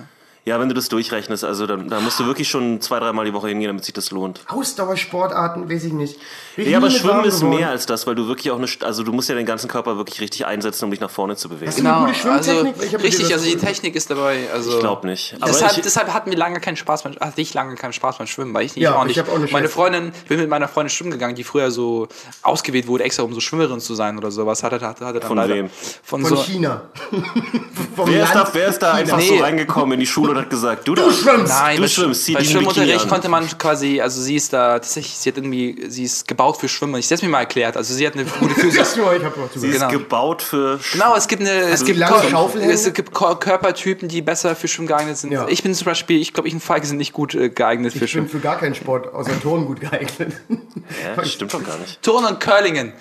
wenn 0.46 0.68
du 0.68 0.76
das 0.76 0.90
durchrechnest, 0.90 1.44
also 1.46 1.66
dann, 1.68 1.88
da 1.88 2.00
musst 2.02 2.20
du 2.20 2.26
wirklich 2.26 2.50
schon 2.50 2.82
zwei, 2.82 3.00
dreimal 3.00 3.24
die 3.26 3.34
Woche 3.34 3.48
hingehen, 3.48 3.68
damit 3.68 3.86
sich 3.86 3.94
das 3.94 4.12
lohnt. 4.12 4.42
Ausdauersportarten, 4.48 5.70
weiß 5.70 5.86
ich 5.86 5.94
nicht. 5.94 6.18
Bin 6.56 6.66
ich 6.66 6.72
Ja, 6.72 6.78
aber 6.80 6.90
Schwimmen 6.92 7.24
ist 7.26 7.40
geworden. 7.42 7.58
mehr 7.58 7.70
als 7.70 7.86
das, 7.86 8.06
weil 8.08 8.16
du 8.16 8.28
wirklich 8.28 8.52
auch 8.52 8.58
eine, 8.58 8.68
also 8.82 9.04
du 9.04 9.12
musst 9.14 9.30
ja 9.30 9.36
den 9.36 9.46
ganzen 9.46 9.70
Körper 9.70 9.98
wirklich 9.98 10.20
richtig 10.22 10.46
einsetzen, 10.46 10.86
um 10.86 10.92
dich 10.92 11.00
nach 11.00 11.10
vorne 11.10 11.36
zu 11.38 11.48
bewegen. 11.50 11.68
Hast 11.68 11.80
du 11.80 11.88
eine 11.88 11.94
Genau, 11.94 12.14
gute 12.14 12.32
also? 12.32 12.66
Ich 12.84 12.94
richtig, 13.02 13.34
also 13.34 13.46
die 13.46 13.56
Technik 13.58 13.96
ist 13.96 14.10
dabei. 14.10 14.48
Also 14.54 14.72
Ich 14.74 14.80
glaube 14.80 15.08
nicht. 15.08 15.36
Aber 15.40 15.48
Deshalb, 15.48 15.78
ich, 15.78 15.82
deshalb 15.82 16.14
hatten 16.14 16.30
wir 16.30 16.38
lange 16.38 16.60
keinen 16.60 16.76
Spaß 16.78 17.04
beim, 17.04 17.16
hatte 17.20 17.40
ich 17.42 17.54
lange 17.54 17.76
keinen 17.76 17.94
Spaß 17.94 18.18
beim 18.18 18.28
Schwimmen, 18.28 18.54
weil 18.54 18.66
ich 18.66 18.76
nicht 18.76 18.84
Ja, 18.84 18.96
auch 18.96 19.02
ich 19.04 19.08
nicht. 19.16 19.20
hab 19.20 19.30
auch 19.30 19.36
eine 19.36 19.48
meine. 19.50 19.70
Freundin, 19.70 20.12
ich 20.24 20.28
bin 20.28 20.40
mit 20.40 20.50
meiner 20.50 20.68
Freundin 20.68 20.90
schwimmen 20.90 21.12
gegangen, 21.12 21.36
die 21.36 21.44
früher 21.44 21.72
so 21.72 22.08
ausgewählt 22.42 22.88
wurde, 22.88 23.06
extra 23.06 23.24
um 23.24 23.34
so 23.34 23.40
Schwimmerin 23.40 23.80
zu 23.80 23.96
sein 23.96 24.18
oder 24.18 24.30
sowas. 24.30 24.62
Hatte, 24.64 24.82
hatte, 24.82 25.06
hatte 25.06 25.20
dann 25.22 25.28
Von 25.28 25.38
leider 25.38 25.56
wem? 25.56 25.70
Von, 26.04 26.22
Von 26.26 26.30
so. 26.38 26.44
China. 26.44 26.82
Vom 27.96 28.10
wer, 28.10 28.24
ist 28.24 28.34
da, 28.36 28.50
wer 28.54 28.68
ist 28.68 28.80
da 28.80 28.94
einfach 28.94 29.18
Nee. 29.18 29.28
so 29.30 29.38
reingekommen 29.44 29.94
in 29.94 30.00
die 30.00 30.08
Schule 30.08 30.33
und 30.34 30.42
hat 30.42 30.50
gesagt, 30.50 30.88
du, 30.88 30.96
Du 30.96 31.12
schwimmst! 31.12 31.48
Nein, 31.54 31.78
Du 31.82 31.88
schwimmst, 31.88 32.26
zieh 32.26 32.34
bei 32.34 32.44
Schwimmunterricht 32.44 33.08
konnte 33.08 33.30
man 33.30 33.48
quasi, 33.58 34.02
also 34.02 34.22
sie 34.22 34.36
ist 34.36 34.52
da 34.54 34.74
tatsächlich, 34.80 35.14
sie 35.18 35.30
hat 35.30 35.38
irgendwie, 35.38 35.86
sie 35.90 36.04
ist 36.04 36.28
gebaut 36.28 36.58
für 36.58 36.68
Schwimmen. 36.68 36.96
Ich 36.96 37.12
hab's 37.12 37.22
mir 37.22 37.30
mal 37.30 37.40
erklärt. 37.40 37.78
Also 37.78 37.94
sie 37.94 38.06
hat 38.06 38.14
eine 38.14 38.26
gute 38.26 38.54
ich 38.68 38.78
hab 38.80 39.38
auch 39.38 39.50
sie 39.56 39.68
ist 39.68 39.74
genau. 39.80 39.90
gebaut 39.90 40.42
für 40.42 40.76
Sch- 40.82 40.94
Genau, 40.94 41.16
es 41.16 41.28
gibt 41.28 41.42
eine, 41.42 41.52
es 41.52 41.80
die 41.82 41.86
gibt, 41.88 42.00
lange 42.00 42.30
Schaufelhände? 42.30 42.74
es 42.74 42.94
gibt 42.94 43.14
Körpertypen, 43.14 44.08
die 44.10 44.22
besser 44.22 44.56
für 44.56 44.68
Schwimmen 44.68 44.88
geeignet 44.88 45.18
sind. 45.18 45.32
Ja. 45.32 45.48
Ich 45.48 45.64
bin 45.64 45.74
zum 45.74 45.86
Beispiel, 45.86 46.20
ich 46.22 46.34
glaube, 46.34 46.48
ich 46.48 46.54
und 46.54 46.62
Falk 46.62 46.86
sind 46.86 46.98
nicht 46.98 47.14
gut 47.14 47.36
äh, 47.36 47.50
geeignet 47.50 47.92
für 47.92 47.98
Ich 47.98 48.02
bin 48.02 48.08
Schwimmen. 48.08 48.30
für 48.30 48.40
gar 48.40 48.58
keinen 48.58 48.76
Sport 48.76 49.14
außer 49.14 49.40
Turnen 49.42 49.66
gut 49.66 49.80
geeignet. 49.82 50.34
Ja, 50.50 51.16
das 51.16 51.32
stimmt 51.32 51.54
doch 51.54 51.64
gar 51.64 51.78
nicht. 51.78 52.02
Turnen 52.02 52.28
und 52.28 52.40
Curlingen. 52.40 52.94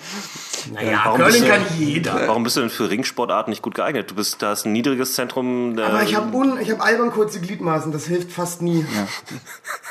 Naja, 0.73 1.01
Warum 1.03 1.19
Curling 1.19 1.41
bist 1.41 1.43
du- 1.43 1.51
kann 1.51 1.61
jeder. 1.77 2.27
Warum 2.27 2.43
bist 2.43 2.55
du 2.55 2.61
denn 2.61 2.69
für 2.69 2.89
Ringsportarten 2.89 3.51
nicht 3.51 3.61
gut 3.61 3.75
geeignet? 3.75 4.09
Du 4.11 4.15
bist, 4.15 4.41
da 4.41 4.53
ist 4.53 4.65
ein 4.65 4.71
niedriges 4.71 5.13
Zentrum. 5.13 5.75
Der, 5.75 5.87
Aber 5.87 6.03
ich 6.03 6.15
habe 6.15 6.35
un, 6.35 6.57
ich 6.61 6.71
hab 6.71 6.81
albern 6.83 7.11
kurze 7.23 7.39
Gliedmaßen, 7.39 7.91
das 7.91 8.05
hilft 8.07 8.31
fast 8.31 8.61
nie. 8.61 8.85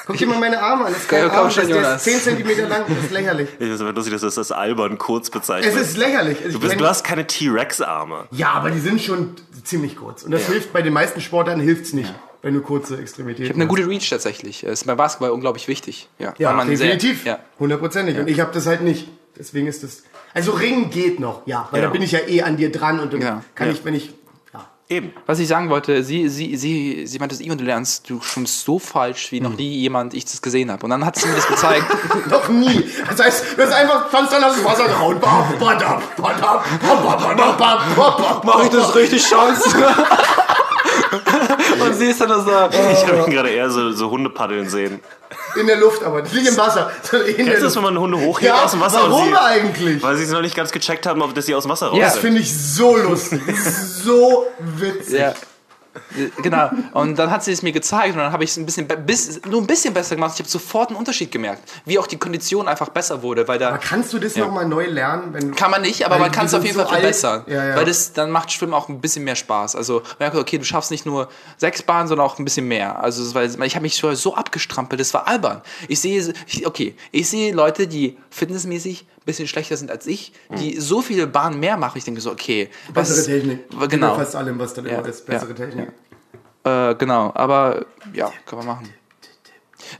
Guck 0.07 0.17
dir 0.19 0.27
mal 0.27 0.39
meine 0.39 0.61
Arme 0.63 0.87
an, 0.87 0.93
das 0.93 1.03
ist 1.03 1.09
kein 1.09 1.21
Ja, 1.25 1.29
komm 1.29 1.39
Arm, 1.39 1.51
schon, 1.51 1.63
das 1.63 1.69
der 1.73 1.77
Jonas. 1.83 2.07
ist 2.07 2.25
10 2.25 2.37
cm 2.37 2.69
lang, 2.69 2.83
das 2.89 2.99
ist 3.05 3.11
lächerlich. 3.11 3.49
ich 3.59 3.71
weiß 3.71 3.81
aber 3.81 3.93
lustig, 3.93 4.13
dass 4.13 4.23
das 4.23 4.35
das 4.35 4.53
albern 4.53 4.99
kurz 4.99 5.27
Es 5.29 5.31
bezeichnet. 5.31 5.75
ist 5.77 5.97
lächerlich. 5.97 6.39
Ich 6.47 6.53
du, 6.53 6.61
bist, 6.61 6.79
du 6.79 6.87
hast 6.87 7.05
keine 7.05 7.27
T-Rex-Arme. 7.27 8.27
ja, 8.33 8.51
aber 8.53 8.71
die 8.71 8.81
sind 8.81 9.01
schon 9.01 9.35
ziemlich 9.65 9.97
kurz. 9.97 10.23
Und 10.25 10.33
das 10.33 10.47
hilft 10.47 10.73
bei 10.73 10.83
den 10.83 10.93
meisten 10.93 11.21
Sportarten 11.21 11.61
hilft's 11.61 11.93
nicht, 11.93 12.13
wenn 12.43 12.55
du 12.55 12.61
kurze 12.61 12.99
Extremitäten 12.99 13.45
Ich 13.45 13.51
habe 13.51 13.61
eine 13.61 13.69
gute 13.69 13.87
Reach 13.89 14.09
tatsächlich. 14.11 14.63
Das 14.63 14.73
ist 14.81 14.87
bei 14.87 14.95
Basketball 14.95 15.31
unglaublich 15.31 15.69
wichtig. 15.69 16.09
Ja, 16.19 16.35
Ja, 16.39 16.53
man 16.53 16.69
definitiv. 16.69 17.25
ja. 17.25 17.39
Hundertprozentig. 17.59 18.19
Und 18.19 18.29
ich 18.29 18.41
habe 18.41 18.53
das 18.53 18.67
halt 18.67 18.83
nicht. 18.83 19.09
Deswegen 19.39 19.67
ist 19.67 19.83
das. 19.83 20.03
Also 20.35 20.53
Ringen 20.53 20.91
geht 20.91 21.21
noch, 21.21 21.47
ja. 21.47 21.69
Weil 21.71 21.81
Ja. 21.81 21.87
da 21.87 21.93
bin 21.93 22.03
ich 22.03 22.13
ja 22.13 22.21
eh 22.27 22.43
an 22.43 22.57
dir 22.57 22.71
dran 22.73 23.01
und 23.01 23.13
dann 23.13 23.21
Ja. 23.21 23.45
kann 23.55 23.69
Ja. 23.69 23.73
ich, 23.73 23.85
wenn 23.85 23.95
ich. 23.95 24.13
Eben. 24.93 25.13
Was 25.25 25.39
ich 25.39 25.49
sagen 25.49 25.71
wollte, 25.71 26.05
sie, 26.05 26.29
sie, 26.29 26.55
sie, 26.57 27.07
sie 27.07 27.19
meinte, 27.19 27.43
Ivan, 27.43 27.57
du 27.57 27.65
lernst, 27.65 28.11
du 28.11 28.21
schwimmst 28.21 28.63
so 28.63 28.79
falsch, 28.79 29.33
wie 29.33 29.41
noch 29.41 29.57
nie 29.57 29.79
jemand 29.79 30.13
ich 30.13 30.27
das 30.27 30.43
gesehen 30.43 30.71
habe. 30.71 30.85
Und 30.85 30.91
dann 30.91 31.07
hat 31.07 31.17
sie 31.17 31.27
mir 31.29 31.35
das 31.35 31.47
gezeigt. 31.47 31.87
Noch 32.31 32.47
nie. 32.51 32.85
Das 33.09 33.19
heißt, 33.25 33.57
du 33.57 33.63
hast 33.63 33.73
einfach 33.73 34.13
aus 34.13 34.55
dem 34.55 34.65
Wasser 34.65 34.89
bam. 37.57 37.81
Mach 38.45 38.65
ich 38.65 38.71
das 38.71 38.95
richtig 38.95 39.23
chance? 39.23 39.71
Und 41.81 41.95
sie 41.95 42.07
ist 42.07 42.21
dann 42.21 42.29
so, 42.45 42.51
Ich 42.93 43.07
habe 43.07 43.25
ihn 43.27 43.31
gerade 43.31 43.49
eher 43.49 43.71
so, 43.71 43.93
so 43.93 44.11
Hunde 44.11 44.29
paddeln 44.29 44.69
sehen. 44.69 45.01
In 45.61 45.67
der 45.67 45.77
Luft, 45.77 46.03
aber 46.03 46.23
nicht 46.23 46.49
im 46.49 46.57
Wasser. 46.57 46.91
In 47.27 47.37
Kennst 47.47 47.61
du 47.61 47.65
das, 47.65 47.77
wenn 47.77 47.83
man 47.83 47.99
Hunde 47.99 48.19
hochhebt 48.19 48.47
Ja, 48.49 48.65
aus 48.65 48.71
dem 48.73 48.81
Wasser 48.81 49.01
warum 49.11 49.29
sie, 49.29 49.37
eigentlich? 49.41 50.03
weil 50.03 50.17
sie 50.17 50.25
es 50.25 50.31
noch 50.31 50.41
nicht 50.41 50.55
ganz 50.57 50.73
gecheckt 50.73 51.07
haben, 51.07 51.21
ob 51.23 51.35
das 51.35 51.47
sie 51.47 51.55
aus 51.55 51.65
dem 51.65 51.71
Wasser 51.71 51.89
raus 51.89 51.99
Ja. 51.99 52.07
Das 52.07 52.19
finde 52.19 52.41
ich 52.41 52.53
so 52.57 52.97
lustig. 52.97 53.41
So 54.05 54.47
witzig. 54.59 55.19
ja. 55.21 55.35
Genau. 56.43 56.71
Und 56.93 57.19
dann 57.19 57.31
hat 57.31 57.45
sie 57.45 57.53
es 57.53 57.63
mir 57.63 57.73
gezeigt 57.73 58.15
und 58.15 58.19
dann 58.19 58.33
habe 58.33 58.45
ich 58.45 58.51
es 58.51 58.57
ein 58.57 58.67
bisschen, 58.67 58.87
bis, 58.87 59.41
nur 59.49 59.61
ein 59.61 59.67
bisschen 59.67 59.95
besser 59.95 60.15
gemacht. 60.15 60.33
Ich 60.35 60.41
habe 60.41 60.49
sofort 60.49 60.91
einen 60.91 60.99
Unterschied 60.99 61.31
gemerkt, 61.31 61.63
wie 61.85 61.99
auch 61.99 62.07
die 62.07 62.19
Kondition 62.19 62.69
einfach 62.69 62.89
besser 62.91 63.23
wurde, 63.23 63.47
weil 63.49 63.59
da 63.59 63.69
Aber 63.69 63.79
kannst 63.79 64.13
du 64.13 64.19
das 64.19 64.37
noch 64.37 64.51
mal 64.51 64.67
neu 64.67 64.87
lernen? 64.87 65.33
Wenn 65.33 65.55
Kann 65.55 65.71
man 65.71 65.83
nicht, 65.83 66.05
aber 66.05 66.15
Weil 66.15 66.23
man 66.23 66.33
kann 66.33 66.47
es 66.47 66.55
auf 66.55 66.65
jeden 66.65 66.77
so 66.77 66.85
Fall 66.85 66.93
verbessern. 66.93 67.45
Ja, 67.47 67.65
ja. 67.69 67.77
Weil 67.77 67.85
das, 67.85 68.13
dann 68.13 68.31
macht 68.31 68.53
Schwimmen 68.53 68.75
auch 68.75 68.89
ein 68.89 69.01
bisschen 69.01 69.25
mehr 69.25 69.37
Spaß. 69.37 69.77
Also, 69.77 70.01
man 70.01 70.17
merkt, 70.19 70.37
okay, 70.37 70.59
du 70.59 70.65
schaffst 70.65 70.91
nicht 70.91 71.07
nur 71.07 71.29
sechs 71.57 71.83
Bahnen, 71.83 72.09
sondern 72.09 72.27
auch 72.27 72.39
ein 72.39 72.45
bisschen 72.45 72.69
mehr. 72.69 73.03
Also, 73.03 73.35
war, 73.35 73.43
ich 73.43 73.75
habe 73.75 73.83
mich 73.83 73.97
so 73.97 74.35
abgestrampelt, 74.35 75.01
das 75.01 75.15
war 75.15 75.27
albern. 75.27 75.63
Ich 75.89 76.01
sehe, 76.01 76.33
okay, 76.65 76.97
ich 77.11 77.29
sehe 77.29 77.53
Leute, 77.53 77.87
die 77.87 78.19
fitnessmäßig 78.31 79.07
bisschen 79.25 79.47
schlechter 79.49 79.77
sind 79.77 79.91
als 79.91 80.07
ich, 80.07 80.33
die 80.59 80.79
so 80.81 81.03
viele 81.03 81.27
Bahnen 81.27 81.61
mehr 81.61 81.77
machen. 81.77 81.99
Ich 81.99 82.05
denke 82.05 82.21
so, 82.21 82.31
okay. 82.31 82.69
was 82.95 83.09
bessere 83.09 83.19
ist- 83.21 83.27
Technik. 83.27 83.91
Genau. 83.91 84.11
Bei 84.17 84.25
fast 84.25 84.37
allem, 84.37 84.59
was 84.59 84.75
dann 84.75 84.87
Ja, 84.87 84.99
immer 84.99 85.09
ist. 85.09 85.27
Bessere 85.27 85.51
ja, 85.51 85.55
Technik. 85.55 85.89
Äh, 86.65 86.95
genau, 86.97 87.33
aber 87.35 87.87
ja, 88.15 88.31
kann 88.47 88.59
man 88.59 88.67
machen. 88.67 88.89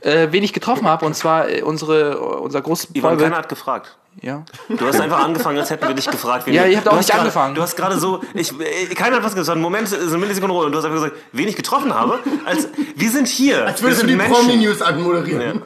Äh, 0.01 0.27
wen 0.31 0.43
ich 0.43 0.53
getroffen 0.53 0.87
habe, 0.87 1.05
und 1.05 1.13
zwar 1.15 1.49
äh, 1.49 1.61
unsere, 1.61 2.19
unser 2.19 2.61
großes 2.61 2.89
Ivan, 2.93 3.17
keiner 3.17 3.35
hat 3.37 3.49
gefragt. 3.49 3.97
Ja. 4.21 4.45
Du 4.69 4.85
hast 4.85 4.99
einfach 5.01 5.23
angefangen, 5.23 5.57
als 5.59 5.69
hätten 5.71 5.87
wir 5.87 5.95
dich 5.95 6.09
gefragt. 6.09 6.45
wen 6.45 6.53
Ja, 6.53 6.65
ihr 6.65 6.77
habt 6.77 6.87
auch 6.87 6.95
nicht 6.97 7.09
gerade- 7.09 7.21
angefangen. 7.21 7.55
Du 7.55 7.61
hast 7.61 7.75
gerade 7.75 7.97
so, 7.99 8.21
ich, 8.33 8.51
äh, 8.59 8.85
keiner 8.95 9.17
hat 9.17 9.23
was 9.23 9.33
gesagt. 9.35 9.59
Moment, 9.59 9.87
so 9.89 9.97
eine 9.97 10.17
Millisekunde 10.19 10.53
Ruhe. 10.55 10.65
Und 10.67 10.71
du 10.71 10.77
hast 10.77 10.85
einfach 10.85 11.01
gesagt, 11.03 11.17
wen 11.31 11.47
ich 11.47 11.55
getroffen 11.55 11.93
habe. 11.93 12.19
Als, 12.45 12.67
wir 12.95 13.09
sind 13.11 13.27
hier. 13.27 13.65
Als 13.65 13.81
würdest 13.81 14.03
du 14.03 14.07
wir 14.07 14.17
die. 14.17 14.23
Promi-News 14.31 14.81
anmoderieren. 14.81 15.63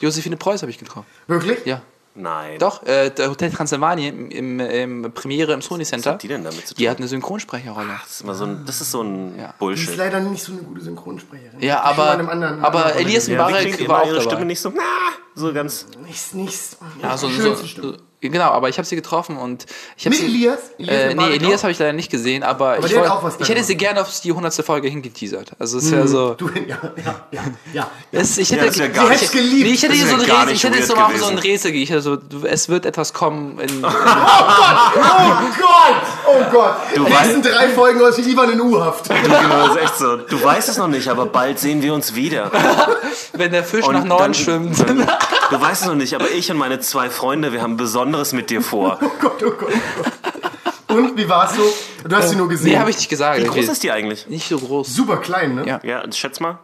Josephine 0.00 0.36
Preuß 0.36 0.62
habe 0.62 0.70
ich 0.70 0.78
getroffen. 0.78 1.06
Wirklich? 1.26 1.58
Ja. 1.66 1.82
Nein. 2.14 2.58
Doch, 2.58 2.82
äh, 2.84 3.10
der 3.10 3.30
Hotel 3.30 3.50
Transylvanien 3.52 4.30
im, 4.30 4.58
im, 4.60 5.02
im 5.04 5.12
Premiere 5.12 5.52
im 5.52 5.62
Sony 5.62 5.84
Center. 5.84 6.10
Was 6.10 6.14
hat 6.14 6.22
die 6.24 6.28
denn 6.28 6.42
damit 6.42 6.66
zu 6.66 6.74
tun? 6.74 6.78
Die 6.78 6.90
hat 6.90 6.98
eine 6.98 7.06
Synchronsprecherrolle. 7.08 7.88
Das 8.02 8.10
ist, 8.10 8.20
immer 8.22 8.34
so 8.34 8.44
ein, 8.44 8.64
das 8.66 8.80
ist 8.80 8.90
so 8.90 9.02
ein 9.02 9.36
Ja. 9.38 9.44
Die 9.46 9.50
ist 9.52 9.58
Bullshit. 9.58 9.96
leider 9.96 10.20
nicht 10.20 10.42
so 10.42 10.52
eine 10.52 10.62
gute 10.62 10.80
Synchronsprecherin. 10.80 11.60
Ja, 11.60 11.82
aber, 11.82 12.10
anderen- 12.10 12.64
aber 12.64 12.86
anderen 12.86 13.06
Elias. 13.06 13.26
Ja, 13.28 13.34
Mbarek 13.36 13.74
klingt 13.74 13.88
war 13.88 14.02
auch 14.02 14.06
ihre 14.06 14.16
dabei. 14.16 14.28
Stimme 14.28 14.44
nicht 14.44 14.60
so, 14.60 14.72
na, 14.74 14.82
so 15.34 15.52
ganz. 15.52 15.86
Nicht, 16.04 16.34
nicht. 16.34 16.58
Ja, 17.00 17.16
so, 17.16 17.28
so, 17.28 17.40
schönste 17.42 17.66
Stimme. 17.68 17.96
Genau, 18.20 18.50
aber 18.50 18.68
ich 18.68 18.78
habe 18.78 18.86
sie 18.86 18.96
getroffen 18.96 19.36
und 19.36 19.66
ich 19.96 20.06
habe 20.06 20.14
Mit 20.16 20.24
sie. 20.24 20.26
Elias? 20.34 20.58
Elias 20.78 20.94
Äh, 20.96 21.14
nee, 21.14 21.34
Elias 21.36 21.62
habe 21.62 21.72
ich 21.72 21.78
leider 21.78 21.92
nicht 21.92 22.10
gesehen, 22.10 22.42
aber, 22.42 22.78
ich, 22.78 22.86
der 22.86 23.08
hat 23.10 23.22
wollt- 23.22 23.34
ich 23.34 23.40
hätte 23.40 23.52
gemacht. 23.54 23.66
sie 23.66 23.76
gerne 23.76 24.00
auf 24.02 24.20
die 24.20 24.30
100. 24.30 24.54
Folge 24.64 24.88
hingeteasert. 24.88 25.52
Also 25.58 25.78
es 25.78 25.84
ist 25.84 25.92
ja 25.92 26.06
so. 26.06 26.34
Du, 26.34 26.48
ja, 26.68 26.78
ja, 27.04 27.14
ja, 27.32 27.42
ja. 27.72 27.90
Es, 28.12 28.36
ich 28.38 28.50
Ja, 28.50 28.56
hätte, 28.58 28.66
das 28.66 28.78
wär 28.78 28.86
ich, 28.88 28.92
gar 28.94 29.08
nicht- 29.08 29.22
ich, 29.22 29.30
geliebt. 29.32 29.66
Nee, 29.66 29.72
ich 29.74 29.82
hätte 29.82 29.94
hier 29.94 30.06
so 30.06 30.14
ein 30.16 30.26
gar 30.26 30.40
Rätsel, 30.42 30.54
ich 30.56 30.64
hätte 30.64 30.76
jetzt 30.78 30.88
so 30.88 30.96
mal 30.96 31.16
so 31.16 31.26
ein. 31.26 31.38
Rätsel, 31.38 31.74
ich 31.74 31.90
hätte 31.90 32.02
so, 32.02 32.16
du- 32.16 32.44
es 32.46 32.68
wird 32.68 32.86
etwas 32.86 33.12
kommen 33.12 33.58
in, 33.60 33.84
Oh 33.84 33.88
Gott! 35.58 36.02
Oh 36.26 36.44
Gott! 36.52 36.74
Du 36.94 37.04
Die 37.04 37.10
nächsten 37.12 37.42
drei 37.42 37.68
Folgen 37.70 38.02
aus 38.02 38.18
Ivan 38.18 38.50
in 38.52 38.60
U-Haft. 38.60 39.08
Genau, 39.08 39.66
das 39.66 39.70
ist 39.76 39.82
echt 39.82 39.96
so. 39.98 40.16
Du 40.16 40.42
weißt 40.42 40.68
es 40.68 40.76
noch 40.78 40.88
nicht, 40.88 41.08
aber 41.08 41.26
bald 41.26 41.58
sehen 41.58 41.82
wir 41.82 41.94
uns 41.94 42.14
wieder. 42.14 42.50
wenn 43.32 43.50
der 43.52 43.64
Fisch 43.64 43.86
Und 43.86 43.94
nach 43.94 44.04
Norden 44.04 44.24
dann- 44.24 44.34
schwimmt. 44.34 44.76
Du 45.50 45.60
weißt 45.60 45.82
es 45.82 45.88
noch 45.88 45.94
nicht, 45.94 46.14
aber 46.14 46.30
ich 46.30 46.50
und 46.50 46.56
meine 46.58 46.80
zwei 46.80 47.10
Freunde, 47.10 47.52
wir 47.52 47.60
haben 47.62 47.76
Besonderes 47.76 48.32
mit 48.32 48.50
dir 48.50 48.62
vor. 48.62 48.98
Oh 49.02 49.10
Gott, 49.20 49.42
oh 49.44 49.50
Gott, 49.50 49.72
oh 49.72 50.02
Gott. 50.02 50.96
Und, 50.96 51.16
wie 51.16 51.28
war's 51.28 51.54
so? 51.54 51.62
Du 52.08 52.16
hast 52.16 52.30
sie 52.30 52.36
nur 52.36 52.48
gesehen. 52.48 52.72
Nee, 52.72 52.78
habe 52.78 52.90
ich 52.90 52.96
nicht 52.96 53.08
gesagt. 53.08 53.38
Wie 53.38 53.42
Ich 53.42 53.48
groß 53.48 53.68
ist 53.68 53.82
die 53.82 53.92
eigentlich? 53.92 54.26
Nicht 54.26 54.48
so 54.48 54.58
groß. 54.58 54.92
Super 54.94 55.18
klein, 55.18 55.54
ne? 55.54 55.64
Ja. 55.66 55.80
Ja, 55.84 56.12
schätz 56.12 56.40
mal. 56.40 56.58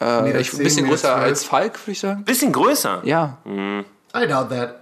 Äh, 0.00 0.40
ich, 0.40 0.52
ein 0.52 0.56
10, 0.56 0.64
bisschen 0.64 0.88
größer 0.88 1.08
12. 1.14 1.22
als 1.24 1.44
Falk, 1.44 1.78
würde 1.82 1.92
ich 1.92 2.00
sagen. 2.00 2.24
Bisschen 2.24 2.52
größer. 2.52 3.00
Ja. 3.04 3.38
I 3.46 4.26
doubt 4.26 4.50
that. 4.50 4.76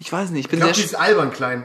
Ich 0.00 0.12
weiß 0.12 0.30
nicht, 0.30 0.40
ich 0.40 0.44
Ich 0.46 0.50
bin 0.50 0.58
glaube, 0.60 0.74
sehr. 0.74 0.82
die 0.82 0.86
ist 0.88 0.94
albern 0.96 1.32
klein. 1.32 1.64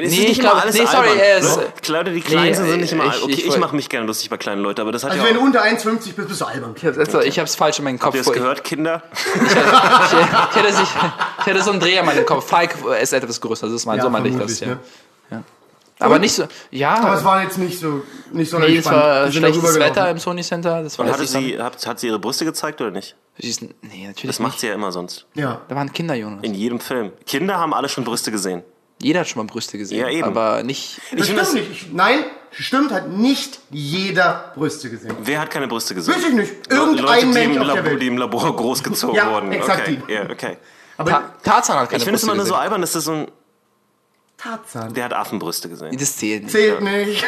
Es 0.00 0.10
Nee, 0.12 0.16
ist 0.16 0.20
nicht 0.20 0.30
ich 0.30 0.38
immer 0.38 0.50
glaub- 0.50 0.62
alles 0.62 0.74
nee, 0.78 0.86
sorry, 0.86 1.08
albern. 1.08 1.18
er 1.18 1.38
ist- 1.38 1.56
Ne? 1.56 1.64
Leute, 1.88 2.12
die 2.12 2.20
klein 2.20 2.44
Nee, 2.44 2.54
sind, 2.54 2.80
nicht 2.80 2.92
immer 2.92 3.04
ich- 3.06 3.10
albern. 3.14 3.24
Okay, 3.24 3.32
ich 3.32 3.46
ich, 3.46 3.58
mache 3.58 3.74
mich 3.74 3.88
gerne 3.88 4.06
lustig 4.06 4.30
bei 4.30 4.36
kleinen 4.36 4.62
Leuten, 4.62 4.80
aber 4.80 4.92
das 4.92 5.02
hat 5.02 5.10
Also 5.10 5.22
ja 5.24 5.28
wenn 5.28 5.36
auch... 5.36 5.40
du 5.40 5.46
unter 5.46 5.62
1,50 5.64 6.14
bist, 6.14 6.28
bist 6.28 6.40
du 6.40 6.44
albern. 6.44 6.74
Ich 6.76 6.84
hab's, 6.86 6.98
also, 6.98 7.20
ich 7.20 7.38
hab's 7.40 7.56
falsch 7.56 7.78
in 7.78 7.84
meinem 7.84 7.98
Kopf. 7.98 8.06
Habt 8.06 8.14
ihr 8.14 8.20
es 8.20 8.26
vor- 8.26 8.34
gehört, 8.34 8.62
Kinder? 8.62 9.02
Ich, 9.12 9.42
ich, 9.42 9.50
ich, 9.50 10.56
hätte, 10.62 10.72
sich, 10.72 10.88
ich 11.40 11.46
hätte 11.46 11.62
so 11.62 11.72
einen 11.72 11.80
Dreher 11.80 12.04
mal 12.04 12.16
im 12.16 12.24
Kopf. 12.26 12.46
Falk 12.46 12.76
ist 13.02 13.12
etwas 13.12 13.40
größer, 13.40 13.66
das 13.66 13.74
ist 13.74 13.86
mein, 13.86 13.96
Ja, 13.96 14.04
so 14.04 14.10
meine 14.10 14.28
ich 14.28 14.36
das. 14.36 14.60
Ja. 14.60 14.66
ne? 14.68 14.78
Aber 16.00 16.20
nicht 16.20 16.32
so. 16.32 16.46
Ja, 16.70 16.94
Aber 16.94 17.14
es 17.16 17.24
war 17.24 17.42
jetzt 17.42 17.58
nicht 17.58 17.80
so, 17.80 18.02
nicht 18.30 18.48
so 18.48 18.60
nee, 18.60 18.76
es 18.76 18.84
war 18.84 19.32
schlechtes 19.32 19.74
Wetter 19.80 20.08
im 20.10 20.18
Sony 20.18 20.42
Center. 20.44 20.80
Das 20.84 20.96
war 20.96 21.06
Und 21.06 21.10
hatte 21.10 21.22
nicht 21.22 21.32
so- 21.32 21.40
sie, 21.40 21.58
hat, 21.60 21.84
hat 21.88 21.98
sie 21.98 22.06
ihre 22.06 22.20
Brüste 22.20 22.44
gezeigt 22.44 22.80
oder 22.80 22.92
nicht? 22.92 23.16
Sie 23.36 23.50
ist- 23.50 23.62
Nee, 23.62 23.72
natürlich 24.06 24.22
Das 24.22 24.38
macht 24.38 24.52
nicht. 24.52 24.60
sie 24.60 24.68
ja 24.68 24.74
immer 24.74 24.92
sonst. 24.92 25.26
Ja. 25.34 25.60
Da 25.66 25.74
waren 25.74 25.92
Kinder, 25.92 26.14
Jonas. 26.14 26.38
In 26.42 26.54
jedem 26.54 26.78
Film. 26.78 27.10
Kinder 27.26 27.58
haben 27.58 27.74
alle 27.74 27.88
schon 27.88 28.04
Brüste 28.04 28.30
gesehen. 28.30 28.62
Jeder 29.00 29.20
hat 29.20 29.28
schon 29.28 29.44
mal 29.44 29.50
Brüste 29.50 29.78
gesehen. 29.78 30.00
Ja, 30.00 30.08
eben. 30.08 30.24
Aber 30.26 30.62
nicht. 30.64 31.00
Das 31.16 31.28
finde 31.28 31.44
stimmt 31.44 31.68
nicht. 31.68 31.82
Ich, 31.86 31.92
nein, 31.92 32.24
stimmt, 32.50 32.90
hat 32.92 33.08
nicht 33.08 33.60
jeder 33.70 34.52
Brüste 34.56 34.90
gesehen. 34.90 35.14
Wer 35.22 35.40
hat 35.40 35.50
keine 35.50 35.68
Brüste 35.68 35.94
gesehen? 35.94 36.14
Weiß 36.14 36.24
ich 36.24 36.34
nicht. 36.34 36.52
Leute, 36.72 36.82
Irgendein 36.82 37.20
die 37.20 37.26
Mensch 37.26 37.56
im, 37.56 37.60
auf 37.62 37.66
der 37.66 37.76
Labor, 37.76 37.90
Welt. 37.92 38.02
die 38.02 38.06
im 38.08 38.18
Labor 38.18 38.56
großgezogen 38.56 39.14
Ja, 39.14 39.30
wurden. 39.30 39.52
exakt 39.52 39.82
okay. 39.82 40.02
die. 40.08 40.12
Ja, 40.12 40.28
okay. 40.28 40.56
Aber 40.96 41.10
Ta 41.12 41.32
Tarzan 41.44 41.78
hat 41.78 41.90
keine 41.90 41.98
Ich 41.98 42.04
finde 42.04 42.16
es 42.16 42.22
Brüste 42.22 42.26
immer 42.26 42.34
nur 42.36 42.46
so 42.46 42.52
gesehen. 42.54 42.62
albern, 42.64 42.80
dass 42.80 42.92
das 42.92 43.04
so 43.04 43.12
ein... 43.12 43.28
Tarzan. 44.36 44.92
Der 44.94 45.04
hat 45.06 45.12
Affenbrüste 45.14 45.68
gesehen. 45.68 45.96
Das 45.98 46.16
zählt 46.16 46.42
nicht. 46.44 46.52
Zählt 46.52 46.80
nicht. 46.80 47.24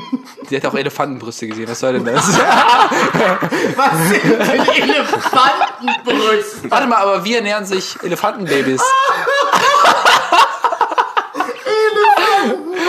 Die 0.50 0.56
hat 0.56 0.64
auch 0.66 0.74
Elefantenbrüste 0.74 1.46
gesehen. 1.46 1.68
Was 1.68 1.80
soll 1.80 1.92
denn 1.94 2.04
das? 2.06 2.26
Was 3.76 4.08
sind 4.08 4.24
denn 4.24 4.40
Elefantenbrüste? 4.40 6.70
Warte 6.70 6.86
mal, 6.86 6.96
aber 6.98 7.22
wie 7.24 7.34
ernähren 7.34 7.64
sich 7.66 7.96
Elefantenbabys? 8.02 8.80
Brüste. 11.34 12.58
Nee, 12.70 12.83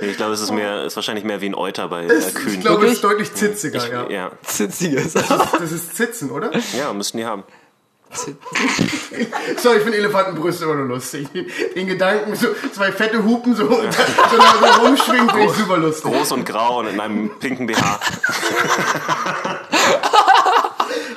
Ich 0.00 0.16
glaube, 0.16 0.32
es 0.32 0.40
ist 0.40 0.50
mehr, 0.52 0.84
ist 0.84 0.96
wahrscheinlich 0.96 1.24
mehr 1.24 1.40
wie 1.40 1.46
ein 1.46 1.54
Euter 1.54 1.88
bei 1.88 2.04
äh, 2.04 2.18
Ich 2.18 2.34
Kühen. 2.34 2.60
glaube, 2.60 2.86
es 2.86 2.94
ist 2.94 3.04
deutlich 3.04 3.32
zitziger, 3.34 3.88
ja. 3.90 4.10
ja. 4.10 4.32
Zitziges. 4.42 5.12
Das 5.14 5.72
ist 5.72 5.96
Zitzen, 5.96 6.30
oder? 6.30 6.50
ja, 6.76 6.92
müssten 6.92 7.18
die 7.18 7.24
haben. 7.24 7.44
Sorry, 9.56 9.78
ich 9.78 9.82
finde 9.82 9.98
Elefantenbrüste 9.98 10.64
immer 10.64 10.74
nur 10.74 10.86
lustig. 10.86 11.28
Den 11.74 11.86
Gedanken, 11.86 12.34
so 12.36 12.48
zwei 12.74 12.92
fette 12.92 13.24
Hupen 13.24 13.54
so, 13.56 13.64
und 13.64 13.92
so, 13.94 14.76
so 14.76 14.86
rumschwingen, 14.86 15.30
finde 15.30 15.46
ich 15.46 15.52
super 15.52 15.78
lustig. 15.78 16.12
Groß 16.12 16.32
und 16.32 16.44
grau 16.44 16.80
und 16.80 16.88
in 16.88 17.00
einem 17.00 17.30
pinken 17.38 17.66
BH. 17.66 18.00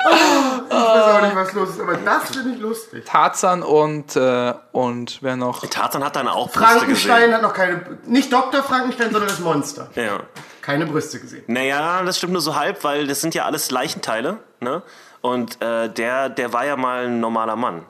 Ich 0.77 0.83
weiß 1.01 1.15
auch 1.15 1.21
nicht, 1.21 1.35
was 1.35 1.53
los 1.53 1.69
ist, 1.69 1.79
aber 1.81 1.95
das 1.95 2.29
finde 2.31 2.51
ich 2.55 2.59
lustig. 2.59 3.05
Tarzan 3.05 3.63
und, 3.63 4.15
äh, 4.15 4.53
und 4.71 5.19
wer 5.21 5.35
noch? 5.35 5.65
Tarzan 5.67 6.03
hat 6.03 6.15
dann 6.15 6.27
auch 6.27 6.51
Brüste 6.51 6.59
Frankenstein 6.59 7.15
gesehen. 7.21 7.33
hat 7.33 7.41
noch 7.41 7.53
keine, 7.53 7.97
nicht 8.05 8.31
Dr. 8.31 8.63
Frankenstein, 8.63 9.11
sondern 9.11 9.29
das 9.29 9.39
Monster. 9.39 9.89
Ja. 9.95 10.21
Keine 10.61 10.85
Brüste 10.85 11.19
gesehen. 11.19 11.43
Naja, 11.47 12.01
das 12.03 12.17
stimmt 12.17 12.33
nur 12.33 12.41
so 12.41 12.55
halb, 12.55 12.83
weil 12.83 13.07
das 13.07 13.21
sind 13.21 13.35
ja 13.35 13.45
alles 13.45 13.69
Leichenteile. 13.71 14.37
Ne? 14.59 14.81
Und 15.21 15.61
äh, 15.61 15.89
der, 15.89 16.29
der 16.29 16.53
war 16.53 16.65
ja 16.65 16.75
mal 16.75 17.05
ein 17.05 17.19
normaler 17.19 17.55
Mann. 17.55 17.83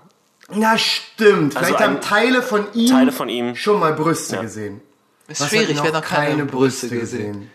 Na 0.49 0.77
stimmt, 0.77 1.55
Also 1.57 1.67
vielleicht 1.67 1.83
haben 1.83 2.01
Teile 2.01 2.41
von 2.41 2.67
ihm, 2.73 2.91
Teile 2.91 3.11
von 3.11 3.29
ihm. 3.29 3.55
schon 3.55 3.79
mal 3.79 3.93
Brüste 3.93 4.35
Ja. 4.35 4.41
gesehen. 4.43 4.81
Ist 5.27 5.41
Was 5.41 5.49
schwierig, 5.49 5.79
wer 5.81 5.91
noch 5.91 6.01
keine 6.03 6.45
Brüste 6.45 6.87
gesehen. 6.89 7.49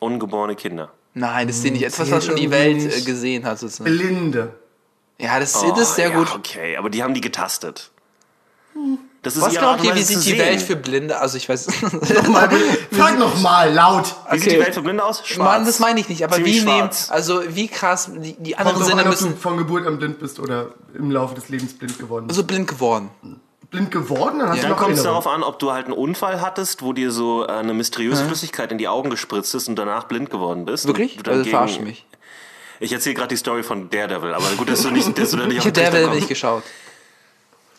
Ungeborene 0.00 0.54
Kinder. 0.54 0.90
Nein, 1.14 1.48
das 1.48 1.56
ist 1.58 1.64
nicht 1.64 1.82
etwas, 1.82 2.10
was 2.10 2.26
schon 2.26 2.36
die 2.36 2.50
Welt 2.50 2.76
nicht. 2.76 2.98
äh, 2.98 3.00
gesehen 3.02 3.44
hat. 3.44 3.58
Sozusagen. 3.58 3.90
Blinde. 3.90 4.54
Ja, 5.18 5.40
das, 5.40 5.52
das 5.52 5.78
ist 5.80 5.94
sehr 5.96 6.10
Oh, 6.10 6.12
ja, 6.12 6.18
gut. 6.18 6.34
Okay, 6.36 6.76
aber 6.76 6.90
die 6.90 7.02
haben 7.02 7.14
die 7.14 7.20
getastet. 7.20 7.90
Das 9.22 9.34
ist 9.34 9.42
Was 9.42 9.54
glaubt 9.54 9.82
ihr, 9.82 9.92
wie 9.96 10.02
sieht 10.02 10.18
die 10.18 10.30
sehen. 10.30 10.38
Welt 10.38 10.62
für 10.62 10.76
Blinde? 10.76 11.18
Also 11.18 11.36
ich 11.36 11.48
weiß. 11.48 11.66
Mal, 12.28 12.48
frag 12.92 13.18
noch 13.18 13.40
mal 13.40 13.72
laut. 13.74 14.14
Wie 14.30 14.38
sieht 14.38 14.52
die. 14.52 14.60
Welt 14.60 14.74
für 14.74 14.82
Blinde 14.82 15.04
aus? 15.04 15.26
Schwarz. 15.26 15.38
Mann, 15.58 15.66
das 15.66 15.80
meine 15.80 15.98
ich 15.98 16.08
nicht. 16.08 16.22
Aber 16.22 16.36
Ziemlich 16.36 16.62
wie 16.62 16.64
nehmen, 16.64 16.90
also 17.08 17.42
wie 17.48 17.66
krass, 17.66 18.08
die, 18.14 18.34
die 18.38 18.56
anderen 18.56 18.84
Sinne 18.84 19.02
an, 19.02 19.08
ob 19.08 19.18
du 19.18 19.24
müssen 19.24 19.36
von 19.36 19.56
Geburt 19.56 19.88
an 19.88 19.98
blind 19.98 20.20
bist 20.20 20.38
oder 20.38 20.68
im 20.94 21.10
Laufe 21.10 21.34
des 21.34 21.48
Lebens 21.48 21.74
blind 21.76 21.98
geworden 21.98 22.28
bist. 22.28 22.36
so 22.36 22.44
blind 22.44 22.68
geworden. 22.68 23.10
Blind 23.70 23.90
geworden? 23.90 24.38
Dann 24.38 24.48
Ja, 24.56 24.62
du 24.62 24.68
Dann 24.68 24.76
kommt 24.76 24.96
es 24.96 25.02
darauf 25.02 25.26
an, 25.26 25.42
ob 25.42 25.58
du 25.58 25.72
halt 25.72 25.86
einen 25.86 25.94
Unfall 25.94 26.40
hattest, 26.40 26.82
wo 26.82 26.92
dir 26.92 27.10
so 27.10 27.44
äh, 27.46 27.50
eine 27.50 27.74
mysteriöse 27.74 28.24
Flüssigkeit 28.24 28.72
in 28.72 28.78
die 28.78 28.88
Augen 28.88 29.10
gespritzt 29.10 29.54
ist 29.54 29.68
und 29.68 29.76
danach 29.76 30.04
blind 30.04 30.30
geworden 30.30 30.64
bist. 30.64 30.86
Wirklich? 30.86 31.18
Du 31.18 31.30
Also 31.30 31.44
verarsch 31.44 31.80
mich. 31.80 32.06
Ich 32.80 32.92
erzähle 32.92 33.16
gerade 33.16 33.28
die 33.28 33.36
Story 33.36 33.62
von 33.62 33.90
Daredevil, 33.90 34.34
aber 34.34 34.46
gut, 34.56 34.70
dass 34.70 34.82
du 34.82 34.90
nicht, 34.90 35.18
dass 35.18 35.32
du 35.32 35.36
da 35.36 35.46
nicht 35.46 35.54
Ich 35.54 35.58
auf 35.58 35.72
den 35.72 35.74
Daredevil 35.74 36.14
nicht 36.14 36.28
geschaut. 36.28 36.62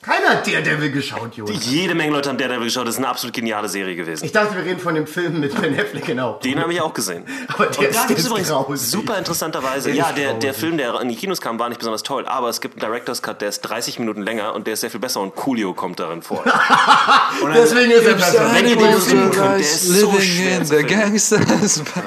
Keiner 0.01 0.29
hat 0.29 0.47
Daredevil 0.47 0.91
geschaut, 0.91 1.35
Jonas. 1.35 1.65
Jede 1.65 1.93
Menge 1.93 2.13
Leute 2.13 2.29
haben 2.29 2.37
Daredevil 2.37 2.65
geschaut, 2.65 2.87
das 2.87 2.95
ist 2.95 2.99
eine 2.99 3.09
absolut 3.09 3.33
geniale 3.33 3.67
Serie 3.67 3.95
gewesen. 3.95 4.23
Ich 4.23 4.31
dachte, 4.31 4.55
wir 4.55 4.63
reden 4.63 4.79
von 4.79 4.95
dem 4.95 5.05
Film 5.05 5.41
mit 5.41 5.59
Ben 5.59 5.77
Affleck, 5.77 6.05
genau. 6.05 6.39
Den 6.41 6.57
habe 6.61 6.73
ich 6.73 6.79
auch 6.79 6.93
gesehen. 6.93 7.25
Aber 7.49 7.65
der 7.65 7.79
Und 7.79 7.85
ist, 7.87 7.95
da 7.99 8.05
gibt 8.07 8.19
es 8.19 8.27
übrigens 8.27 8.47
grausig. 8.47 8.87
super 8.91 9.17
interessanterweise. 9.17 9.89
Der 9.89 9.95
Ja, 9.97 10.11
der, 10.13 10.35
der. 10.35 10.53
Film, 10.53 10.77
der 10.77 11.01
in 11.01 11.09
die 11.09 11.15
Kinos 11.15 11.41
kam, 11.41 11.59
war 11.59 11.67
nicht 11.67 11.79
besonders 11.79 12.03
toll, 12.03 12.25
aber 12.25 12.47
es 12.47 12.61
gibt 12.61 12.75
einen 12.75 12.91
Director's 12.91 13.21
Cut, 13.21 13.41
der 13.41 13.49
ist 13.49 13.61
30 13.61 13.99
Minuten 13.99 14.21
länger 14.23 14.53
und 14.53 14.67
der 14.67 14.75
ist 14.75 14.81
sehr 14.81 14.89
viel 14.89 15.01
besser 15.01 15.19
und 15.19 15.35
Coolio 15.35 15.73
kommt 15.73 15.99
darin 15.99 16.21
vor. 16.21 16.43
Deswegen 17.53 17.91
ist 17.91 18.05
er 18.05 18.13
besser. 18.13 18.49
Wenn 18.53 18.67
ihr 18.67 18.77
den 18.77 19.01
finden 19.01 19.31
könnt, 19.31 19.49
der 19.51 19.57
ist 19.57 19.83
so 19.83 20.19
schwer. 20.21 20.61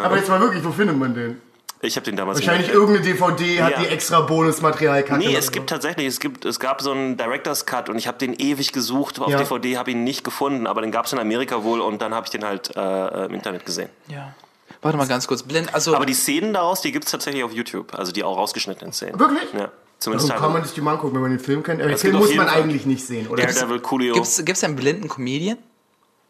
Aber 0.02 0.16
jetzt 0.16 0.28
mal 0.28 0.40
wirklich, 0.40 0.64
wo 0.64 0.70
findet 0.72 0.96
man 0.98 1.14
den? 1.14 1.40
Ich 1.84 1.96
habe 1.96 2.04
den 2.04 2.14
damals 2.14 2.38
Wahrscheinlich 2.38 2.68
gesehen. 2.68 2.80
irgendeine 2.80 3.06
DVD 3.06 3.62
hat 3.62 3.72
Ja. 3.72 3.80
die 3.80 3.86
extra 3.88 4.20
Bonusmaterial 4.20 5.02
kacke 5.02 5.18
Nee, 5.18 5.34
es 5.34 5.46
so. 5.46 5.50
gibt 5.50 5.68
tatsächlich, 5.68 6.06
es 6.06 6.20
gibt, 6.20 6.44
es 6.44 6.60
gab 6.60 6.80
so 6.80 6.92
einen 6.92 7.16
Director's 7.16 7.66
Cut 7.66 7.88
und 7.88 7.98
ich 7.98 8.06
habe 8.06 8.18
den 8.18 8.34
ewig 8.34 8.72
gesucht 8.72 9.18
auf 9.20 9.28
Ja. 9.28 9.38
DVD, 9.38 9.76
habe 9.78 9.90
ihn 9.90 10.04
nicht 10.04 10.22
gefunden, 10.22 10.68
aber 10.68 10.80
den 10.82 10.92
gab 10.92 11.06
es 11.06 11.12
in 11.12 11.18
Amerika 11.18 11.64
wohl 11.64 11.80
und 11.80 12.00
dann 12.00 12.14
habe 12.14 12.26
ich 12.26 12.30
den 12.30 12.44
halt 12.44 12.74
äh, 12.76 13.24
im 13.26 13.34
Internet 13.34 13.66
gesehen. 13.66 13.88
Ja. 14.06 14.32
Warte 14.80 14.96
mal 14.96 15.08
ganz 15.08 15.26
kurz. 15.26 15.42
Blind, 15.42 15.74
also 15.74 15.94
Aber 15.96 16.06
die 16.06 16.14
Szenen 16.14 16.52
daraus, 16.54 16.82
die 16.82 16.92
gibt 16.92 17.06
es 17.06 17.10
tatsächlich 17.10 17.42
auf 17.42 17.52
YouTube, 17.52 17.94
also 17.98 18.12
die 18.12 18.22
auch 18.22 18.36
rausgeschnittenen 18.36 18.92
Szenen. 18.92 19.18
Wirklich? 19.18 19.52
Ja, 19.52 19.70
zumindest 19.98 20.28
Warum 20.30 20.42
kann 20.42 20.52
man 20.52 20.64
sich 20.64 20.74
die 20.74 20.80
mal 20.82 20.92
angucken, 20.92 21.14
wenn 21.16 21.22
man 21.22 21.30
den 21.32 21.40
Film 21.40 21.64
kennt? 21.64 21.80
Aber 21.80 21.88
den 21.88 21.98
Film 21.98 22.16
muss 22.16 22.32
man 22.34 22.46
Fall- 22.48 22.62
eigentlich 22.62 22.86
nicht 22.86 23.04
sehen, 23.04 23.26
oder? 23.26 23.42
Daredevil, 23.44 23.80
Coolio, 23.80 24.14
gibt's 24.14 24.40
gibt's 24.44 24.62
einen 24.62 24.76
blinden 24.76 25.08
Comedian? 25.08 25.58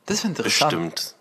Das 0.07 0.19
wäre 0.25 0.29
interessant. 0.29 0.71
bestimmt. 0.71 1.15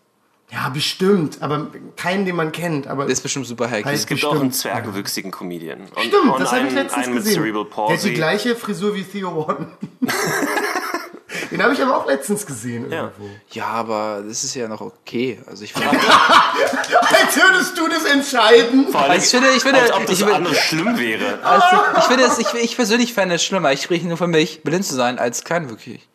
Ja, 0.52 0.68
bestimmt. 0.70 1.42
Aber 1.42 1.68
keinen, 1.96 2.26
den 2.26 2.36
man 2.36 2.52
kennt. 2.52 2.86
Aber 2.88 3.06
Der 3.06 3.14
ist 3.14 3.22
bestimmt 3.22 3.48
super 3.48 3.70
hacky. 3.70 3.84
Heißt- 3.88 3.94
Es 3.94 4.06
gibt 4.06 4.20
Bestimmt. 4.22 4.34
auch 4.38 4.42
einen 4.42 4.52
zwergwüchsigen 4.52 5.32
Comedian. 5.32 5.82
Und, 5.96 6.04
Stimmt, 6.04 6.30
und 6.34 6.40
das 6.42 6.52
habe 6.52 6.68
ich 6.68 6.74
letztens 6.74 7.06
einen 7.06 7.16
mit 7.16 7.24
gesehen. 7.24 7.42
Cerebral 7.42 7.64
Der 7.88 7.96
hat 7.98 8.04
die 8.04 8.08
Palsy. 8.10 8.14
gleiche 8.14 8.56
Frisur 8.58 8.94
wie 8.94 9.04
Theo 9.04 9.48
Warden. 9.48 9.68
den 11.52 11.64
habe 11.64 11.74
ich 11.74 11.82
aber 11.82 11.96
auch 11.98 12.06
letztens 12.06 12.46
gesehen 12.46 12.92
Ja. 12.92 13.04
irgendwo. 13.04 13.30
Ja, 13.52 13.66
aber 13.68 14.24
das 14.28 14.44
ist 14.44 14.54
ja 14.56 14.68
noch 14.68 14.82
okay. 14.82 15.40
Also 15.48 15.64
ich 15.64 15.72
finde, 15.74 15.90
Als 15.98 17.36
würdest 17.38 17.78
du 17.78 17.88
das 17.88 18.04
entscheiden. 18.06 18.88
Vor 18.90 19.02
allem, 19.02 19.12
Also 19.12 19.24
ich 19.24 19.30
finde- 19.32 19.56
ich 19.56 19.64
finde- 19.64 19.82
als 19.82 19.94
ob 19.94 20.06
das 20.06 20.20
ich 20.20 20.26
will- 20.26 20.34
andere 20.34 20.56
schlimm 20.56 20.98
wäre. 20.98 21.40
also 21.44 21.66
ich 21.98 22.04
finde 22.04 22.24
es, 22.26 22.38
ich, 22.40 22.54
ich 22.56 22.76
persönlich 22.76 23.14
fände 23.14 23.36
es 23.36 23.44
schlimmer. 23.44 23.72
Ich 23.72 23.82
spreche 23.84 24.06
nur 24.08 24.18
für 24.18 24.28
mich, 24.28 24.64
blind 24.64 24.86
zu 24.86 24.96
sein 24.96 25.18
als 25.18 25.44
kleinwüchsig. 25.46 26.08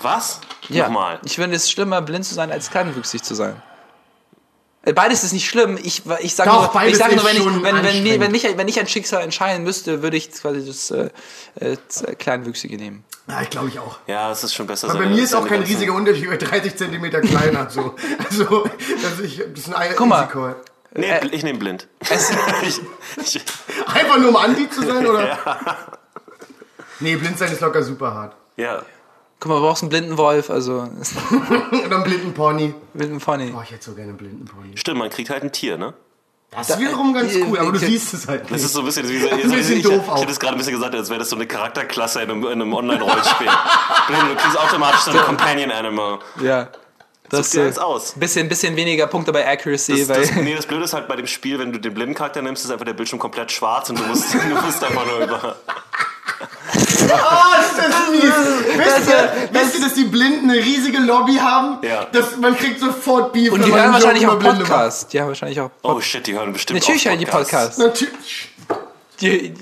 Was? 0.00 0.40
Ja. 0.70 0.84
Nochmal. 0.84 1.18
Ich 1.24 1.34
finde 1.36 1.56
es 1.56 1.70
schlimmer, 1.70 2.00
blind 2.02 2.24
zu 2.24 2.34
sein 2.34 2.50
als 2.52 2.70
kleinwüchsig 2.70 3.22
zu 3.22 3.34
sein. 3.34 3.60
Äh, 4.82 4.92
Beides 4.94 5.24
ist 5.24 5.32
nicht 5.32 5.46
schlimm. 5.48 5.78
Ich, 5.82 6.02
ich 6.20 6.34
sage 6.34 6.50
nur, 6.50 6.82
ich 6.86 6.96
sage 6.96 7.14
nur, 7.16 7.24
wenn 7.24 7.36
ich, 7.36 7.44
wenn, 7.44 7.64
wenn, 7.64 8.20
wenn, 8.20 8.34
ich, 8.34 8.56
wenn 8.56 8.68
ich 8.68 8.80
ein 8.80 8.86
Schicksal 8.88 9.22
entscheiden 9.22 9.62
müsste, 9.62 10.02
würde 10.02 10.16
ich 10.16 10.30
quasi 10.32 10.64
das 10.66 10.90
äh, 10.90 11.10
das, 11.58 12.02
äh, 12.02 12.14
Kleinwüchsige 12.14 12.76
nehmen. 12.76 13.04
Ja, 13.28 13.42
ich 13.42 13.50
glaube 13.50 13.68
ich 13.68 13.78
auch. 13.78 13.98
Ja, 14.06 14.30
es 14.32 14.42
ist 14.42 14.54
schon 14.54 14.66
besser. 14.66 14.88
Aber 14.90 15.00
bei 15.00 15.06
mir 15.06 15.22
ist 15.22 15.34
auch 15.34 15.46
kein 15.46 15.62
riesiger 15.62 15.92
Unterschied, 15.92 16.24
über 16.24 16.36
30 16.38 16.74
Zentimeter 16.76 17.20
kleiner. 17.20 17.68
So. 17.68 17.94
Also, 18.30 18.64
das 19.02 19.18
ist, 19.20 19.38
das 19.52 19.66
ist 19.66 19.74
ein 19.74 19.94
Guck 19.96 20.08
mal. 20.08 20.22
Risiko. 20.22 20.54
Nee, 20.94 21.06
Äh, 21.10 21.26
ich 21.30 21.42
nehme 21.44 21.58
blind. 21.58 21.86
Es, 22.08 22.30
ich, 22.62 22.80
ich, 23.22 23.44
Einfach 23.86 24.18
nur 24.18 24.30
um 24.30 24.36
Andi 24.36 24.68
zu 24.70 24.82
sein, 24.82 25.06
oder? 25.06 25.38
Nee, 27.02 27.16
blind 27.16 27.38
sein 27.38 27.50
ist 27.52 27.60
locker 27.60 27.82
super 27.82 28.12
hart. 28.14 28.34
ja. 28.56 28.82
Guck 29.40 29.48
mal, 29.50 29.56
du 29.56 29.62
brauchst 29.62 29.82
einen 29.82 29.90
blinden 29.90 30.16
Wolf, 30.18 30.50
also 30.50 30.74
Oder 31.86 31.96
einen 31.96 32.04
blinden 32.04 32.34
Pony. 32.34 32.74
blinden 32.94 33.18
Pony. 33.18 33.52
Oh, 33.56 33.60
ich 33.64 33.70
hätte 33.72 33.84
so 33.84 33.94
gerne 33.94 34.10
einen 34.10 34.18
blinden 34.18 34.44
Pony. 34.44 34.76
Stimmt, 34.76 34.98
man 34.98 35.10
kriegt 35.10 35.30
halt 35.30 35.42
ein 35.42 35.50
Tier, 35.52 35.76
ne? 35.78 35.94
Das 36.52 36.68
ist 36.68 36.80
wiederum 36.80 37.14
ganz 37.14 37.32
äh, 37.32 37.42
cool, 37.48 37.58
aber 37.60 37.70
du 37.70 37.76
äh, 37.78 37.86
siehst 37.86 38.12
es 38.12 38.26
halt 38.26 38.42
Das 38.44 38.50
nicht. 38.50 38.64
ist 38.64 38.72
so 38.72 38.80
ein 38.80 38.84
bisschen, 38.86 39.08
wie, 39.08 39.18
so, 39.20 39.30
ein 39.30 39.50
bisschen 39.50 39.76
ich, 39.78 39.82
doof 39.84 40.00
ich, 40.02 40.08
auch. 40.10 40.16
ich 40.16 40.22
hätte 40.22 40.32
es 40.32 40.40
gerade 40.40 40.54
ein 40.54 40.58
bisschen 40.58 40.74
gesagt, 40.74 40.94
als 40.94 41.08
wäre 41.08 41.20
das 41.20 41.30
so 41.30 41.36
eine 41.36 41.46
Charakterklasse 41.46 42.22
in 42.22 42.30
einem, 42.30 42.42
in 42.44 42.50
einem 42.52 42.74
Online-Rollenspiel. 42.74 43.46
Blind, 44.08 44.22
du 44.30 44.34
kriegst 44.36 44.58
automatisch 44.58 45.00
so 45.00 45.12
ein 45.12 45.18
Companion 45.18 45.70
Animal. 45.70 46.18
Ja. 46.42 46.68
Das 47.28 47.54
äh, 47.54 47.66
eins 47.66 47.78
aus. 47.78 48.14
bisschen, 48.16 48.48
bisschen 48.48 48.74
weniger 48.74 49.06
Punkte 49.06 49.30
bei 49.32 49.46
Accuracy, 49.46 50.00
Das, 50.00 50.08
weil 50.08 50.20
das, 50.22 50.32
nee, 50.34 50.56
das 50.56 50.66
Blöde 50.66 50.84
ist 50.84 50.92
halt 50.92 51.06
bei 51.06 51.14
dem 51.14 51.28
Spiel, 51.28 51.60
wenn 51.60 51.72
du 51.72 51.78
den 51.78 51.94
blinden 51.94 52.14
Charakter 52.14 52.42
nimmst, 52.42 52.64
ist 52.64 52.72
einfach 52.72 52.84
der 52.84 52.94
Bildschirm 52.94 53.20
komplett 53.20 53.52
schwarz 53.52 53.88
und 53.88 54.00
du 54.00 54.02
musst, 54.02 54.34
du 54.34 54.38
musst 54.38 54.82
einfach 54.82 55.06
nur 55.06 55.20
über. 55.20 55.54
Oh, 57.32 57.60
ist 57.60 57.78
das 57.78 58.10
mies. 58.10 58.76
Wisst 58.76 59.08
ihr, 59.10 59.32
wisst 59.52 59.74
ihr, 59.76 59.80
dass 59.84 59.94
die 59.94 60.04
Blinden 60.04 60.50
eine 60.50 60.58
riesige 60.58 60.98
Lobby 60.98 61.36
haben? 61.36 61.78
Ja. 61.82 62.06
Das, 62.12 62.36
man 62.36 62.56
kriegt 62.56 62.80
sofort 62.80 63.32
Beef. 63.32 63.52
und 63.52 63.64
die 63.64 63.72
hören 63.72 63.92
wahrscheinlich 63.92 64.26
auch 64.26 64.32
über 64.34 64.40
Blinde 64.40 64.60
macht. 64.60 64.70
Podcast. 64.70 65.12
Die 65.12 65.20
haben 65.20 65.28
wahrscheinlich 65.28 65.60
auch 65.60 65.70
Oh 65.82 66.00
shit, 66.00 66.26
die 66.26 66.34
hören 66.34 66.52
bestimmt 66.52 66.80
Natürlich 66.80 67.02
auch 67.06 67.10
hören 67.10 67.18
die 67.18 67.26
Podcasts. 67.26 67.78
Natürlich. 67.78 68.48
Die, 69.20 69.54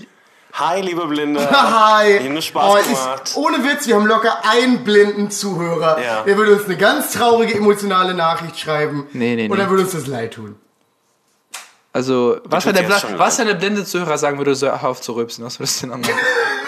Hi, 0.55 0.81
liebe 0.81 1.07
Blinde. 1.07 1.49
Hi. 1.51 2.17
Ihnen 2.19 2.43
Spaß 2.43 2.65
Oh, 2.65 2.83
gemacht. 2.83 3.23
Ist, 3.25 3.37
ohne 3.37 3.63
Witz, 3.65 3.87
wir 3.87 3.95
haben 3.95 4.07
locker 4.07 4.39
einen 4.45 4.83
blinden 4.83 5.31
Zuhörer. 5.31 6.03
Ja. 6.03 6.23
Der 6.23 6.37
würde 6.37 6.55
uns 6.55 6.65
eine 6.65 6.77
ganz 6.77 7.13
traurige, 7.13 7.55
emotionale 7.55 8.13
Nachricht 8.15 8.59
schreiben. 8.59 9.07
Nee, 9.13 9.37
nee, 9.37 9.49
Und 9.49 9.57
nee. 9.57 9.63
er 9.63 9.71
würde 9.71 9.85
uns 9.85 9.93
das 9.93 10.07
leid 10.09 10.35
tun. 10.35 10.57
Also, 11.93 12.39
was 12.45 12.65
tut 12.65 12.75
wenn, 12.75 12.89
der 12.89 13.19
was 13.19 13.39
wenn 13.39 13.47
der 13.47 13.55
blinde 13.55 13.85
Zuhörer 13.85 14.19
sagen 14.19 14.39
würde, 14.39 14.55
so 14.55 14.67
hör 14.67 14.85
auf 14.85 15.01
zu 15.01 15.13
rülpsen? 15.13 15.45
Was 15.45 15.59
würdest 15.59 15.83
du 15.83 15.87
denn 15.87 15.91
dann 15.93 16.01
machen? 16.03 16.15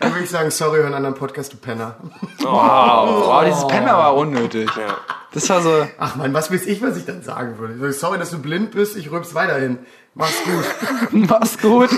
Dann 0.00 0.12
würde 0.12 0.24
ich 0.24 0.30
sagen, 0.30 0.50
sorry, 0.50 0.78
hör 0.78 0.86
einen 0.86 0.94
anderen 0.94 1.14
Podcast, 1.16 1.52
du 1.52 1.56
Penner. 1.56 1.96
Oh, 2.44 3.40
dieses 3.46 3.66
Penner 3.66 3.96
war 3.98 4.14
unnötig. 4.16 4.70
Ja. 4.76 4.98
Das 5.32 5.48
war 5.48 5.60
so. 5.62 5.86
Ach 5.98 6.14
man, 6.16 6.32
was 6.32 6.52
weiß 6.52 6.66
ich, 6.66 6.80
was 6.82 6.96
ich 6.96 7.04
dann 7.04 7.22
sagen 7.22 7.58
würde? 7.58 7.74
Ich 7.74 7.80
sage, 7.80 7.92
sorry, 7.92 8.18
dass 8.18 8.30
du 8.30 8.38
blind 8.38 8.70
bist, 8.70 8.96
ich 8.96 9.10
rülps 9.10 9.34
weiterhin. 9.34 9.78
Mach's 10.14 10.36
gut. 10.44 10.64
Mach's 11.28 11.58
gut. 11.58 11.90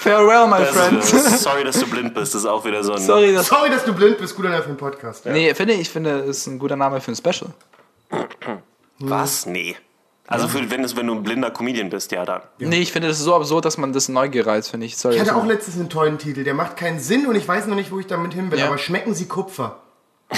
Farewell, 0.00 0.48
my 0.48 0.58
Das 0.58 0.70
friend. 0.76 0.98
ist, 1.04 1.42
sorry, 1.42 1.62
dass 1.62 1.78
du 1.78 1.86
blind 1.86 2.14
bist. 2.14 2.34
Das 2.34 2.40
ist 2.42 2.46
auch 2.46 2.64
wieder 2.64 2.82
so 2.82 2.94
ein. 2.94 3.00
Sorry, 3.00 3.32
das. 3.32 3.46
sorry, 3.46 3.70
dass 3.70 3.84
du 3.84 3.94
blind 3.94 4.18
bist, 4.18 4.34
guter 4.34 4.48
Name 4.48 4.62
für 4.62 4.70
den 4.70 4.76
Podcast. 4.76 5.24
Nee, 5.26 5.54
finde 5.54 5.74
ich, 5.74 5.88
finde, 5.88 6.10
ist 6.18 6.46
ein 6.48 6.58
guter 6.58 6.74
Name 6.76 7.00
für 7.00 7.12
ein 7.12 7.16
Special. 7.16 7.50
Was? 8.98 9.46
Nee. 9.46 9.76
Also 10.28 10.48
für, 10.48 10.70
wenn, 10.70 10.82
es, 10.82 10.96
wenn 10.96 11.06
du 11.06 11.14
ein 11.14 11.22
blinder 11.22 11.50
Comedian 11.50 11.88
bist, 11.90 12.10
ja 12.12 12.24
dann. 12.24 12.42
Nee, 12.58 12.80
ich 12.80 12.92
finde, 12.92 13.08
das 13.08 13.18
ist 13.18 13.24
so 13.24 13.34
absurd, 13.34 13.64
dass 13.64 13.78
man 13.78 13.92
das 13.92 14.08
Neugier 14.08 14.46
reizt, 14.46 14.70
finde 14.70 14.86
ich. 14.86 14.96
Sorry. 14.96 15.14
Ich 15.14 15.20
hatte 15.20 15.32
also- 15.32 15.42
auch 15.42 15.46
letztens 15.46 15.76
einen 15.78 15.88
tollen 15.88 16.18
Titel, 16.18 16.42
der 16.44 16.54
macht 16.54 16.76
keinen 16.76 16.98
Sinn 16.98 17.26
und 17.26 17.36
ich 17.36 17.46
weiß 17.46 17.66
noch 17.66 17.76
nicht, 17.76 17.92
wo 17.92 18.00
ich 18.00 18.06
damit 18.06 18.34
hin 18.34 18.50
will, 18.50 18.58
Ja. 18.58 18.66
aber 18.66 18.78
schmecken 18.78 19.14
sie 19.14 19.26
Kupfer? 19.26 19.78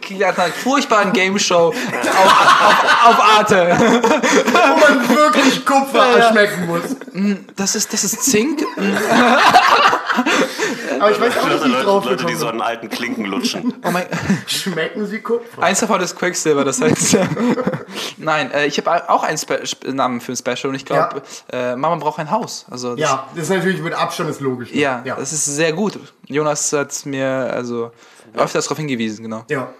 Kilian 0.00 0.30
hat 0.30 0.38
eine 0.38 0.52
furchtbaren 0.52 1.12
Game 1.12 1.38
Show 1.38 1.68
auf, 1.68 1.74
auf, 1.74 3.06
auf 3.06 3.38
Arte. 3.38 3.76
Wo 3.78 4.78
man 4.80 5.08
wirklich 5.08 5.64
Kupfer 5.64 6.18
Ja. 6.18 6.30
schmecken 6.30 6.66
muss. 6.66 7.44
Das 7.56 7.74
ist, 7.74 7.92
das 7.92 8.04
ist 8.04 8.22
Zink. 8.24 8.60
Aber 11.00 11.10
ich 11.12 11.20
weiß 11.20 11.36
auch 11.38 11.48
nicht, 11.48 11.64
wie 11.64 11.68
ich 11.68 11.72
Leute, 11.74 11.84
drauf 11.84 12.04
Leute, 12.04 12.24
die 12.26 12.34
so 12.34 12.48
an 12.48 12.60
alten 12.60 12.88
Klinken 12.88 13.24
lutschen. 13.26 13.74
Oh 13.84 13.90
mein. 13.90 14.06
Schmecken 14.46 15.06
sie 15.06 15.20
Kupfer? 15.20 15.62
eins 15.62 15.80
davon 15.80 16.00
ist 16.00 16.16
Quicksilver, 16.18 16.64
das 16.64 16.80
heißt. 16.80 17.16
Nein, 18.16 18.50
äh, 18.52 18.66
ich 18.66 18.78
habe 18.78 19.08
auch 19.08 19.22
einen 19.22 19.38
Spe 19.38 19.60
Sp- 19.62 19.86
Namen 19.92 20.20
für 20.20 20.32
ein 20.32 20.36
Special 20.36 20.66
und 20.70 20.74
ich 20.74 20.84
glaube, 20.84 21.22
äh, 21.52 21.76
Mama 21.76 21.96
braucht 21.96 22.18
ein 22.18 22.30
Haus. 22.30 22.66
Also 22.70 22.90
das, 22.96 23.00
Ja, 23.00 23.28
das 23.34 23.44
ist 23.44 23.50
natürlich 23.50 23.80
mit 23.80 23.94
Abstand 23.94 24.30
ist 24.30 24.40
logisch. 24.40 24.70
ja, 24.72 25.02
ja. 25.04 25.14
das 25.16 25.32
ist 25.32 25.44
sehr 25.44 25.72
gut. 25.72 25.98
Jonas 26.26 26.72
hat 26.72 27.06
mir 27.06 27.28
also 27.52 27.92
öfters 28.34 28.64
darauf 28.64 28.78
hingewiesen, 28.78 29.22
genau. 29.22 29.44
ja. 29.48 29.72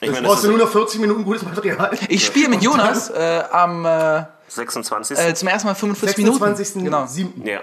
Ich 0.00 0.10
meine, 0.10 0.26
brauchst 0.26 0.42
du 0.42 0.48
nur 0.48 0.58
noch 0.58 0.68
40 0.68 0.98
Minuten 1.00 1.22
gutes 1.24 1.42
Material. 1.44 1.96
Ich 2.08 2.26
spiele 2.26 2.48
mit 2.48 2.60
Jonas 2.60 3.08
äh, 3.10 3.44
am 3.52 3.86
äh, 3.86 4.24
26. 4.48 5.16
äh, 5.16 5.32
zum 5.34 5.46
ersten 5.46 5.68
Mal 5.68 5.74
45 5.76 6.18
Minuten. 6.18 6.38
26. 6.38 6.84
Genau. 6.84 7.06
Siebten. 7.06 7.46
ja. 7.46 7.60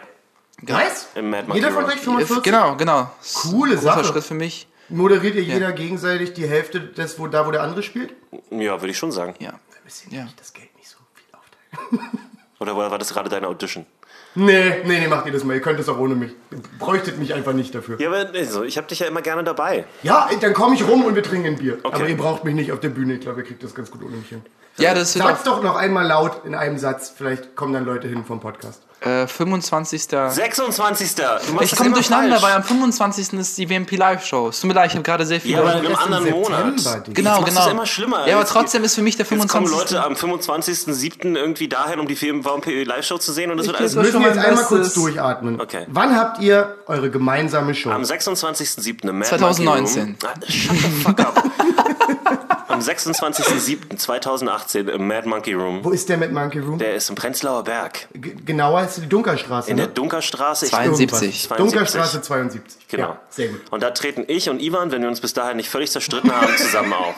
Nice. 0.61 1.07
Im 1.15 1.29
Mad 1.29 1.51
Jeder 1.53 1.71
von 1.71 1.83
euch 1.85 1.99
45? 1.99 2.43
Genau, 2.43 2.75
genau. 2.77 3.09
Coole 3.41 3.75
Großer 3.75 3.81
Sache. 3.83 4.03
Schritt 4.05 4.23
für 4.23 4.33
mich. 4.33 4.67
Moderiert 4.89 5.35
ihr 5.35 5.43
jeder 5.43 5.71
gegenseitig 5.71 6.33
die 6.33 6.47
Hälfte 6.47 6.79
des, 6.79 7.19
wo, 7.19 7.27
da 7.27 7.45
wo 7.45 7.51
der 7.51 7.61
andere 7.63 7.83
spielt? 7.83 8.13
Ja, 8.51 8.79
würde 8.81 8.89
ich 8.89 8.97
schon 8.97 9.11
sagen. 9.11 9.35
Ja. 9.39 9.53
Bisschen 9.85 10.13
Ja. 10.13 10.27
das 10.37 10.53
Geld 10.53 10.69
nicht 10.77 10.89
so 10.89 10.97
viel 11.13 11.27
aufteilen. 11.35 12.19
Oder 12.59 12.75
war 12.75 12.97
das 12.97 13.13
gerade 13.13 13.29
deine 13.29 13.47
Audition? 13.47 13.85
Nee, 14.39 14.83
nee, 14.85 14.99
nee, 14.99 15.07
macht 15.07 15.25
ihr 15.25 15.31
das 15.33 15.43
mal. 15.43 15.53
Ihr 15.53 15.61
könnt 15.61 15.79
das 15.79 15.89
auch 15.89 15.97
ohne 15.97 16.15
mich. 16.15 16.31
Ihr 16.51 16.59
bräuchtet 16.79 17.19
mich 17.19 17.33
einfach 17.33 17.53
nicht 17.53 17.75
dafür. 17.75 17.99
Ja, 17.99 18.07
aber 18.07 18.29
also, 18.33 18.63
ich 18.63 18.77
habe 18.77 18.87
dich 18.87 18.99
ja 18.99 19.07
immer 19.07 19.21
gerne 19.21 19.43
dabei. 19.43 19.85
Ja, 20.01 20.29
dann 20.39 20.53
komme 20.53 20.75
ich 20.75 20.87
rum 20.87 21.03
und 21.03 21.15
wir 21.15 21.23
trinken 21.23 21.47
ein 21.47 21.57
Bier. 21.57 21.77
Okay. 21.83 21.95
Aber 21.95 22.07
ihr 22.07 22.17
braucht 22.17 22.45
mich 22.45 22.55
nicht 22.55 22.71
auf 22.71 22.79
der 22.79 22.89
Bühne. 22.89 23.15
Ich 23.15 23.21
glaube, 23.21 23.41
ihr 23.41 23.47
kriegt 23.47 23.63
das 23.63 23.75
ganz 23.75 23.91
gut 23.91 24.01
ohne 24.01 24.15
mich 24.15 24.29
hin. 24.29 24.41
Ja, 24.77 24.93
das 24.93 25.13
wird 25.15 25.25
Sag's 25.25 25.43
doch 25.43 25.61
noch 25.61 25.75
einmal 25.75 26.07
laut 26.07 26.45
in 26.45 26.55
einem 26.55 26.77
Satz. 26.77 27.13
Vielleicht 27.15 27.55
kommen 27.55 27.73
dann 27.73 27.85
Leute 27.85 28.07
hin 28.07 28.23
vom 28.23 28.39
Podcast. 28.39 28.83
Äh, 29.01 29.27
25. 29.27 30.03
26. 30.03 31.15
Du 31.15 31.23
machst 31.53 31.63
Ich 31.63 31.69
das 31.69 31.79
komme 31.79 31.91
durcheinander, 31.93 32.39
falsch. 32.39 32.43
weil 32.43 32.53
am 32.57 32.63
25. 32.63 33.33
ist 33.39 33.57
die 33.57 33.69
WMP 33.69 33.95
Live-Show. 33.97 34.49
Es 34.49 34.59
tut 34.61 34.67
mir 34.67 34.73
leid, 34.73 34.87
ich 34.89 34.93
habe 34.95 35.03
gerade 35.03 35.25
sehr 35.25 35.39
viele. 35.39 35.55
Ja, 35.55 35.61
aber 35.61 35.71
in 35.73 35.77
einem 35.79 35.91
Erst 35.91 36.05
im 36.07 36.13
anderen 36.13 36.29
Monat. 36.31 37.05
Genau, 37.13 37.41
genau. 37.41 37.63
du's 37.63 37.67
immer 37.71 37.85
schlimmer. 37.85 38.27
Ja, 38.27 38.33
aber 38.33 38.41
Jetzt- 38.43 38.51
trotzdem 38.51 38.83
ist 38.83 38.95
für 38.95 39.01
mich 39.01 39.15
der 39.17 39.25
Jetzt 39.25 39.47
kommen 39.47 39.67
25. 39.67 39.77
Leute 39.97 40.03
am 40.05 40.13
25.07. 40.13 41.35
irgendwie 41.35 41.67
dahin, 41.67 41.99
um 41.99 42.07
die 42.07 42.15
VMP 42.15 42.83
Live-Show 42.83 43.17
zu 43.19 43.31
sehen 43.31 43.51
und 43.51 43.57
das 43.57 43.67
wird 43.67 43.77
geb 43.77 43.81
alles 43.81 43.95
euch 43.97 44.03
Müssen 44.03 44.21
wir 44.21 44.27
jetzt 44.29 44.39
einmal 44.45 44.63
kurz 44.65 44.93
durchatmen. 44.93 45.61
Okay. 45.61 45.85
Wann 45.87 46.15
habt 46.15 46.39
ihr 46.41 46.77
eure 46.87 47.09
gemeinsame 47.09 47.73
Show? 47.75 47.91
Am 47.91 48.03
26.07. 48.03 49.07
im 49.09 49.19
Mad 49.19 49.29
2019. 49.29 50.17
Monkey 50.21 50.25
Room. 50.25 50.33
Ah, 50.41 50.51
Shut 50.51 50.75
the 50.77 50.89
fuck 51.03 51.19
up. 51.19 51.43
Am 52.79 52.85
26.07.2018 52.85 54.87
im 54.89 55.05
Mad 55.07 55.27
Monkey 55.27 55.53
Room. 55.53 55.83
Wo 55.83 55.91
ist 55.91 56.07
der 56.07 56.15
mit 56.17 56.31
Monkey 56.31 56.59
Room? 56.59 56.77
Der 56.79 56.93
ist 56.95 57.09
im 57.09 57.15
Prenzlauer 57.15 57.63
Berg. 57.65 58.07
G 58.13 58.35
genauer 58.45 58.83
ist 58.83 58.95
die 58.97 59.07
Dunkerstraße. 59.09 59.69
In 59.69 59.75
der 59.77 59.87
ne? 59.87 59.91
Dunkerstraße. 59.93 60.65
Ich- 60.67 60.71
72. 60.71 61.47
72. 61.47 61.57
Dunkerstraße 61.57 62.21
72. 62.21 62.87
Genau. 62.87 63.07
Ja, 63.09 63.19
sehr 63.29 63.49
gut. 63.49 63.59
Und 63.69 63.83
da 63.83 63.91
treten 63.91 64.23
ich 64.27 64.49
und 64.49 64.61
Ivan, 64.61 64.91
wenn 64.93 65.01
wir 65.01 65.09
uns 65.09 65.19
bis 65.19 65.33
dahin 65.33 65.57
nicht 65.57 65.69
völlig 65.69 65.91
zerstritten 65.91 66.31
haben, 66.33 66.55
zusammen 66.57 66.93
auf. 66.93 67.15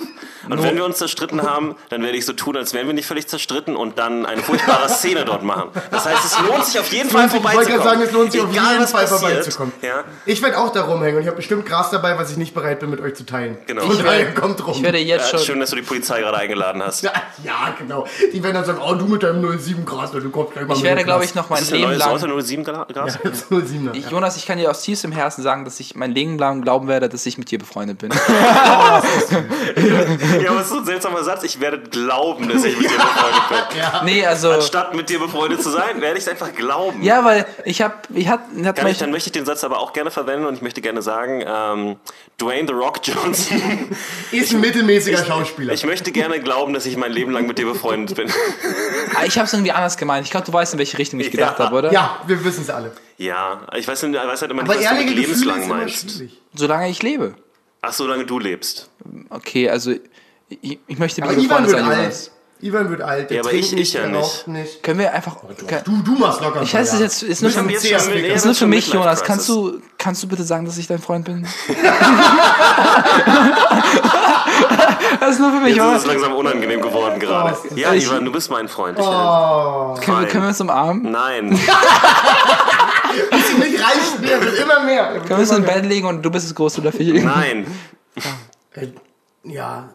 Und 0.50 0.64
wenn 0.64 0.76
wir 0.76 0.84
uns 0.84 0.98
zerstritten 0.98 1.44
haben, 1.44 1.76
dann 1.90 2.02
werde 2.04 2.18
ich 2.18 2.26
so 2.26 2.34
tun, 2.34 2.58
als 2.58 2.74
wären 2.74 2.88
wir 2.88 2.94
nicht 2.96 3.06
völlig 3.06 3.28
zerstritten 3.28 3.76
und 3.76 4.00
dann 4.00 4.26
eine 4.26 4.42
furchtbare 4.42 4.90
Szene 4.90 5.24
dort 5.26 5.44
machen. 5.44 5.70
Das 5.92 6.06
heißt, 6.06 6.26
es 6.26 6.40
lohnt 6.42 6.66
sich 6.66 6.80
auf 6.80 6.92
jeden 6.92 7.10
Fall 7.10 7.28
Ich 7.28 7.34
wollte 7.34 7.44
vorbeizukommen. 7.48 7.84
gerade 7.84 7.90
sagen, 7.98 8.02
es 8.08 8.12
lohnt 8.12 8.32
sich 8.32 8.42
auf 8.42 8.50
Egal, 8.52 8.72
jeden 8.72 8.84
was 8.84 8.92
Fall 8.92 9.02
passiert. 9.06 9.20
vorbeizukommen. 9.22 9.74
Ja, 9.84 10.04
Ich 10.26 10.42
werde 10.42 10.58
auch 10.58 10.72
da 10.72 10.82
rumhängen 10.84 11.18
und 11.18 11.22
ich 11.22 11.28
habe 11.28 11.38
bestimmt 11.38 11.66
Gras 11.68 11.92
dabei, 11.92 12.18
was 12.18 12.32
ich 12.32 12.38
nicht 12.38 12.54
bereit 12.56 12.80
bin, 12.80 12.90
mit 12.90 13.00
euch 13.00 13.14
zu 13.14 13.24
teilen. 13.26 13.58
Genau. 13.68 13.84
Von 13.84 13.92
Ich 13.96 14.02
daher 14.04 14.34
kommt 14.34 14.66
rum. 14.66 14.74
Ich 14.76 14.82
werde 14.84 14.98
jetzt 14.98 15.32
Ja, 15.32 15.38
schon. 15.38 15.46
Schön, 15.52 15.60
dass 15.60 15.70
du 15.70 15.76
die 15.76 15.82
Polizei 15.82 16.22
gerade 16.22 16.38
eingeladen 16.38 16.82
hast. 16.82 17.02
ja, 17.04 17.12
ja, 17.44 17.76
genau. 17.78 18.08
Die 18.34 18.42
werden 18.42 18.56
dann 18.56 18.66
sagen, 18.66 18.80
oh, 18.86 18.94
du 18.96 19.06
mit 19.06 19.24
deinem 19.24 19.60
07 19.60 19.86
Gras, 19.86 20.12
du 20.12 20.30
kommst 20.30 20.54
gleich 20.54 20.66
mal 20.66 20.76
Ich 20.78 20.84
werde, 20.84 21.04
glaube 21.04 21.26
ich, 21.26 21.36
noch 21.36 21.50
mein 21.50 21.60
Das 21.60 21.68
ist 21.68 21.72
Leben 21.72 21.94
lang. 21.94 22.20
07 22.20 22.64
Gra- 22.66 22.92
Gras? 22.92 23.20
Das 23.24 23.34
ist 23.34 23.52
07er. 23.52 23.94
Ich, 23.94 24.10
Jonas, 24.10 24.38
ich 24.38 24.46
kann 24.46 24.58
dir 24.58 24.70
aus 24.70 24.82
tiefstem 24.82 25.12
Herzen 25.12 25.42
sagen, 25.42 25.66
dass 25.66 25.80
ich 25.80 25.96
mein 25.96 26.12
Leben 26.12 26.38
lang 26.38 26.62
glauben 26.62 26.88
werde, 26.88 27.10
dass 27.10 27.26
ich 27.26 27.38
mit 27.38 27.52
dir 27.52 27.60
befreundet 27.60 27.98
bin. 28.00 28.12
Ja, 30.42 30.52
aber 30.52 30.60
es 30.60 30.66
ist 30.66 30.70
so 30.74 30.78
ein 30.80 30.86
seltsamer 30.86 31.24
Satz. 31.24 31.44
Ich 31.44 31.60
werde 31.60 31.80
glauben, 31.80 32.50
dass 32.50 32.64
ich 32.64 32.78
mit 32.78 32.90
dir 32.90 32.98
befreundet 32.98 33.70
bin. 33.72 34.06
Nee, 34.06 34.26
also. 34.26 34.62
Statt 34.62 34.96
mit 34.96 35.10
dir 35.10 35.20
befreundet 35.20 35.62
zu 35.64 35.70
sein, 35.70 36.02
werde 36.02 36.18
ich 36.18 36.26
es 36.26 36.30
einfach 36.30 36.54
glauben. 36.54 37.02
Ja, 37.02 37.24
weil 37.24 37.46
ich 37.66 37.82
habe. 37.82 37.94
Ich 38.14 38.28
hat, 38.28 38.42
hat 38.64 38.82
mein, 38.82 38.92
ich, 38.92 38.98
dann 38.98 39.12
möchte 39.12 39.30
ich 39.30 39.34
den 39.34 39.46
Satz 39.46 39.64
aber 39.64 39.80
auch 39.80 39.94
gerne 39.94 40.12
verwenden 40.12 40.46
und 40.46 40.56
ich 40.56 40.62
möchte 40.62 40.82
gerne 40.82 41.02
sagen, 41.02 41.44
ähm, 41.46 41.96
Dwayne 42.40 42.68
The 42.68 42.74
Rock 42.74 43.00
Johnson, 43.04 43.62
Ist 44.32 44.54
ein 44.54 44.62
mittelmäßiger 44.62 45.18
Schauspieler. 45.18 45.41
Ich 45.72 45.86
möchte 45.86 46.12
gerne 46.12 46.40
glauben, 46.40 46.74
dass 46.74 46.86
ich 46.86 46.98
mein 46.98 47.12
Leben 47.12 47.32
lang 47.32 47.48
mit 47.48 47.58
dir 47.58 47.66
befreundet 47.66 48.16
bin. 48.16 48.30
Ah, 49.14 49.26
ich 49.26 49.36
habe 49.38 49.46
es 49.46 49.52
irgendwie 49.54 49.74
anders 49.74 49.98
gemeint. 49.98 50.26
Ich 50.26 50.32
glaube, 50.32 50.46
du 50.46 50.54
weißt, 50.54 50.72
in 50.74 50.80
welche 50.80 50.98
Richtung 50.98 51.20
ich 51.20 51.32
gedacht 51.32 51.60
Ja. 51.60 51.66
habe, 51.66 51.76
oder? 51.76 51.92
ja, 51.92 52.22
wir 52.28 52.44
wissen 52.46 52.62
es 52.62 52.70
alle. 52.70 52.92
Ja, 53.18 53.68
ich 53.76 53.86
weiß, 53.86 54.04
nicht- 54.04 54.16
ich 54.16 54.28
weiß 54.28 54.42
halt 54.42 54.52
immer 54.52 54.62
Aber 54.64 54.74
nicht, 54.76 54.86
was 54.86 54.90
du 54.90 54.96
mit 54.96 55.08
Gefühle 55.08 55.22
lebenslang 55.28 55.68
meinst. 55.68 56.24
Solange 56.56 56.90
ich 56.90 57.04
lebe. 57.04 57.36
Ach, 57.82 57.92
solange 57.92 58.26
du 58.26 58.40
lebst. 58.40 58.90
Okay, 59.30 59.70
also. 59.70 59.92
Ich, 60.48 60.80
ich 60.88 60.98
möchte 60.98 61.20
mit 61.22 61.30
Aber 61.30 61.40
dir 61.40 61.46
Ivan 61.46 61.64
befreundet 61.66 61.98
wird 61.98 62.14
sein. 62.14 62.31
Ivan 62.62 62.90
wird 62.90 63.02
alt. 63.02 63.30
Der 63.30 63.38
Ja, 63.38 63.42
aber 63.42 63.50
trinkt 63.52 63.66
ich- 63.68 63.72
nicht, 63.74 63.82
ich 63.90 63.94
ja 63.94 64.08
nicht. 64.08 64.48
nicht. 64.48 64.84
Können 64.84 65.00
wir 65.00 65.14
einfach. 65.14 65.38
Kann, 65.68 65.82
Du, 65.84 66.02
du 66.04 66.12
machst 66.20 66.42
locker. 66.42 66.62
ich 66.62 66.74
weiß, 66.74 66.94
es 66.94 66.94
ist 66.94 67.00
jetzt 67.02 67.24
ist 67.24 67.42
nur 67.42 67.52
für, 67.52 67.70
jetzt 67.72 67.82
Snickers. 67.82 68.08
ja, 68.08 68.34
ist 68.36 68.46
nur 68.46 68.56
für 68.56 68.68
mich, 68.68 68.92
Jonas. 68.94 69.24
Kannst 69.24 69.50
du, 69.50 69.80
kannst 69.98 70.22
du 70.24 70.28
bitte 70.28 70.44
sagen, 70.44 70.66
dass 70.66 70.78
ich 70.78 70.88
dein 70.88 71.00
Freund 71.00 71.26
bin? 71.26 71.48
das 75.20 75.32
ist 75.32 75.40
nur 75.40 75.52
für 75.52 75.60
mich, 75.60 75.76
Jetzt 75.76 75.78
ist 75.78 75.78
Jonas. 75.78 76.02
es 76.02 76.08
langsam 76.08 76.34
unangenehm 76.34 76.82
geworden 76.82 77.20
gerade. 77.20 77.58
Oh, 77.64 77.76
Ja, 77.76 77.94
ich- 77.94 78.06
Ivan, 78.06 78.26
du 78.26 78.32
bist 78.32 78.50
mein 78.52 78.68
Freund. 78.68 78.98
Ich, 79.00 79.06
Oh. 79.06 79.96
Können 80.04 80.20
wir, 80.22 80.28
können 80.28 80.44
wir 80.44 80.50
uns 80.50 80.62
umarmen? 80.62 81.12
Nein. 81.12 81.50
Mich 83.60 83.74
reicht 83.84 84.22
mir, 84.22 84.42
wird 84.42 84.60
immer 84.60 84.80
mehr. 84.84 85.08
Können 85.20 85.30
wir 85.30 85.38
uns 85.40 85.52
mehr. 85.52 85.60
Bett 85.62 85.86
legen 85.86 86.08
und 86.08 86.22
du 86.22 86.32
bist 86.32 86.46
das 86.48 86.56
große 86.56 86.82
dafür? 86.82 87.14
Nein. 87.22 87.68
Äh, 88.76 88.88
Ja. 89.44 89.90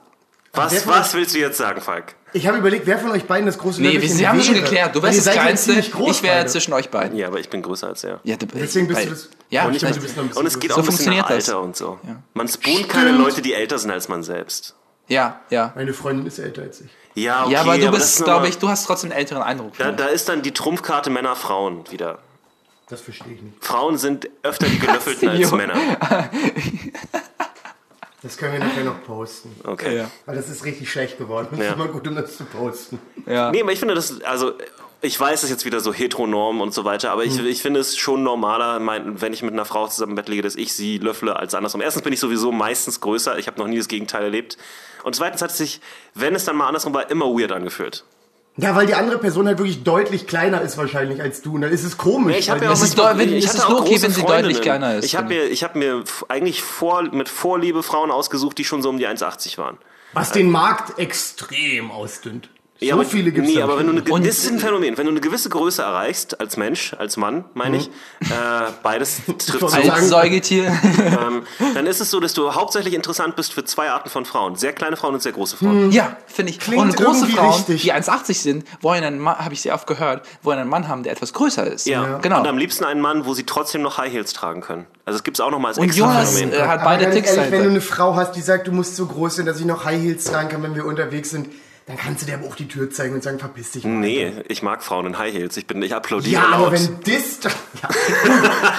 Was, 0.56 0.86
was 0.86 1.14
willst 1.14 1.34
du 1.34 1.38
jetzt 1.38 1.58
sagen, 1.58 1.80
Falk? 1.80 2.14
Ich 2.32 2.46
habe 2.46 2.58
überlegt, 2.58 2.86
wer 2.86 2.98
von 2.98 3.10
euch 3.12 3.24
beiden 3.24 3.46
das 3.46 3.56
große 3.58 3.80
Nee, 3.80 4.00
wir, 4.00 4.28
haben 4.28 4.42
schon 4.42 4.54
wäre. 4.54 4.64
geklärt. 4.64 4.94
Du 4.94 5.00
Weil 5.00 5.08
wärst 5.08 5.18
das 5.18 5.24
seid 5.26 5.36
ja 5.36 5.42
Kleinste, 5.42 5.70
ziemlich 5.70 5.92
groß 5.92 6.16
ich 6.16 6.22
wäre 6.22 6.36
beide. 6.38 6.50
zwischen 6.50 6.72
euch 6.74 6.90
beiden. 6.90 7.16
Ja, 7.16 7.28
aber 7.28 7.38
ich 7.40 7.48
bin 7.48 7.62
größer 7.62 7.88
als 7.88 8.04
er. 8.04 8.20
Ja, 8.24 8.36
du, 8.36 8.46
Deswegen 8.46 8.88
bist 8.88 8.98
weil- 9.00 9.06
du 9.06 9.12
das- 9.12 9.28
Ja, 9.48 9.62
stimmt, 9.62 9.76
vielleicht- 9.78 9.96
du 9.96 10.00
bist 10.02 10.16
noch 10.16 10.24
ein 10.24 10.28
bisschen 10.28 10.40
Und 10.40 10.46
es 10.46 10.58
geht 10.60 10.72
auch 10.72 10.76
So 10.76 10.80
ein 10.82 10.86
bisschen 10.86 11.04
nach 11.14 11.16
funktioniert 11.26 11.42
das. 11.42 11.48
Alter 11.48 11.62
und 11.62 11.76
so. 11.76 11.98
Ja. 12.06 12.16
Man 12.34 12.48
spoont 12.48 12.88
keine 12.88 13.08
Stimmt. 13.10 13.18
Leute, 13.24 13.42
die 13.42 13.54
älter 13.54 13.78
sind 13.78 13.90
als 13.90 14.08
man 14.08 14.22
selbst. 14.22 14.74
ja, 15.08 15.40
ja. 15.50 15.72
Meine 15.76 15.92
Freundin 15.94 16.26
ist 16.26 16.38
älter 16.38 16.62
als 16.62 16.80
ich. 16.80 16.88
Ja, 17.14 17.44
okay, 17.44 17.52
ja, 17.54 17.60
aber 17.62 17.78
du 17.78 17.86
das 17.86 17.94
bist, 17.94 18.04
ist 18.10 18.16
glaube 18.16 18.30
nochmal- 18.32 18.48
ich, 18.50 18.58
du 18.58 18.68
hast 18.68 18.84
trotzdem 18.86 19.10
einen 19.12 19.18
älteren 19.20 19.42
Eindruck. 19.42 19.78
Da, 19.78 19.90
da 19.92 20.06
ist 20.06 20.28
dann 20.28 20.42
die 20.42 20.52
Trumpfkarte 20.52 21.08
Männer-Frauen 21.08 21.90
wieder. 21.90 22.18
Das 22.88 23.00
verstehe 23.00 23.32
ich 23.32 23.40
nicht. 23.42 23.64
Frauen 23.64 23.96
sind 23.98 24.28
öfter 24.42 24.66
die 24.66 24.78
Gelöffelten 24.78 25.28
als 25.30 25.40
Jo. 25.40 25.56
Männer. 25.56 25.74
Das 28.26 28.36
können 28.36 28.54
wir 28.54 28.60
nachher 28.60 28.82
noch 28.84 29.02
posten. 29.04 29.54
Okay. 29.64 29.98
Ja. 29.98 30.10
Weil 30.26 30.34
das 30.36 30.48
ist 30.48 30.64
richtig 30.64 30.90
schlecht 30.90 31.16
geworden. 31.16 31.46
Das 31.52 31.60
Ja. 31.60 31.66
ist 31.68 31.74
immer 31.74 31.86
gut, 31.88 32.06
um 32.08 32.16
das 32.16 32.36
zu 32.36 32.44
posten. 32.44 32.98
ja. 33.24 33.50
Nee, 33.52 33.62
aber 33.62 33.70
ich 33.72 33.78
finde 33.78 33.94
das, 33.94 34.20
also 34.22 34.52
ich 35.02 35.18
weiß, 35.20 35.40
es 35.40 35.44
ist 35.44 35.50
jetzt 35.50 35.64
wieder 35.64 35.78
so 35.80 35.92
heteronorm 35.92 36.60
und 36.60 36.74
so 36.74 36.84
weiter, 36.84 37.12
aber 37.12 37.22
Hm. 37.24 37.30
ich, 37.30 37.38
ich 37.38 37.62
finde 37.62 37.78
es 37.80 37.96
schon 37.96 38.22
normaler, 38.24 38.80
mein, 38.80 39.20
wenn 39.20 39.32
ich 39.32 39.42
mit 39.42 39.52
einer 39.52 39.64
Frau 39.64 39.86
zusammen 39.86 40.12
im 40.12 40.16
Bett 40.16 40.28
liege, 40.28 40.42
dass 40.42 40.56
ich 40.56 40.74
sie 40.74 40.98
löffle 40.98 41.36
als 41.36 41.54
andersrum. 41.54 41.80
Erstens 41.82 42.02
bin 42.02 42.12
ich 42.12 42.18
sowieso 42.20 42.50
meistens 42.50 43.00
größer, 43.00 43.38
ich 43.38 43.46
habe 43.46 43.58
noch 43.60 43.68
nie 43.68 43.76
das 43.78 43.86
Gegenteil 43.88 44.24
erlebt. 44.24 44.56
Und 45.04 45.14
zweitens 45.14 45.40
hat 45.42 45.50
es 45.50 45.58
sich, 45.58 45.80
wenn 46.14 46.34
es 46.34 46.44
dann 46.46 46.56
mal 46.56 46.66
andersrum 46.66 46.92
war, 46.94 47.08
immer 47.10 47.26
weird 47.26 47.52
angefühlt. 47.52 48.04
Ja, 48.58 48.74
weil 48.74 48.86
die 48.86 48.94
andere 48.94 49.18
Person 49.18 49.46
halt 49.46 49.58
wirklich 49.58 49.82
deutlich 49.84 50.26
kleiner 50.26 50.62
ist 50.62 50.78
wahrscheinlich 50.78 51.20
als 51.20 51.42
du. 51.42 51.54
Und 51.56 51.60
dann 51.60 51.70
ist 51.72 51.84
es 51.84 51.98
komisch. 51.98 52.32
Nee, 52.34 52.38
ich 52.38 52.48
habe 52.50 52.64
ja 52.64 52.70
auch 52.70 52.82
ist 52.82 52.98
doch- 52.98 53.18
wenn- 53.18 53.32
ich 53.32 53.46
hatte 53.46 53.58
ist 53.58 53.64
auch 53.66 53.84
große 53.84 54.02
wenn 54.02 54.12
sie 54.12 54.20
Freundinnen. 54.22 54.42
deutlich 54.44 54.62
kleiner 54.62 54.94
ist, 54.94 55.04
Ich 55.04 55.14
habe 55.16 55.28
genau. 55.28 55.42
mir, 55.44 55.48
ich 55.50 55.62
habe 55.62 55.78
mir 55.78 56.04
eigentlich 56.28 56.62
vor, 56.62 57.02
mit 57.02 57.28
Vorliebe 57.28 57.82
Frauen 57.82 58.10
ausgesucht, 58.10 58.56
die 58.56 58.64
schon 58.64 58.80
so 58.82 58.88
um 58.88 58.98
die 58.98 59.06
1,80 59.06 59.58
waren. 59.58 59.76
was 60.14 60.32
den 60.32 60.50
Markt 60.50 60.98
extrem 60.98 61.90
ausdünnt. 61.90 62.48
So 62.78 62.84
Ja, 62.84 62.94
aber, 62.94 63.04
viele 63.04 63.32
gibt's 63.32 63.48
Nee, 63.48 63.56
da 63.56 63.64
aber 63.64 63.78
wenn 63.78 63.86
du 63.86 63.92
eine, 63.92 64.22
das 64.22 64.38
ist 64.38 64.50
ein 64.50 64.58
Phänomen. 64.58 64.98
Wenn 64.98 65.06
du 65.06 65.12
eine 65.12 65.20
gewisse 65.20 65.48
Größe 65.48 65.82
erreichst, 65.82 66.40
als 66.40 66.56
Mensch, 66.58 66.94
als 66.98 67.16
Mann, 67.16 67.44
meine 67.54 67.78
ich, 67.78 67.86
äh, 68.20 68.28
beides 68.82 69.22
trifft 69.38 69.42
zu, 69.42 69.66
Als 69.66 70.08
Säugetier. 70.08 70.66
ähm, 70.98 71.42
dann 71.74 71.86
ist 71.86 72.00
es 72.00 72.10
so, 72.10 72.20
dass 72.20 72.34
du 72.34 72.54
hauptsächlich 72.54 72.92
interessant 72.92 73.34
bist 73.34 73.54
für 73.54 73.64
zwei 73.64 73.90
Arten 73.90 74.10
von 74.10 74.26
Frauen. 74.26 74.56
Sehr 74.56 74.74
kleine 74.74 74.96
Frauen 74.96 75.14
und 75.14 75.22
sehr 75.22 75.32
große 75.32 75.56
Frauen. 75.56 75.90
Ja, 75.90 76.16
finde 76.26 76.50
ich. 76.50 76.58
Klingt 76.58 76.82
und 76.82 76.96
große 76.96 77.26
Frauen, 77.28 77.54
richtig. 77.54 77.82
die 77.82 77.94
1,80 77.94 78.34
sind, 78.34 78.64
wollen 78.82 79.04
einen 79.04 79.18
Mann, 79.20 79.38
habe 79.38 79.54
ich 79.54 79.62
sehr 79.62 79.74
oft 79.74 79.86
gehört, 79.86 80.26
wollen 80.42 80.58
einen 80.58 80.68
Mann 80.70 80.86
haben, 80.88 81.02
der 81.02 81.12
etwas 81.12 81.32
größer 81.32 81.66
ist. 81.66 81.86
Ja. 81.86 82.18
Genau. 82.18 82.40
Und 82.40 82.46
am 82.46 82.58
liebsten 82.58 82.84
einen 82.84 83.00
Mann, 83.00 83.24
wo 83.24 83.32
sie 83.32 83.44
trotzdem 83.44 83.80
noch 83.82 83.96
High 83.96 84.12
Heels 84.12 84.34
tragen 84.34 84.60
können. 84.60 84.86
Also 85.06 85.16
es 85.16 85.24
gibt 85.24 85.38
es 85.38 85.40
auch 85.40 85.50
noch 85.50 85.60
mal 85.60 85.68
als 85.68 85.78
Und 85.78 85.84
extra 85.86 86.06
Jonas 86.06 86.38
Phänomen. 86.38 86.58
äh, 86.58 86.62
hat 86.62 86.80
Aber 86.80 86.84
beide 86.84 87.04
ganz 87.04 87.14
Ticks 87.16 87.30
ehrlich, 87.32 87.52
wenn 87.52 87.62
du 87.62 87.70
eine 87.70 87.80
Frau 87.80 88.16
hast, 88.16 88.32
die 88.32 88.42
sagt, 88.42 88.66
du 88.66 88.72
musst 88.72 88.96
so 88.96 89.06
groß 89.06 89.36
sein, 89.36 89.46
dass 89.46 89.60
ich 89.60 89.66
noch 89.66 89.84
High 89.84 90.02
Heels 90.02 90.24
tragen 90.24 90.48
kann, 90.48 90.62
wenn 90.62 90.74
wir 90.74 90.84
unterwegs 90.84 91.30
sind, 91.30 91.48
dann 91.86 91.96
kannst 91.96 92.22
du 92.22 92.26
dir 92.26 92.34
aber 92.34 92.46
auch 92.48 92.56
die 92.56 92.66
Tür 92.66 92.90
zeigen 92.90 93.14
und 93.14 93.22
sagen, 93.22 93.38
verpiss 93.38 93.70
dich. 93.70 93.84
mal. 93.84 93.90
Nee, 93.90 94.32
ich 94.48 94.60
mag 94.62 94.82
Frauen 94.82 95.06
in 95.06 95.18
High 95.18 95.32
Heels. 95.32 95.56
Ich 95.56 95.66
bin, 95.68 95.80
ich 95.82 95.94
applaudiere 95.94 96.42
Ja, 96.42 96.48
aber 96.48 96.64
laut. 96.64 96.72
wenn 96.72 96.98
das, 97.14 97.38
ja, 97.82 97.88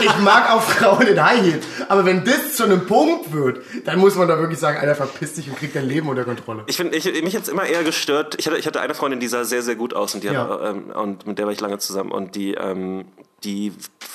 ich 0.02 0.18
mag 0.20 0.50
auch 0.52 0.62
Frauen 0.62 1.08
in 1.08 1.24
High 1.24 1.42
Heels, 1.42 1.66
aber 1.88 2.04
wenn 2.06 2.26
das 2.26 2.56
zu 2.56 2.64
einem 2.66 2.86
Punkt 2.86 3.32
wird, 3.32 3.62
dann 3.86 4.00
muss 4.00 4.16
man 4.16 4.28
da 4.28 4.38
wirklich 4.40 4.60
sagen, 4.60 4.78
Alter, 4.80 4.96
verpiss 4.96 5.34
dich 5.36 5.50
und 5.50 5.58
krieg 5.58 5.72
dein 5.74 5.88
Leben 5.88 6.10
unter 6.10 6.26
Kontrolle. 6.26 6.64
Ich 6.68 6.76
finde, 6.78 6.98
ich, 6.98 7.06
mich 7.24 7.34
jetzt 7.34 7.48
immer 7.48 7.66
eher 7.66 7.84
gestört. 7.84 8.36
Ich 8.40 8.48
hatte, 8.48 8.58
ich 8.58 8.68
hatte 8.68 8.82
eine 8.82 8.94
Freundin, 8.94 9.20
die 9.22 9.28
sah 9.28 9.46
sehr, 9.46 9.62
sehr 9.62 9.76
gut 9.76 9.94
aus 9.94 10.14
und, 10.14 10.24
die 10.24 10.28
Ja. 10.28 10.50
hat, 10.50 10.60
ähm, 10.76 10.92
und 10.92 11.26
mit 11.28 11.38
der 11.40 11.46
war 11.46 11.54
ich 11.54 11.62
lange 11.62 11.78
zusammen 11.78 12.12
und 12.12 12.36
die, 12.36 12.56
ähm, 12.56 13.06
die 13.46 13.72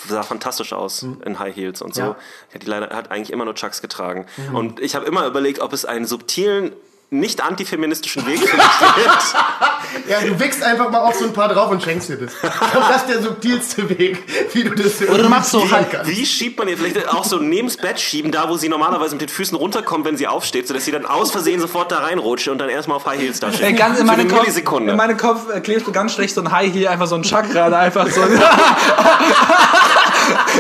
sah 0.07 0.23
fantastisch 0.23 0.73
aus 0.75 1.03
in 1.25 1.39
High 1.39 1.57
Heels 1.57 1.81
und 1.81 1.95
so. 1.95 2.03
Mhm. 2.03 2.07
Ja. 2.09 2.13
Mhm. 2.55 2.59
Die 2.61 2.67
leider 2.67 2.95
hat 2.95 3.11
eigentlich 3.11 3.33
immer 3.33 3.45
nur 3.47 3.55
Chucks 3.55 3.81
getragen. 3.81 4.27
Und 4.53 4.81
ich 4.81 4.95
habe 4.97 5.07
immer 5.07 5.27
überlegt, 5.27 5.61
ob 5.61 5.73
es 5.73 5.85
einen 5.87 6.05
subtilen, 6.07 6.73
nicht 7.13 7.43
antifeministischen 7.43 8.27
Weg 8.27 8.41
für 8.41 8.57
mich. 8.57 8.65
Ja, 10.09 10.21
du 10.23 10.39
wickst 10.41 10.63
einfach 10.63 10.91
mal 10.91 11.01
auf 11.01 11.15
so 11.15 11.27
ein 11.27 11.33
paar 11.35 11.49
drauf 11.49 11.71
und 11.71 11.83
schenkst 11.83 12.09
dir 12.09 12.17
das. 12.17 12.33
Glaub, 12.41 12.89
das 12.89 13.03
ist 13.03 13.09
der 13.11 13.23
subtilste 13.23 13.89
Weg, 13.91 14.25
wie 14.55 14.65
du 14.65 14.75
das 14.75 15.03
Oder 15.07 15.25
du 15.25 15.29
machst 15.29 15.51
so 15.51 15.71
halt- 15.71 15.91
kannst. 15.91 16.11
Wie 16.11 16.25
schiebt 16.25 16.59
man 16.59 16.67
ihr 16.69 16.79
vielleicht 16.79 17.09
auch 17.09 17.25
so 17.25 17.37
neben's 17.39 17.77
Bett 17.77 18.01
schieben, 18.01 18.33
da 18.33 18.49
wo 18.49 18.57
sie 18.57 18.71
normalerweise 18.71 19.15
mit 19.15 19.21
den 19.21 19.29
Füßen 19.29 19.57
runterkommt, 19.57 20.07
wenn 20.07 20.17
sie 20.17 20.27
aufsteht, 20.27 20.67
sodass 20.67 20.87
sie 20.87 20.93
dann 20.93 21.05
aus 21.05 21.31
Versehen 21.31 21.61
sofort 21.61 21.93
da 21.93 21.99
reinrutscht 21.99 22.49
und 22.49 22.57
dann 22.59 22.71
erstmal 22.71 22.97
auf 22.97 23.05
High 23.07 23.21
Heels 23.21 23.41
da 23.41 23.53
steht. 23.53 23.67
Äh, 23.67 23.73
ganz 23.75 23.99
in 24.01 24.07
meinem 24.07 24.21
eine 24.21 24.63
Kopf, 24.63 24.81
in 24.81 24.97
meinem 24.97 25.17
Kopf 25.19 25.51
äh, 25.55 25.61
klebst 25.61 25.87
du 25.87 25.93
ganz 25.93 26.15
schlecht 26.15 26.35
so 26.35 26.41
ein 26.41 26.51
High 26.51 26.73
Heel, 26.73 26.89
einfach 26.89 27.07
so 27.07 27.17
ein 27.17 27.23
Chakra, 27.23 27.69
da 27.69 27.79
einfach 27.81 28.09
so. 28.09 28.23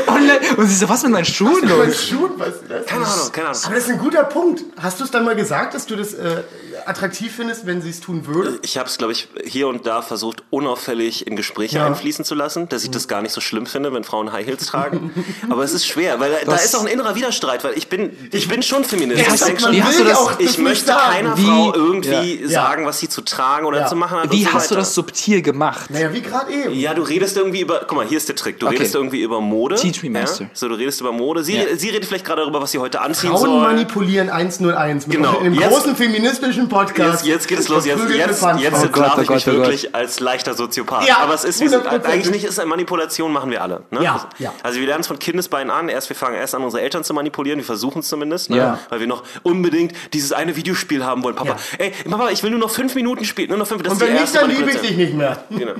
und, 0.07 0.27
le- 0.27 0.41
und 0.57 0.67
sie 0.67 0.75
so, 0.75 0.89
was 0.89 1.03
mit 1.03 1.13
meinen 1.13 1.25
Schuhen 1.25 1.55
Mit 1.55 1.65
meinen 1.65 1.87
los? 1.89 2.07
Schuhen, 2.09 2.31
was 2.37 2.49
ist 2.49 2.63
das? 2.69 2.87
Keine 2.87 3.07
Ahnung, 3.07 3.33
keine 3.33 3.49
Ahnung. 3.49 3.63
Aber 3.65 3.75
das 3.75 3.85
ist 3.85 3.91
ein 3.91 3.99
guter 3.99 4.25
Punkt. 4.25 4.63
Hast 4.81 5.01
du 5.01 5.05
es 5.05 5.11
dann 5.11 5.25
mal 5.25 5.37
gesagt, 5.37 5.75
dass 5.75 5.87
du 5.87 5.97
das 5.97 6.15
äh, 6.15 6.43
attraktiv 6.87 7.33
findest, 7.37 7.67
wenn 7.67 7.83
sie 7.83 7.91
es 7.91 8.01
tun 8.01 8.27
würde? 8.27 8.59
Ich 8.63 8.79
habe 8.79 8.89
es, 8.89 8.99
glaube 8.99 9.13
ich, 9.13 9.29
hier 9.45 9.69
und 9.69 9.87
da 9.87 10.03
versucht, 10.03 10.43
unauffällig 10.51 11.27
in 11.27 11.37
Gespräche 11.37 11.77
Ja. 11.79 11.87
einfließen 11.87 12.25
zu 12.25 12.35
lassen, 12.35 12.69
dass 12.69 12.85
ich 12.85 12.91
das 12.91 13.09
gar 13.09 13.23
nicht 13.23 13.33
so 13.33 13.41
schlimm 13.41 13.67
finde, 13.67 13.93
wenn 13.93 14.05
Frauen 14.05 14.33
High 14.33 14.47
Heels 14.47 14.67
tragen. 14.67 15.13
Aber 15.51 15.63
es 15.65 15.73
ist 15.73 15.87
schwer, 15.87 16.21
weil 16.21 16.33
da 16.45 16.55
ist 16.57 16.75
auch 16.77 16.81
ein 16.83 16.87
innerer 16.89 17.15
Widerstreit, 17.15 17.65
weil 17.65 17.77
ich 17.77 17.89
bin, 17.89 18.17
ich 18.33 18.49
bin 18.49 18.63
schon 18.63 18.85
Feminist. 18.85 19.19
Wie 19.19 19.23
Ich 19.23 19.29
hast- 19.31 19.47
denk 19.47 19.59
wie 19.59 19.63
schon, 19.63 19.85
hast 19.85 19.99
du 20.01 20.05
das- 20.05 20.19
auch 20.19 20.39
ich 20.41 20.59
möchte 20.59 20.87
sagen. 20.87 21.13
keiner 21.13 21.37
Wie- 21.39 21.45
Frau 21.47 21.75
irgendwie 21.75 22.43
Ja. 22.43 22.49
sagen, 22.49 22.87
was 22.87 22.99
sie 22.99 23.09
zu 23.09 23.23
tragen 23.23 23.67
oder 23.67 23.81
Ja. 23.81 23.87
zu 23.87 23.97
machen 23.97 24.19
hat. 24.19 24.33
Wie 24.33 24.45
so 24.45 24.53
hast 24.53 24.71
du 24.71 24.75
weiter. 24.75 24.81
das 24.83 24.95
subtil 24.95 25.43
gemacht? 25.43 25.91
Naja, 25.91 26.13
wie 26.13 26.21
gerade 26.21 26.53
eben. 26.53 26.73
Ja, 26.75 26.95
du 26.95 27.03
redest 27.03 27.37
irgendwie 27.37 27.61
über. 27.61 27.81
Guck 27.87 27.97
mal, 27.97 28.07
hier 28.07 28.19
ist 28.19 28.29
der 28.29 28.37
Trick. 28.37 28.59
Du 28.61 28.67
Okay. 28.67 28.77
redest 28.77 28.95
irgendwie 28.95 29.23
über 29.23 29.41
Mode. 29.41 29.62
Teach 29.71 30.03
me, 30.03 30.11
Master. 30.11 30.45
Ja? 30.45 30.51
So, 30.55 30.69
du 30.69 30.75
redest 30.75 31.01
über 31.01 31.13
Mode. 31.13 31.43
Sie, 31.45 31.57
Ja. 31.57 31.63
sie 31.77 31.89
redet 31.91 32.05
vielleicht 32.07 32.25
gerade 32.25 32.43
darüber, 32.43 32.61
was 32.63 32.71
sie 32.73 32.79
heute 32.79 33.01
anziehen 33.01 33.31
Frauen 33.31 33.41
soll. 33.43 33.61
manipulieren 33.61 34.31
101. 34.31 35.07
Mit 35.07 35.17
Genau. 35.17 35.39
In 35.39 35.47
einem 35.47 35.55
Jetzt- 35.55 35.69
großen 35.71 35.97
feministischen 35.97 36.69
Podcast. 36.69 37.25
Jetzt, 37.25 37.27
jetzt 37.27 37.49
geht 37.49 37.59
es 37.61 37.69
los. 37.69 37.85
Jetzt, 37.87 38.03
jetzt, 38.09 38.43
jetzt 38.59 38.85
Oh 38.85 38.89
Gott, 38.91 39.13
oh 39.17 39.21
ich 39.21 39.29
mich 39.31 39.45
Gott, 39.45 39.55
oh 39.55 39.59
wirklich 39.59 39.95
als 39.95 40.21
leichter 40.21 40.55
Soziopath. 40.55 41.07
Ja, 41.07 41.19
Aber 41.19 41.35
es 41.35 41.45
ist, 41.45 41.61
100%. 41.63 42.05
eigentlich 42.07 42.31
nicht 42.31 42.45
ist 42.45 42.59
eine 42.59 42.69
Manipulation, 42.69 43.33
machen 43.33 43.51
wir 43.51 43.63
alle. 43.63 43.83
Ne? 43.91 44.03
Ja, 44.03 44.29
ja. 44.39 44.53
Also 44.63 44.81
wir 44.81 44.87
lernen 44.87 45.03
es 45.03 45.07
von 45.07 45.19
Kindesbeinen 45.19 45.71
an. 45.71 45.89
Erst 45.89 46.09
wir 46.09 46.17
fangen 46.17 46.37
erst 46.37 46.55
an, 46.55 46.63
unsere 46.63 46.83
Eltern 46.83 47.05
zu 47.05 47.15
manipulieren. 47.15 47.59
Wir 47.59 47.65
versuchen 47.65 48.01
es 48.01 48.09
zumindest, 48.09 48.51
ne? 48.51 48.57
Ja. 48.57 48.79
weil 48.91 49.01
wir 49.01 49.07
noch 49.07 49.23
unbedingt 49.43 49.93
dieses 50.13 50.33
eine 50.33 50.57
Videospiel 50.57 51.05
haben 51.05 51.23
wollen. 51.23 51.37
Papa, 51.37 51.51
Ja. 51.79 51.85
ey, 51.85 51.93
Papa, 52.11 52.31
ich 52.31 52.43
will 52.43 52.51
nur 52.51 52.61
noch 52.61 52.71
fünf 52.71 52.95
Minuten 52.95 53.25
spielen. 53.25 53.49
Nur 53.49 53.59
noch 53.59 53.67
fünf. 53.67 53.83
Das 53.83 53.95
Und 53.95 54.01
wenn 54.01 54.15
nicht, 54.15 54.35
dann 54.35 54.49
liebe 54.51 54.71
ich 54.71 54.81
dich 54.81 54.97
nicht 54.97 55.15
mehr. 55.15 55.45
Genau. 55.51 55.73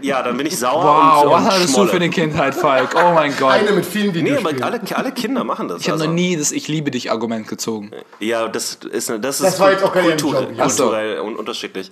Ja, 0.00 0.22
dann 0.22 0.36
bin 0.36 0.46
ich 0.46 0.58
sauer. 0.58 0.82
Wow, 0.84 1.24
und, 1.24 1.30
was 1.30 1.40
und 1.44 1.50
hattest 1.52 1.76
du 1.76 1.86
für 1.86 1.96
eine 1.96 2.10
Kindheit, 2.10 2.54
Falk? 2.54 2.94
Oh 2.96 3.12
mein 3.14 3.21
Gott. 3.38 3.52
Eine 3.52 3.72
mit 3.72 3.86
vielen 3.86 4.08
Nee, 4.08 4.14
Videospielen. 4.24 4.62
aber 4.62 4.72
alle, 4.74 4.96
alle 4.96 5.12
Kinder 5.12 5.44
machen 5.44 5.68
das. 5.68 5.80
Ich 5.82 5.88
habe 5.88 5.94
also. 5.94 6.06
noch 6.06 6.14
nie 6.14 6.36
das 6.36 6.52
Ich 6.52 6.68
liebe 6.68 6.90
dich 6.90 7.10
Argument 7.10 7.46
gezogen. 7.48 7.90
Ja, 8.20 8.48
das 8.48 8.78
ist, 8.90 9.08
das 9.10 9.40
ist 9.40 9.44
Das 9.44 9.60
war 9.60 9.70
jetzt 9.72 9.84
auch 9.84 9.92
kein 9.92 10.04
kultur, 10.04 10.50
ja. 10.56 10.64
Ach 10.64 10.70
so. 10.70 10.84
kulturell 10.84 11.20
un 11.20 11.36
unterschiedlich. 11.36 11.90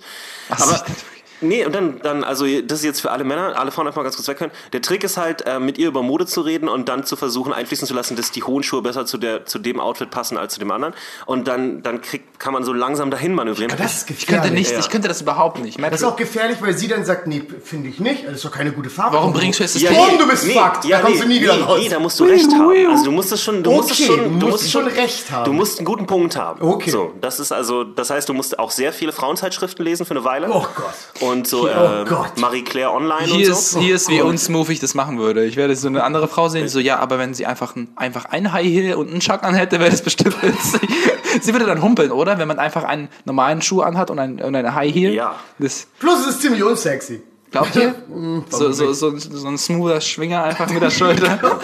so, 0.57 0.63
Aber 0.63 0.85
nee, 1.41 1.65
und 1.65 1.73
dann, 1.75 1.99
dann, 2.01 2.23
also 2.23 2.45
das 2.61 2.79
ist 2.79 2.85
jetzt 2.85 3.01
für 3.01 3.11
alle 3.11 3.23
Männer, 3.23 3.57
alle 3.57 3.71
Frauen 3.71 3.87
einfach 3.87 3.97
mal 3.97 4.03
ganz 4.03 4.15
kurz 4.15 4.27
weg 4.27 4.37
können. 4.37 4.51
Der 4.73 4.81
Trick 4.81 5.03
ist 5.03 5.17
halt, 5.17 5.45
äh, 5.45 5.59
mit 5.59 5.77
ihr 5.77 5.87
über 5.87 6.03
Mode 6.03 6.25
zu 6.25 6.41
reden 6.41 6.69
und 6.69 6.89
dann 6.89 7.03
zu 7.05 7.15
versuchen, 7.15 7.53
einfließen 7.53 7.87
zu 7.87 7.93
lassen, 7.93 8.15
dass 8.15 8.31
die 8.31 8.43
hohen 8.43 8.63
Schuhe 8.63 8.81
besser 8.81 9.05
zu, 9.05 9.17
der, 9.17 9.45
zu 9.45 9.59
dem 9.59 9.79
Outfit 9.79 10.09
passen 10.09 10.37
als 10.37 10.53
zu 10.53 10.59
dem 10.59 10.71
anderen. 10.71 10.93
Und 11.25 11.47
dann, 11.47 11.83
dann 11.83 12.01
kriegt, 12.01 12.39
kann 12.39 12.53
man 12.53 12.63
so 12.63 12.73
langsam 12.73 13.11
dahin 13.11 13.33
manövrieren. 13.33 13.75
das 13.77 13.97
ist 13.97 14.09
Ich 14.09 14.27
könnte, 14.27 14.51
nicht, 14.51 14.71
Ja. 14.71 14.79
ich 14.79 14.89
könnte 14.89 15.07
das 15.07 15.21
überhaupt 15.21 15.59
nicht. 15.59 15.81
Das 15.81 15.93
ist 15.93 16.03
auch 16.03 16.15
gefährlich, 16.15 16.57
weil 16.61 16.77
sie 16.77 16.87
dann 16.87 17.05
sagt, 17.05 17.27
nee, 17.27 17.43
finde 17.63 17.89
ich 17.89 17.99
nicht. 17.99 18.25
Das 18.25 18.33
ist 18.35 18.45
doch 18.45 18.51
keine 18.51 18.71
gute 18.71 18.89
Farbe. 18.89 19.17
Warum 19.17 19.33
bringst 19.33 19.59
du 19.59 19.63
jetzt 19.63 19.75
das 19.75 19.81
Ja, 19.81 19.89
Thema? 19.91 20.03
Warum 20.03 20.17
du 20.19 20.27
bist 20.27 20.47
fucked? 20.51 20.89
Da 20.91 20.99
kommst 21.01 21.23
du 21.23 21.27
nie 21.27 21.41
wieder 21.41 21.55
nee, 21.55 21.63
raus. 21.63 21.79
Nee, 21.81 21.89
da 21.89 21.99
musst 21.99 22.19
du 22.19 22.23
recht 22.25 22.51
haben. 22.51 22.89
Also 22.89 23.05
du 23.05 23.11
musst 23.11 23.31
es 23.31 23.41
schon, 23.43 23.63
du 23.63 23.71
musst 23.71 23.91
es 23.91 23.99
Okay, 23.99 24.07
schon, 24.07 24.39
du 24.39 24.47
musst 24.47 24.71
schon 24.71 24.87
recht 24.87 25.31
haben. 25.31 25.45
Du 25.45 25.53
musst 25.53 25.79
einen 25.79 25.85
guten 25.85 26.05
Punkt 26.07 26.35
haben. 26.35 26.61
Okay. 26.61 26.89
So, 26.89 27.13
das 27.21 27.39
ist 27.39 27.51
also, 27.51 27.83
das 27.83 28.09
heißt, 28.09 28.27
du 28.29 28.33
musst 28.33 28.57
auch 28.59 28.71
sehr 28.71 28.93
viele 28.93 29.11
Frauenzeitschriften 29.11 29.83
lesen 29.83 30.05
für 30.05 30.11
eine 30.11 30.23
Weile. 30.23 30.49
Oh 30.51 30.65
Gott. 30.75 31.21
Und 31.21 31.30
so 31.43 31.63
Oh 31.63 31.67
äh, 31.67 32.05
Gott. 32.07 32.37
Marie 32.37 32.63
Claire 32.63 32.91
Online 32.91 33.25
Hier 33.25 33.47
und 33.47 33.53
ist, 33.53 33.71
so. 33.71 33.79
hier 33.79 33.95
ist 33.95 34.09
wie 34.09 34.17
Gott. 34.17 34.27
unsmooth 34.27 34.69
ich 34.69 34.79
das 34.79 34.93
machen 34.95 35.19
würde. 35.19 35.45
Ich 35.45 35.55
werde 35.55 35.75
so 35.75 35.87
eine 35.87 36.03
andere 36.03 36.27
Frau 36.27 36.49
sehen, 36.49 36.63
die 36.63 36.69
so, 36.69 36.79
ja, 36.79 36.99
aber 36.99 37.19
wenn 37.19 37.33
sie 37.33 37.45
einfach 37.45 37.75
ein, 37.75 37.89
einfach 37.95 38.25
ein 38.25 38.51
High 38.53 38.65
Heel 38.65 38.95
und 38.95 39.09
einen 39.09 39.19
Chuck 39.19 39.43
anhätte, 39.43 39.79
wäre 39.79 39.89
das 39.89 40.01
bestimmt 40.01 40.41
witzig. 40.43 40.81
sie 41.41 41.53
würde 41.53 41.65
dann 41.65 41.81
humpeln, 41.81 42.11
oder? 42.11 42.37
Wenn 42.37 42.47
man 42.47 42.59
einfach 42.59 42.83
einen 42.83 43.09
normalen 43.25 43.61
Schuh 43.61 43.81
anhat 43.81 44.09
und 44.09 44.19
ein, 44.19 44.41
und 44.41 44.55
eine 44.55 44.75
High 44.75 44.93
Heel. 44.93 45.13
Ja. 45.13 45.35
Das, 45.59 45.87
Plus 45.99 46.21
es 46.21 46.35
ist 46.35 46.41
ziemlich 46.41 46.63
unsexy. 46.63 47.21
Glaubt 47.51 47.75
ihr? 47.75 47.95
so, 48.49 48.71
so, 48.71 48.93
so, 48.93 49.17
so 49.17 49.47
ein 49.47 49.57
smoother 49.57 50.01
Schwinger 50.01 50.43
einfach 50.43 50.69
mit 50.69 50.81
der 50.81 50.89
Schulter. 50.89 51.39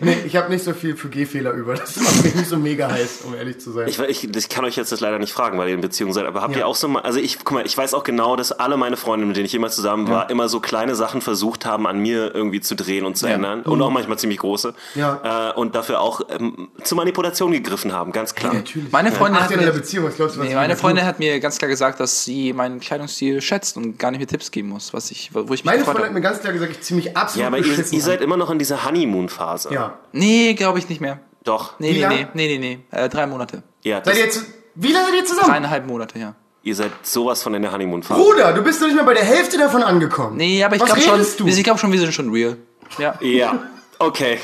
Nee, 0.00 0.16
ich 0.26 0.34
habe 0.36 0.50
nicht 0.50 0.64
so 0.64 0.72
viel 0.72 0.96
für 0.96 1.08
Gehfehler 1.08 1.52
über. 1.52 1.74
Das 1.74 1.96
macht 1.96 2.24
mich 2.24 2.34
nicht 2.34 2.48
so 2.48 2.56
mega 2.56 2.90
heiß, 2.90 3.20
um 3.26 3.34
ehrlich 3.34 3.60
zu 3.60 3.70
sein. 3.70 3.86
Ich, 3.86 3.98
ich, 4.00 4.36
ich 4.36 4.48
kann 4.48 4.64
euch 4.64 4.76
jetzt 4.76 4.90
das 4.90 5.00
leider 5.00 5.18
nicht 5.20 5.32
fragen, 5.32 5.56
weil 5.58 5.68
ihr 5.68 5.74
in 5.74 5.80
Beziehung 5.80 6.12
seid, 6.12 6.26
aber 6.26 6.42
habt 6.42 6.54
Ja. 6.54 6.60
ihr 6.60 6.66
auch 6.66 6.74
so 6.74 6.88
mal, 6.88 7.02
also 7.02 7.20
ich, 7.20 7.38
guck 7.38 7.52
mal, 7.52 7.64
ich 7.64 7.76
weiß 7.76 7.94
auch 7.94 8.02
genau, 8.02 8.34
dass 8.34 8.50
alle 8.50 8.76
meine 8.76 8.96
Freunde, 8.96 9.24
mit 9.26 9.36
denen 9.36 9.46
ich 9.46 9.52
jemals 9.52 9.76
zusammen 9.76 10.08
war, 10.08 10.30
immer 10.30 10.48
so 10.48 10.58
kleine 10.58 10.94
Sachen 10.96 11.20
versucht 11.20 11.64
haben, 11.64 11.86
an 11.86 11.98
mir 11.98 12.34
irgendwie 12.34 12.60
zu 12.60 12.74
drehen 12.74 13.04
und 13.04 13.16
zu 13.16 13.26
ändern. 13.26 13.62
Und 13.62 13.80
auch 13.82 13.90
manchmal 13.90 14.18
ziemlich 14.18 14.38
große. 14.40 14.74
Mhm. 14.94 15.00
Ja. 15.00 15.50
Äh, 15.50 15.54
und 15.54 15.74
dafür 15.74 16.00
auch 16.00 16.22
ähm, 16.28 16.68
zur 16.82 16.96
Manipulation 16.96 17.52
gegriffen 17.52 17.92
haben, 17.92 18.10
ganz 18.12 18.34
klar. 18.34 18.54
Natürlich. 18.54 18.90
Meine 18.90 19.12
Freundin 19.12 19.40
hat 19.40 19.50
der 19.50 19.58
mir, 19.58 19.70
Beziehung, 19.70 20.10
glaubst 20.14 20.38
nee, 20.38 20.54
meine? 20.54 20.76
Freundin 20.76 21.04
hat 21.04 21.18
mir 21.18 21.38
ganz 21.40 21.58
klar 21.58 21.68
gesagt, 21.68 22.00
dass 22.00 22.24
sie 22.24 22.52
meinen 22.52 22.80
Kleidungsstil 22.80 23.40
schätzt 23.40 23.76
und 23.76 23.98
gar 23.98 24.10
nicht 24.10 24.20
mir 24.20 24.26
Tipps 24.26 24.50
geben 24.50 24.71
muss, 24.72 24.92
was 24.92 25.10
ich, 25.10 25.34
wo 25.34 25.40
ich 25.40 25.48
mich 25.50 25.64
Meine 25.64 25.84
Freundin 25.84 26.04
hat 26.04 26.12
mir 26.12 26.20
ganz 26.20 26.40
klar 26.40 26.52
gesagt, 26.52 26.72
ich 26.72 26.80
ziehe 26.80 26.96
mich 26.96 27.16
absolut 27.16 27.42
Ja, 27.42 27.46
aber 27.48 27.58
ihr, 27.58 27.92
ihr 27.92 28.00
seid 28.02 28.20
immer 28.20 28.36
noch 28.36 28.50
in 28.50 28.58
dieser 28.58 28.84
Honeymoon-Phase. 28.84 29.72
Ja. 29.72 29.98
Nee, 30.12 30.54
glaube 30.54 30.78
ich 30.78 30.88
nicht 30.88 31.00
mehr. 31.00 31.20
Doch. 31.44 31.78
Nee, 31.78 31.90
Wie 31.90 31.92
nee, 31.94 32.00
lang? 32.00 32.10
nee, 32.12 32.26
nee, 32.34 32.58
nee, 32.58 32.78
nee. 32.90 32.98
Äh, 32.98 33.08
drei 33.08 33.26
Monate. 33.26 33.62
Ja, 33.82 34.00
das, 34.00 34.14
Seid 34.14 34.16
ihr 34.16 34.24
jetzt, 34.26 34.44
wie 34.74 34.92
lange 34.92 35.06
seid 35.06 35.14
ihr 35.16 35.24
zusammen? 35.24 35.50
Dreieinhalb 35.50 35.86
Monate, 35.86 36.18
ja. 36.18 36.34
ihr 36.62 36.74
seid 36.74 36.92
sowas 37.02 37.42
von 37.42 37.54
in 37.54 37.62
der 37.62 37.72
Honeymoon-Phase. 37.72 38.20
Bruder, 38.20 38.52
du 38.52 38.62
bist 38.62 38.80
doch 38.80 38.86
nicht 38.86 38.96
mal 38.96 39.04
bei 39.04 39.14
der 39.14 39.24
Hälfte 39.24 39.58
davon 39.58 39.82
angekommen. 39.82 40.36
Nee, 40.36 40.62
aber 40.64 40.76
ich 40.76 40.82
Was 40.82 40.94
glaube 40.94 41.02
schon, 41.24 41.46
du? 41.46 41.46
ich 41.46 41.62
glaube 41.64 41.78
schon, 41.78 41.92
wir 41.92 41.98
sind 42.00 42.12
schon 42.14 42.30
real. 42.30 42.56
Ja. 42.98 43.14
Ja, 43.20 43.62
okay. 43.98 44.38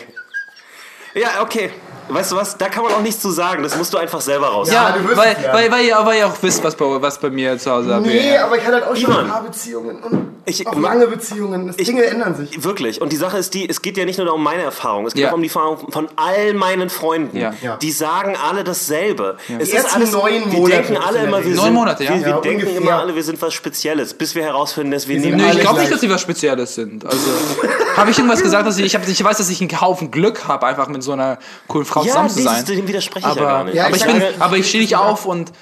Ja, 1.14 1.42
okay. 1.42 1.70
Weißt 2.08 2.32
du 2.32 2.36
was? 2.36 2.56
Da 2.56 2.68
kann 2.68 2.82
man 2.84 2.92
auch 2.92 3.00
nichts 3.02 3.20
zu 3.20 3.30
sagen. 3.30 3.62
Das 3.62 3.76
musst 3.76 3.92
du 3.92 3.98
einfach 3.98 4.20
selber 4.20 4.48
raus. 4.48 4.70
Ja, 4.70 4.92
du 4.96 5.04
wirst 5.08 5.16
weil, 5.16 5.32
es 5.36 5.42
lernen. 5.42 5.54
weil, 5.58 5.70
weil, 5.72 5.84
ihr, 5.84 5.96
weil 6.04 6.18
ihr 6.18 6.26
auch 6.26 6.34
wisst, 6.40 6.62
was 6.64 6.74
bei, 6.74 6.84
was 7.02 7.18
bei 7.18 7.30
mir 7.30 7.58
zu 7.58 7.70
Hause 7.70 7.94
abgeht. 7.94 8.12
Nee, 8.12 8.36
aber 8.38 8.56
ich 8.56 8.62
hatte 8.64 8.74
halt 8.76 8.84
auch 8.84 8.96
schon 8.96 9.10
Ivan. 9.12 9.24
ein 9.24 9.30
paar 9.30 9.42
Beziehungen 9.42 10.02
und 10.02 10.28
Ich- 10.46 10.66
auch 10.66 10.74
lange 10.78 11.06
Beziehungen. 11.06 11.66
Das 11.68 11.76
Dinge 11.76 12.04
ändern 12.04 12.34
sich. 12.34 12.62
Wirklich. 12.64 13.00
Und 13.00 13.12
die 13.12 13.16
Sache 13.16 13.38
ist 13.38 13.54
die, 13.54 13.68
es 13.68 13.82
geht 13.82 13.96
ja 13.96 14.04
nicht 14.04 14.18
nur 14.18 14.32
um 14.32 14.42
meine 14.42 14.62
Erfahrung, 14.62 15.06
es 15.06 15.14
geht 15.14 15.24
Ja. 15.24 15.30
auch 15.30 15.34
um 15.34 15.42
die 15.42 15.48
Erfahrung 15.48 15.90
von 15.92 16.08
all 16.16 16.54
meinen 16.54 16.88
Freunden. 16.90 17.36
Ja. 17.36 17.52
Ja. 17.62 17.76
Die 17.76 17.90
sagen 17.92 18.36
alle 18.48 18.64
dasselbe. 18.64 19.36
Es 19.58 19.70
Die 19.70 19.76
ist 19.76 19.94
alles, 19.94 20.12
neun 20.12 20.50
wir 20.50 20.58
Monate 20.58 20.76
denken 20.82 20.96
alle 20.96 21.18
immer, 21.24 21.38
wir 21.38 21.44
sind, 21.44 21.56
Neun 21.56 21.74
Monate, 21.74 22.04
ja. 22.04 22.10
wir, 22.14 22.20
wir 22.20 22.28
Ja, 22.28 22.40
denken 22.40 22.62
ungefähr. 22.66 22.80
immer 22.80 22.98
alle, 23.00 23.14
wir 23.14 23.22
sind 23.22 23.40
was 23.42 23.52
Spezielles, 23.54 24.14
bis 24.14 24.34
wir 24.34 24.42
herausfinden, 24.42 24.92
dass 24.92 25.06
wir, 25.08 25.18
nehmen 25.20 25.36
Nö, 25.38 25.44
ich 25.52 25.60
glaube 25.60 25.80
nicht, 25.80 25.92
dass 25.92 26.00
sie 26.00 26.10
was 26.10 26.20
Spezielles 26.20 26.74
sind. 26.74 27.04
Also, 27.04 27.18
habe 27.96 28.10
ich 28.10 28.18
irgendwas 28.18 28.42
gesagt, 28.42 28.66
dass 28.66 28.78
ich, 28.78 28.86
ich, 28.86 28.94
hab, 28.94 29.06
ich 29.06 29.22
weiß, 29.24 29.36
dass 29.38 29.50
ich 29.50 29.60
einen 29.60 29.80
Haufen 29.80 30.10
Glück 30.10 30.46
habe, 30.48 30.66
einfach 30.66 30.88
mit 30.88 31.02
so 31.02 31.12
einer 31.12 31.38
coolen 31.66 31.84
Frau 31.84 31.97
ja, 32.04 32.12
zusammen 32.12 32.30
zu 32.30 32.42
sein. 32.42 32.64
dem 32.64 32.88
widerspreche 32.88 33.26
ich 33.26 33.32
Aber, 33.32 33.40
ja 33.40 33.46
gar 33.48 33.64
nicht. 33.64 33.74
Ja, 33.74 33.86
aber, 33.86 33.96
ich 33.96 34.04
ich 34.04 34.12
bin, 34.12 34.22
aber 34.40 34.56
ich 34.56 34.68
stehe 34.68 34.82
nicht 34.82 34.96
auf 34.96 35.26
und, 35.26 35.52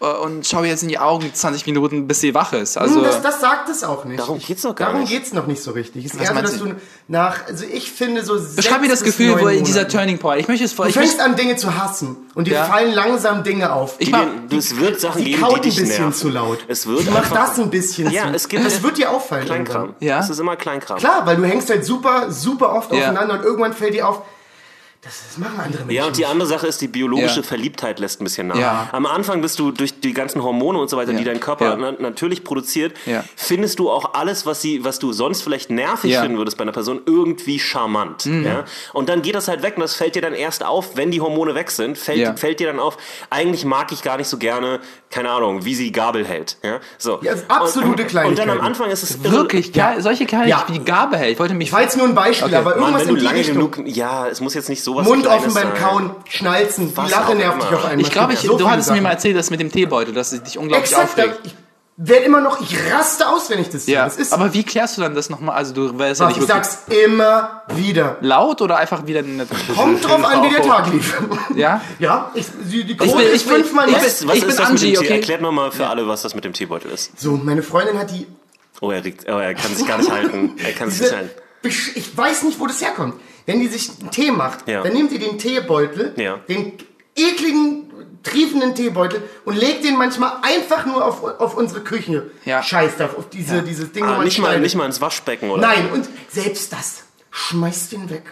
äh, 0.00 0.04
und 0.06 0.46
schau 0.46 0.62
ihr 0.62 0.70
jetzt 0.70 0.82
in 0.82 0.88
die 0.88 0.98
Augen 0.98 1.30
20 1.32 1.64
Minuten, 1.66 2.08
bis 2.08 2.20
sie 2.20 2.34
wach 2.34 2.52
ist. 2.52 2.76
Also 2.76 3.00
das, 3.02 3.22
das 3.22 3.40
sagt 3.40 3.68
es 3.68 3.84
auch 3.84 4.04
nicht. 4.04 4.18
Darum 4.20 4.38
geht's 4.40 4.62
doch 4.62 4.74
gar 4.74 4.88
Darum 4.88 5.02
nicht. 5.02 5.12
geht's 5.12 5.32
noch 5.32 5.46
nicht 5.46 5.62
so 5.62 5.70
richtig. 5.70 6.04
Es 6.06 6.14
ist 6.14 6.20
eher 6.20 6.34
so, 6.34 6.42
dass 6.42 6.58
du? 6.58 6.74
nach, 7.08 7.46
also 7.46 7.64
ich 7.70 7.92
finde 7.92 8.24
so 8.24 8.38
beschreib 8.56 8.80
mir 8.80 8.88
das 8.88 9.02
Gefühl, 9.04 9.38
wo 9.40 9.48
dieser. 9.48 9.86
Turning 9.86 10.18
Point. 10.18 10.40
Ich 10.40 10.48
möchte 10.48 10.64
es 10.64 10.72
vor. 10.72 10.86
Du 10.86 10.90
Ich 10.90 10.96
fängst 10.96 11.20
an, 11.20 11.36
Dinge 11.36 11.56
zu 11.56 11.76
hassen 11.76 12.16
und 12.34 12.46
dir 12.46 12.54
Ja. 12.54 12.64
fallen 12.64 12.92
langsam 12.94 13.44
Dinge 13.44 13.72
auf. 13.72 13.96
ich 13.98 14.06
Die 14.06 14.12
mach, 14.12 14.24
dir- 14.50 14.58
es 14.58 14.76
wird 14.76 15.00
Sachen 15.00 15.18
Sie 15.18 15.24
geben, 15.24 15.36
die 15.36 15.42
kaut 15.42 15.56
ein 15.56 15.62
dich 15.62 15.76
bisschen 15.76 15.88
nerven. 16.04 16.12
zu 16.14 16.28
laut. 16.30 16.58
Es 16.68 16.86
wird 16.86 17.06
einfach 17.08 17.30
das 17.30 17.58
ein 17.60 17.68
bisschen 17.70 18.10
Ja, 18.10 18.28
zu. 18.28 18.34
es 18.34 18.48
gibt 18.48 18.64
das 18.64 18.82
wird 18.82 18.96
dir 18.98 19.10
auffallen. 19.10 19.44
Kleinkram. 19.44 19.94
Ja. 20.00 20.18
Es 20.20 20.30
ist 20.30 20.38
immer 20.40 20.56
Kleinkram. 20.56 20.98
Klar, 20.98 21.26
weil 21.26 21.36
du 21.36 21.44
hängst 21.44 21.68
halt 21.70 21.84
super, 21.84 22.30
super 22.32 22.72
oft 22.74 22.92
Ja. 22.92 23.00
aufeinander 23.10 23.34
und 23.34 23.44
irgendwann 23.44 23.72
fällt 23.74 23.94
dir 23.94 24.08
auf, 24.08 24.22
das, 25.02 25.24
das 25.28 25.36
machen 25.38 25.58
andere 25.58 25.80
Menschen. 25.84 25.90
Ja, 25.96 26.06
und 26.06 26.16
die 26.16 26.26
andere 26.26 26.46
Sache 26.48 26.66
ist, 26.68 26.80
die 26.80 26.86
biologische 26.86 27.40
Ja. 27.40 27.42
Verliebtheit 27.42 27.98
lässt 27.98 28.20
ein 28.20 28.24
bisschen 28.24 28.46
nach. 28.46 28.56
Ja. 28.56 28.88
Am 28.92 29.04
Anfang 29.04 29.42
bist 29.42 29.58
du 29.58 29.72
durch 29.72 29.98
die 30.00 30.12
ganzen 30.12 30.42
Hormone 30.44 30.78
und 30.78 30.88
so 30.88 30.96
weiter, 30.96 31.10
Ja. 31.12 31.18
die 31.18 31.24
dein 31.24 31.40
Körper 31.40 31.70
Ja. 31.70 31.76
na 31.76 31.90
natürlich 31.92 32.44
produziert, 32.44 32.96
Ja. 33.04 33.24
findest 33.34 33.80
du 33.80 33.90
auch 33.90 34.14
alles, 34.14 34.46
was 34.46 34.62
sie, 34.62 34.84
was 34.84 35.00
du 35.00 35.12
sonst 35.12 35.42
vielleicht 35.42 35.70
nervig 35.70 36.12
Ja. 36.12 36.20
Mhm. 36.20 36.24
finden 36.24 36.38
würdest 36.38 36.56
bei 36.56 36.62
einer 36.62 36.70
Person, 36.72 37.00
irgendwie 37.04 37.58
charmant. 37.58 38.26
Ja? 38.26 38.64
Und 38.92 39.08
dann 39.08 39.22
geht 39.22 39.34
das 39.34 39.48
halt 39.48 39.62
weg 39.62 39.74
und 39.76 39.80
das 39.82 39.96
fällt 39.96 40.14
dir 40.14 40.22
dann 40.22 40.34
erst 40.34 40.64
auf, 40.64 40.96
wenn 40.96 41.10
die 41.10 41.20
Hormone 41.20 41.54
weg 41.56 41.72
sind, 41.72 41.98
fällt, 41.98 42.18
Ja. 42.18 42.36
fällt 42.36 42.60
dir 42.60 42.68
dann 42.68 42.78
auf, 42.78 42.96
eigentlich 43.28 43.64
mag 43.64 43.90
ich 43.90 44.02
gar 44.02 44.18
nicht 44.18 44.28
so 44.28 44.38
gerne, 44.38 44.78
keine 45.12 45.30
Ahnung, 45.30 45.64
wie 45.64 45.74
sie 45.76 45.92
Gabel 45.92 46.26
hält. 46.26 46.56
Ja, 46.64 46.80
so. 46.98 47.20
Ja, 47.22 47.32
das 47.32 47.44
absolute 47.48 47.84
und, 47.86 47.90
und 47.92 47.98
dann 48.00 48.06
Kleinigkeiten. 48.08 48.50
am 48.50 48.60
Anfang 48.60 48.90
ist 48.90 49.02
es 49.04 49.22
wirklich 49.22 49.72
geil. 49.72 50.00
Solche 50.02 50.26
Kerle, 50.26 50.48
Ja. 50.48 50.64
wie 50.66 50.72
die 50.78 50.84
Gabe 50.84 51.16
hält. 51.18 51.34
Ich 51.34 51.38
wollte 51.38 51.54
mich. 51.54 51.68
Ich 51.68 51.72
war 51.72 51.82
jetzt 51.82 51.96
nur 51.96 52.06
ein 52.08 52.14
Beispiel, 52.14 52.48
Okay. 52.48 52.56
aber 52.56 52.70
Mann, 52.70 52.78
irgendwas 52.94 53.00
wenn 53.02 53.08
du 53.08 53.14
in 53.14 53.18
die 53.20 53.24
lange 53.26 53.38
Richtung. 53.38 53.70
genug, 53.70 53.86
ja, 53.86 54.26
es 54.26 54.40
muss 54.40 54.54
jetzt 54.54 54.68
nicht 54.68 54.82
sowas 54.82 55.06
Mund 55.06 55.26
offen 55.26 55.54
beim 55.54 55.68
sein. 55.68 55.74
Kauen, 55.74 56.10
Schnalzen, 56.28 56.88
die 56.88 56.96
Was 56.96 57.10
Lache 57.10 57.34
nervt 57.36 57.62
dich 57.62 57.68
auf 57.70 57.84
einmal. 57.84 58.00
ich 58.00 58.10
glaube, 58.10 58.32
ich, 58.32 58.40
So 58.40 58.56
du 58.56 58.68
hattest 58.68 58.88
mir 58.88 58.94
Sachen. 58.94 59.02
mal 59.04 59.10
erzählt, 59.10 59.36
dass 59.36 59.50
mit 59.50 59.60
dem 59.60 59.70
Teebeutel, 59.70 60.12
dass 60.14 60.32
es 60.32 60.42
dich 60.42 60.58
unglaublich 60.58 60.90
Exakt, 60.90 61.18
da- 61.18 61.22
aufregt. 61.24 61.40
ich 61.44 61.54
werde 61.96 62.24
immer 62.24 62.40
noch, 62.40 62.60
ich 62.60 62.74
raste 62.92 63.28
aus, 63.28 63.50
wenn 63.50 63.60
ich 63.60 63.68
das 63.68 63.84
sehe. 63.84 63.94
Ja, 63.96 64.04
das 64.04 64.16
ist, 64.16 64.32
aber 64.32 64.52
wie 64.54 64.62
klärst 64.64 64.96
du 64.96 65.02
dann 65.02 65.14
das 65.14 65.28
nochmal? 65.30 65.56
Also 65.56 65.74
du 65.74 65.98
weißt 65.98 66.20
ja 66.20 66.28
nicht 66.28 66.38
ich 66.38 66.46
sag's 66.46 66.78
immer 67.04 67.62
wieder. 67.74 68.16
laut 68.22 68.60
oder 68.62 68.78
einfach 68.78 69.06
wieder 69.06 69.20
eine 69.20 69.46
Kommt 69.76 70.02
drauf 70.04 70.24
an, 70.24 70.42
wie 70.44 70.54
der 70.54 70.62
Tag 70.62 70.90
lief. 70.92 71.20
Ja? 71.54 71.80
Ja, 71.98 72.30
ich, 72.34 72.46
die, 72.64 72.84
die 72.84 72.92
Ich 72.92 72.98
Quote 72.98 73.22
ich 73.24 73.44
bin- 73.46 73.56
fünfmal 73.56 73.88
ich 73.88 73.94
bin- 73.94 74.04
Was 74.04 74.22
Ich 74.22 74.22
ist 74.22 74.46
bin 74.46 74.56
das 74.56 74.60
Angie, 74.60 74.86
mit 74.86 74.96
dem 74.96 75.00
Tee? 75.02 75.06
okay? 75.06 75.14
Erklärt 75.16 75.42
nochmal 75.42 75.70
für 75.70 75.86
alle, 75.86 76.08
was 76.08 76.22
das 76.22 76.34
mit 76.34 76.44
dem 76.44 76.52
Teebeutel 76.54 76.90
ist. 76.90 77.18
So, 77.20 77.32
meine 77.32 77.62
Freundin 77.62 77.98
hat 77.98 78.10
die 78.10 78.26
Oh, 78.80 78.90
er, 78.90 79.04
regt, 79.04 79.26
oh, 79.28 79.38
er 79.38 79.54
kann 79.54 79.72
sich 79.76 79.86
gar 79.86 79.98
nicht 79.98 80.10
halten. 80.10 80.56
Er 80.64 80.72
kann 80.72 80.90
sich 80.90 81.02
nicht 81.02 81.14
halten. 81.14 81.30
Ich 81.62 82.16
weiß 82.16 82.42
nicht, 82.42 82.58
wo 82.58 82.66
das 82.66 82.80
herkommt. 82.80 83.14
Wenn 83.46 83.60
die 83.60 83.68
sich 83.68 83.90
einen 84.00 84.10
Tee 84.10 84.32
macht, 84.32 84.66
Ja. 84.68 84.82
dann 84.82 84.92
nimmt 84.92 85.12
die 85.12 85.18
den 85.18 85.38
Teebeutel, 85.38 86.14
Ja. 86.16 86.38
den 86.48 86.72
ekligen, 87.14 87.81
triefenden 88.22 88.74
Teebeutel 88.74 89.22
und 89.44 89.56
legt 89.56 89.84
den 89.84 89.96
manchmal 89.96 90.32
einfach 90.42 90.86
nur 90.86 91.04
auf, 91.04 91.22
auf 91.40 91.56
unsere 91.56 91.80
Küche. 91.80 92.30
Ja. 92.44 92.62
Scheiß 92.62 92.96
drauf, 92.96 93.16
auf 93.18 93.28
diese, 93.28 93.62
dieses 93.62 93.92
Ding, 93.92 94.04
wo 94.04 94.08
Ah, 94.10 94.16
man 94.16 94.24
nicht, 94.24 94.38
mal, 94.38 94.60
nicht 94.60 94.74
mal 94.76 94.86
ins 94.86 95.00
Waschbecken, 95.00 95.50
oder? 95.50 95.62
Nein, 95.62 95.90
und 95.92 96.08
selbst 96.30 96.72
das, 96.72 97.02
schmeißt 97.30 97.92
den 97.92 98.10
weg. 98.10 98.24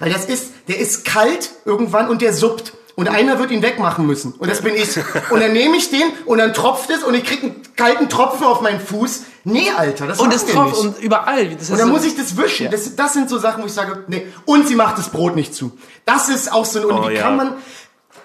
Weil 0.00 0.12
das 0.12 0.26
ist, 0.26 0.52
der 0.68 0.78
ist 0.78 1.04
kalt 1.04 1.50
irgendwann 1.64 2.08
und 2.08 2.22
der 2.22 2.32
suppt. 2.32 2.72
Und 2.94 3.08
einer 3.08 3.38
wird 3.38 3.52
ihn 3.52 3.62
wegmachen 3.62 4.06
müssen. 4.08 4.32
Und 4.32 4.50
das 4.50 4.60
bin 4.62 4.74
ich. 4.74 4.96
Und 5.30 5.38
dann 5.40 5.52
nehme 5.52 5.76
ich 5.76 5.88
den 5.90 6.02
und 6.26 6.38
dann 6.38 6.52
tropft 6.52 6.90
es 6.90 7.04
und 7.04 7.14
ich 7.14 7.22
kriege 7.22 7.42
einen 7.46 7.62
kalten 7.76 8.08
Tropfen 8.08 8.44
auf 8.44 8.60
meinen 8.60 8.80
Fuß. 8.80 9.22
Nee, 9.44 9.70
Alter, 9.70 10.08
das 10.08 10.18
Und 10.18 10.34
es 10.34 10.44
tropft 10.46 10.72
nicht. 10.82 10.96
und 10.96 10.98
überall. 11.04 11.46
Das 11.54 11.70
Und 11.70 11.78
dann 11.78 11.86
so- 11.86 11.92
muss 11.94 12.04
ich 12.04 12.16
das 12.16 12.36
wischen. 12.36 12.64
Ja. 12.64 12.70
Das, 12.72 12.96
das 12.96 13.12
sind 13.12 13.28
so 13.30 13.38
Sachen, 13.38 13.62
wo 13.62 13.66
ich 13.68 13.72
sage, 13.72 14.02
nee. 14.08 14.26
Und 14.46 14.66
sie 14.66 14.74
macht 14.74 14.98
das 14.98 15.10
Brot 15.10 15.36
nicht 15.36 15.54
zu. 15.54 15.78
Das 16.06 16.28
ist 16.28 16.50
auch 16.52 16.64
so 16.64 16.80
ein, 16.80 16.84
und 16.86 16.98
Oh, 16.98 17.08
wie 17.08 17.14
ja. 17.14 17.22
kann 17.22 17.36
man, 17.36 17.54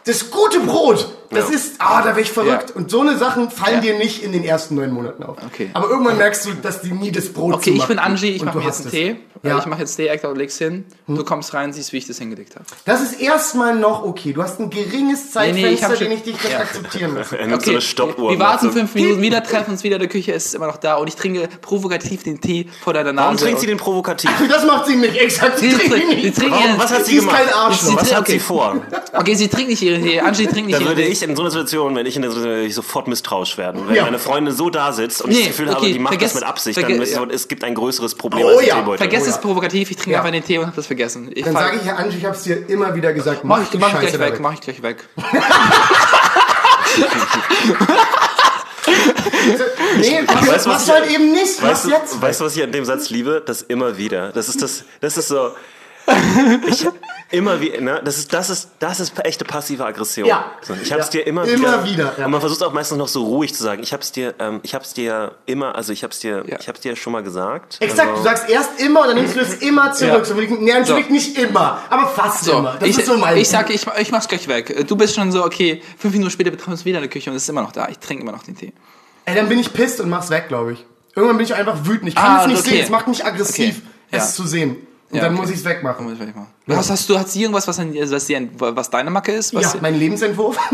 das 0.06 0.30
gute 0.30 0.60
Brot, 0.60 1.08
das 1.34 1.50
Ja. 1.50 1.56
ist, 1.56 1.74
ah, 1.80 2.02
da 2.02 2.10
wäre 2.10 2.22
ich 2.22 2.32
verrückt. 2.32 2.70
Ja. 2.72 2.76
Und 2.76 2.90
so 2.92 3.02
eine 3.02 3.18
Sachen 3.18 3.50
fallen 3.52 3.76
Ja. 3.76 3.82
dir 3.82 3.98
nicht 3.98 4.24
in 4.24 4.32
den 4.32 4.44
ersten 4.44 4.76
neun 4.76 4.92
Monaten 4.92 5.24
auf. 5.24 5.38
Okay. 5.46 5.70
Aber 5.74 5.90
irgendwann 5.90 6.18
merkst 6.18 6.46
du, 6.46 6.54
dass 6.54 6.82
die 6.82 6.92
nie 6.92 7.12
das 7.12 7.30
Brot 7.34 7.54
Okay, 7.56 7.72
ich 7.72 7.86
bin 7.86 8.00
Angie, 8.00 8.28
ich 8.32 8.42
Und 8.42 8.54
mache 8.54 8.62
jetzt 8.62 8.82
einen. 8.82 8.92
Tee. 8.92 9.16
Ja. 9.46 9.58
Ich 9.60 9.66
mache 9.66 9.82
jetzt 9.82 9.96
Tee, 9.98 10.08
Ektor, 10.08 10.34
leg's 10.36 10.58
hin. 10.58 10.86
Du 11.06 11.24
kommst 11.26 11.54
rein, 11.54 11.74
siehst, 11.74 11.92
wie 11.92 11.98
ich 11.98 12.08
das 12.08 12.18
hingelegt 12.18 12.56
habe. 12.56 12.66
Das 12.86 13.02
ist 13.02 13.20
erstmal 13.20 13.76
noch 13.76 14.04
okay. 14.06 14.32
Du 14.32 14.42
hast 14.42 14.60
ein 14.62 14.70
geringes 14.70 15.32
Zeitfenster, 15.32 15.54
Nee, 15.54 15.68
nee, 15.68 15.94
ich 15.94 16.00
den 16.00 16.12
ich 16.14 16.24
dich 16.24 16.38
das 16.42 16.52
Ja. 16.52 16.60
akzeptieren 16.60 17.16
lasse. 17.16 17.38
Er 17.44 17.48
nimmt 17.48 17.62
so 17.62 17.72
eine 17.72 17.82
Stoppuhr. 17.82 18.30
wir 18.30 18.38
und 18.38 18.40
warten 18.40 18.72
fünf 18.72 18.96
Minuten, 18.96 19.22
wieder 19.22 19.44
treffen 19.44 19.72
uns 19.72 19.84
wieder 19.84 19.96
in 19.98 20.02
der 20.02 20.10
Küche, 20.10 20.32
ist 20.32 20.56
immer 20.56 20.68
noch 20.68 20.78
da 20.78 20.96
und 20.96 21.08
ich 21.08 21.16
trinke 21.18 21.50
provokativ 21.62 22.24
den 22.24 22.40
Tee 22.40 22.68
vor 22.84 22.94
deiner 22.94 23.12
Nase. 23.12 23.26
Warum 23.26 23.38
trinkt 23.38 23.60
sie 23.60 23.66
und- 23.66 23.72
den 23.72 23.78
provokativ? 23.78 24.32
Das 24.50 24.66
macht 24.66 24.86
sie 24.88 24.96
nicht 24.96 25.16
exakt. 25.18 25.60
Sie 25.60 25.68
Die 25.70 25.76
trinkt 25.76 25.92
trinkt- 25.94 26.08
nicht. 26.10 26.24
sie 26.24 26.32
trinkt 26.32 26.52
Warum? 26.56 26.66
ihren- 26.70 26.80
Was 26.80 26.92
hat 26.94 27.06
sie 27.06 27.12
Sie 27.14 27.18
ist 27.18 27.28
kein 27.30 27.50
Arschloch. 27.54 27.90
Sie 27.90 27.96
Was 27.96 28.02
trinkt- 28.04 28.16
hat 28.16 28.28
sie 28.28 28.34
okay. 28.34 28.40
vor? 28.40 28.78
Okay, 29.14 29.36
sie 29.36 29.48
trinkt 29.50 29.70
nicht 29.72 29.82
ihren 29.82 30.04
Tee. 30.04 30.20
Angie 30.22 30.48
trinkt 30.48 30.68
nicht 30.68 30.80
ihren 30.80 30.88
würde 30.88 31.02
Tee. 31.04 31.10
ich 31.10 31.22
in 31.24 31.36
so 31.36 31.42
einer 31.42 31.52
Situation, 31.52 31.96
wenn 31.96 32.06
ich 32.06 32.16
in 32.16 32.22
der 32.22 32.32
Situation 32.32 32.56
würde 32.56 32.68
ich 32.68 32.76
sofort 32.76 33.08
misstrauisch 33.08 33.58
werden. 33.58 33.88
Wenn 33.88 33.96
Ja. 33.96 34.04
meine 34.04 34.20
Freundin 34.20 34.54
so 34.54 34.70
da 34.70 34.92
sitzt 34.94 35.22
und 35.22 35.32
ich 35.32 35.38
Nee, 35.38 35.44
das 35.44 35.52
Gefühl 35.58 35.70
habe, 35.70 35.80
okay, 35.80 35.94
die 35.94 36.00
macht 36.00 36.14
vergiss- 36.14 36.22
das 36.24 36.36
mit 36.36 36.44
Absicht, 36.44 36.82
dann 36.82 36.92
ist 37.02 37.14
so, 37.14 37.24
ja. 37.26 37.30
es 37.32 37.48
gibt 37.48 37.64
ein 37.64 37.74
größeres 37.76 38.16
Problem 38.16 38.46
Oh 38.46 38.58
als 38.58 38.66
ja, 38.68 38.76
Teebeutel. 38.76 38.98
Vergesst 38.98 39.26
Oh 39.26 39.30
es 39.30 39.36
ja. 39.36 39.42
provokativ, 39.42 39.90
ich 39.92 39.98
trinke 39.98 40.12
Ja. 40.12 40.20
einfach 40.20 40.32
den 40.32 40.44
Tee 40.44 40.58
und 40.58 40.68
hab 40.68 40.76
das 40.76 40.88
vergessen. 40.88 41.32
Ich 41.34 41.44
Dann 41.44 41.54
sage 41.54 41.78
ich 41.78 41.86
ja, 41.86 41.96
Angie, 41.96 42.18
ich 42.18 42.26
hab's 42.26 42.44
dir 42.44 42.68
immer 42.70 42.94
wieder 42.96 43.14
gesagt. 43.14 43.44
mach 43.44 43.62
ich, 43.64 43.70
die 43.70 43.78
mach 43.78 43.88
ich 43.88 43.94
Scheiße 43.94 44.18
gleich 44.18 44.30
da 44.30 44.34
weg, 44.36 44.40
mach 44.42 44.54
ich 44.54 44.62
gleich 44.62 44.82
weg. 44.84 45.08
Nee, 49.98 50.22
mach's, 50.28 50.48
Weißt 50.48 50.48
du, 50.48 50.52
was 50.54 50.66
mach's 50.68 50.88
ich- 50.88 50.92
halt 50.94 51.12
eben 51.12 51.32
nicht. 51.32 51.62
Weißt 51.62 51.86
du, 51.86 51.90
jetzt. 51.90 52.22
weißt 52.22 52.42
du, 52.42 52.46
was 52.46 52.56
ich 52.56 52.64
an 52.64 52.72
dem 52.72 52.86
Satz 52.86 53.10
liebe? 53.10 53.42
Das 53.46 53.62
immer 53.62 53.98
wieder. 53.98 54.32
Das 54.32 54.50
ist 54.50 54.62
das, 54.62 54.84
das 55.02 55.18
ist 55.18 55.28
so. 55.30 55.52
Ich, 56.68 56.86
immer 57.32 57.62
wie, 57.62 57.70
ne? 57.80 58.02
Das 58.04 58.18
ist, 58.18 58.34
das 58.34 58.50
ist, 58.50 58.70
das 58.80 59.00
ist 59.00 59.14
echte 59.24 59.46
passive 59.46 59.86
Aggression. 59.86 60.28
Ja. 60.28 60.52
Ich 60.82 60.92
hab's 60.92 61.06
Ja. 61.08 61.12
dir 61.12 61.28
immer, 61.28 61.46
Immer 61.46 61.86
wieder, 61.86 62.14
ja. 62.18 62.26
Und 62.26 62.32
man 62.32 62.42
versucht 62.42 62.62
auch 62.64 62.74
meistens 62.74 62.98
noch 62.98 63.08
so 63.08 63.24
ruhig 63.24 63.54
zu 63.56 63.64
sagen. 63.64 63.82
Ich 63.84 63.94
hab's 63.94 64.12
dir, 64.12 64.36
ähm, 64.40 64.60
ich 64.64 64.76
hab's 64.76 64.94
dir 64.94 65.36
immer, 65.46 65.76
also 65.76 65.94
ich 65.94 66.04
hab's 66.04 66.20
dir, 66.20 66.44
Ja. 66.48 66.58
ich 66.60 66.68
hab's 66.68 66.82
dir 66.82 66.96
schon 66.96 67.14
mal 67.14 67.24
gesagt. 67.24 67.78
Exakt, 67.80 68.10
also, 68.10 68.22
du 68.22 68.24
sagst 68.24 68.50
erst 68.50 68.80
immer 68.82 69.02
und 69.02 69.08
dann 69.08 69.16
nimmst 69.16 69.36
du 69.36 69.40
es 69.40 69.56
immer 69.56 69.94
zurück. 69.94 70.12
Ja. 70.20 70.26
So, 70.26 70.34
nee, 70.36 70.74
natürlich 70.74 71.06
So. 71.08 71.12
nicht 71.14 71.38
immer, 71.38 71.80
aber 71.90 72.08
fast 72.08 72.44
So, 72.44 72.58
immer. 72.60 72.76
Das 72.80 72.90
ich, 72.90 72.98
ist 72.98 73.06
so 73.08 73.18
mein 73.18 73.38
ich 73.38 73.48
sag, 73.50 73.70
ich, 73.70 73.86
ich 74.00 74.12
mach's 74.12 74.28
gleich 74.28 74.48
weg. 74.48 74.86
Du 74.88 74.96
bist 74.98 75.16
schon 75.16 75.32
so, 75.32 75.44
okay, 75.46 75.82
fünf 75.98 76.14
Minuten 76.14 76.32
später 76.32 76.52
betreffen 76.52 76.72
wir 76.72 76.74
uns 76.74 76.86
wieder 76.86 76.98
in 76.98 77.04
der 77.04 77.10
Küche 77.12 77.30
und 77.30 77.36
es 77.38 77.44
ist 77.44 77.50
immer 77.50 77.62
noch 77.62 77.72
da. 77.72 77.88
Ich 77.90 78.00
trinke 78.00 78.24
immer 78.24 78.34
noch 78.34 78.44
den 78.44 78.58
Tee. 78.58 78.74
Ey, 79.26 79.36
dann 79.36 79.48
bin 79.48 79.58
ich 79.60 79.72
pisst 79.72 80.02
und 80.02 80.10
mach's 80.10 80.30
weg, 80.30 80.50
glaube 80.50 80.74
ich. 80.74 80.86
Irgendwann 81.16 81.38
bin 81.38 81.46
ich 81.46 81.54
einfach 81.56 81.78
wütend. 81.86 82.10
Ich 82.10 82.16
kann 82.16 82.38
Ah, 82.38 82.42
es 82.42 82.48
nicht 82.48 82.60
okay. 82.60 82.70
sehen. 82.72 82.84
Es 82.84 82.90
macht 82.90 83.08
mich 83.08 83.24
aggressiv, 83.26 83.78
Okay. 83.78 83.88
Ja. 84.12 84.18
es 84.18 84.36
zu 84.36 84.46
sehen. 84.46 84.76
Und 85.14 85.18
Ja, 85.18 85.26
dann 85.26 85.34
okay. 85.34 85.42
muss 85.42 85.52
ich 85.52 85.58
es 85.58 85.66
wegmachen. 85.66 86.04
Muss 86.06 86.14
ich 86.14 86.18
fertig 86.18 86.36
machen. 86.36 86.48
Was 86.66 86.90
hast 86.90 87.08
du, 87.08 87.20
hat 87.20 87.30
sie 87.30 87.42
irgendwas, 87.44 87.68
was, 87.68 87.78
an, 87.78 87.94
was, 87.94 88.76
was 88.76 88.90
deine 88.90 89.12
Macke 89.12 89.32
ist? 89.32 89.54
Was 89.54 89.74
Ja, 89.74 89.80
mein 89.80 89.94
Lebensentwurf. 89.98 90.58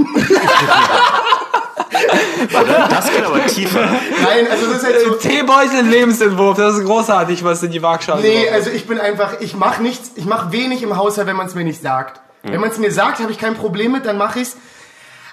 Das 2.90 3.12
geht 3.12 3.24
aber 3.26 3.46
tiefer. 3.46 3.82
Nein, 3.82 4.48
also 4.50 4.68
das 4.68 4.78
ist 4.78 4.84
halt 4.86 5.02
so. 5.06 5.14
Teebeutel 5.16 5.86
Lebensentwurf, 5.86 6.58
das 6.58 6.78
ist 6.78 6.86
großartig, 6.86 7.44
was 7.44 7.62
in 7.64 7.72
die 7.72 7.82
Waagschale 7.82 8.22
Nee, 8.22 8.44
kommt. 8.46 8.54
also 8.56 8.70
ich 8.70 8.88
bin 8.88 9.00
einfach, 9.00 9.40
ich 9.42 9.56
mache 9.56 9.82
nichts, 9.82 10.12
ich 10.16 10.26
mache 10.26 10.52
wenig 10.52 10.82
im 10.82 10.96
Haushalt, 10.98 11.28
wenn 11.28 11.36
man 11.36 11.48
es 11.48 11.56
mir 11.56 11.64
nicht 11.64 11.82
sagt. 11.82 12.22
Wenn 12.44 12.62
man 12.62 12.70
es 12.70 12.78
mir 12.78 12.92
sagt, 12.92 13.20
habe 13.20 13.32
ich 13.32 13.38
kein 13.38 13.56
Problem 13.56 13.92
mit, 13.92 14.06
dann 14.06 14.18
mache 14.18 14.40
ich's. 14.40 14.56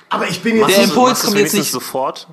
Aber 0.09 0.27
ich 0.29 0.43
bin 0.43 0.57
jetzt 0.57 0.69
Der 0.71 0.79
nicht, 0.79 0.89
Impuls 0.89 1.23
kommt 1.25 1.39
jetzt 1.39 1.55
nicht- 1.55 1.71
sofort. 1.71 2.27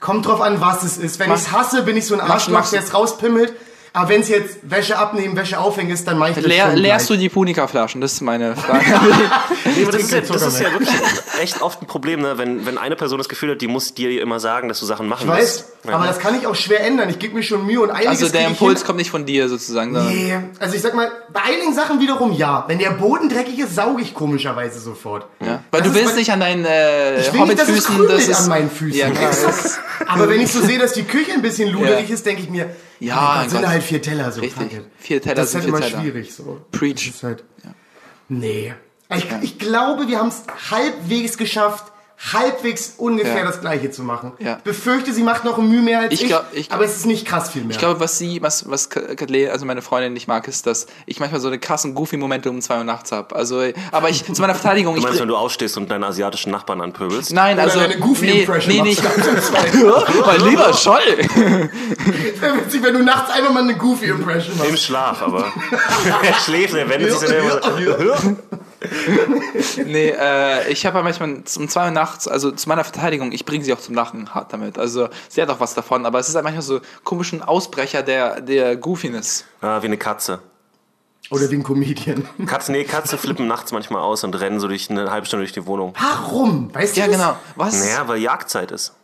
kommt 0.00 0.26
drauf 0.26 0.40
an, 0.40 0.60
was 0.60 0.82
es 0.82 0.96
ist. 0.96 1.18
Wenn 1.18 1.30
ich 1.30 1.36
es 1.36 1.52
hasse, 1.52 1.82
bin 1.82 1.96
ich 1.96 2.06
so 2.06 2.14
ein 2.14 2.20
Mach- 2.20 2.30
Arschloch, 2.30 2.58
mach's- 2.60 2.70
der 2.70 2.80
es 2.82 2.94
rauspimmelt. 2.94 3.52
Aber 3.92 4.08
wenn 4.08 4.20
es 4.20 4.28
jetzt 4.28 4.58
Wäsche 4.62 4.96
abnehmen, 4.98 5.36
Wäsche 5.36 5.58
aufhängen 5.58 5.90
ist, 5.90 6.06
dann 6.06 6.16
mache 6.18 6.30
ich 6.30 6.36
das 6.36 6.44
Leer, 6.46 6.66
schon 6.70 6.76
leerst 6.76 7.10
du 7.10 7.14
gleich. 7.14 7.22
die 7.22 7.28
Punika-Flaschen? 7.28 8.00
Das 8.00 8.12
ist 8.12 8.20
meine 8.20 8.54
Frage. 8.56 8.84
Nee, 9.76 9.82
aber 9.84 9.92
das 9.92 10.02
ist, 10.02 10.12
ja, 10.12 10.20
das 10.20 10.42
ist 10.42 10.60
ja 10.60 10.72
wirklich 10.72 10.88
echt 11.40 11.62
oft 11.62 11.82
ein 11.82 11.86
Problem, 11.86 12.20
ne? 12.22 12.38
wenn, 12.38 12.66
wenn 12.66 12.78
eine 12.78 12.96
Person 12.96 13.18
das 13.18 13.28
Gefühl 13.28 13.52
hat, 13.52 13.60
die 13.60 13.68
muss 13.68 13.94
dir 13.94 14.20
immer 14.20 14.40
sagen, 14.40 14.68
dass 14.68 14.80
du 14.80 14.86
Sachen 14.86 15.06
machen 15.08 15.24
Ich 15.24 15.28
weiß, 15.30 15.64
musst. 15.84 15.94
aber 15.94 16.06
das 16.06 16.18
kann 16.18 16.36
ich 16.38 16.46
auch 16.46 16.54
schwer 16.54 16.84
ändern. 16.84 17.08
Ich 17.10 17.18
gebe 17.18 17.34
mir 17.34 17.42
schon 17.42 17.66
Mühe 17.66 17.80
und 17.80 17.90
einiges 17.90 18.08
Also 18.22 18.28
der 18.28 18.46
Impuls 18.46 18.84
kommt 18.84 18.98
nicht 18.98 19.10
von 19.10 19.26
dir 19.26 19.48
sozusagen. 19.48 19.92
Nee, 19.92 20.36
also 20.58 20.74
ich 20.74 20.82
sag 20.82 20.94
mal, 20.94 21.10
bei 21.32 21.40
einigen 21.42 21.74
Sachen 21.74 22.00
wiederum 22.00 22.32
ja. 22.32 22.64
Wenn 22.68 22.78
der 22.78 22.90
Boden 22.90 23.28
dreckig 23.28 23.58
ist, 23.58 23.74
sauge 23.74 24.02
ich 24.02 24.14
komischerweise 24.14 24.80
sofort. 24.80 25.26
Ja. 25.40 25.62
Weil 25.70 25.82
Das 25.82 25.92
du 25.92 25.98
willst 25.98 26.16
nicht 26.16 26.32
an 26.32 26.40
deinen 26.40 26.64
äh, 26.64 27.20
Ich 27.20 27.32
will 27.32 27.42
nicht, 27.42 27.58
dass 27.58 27.68
es 27.68 27.84
krümelt 27.84 28.10
das 28.10 28.28
ist 28.28 28.40
an 28.42 28.48
meinen 28.48 28.70
Füßen. 28.70 28.98
Ja, 28.98 29.10
klar. 29.10 29.30
Aber 30.06 30.28
wenn 30.28 30.40
ich 30.40 30.50
so 30.52 30.60
sehe, 30.60 30.78
dass 30.78 30.92
die 30.92 31.04
Küche 31.04 31.32
ein 31.32 31.42
bisschen 31.42 31.70
luderig 31.70 32.08
Ja. 32.08 32.14
ist, 32.14 32.26
denke 32.26 32.42
ich 32.42 32.50
mir, 32.50 32.70
Ja, 33.00 33.14
ja, 33.16 33.40
dann 33.40 33.50
sind 33.50 33.60
Gott. 33.62 33.68
halt 33.70 33.82
vier 33.82 34.02
Teller 34.02 34.30
so. 34.30 34.40
Richtig. 34.40 34.80
Vier 34.98 35.20
Teller 35.22 35.34
das 35.34 35.46
ist 35.46 35.52
sind 35.52 35.62
halt 35.62 35.64
vier 35.64 35.78
immer 35.78 35.86
Teller. 35.86 36.00
schwierig 36.02 36.34
so. 36.34 36.60
Preach. 36.70 37.06
Das 37.06 37.16
ist 37.16 37.22
halt, 37.22 37.44
Nee. 38.28 38.74
Ich, 39.12 39.26
ich 39.42 39.58
glaube, 39.58 40.06
wir 40.06 40.18
haben 40.20 40.28
es 40.28 40.44
halbwegs 40.70 41.36
geschafft, 41.36 41.89
halbwegs 42.32 42.94
ungefähr 42.98 43.38
Ja. 43.38 43.44
das 43.46 43.60
Gleiche 43.62 43.90
zu 43.90 44.02
machen. 44.02 44.32
Ja. 44.40 44.56
Ich 44.58 44.62
befürchte, 44.62 45.12
sie 45.14 45.22
macht 45.22 45.44
noch 45.44 45.56
ein 45.58 45.68
Mühe 45.68 45.80
mehr 45.80 46.00
als 46.00 46.12
ich, 46.12 46.22
Ich 46.22 46.28
glaub- 46.28 46.44
ich- 46.52 46.70
aber 46.70 46.84
es 46.84 46.96
ist 46.96 47.06
nicht 47.06 47.26
krass 47.26 47.48
viel 47.50 47.62
mehr. 47.62 47.70
Ich 47.70 47.78
glaube, 47.78 47.98
was 47.98 48.18
sie, 48.18 48.42
was, 48.42 48.68
was 48.68 48.90
Kathleen, 48.90 49.50
also 49.50 49.64
meine 49.64 49.80
Freundin 49.80 50.12
nicht 50.12 50.28
mag, 50.28 50.46
ist, 50.46 50.66
dass 50.66 50.86
ich 51.06 51.18
manchmal 51.18 51.40
so 51.40 51.48
eine 51.48 51.58
krassen 51.58 51.94
Goofy-Momente 51.94 52.50
um 52.50 52.60
zwei 52.60 52.76
Uhr 52.76 52.84
nachts 52.84 53.10
habe. 53.10 53.34
Also, 53.34 53.62
aber 53.90 54.10
ich, 54.10 54.24
zu 54.24 54.40
meiner 54.42 54.54
Verteidigung, 54.54 54.94
Du 54.96 54.98
ich, 55.00 55.04
meinst, 55.06 55.18
wenn 55.20 55.28
du 55.28 55.36
aufstehst 55.36 55.78
und 55.78 55.90
deinen 55.90 56.04
asiatischen 56.04 56.50
Nachbarn 56.52 56.82
anpöbelst? 56.82 57.32
nein, 57.32 57.54
Oder 57.54 57.62
also, 57.64 57.80
deine 57.80 57.98
Goofy-Impression 57.98 58.74
nee, 58.74 58.82
nee, 58.82 58.96
machst. 59.02 59.74
nicht, 59.74 59.86
mein 60.26 60.40
lieber 60.50 60.74
Scholl. 60.74 61.00
Wäre 62.40 62.56
witzig, 62.58 62.82
wenn 62.82 62.94
du 62.94 63.02
nachts 63.02 63.30
einfach 63.30 63.52
mal 63.52 63.62
eine 63.62 63.76
Goofy-Impression 63.76 64.56
Im 64.62 64.70
machst. 64.70 64.84
Schlaf, 64.84 65.22
aber. 65.22 65.50
er 66.22 66.34
schläft, 66.44 66.74
er 66.74 66.88
wendet 66.88 67.18
sich 67.18 67.28
dann 67.30 67.38
immer. 67.38 68.36
Nee, 69.84 70.10
äh, 70.18 70.70
ich 70.70 70.86
habe 70.86 70.98
ja 70.98 71.04
manchmal 71.04 71.30
um 71.32 71.68
zwei 71.68 71.86
Uhr 71.86 71.90
nachts, 71.90 72.26
also 72.28 72.50
zu 72.50 72.68
meiner 72.68 72.84
Verteidigung, 72.84 73.32
ich 73.32 73.44
bringe 73.44 73.64
sie 73.64 73.72
auch 73.72 73.80
zum 73.80 73.94
Lachen 73.94 74.34
hart 74.34 74.52
damit. 74.52 74.78
Also 74.78 75.08
sie 75.28 75.42
hat 75.42 75.50
auch 75.50 75.60
was 75.60 75.74
davon, 75.74 76.06
aber 76.06 76.18
es 76.18 76.28
ist 76.28 76.34
halt 76.34 76.44
manchmal 76.44 76.62
so 76.62 76.80
komischen 77.04 77.42
Ausbrecher 77.42 78.02
der, 78.02 78.40
der 78.40 78.76
Goofiness. 78.76 79.44
Ah, 79.60 79.82
wie 79.82 79.86
eine 79.86 79.98
Katze. 79.98 80.40
Oder 81.30 81.50
wie 81.50 81.56
ein 81.56 81.62
Comedian. 81.62 82.26
Katze, 82.46 82.72
nee, 82.72 82.84
Katze 82.84 83.16
flippen 83.16 83.46
nachts 83.46 83.70
manchmal 83.72 84.02
aus 84.02 84.24
und 84.24 84.34
rennen 84.40 84.58
so 84.58 84.66
durch 84.66 84.90
eine 84.90 85.10
halbe 85.10 85.26
Stunde 85.26 85.44
durch 85.44 85.52
die 85.52 85.64
Wohnung. 85.66 85.94
Warum? 86.00 86.74
Weißt 86.74 86.96
du 86.96 87.00
Ja, 87.00 87.06
das? 87.06 87.16
genau. 87.16 87.36
Was? 87.56 87.78
Naja, 87.78 88.08
weil 88.08 88.18
Jagdzeit 88.18 88.70
ist. 88.72 88.94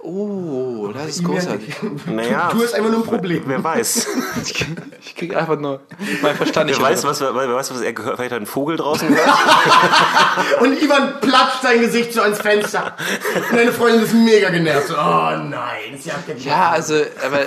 Oh, 0.00 0.88
das 0.94 1.08
ist 1.08 1.24
großartig. 1.24 1.74
Naja, 2.06 2.50
Du 2.52 2.62
hast 2.62 2.74
einfach 2.74 2.90
nur 2.90 3.00
ein 3.00 3.06
Problem. 3.06 3.42
wer 3.46 3.62
weiß. 3.62 4.06
Ich, 4.44 4.66
ich 5.00 5.16
krieg 5.16 5.36
einfach 5.36 5.58
nur 5.58 5.80
mein 6.22 6.36
Verstand 6.36 6.68
nicht. 6.70 6.78
Wer 6.80 6.86
weiß, 6.90 7.04
was, 7.04 7.20
wer, 7.20 7.34
wer 7.34 7.54
weiß, 7.54 7.70
was 7.72 7.80
er 7.80 7.92
gehört. 7.92 8.16
Vielleicht 8.16 8.32
hat 8.32 8.40
ein 8.40 8.46
Vogel 8.46 8.76
draußen 8.76 9.08
gehört. 9.08 9.28
Und 10.60 10.80
Ivan 10.82 11.20
platscht 11.20 11.62
sein 11.62 11.80
Gesicht 11.80 12.12
so 12.12 12.22
ans 12.22 12.38
Fenster. 12.40 12.94
Und 13.50 13.58
deine 13.58 13.72
Freundin 13.72 14.02
ist 14.02 14.14
mega 14.14 14.50
genervt. 14.50 14.88
So, 14.88 14.94
oh 14.94 15.30
nein, 15.36 15.98
sie 15.98 16.12
hat 16.12 16.26
geklappt. 16.26 16.44
Ja, 16.46 16.70
also, 16.70 16.94
aber 16.94 17.40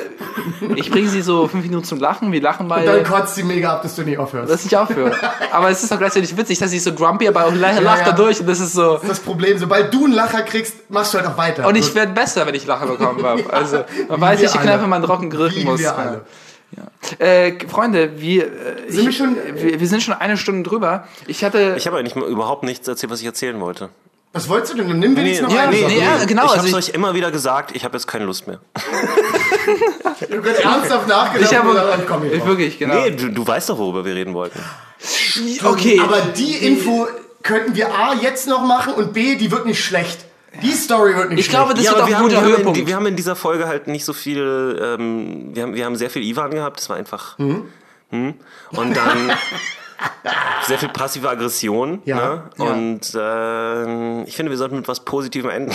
ich 0.76 0.90
bringe 0.92 1.10
sie 1.10 1.22
so 1.22 1.48
fünf 1.48 1.64
Minuten 1.66 1.84
zum 1.86 2.00
Lachen, 2.00 2.32
wir 2.32 2.42
lachen 2.42 2.64
Und 2.64 2.70
dann 2.70 2.86
beide. 2.86 3.04
kotzt 3.04 3.36
sie 3.36 3.44
mega 3.44 3.74
ab, 3.74 3.82
dass 3.84 3.96
du 3.96 4.04
nicht 4.04 4.18
aufhörst. 4.18 4.52
Das 4.52 4.66
ich 4.66 4.76
aufhöre. 4.76 5.12
Aber 5.52 5.70
es 5.70 5.84
ist 5.84 5.92
auch 5.94 5.98
gleichzeitig 5.98 6.36
witzig, 6.38 6.60
dass 6.60 6.72
ich 6.72 6.84
so 6.84 6.94
grumpy, 6.94 7.28
aber 7.28 7.46
auch 7.46 7.54
lacht 7.54 7.82
Ja, 7.82 7.98
ja. 7.98 8.04
da 8.06 8.12
durch 8.12 8.40
und 8.40 8.48
das 8.48 8.60
ist 8.60 8.74
so. 8.74 8.94
Das 8.96 9.04
ist 9.04 9.10
das 9.10 9.20
Problem. 9.20 9.58
Sobald 9.58 9.94
du 9.94 10.06
einen 10.06 10.14
Lacher 10.14 10.42
kriegst, 10.44 10.90
machst 10.90 11.14
du 11.14 11.18
halt 11.20 11.28
auch 11.28 11.38
weiter. 11.38 11.68
Und 11.68 11.76
ich 11.76 11.94
werde 11.96 12.14
besser, 12.22 12.46
wenn 12.46 12.56
ich 12.56 12.66
Lache 12.66 12.88
bekommen 12.88 13.24
habe. 13.24 13.44
Also, 13.52 13.84
man 14.10 14.22
weiß, 14.22 14.40
wir 14.40 14.48
ich 14.48 14.56
alle. 14.56 14.64
kneife 14.64 14.88
meinen 14.88 15.04
Rocken 15.04 15.30
grillen 15.30 15.56
Wie 15.56 15.66
muss. 15.66 15.80
wir 15.80 15.86
Ja. 15.88 15.96
alle. 15.96 16.22
Äh, 17.20 17.68
Freunde, 17.68 18.12
wir, 18.22 18.46
äh, 18.46 18.50
Sind 18.88 19.06
wir 19.06 19.12
schon- 19.12 19.36
wir, 19.56 19.80
wir 19.80 19.88
sind 19.88 20.02
schon 20.02 20.14
eine 20.14 20.38
Stunde 20.38 20.68
drüber. 20.70 21.06
Ich 21.28 21.44
hatte. 21.44 21.76
Ich 21.78 21.86
habe 21.86 21.98
eigentlich 21.98 22.16
überhaupt 22.16 22.64
nichts 22.64 22.88
erzählt, 22.88 23.12
was 23.12 23.20
ich 23.20 23.26
erzählen 23.26 23.60
wollte. 23.60 23.90
Was 24.34 24.48
wolltest 24.48 24.72
du 24.74 24.78
denn? 24.78 24.88
Dann 24.88 25.00
nimm 25.00 25.18
wenigstens 25.18 25.50
noch 25.50 25.56
ja, 25.56 25.64
eine 25.64 25.72
nee, 25.72 25.82
Sache. 25.82 25.92
nee, 25.92 26.00
ja, 26.00 26.24
genau. 26.26 26.46
ich 26.46 26.52
also 26.52 26.58
habe 26.60 26.68
ich, 26.70 26.76
euch 26.76 26.90
immer 26.90 27.14
wieder 27.14 27.32
gesagt, 27.32 27.76
ich 27.76 27.84
habe 27.84 27.98
jetzt 27.98 28.08
keine 28.08 28.24
Lust 28.24 28.48
mehr. 28.48 28.62
Ich 28.76 30.32
habe 30.32 30.42
gerade 30.42 30.64
ernsthaft 30.64 31.08
nachgedacht. 31.10 31.52
ich 31.52 31.58
habe. 31.58 32.28
ich, 32.32 32.46
wirklich, 32.46 32.80
genau. 32.80 32.94
Nee, 32.94 33.12
du, 33.12 33.30
du 33.30 33.46
weißt 33.46 33.70
doch, 33.70 33.78
worüber 33.78 34.06
wir 34.06 34.16
reden 34.16 34.34
wollten. 34.34 34.60
okay. 35.66 36.00
Aber 36.02 36.22
die 36.22 36.56
Info 36.66 37.08
könnten 37.44 37.76
wir 37.76 37.94
A 37.94 38.14
jetzt 38.14 38.48
noch 38.48 38.66
machen 38.66 38.94
und 38.94 39.12
B, 39.12 39.36
die 39.36 39.52
wird 39.52 39.66
nicht 39.66 39.84
schlecht. 39.84 40.20
Die 40.62 40.72
Story 40.72 41.16
wird 41.16 41.30
nicht 41.30 41.40
ich 41.40 41.46
schlecht. 41.46 41.58
glaube, 41.58 41.74
das 41.74 41.84
Ja, 41.84 41.92
wird 41.92 42.02
auch 42.04 42.08
wir 42.08 42.16
ein 42.16 42.20
haben, 42.20 42.24
guter 42.30 42.36
wir, 42.36 42.42
haben 42.42 42.48
in, 42.50 42.58
Höhepunkt. 42.58 42.88
wir 42.88 42.96
haben 42.96 43.06
in 43.08 43.16
dieser 43.16 43.36
Folge 43.36 43.68
halt 43.68 43.88
nicht 43.88 44.06
so 44.06 44.14
viel, 44.14 44.80
ähm, 44.82 45.50
wir, 45.56 45.64
haben, 45.64 45.74
wir 45.76 45.86
haben 45.86 45.96
sehr 45.96 46.10
viel 46.10 46.24
Ivan 46.24 46.52
gehabt, 46.52 46.80
das 46.80 46.90
war 46.90 46.98
einfach. 46.98 47.38
Hm? 47.38 47.66
Und 48.12 48.98
dann 48.98 49.32
sehr 50.68 50.78
viel 50.78 50.90
passive 50.90 51.30
Aggression. 51.30 52.02
Ja. 52.06 52.16
Ne? 52.16 52.44
Ja. 52.58 52.66
Und 52.66 53.14
äh, 53.16 54.24
ich 54.28 54.36
finde, 54.36 54.50
wir 54.52 54.58
sollten 54.58 54.76
mit 54.76 54.88
was 54.88 55.00
Positivem 55.06 55.50
enden. 55.50 55.74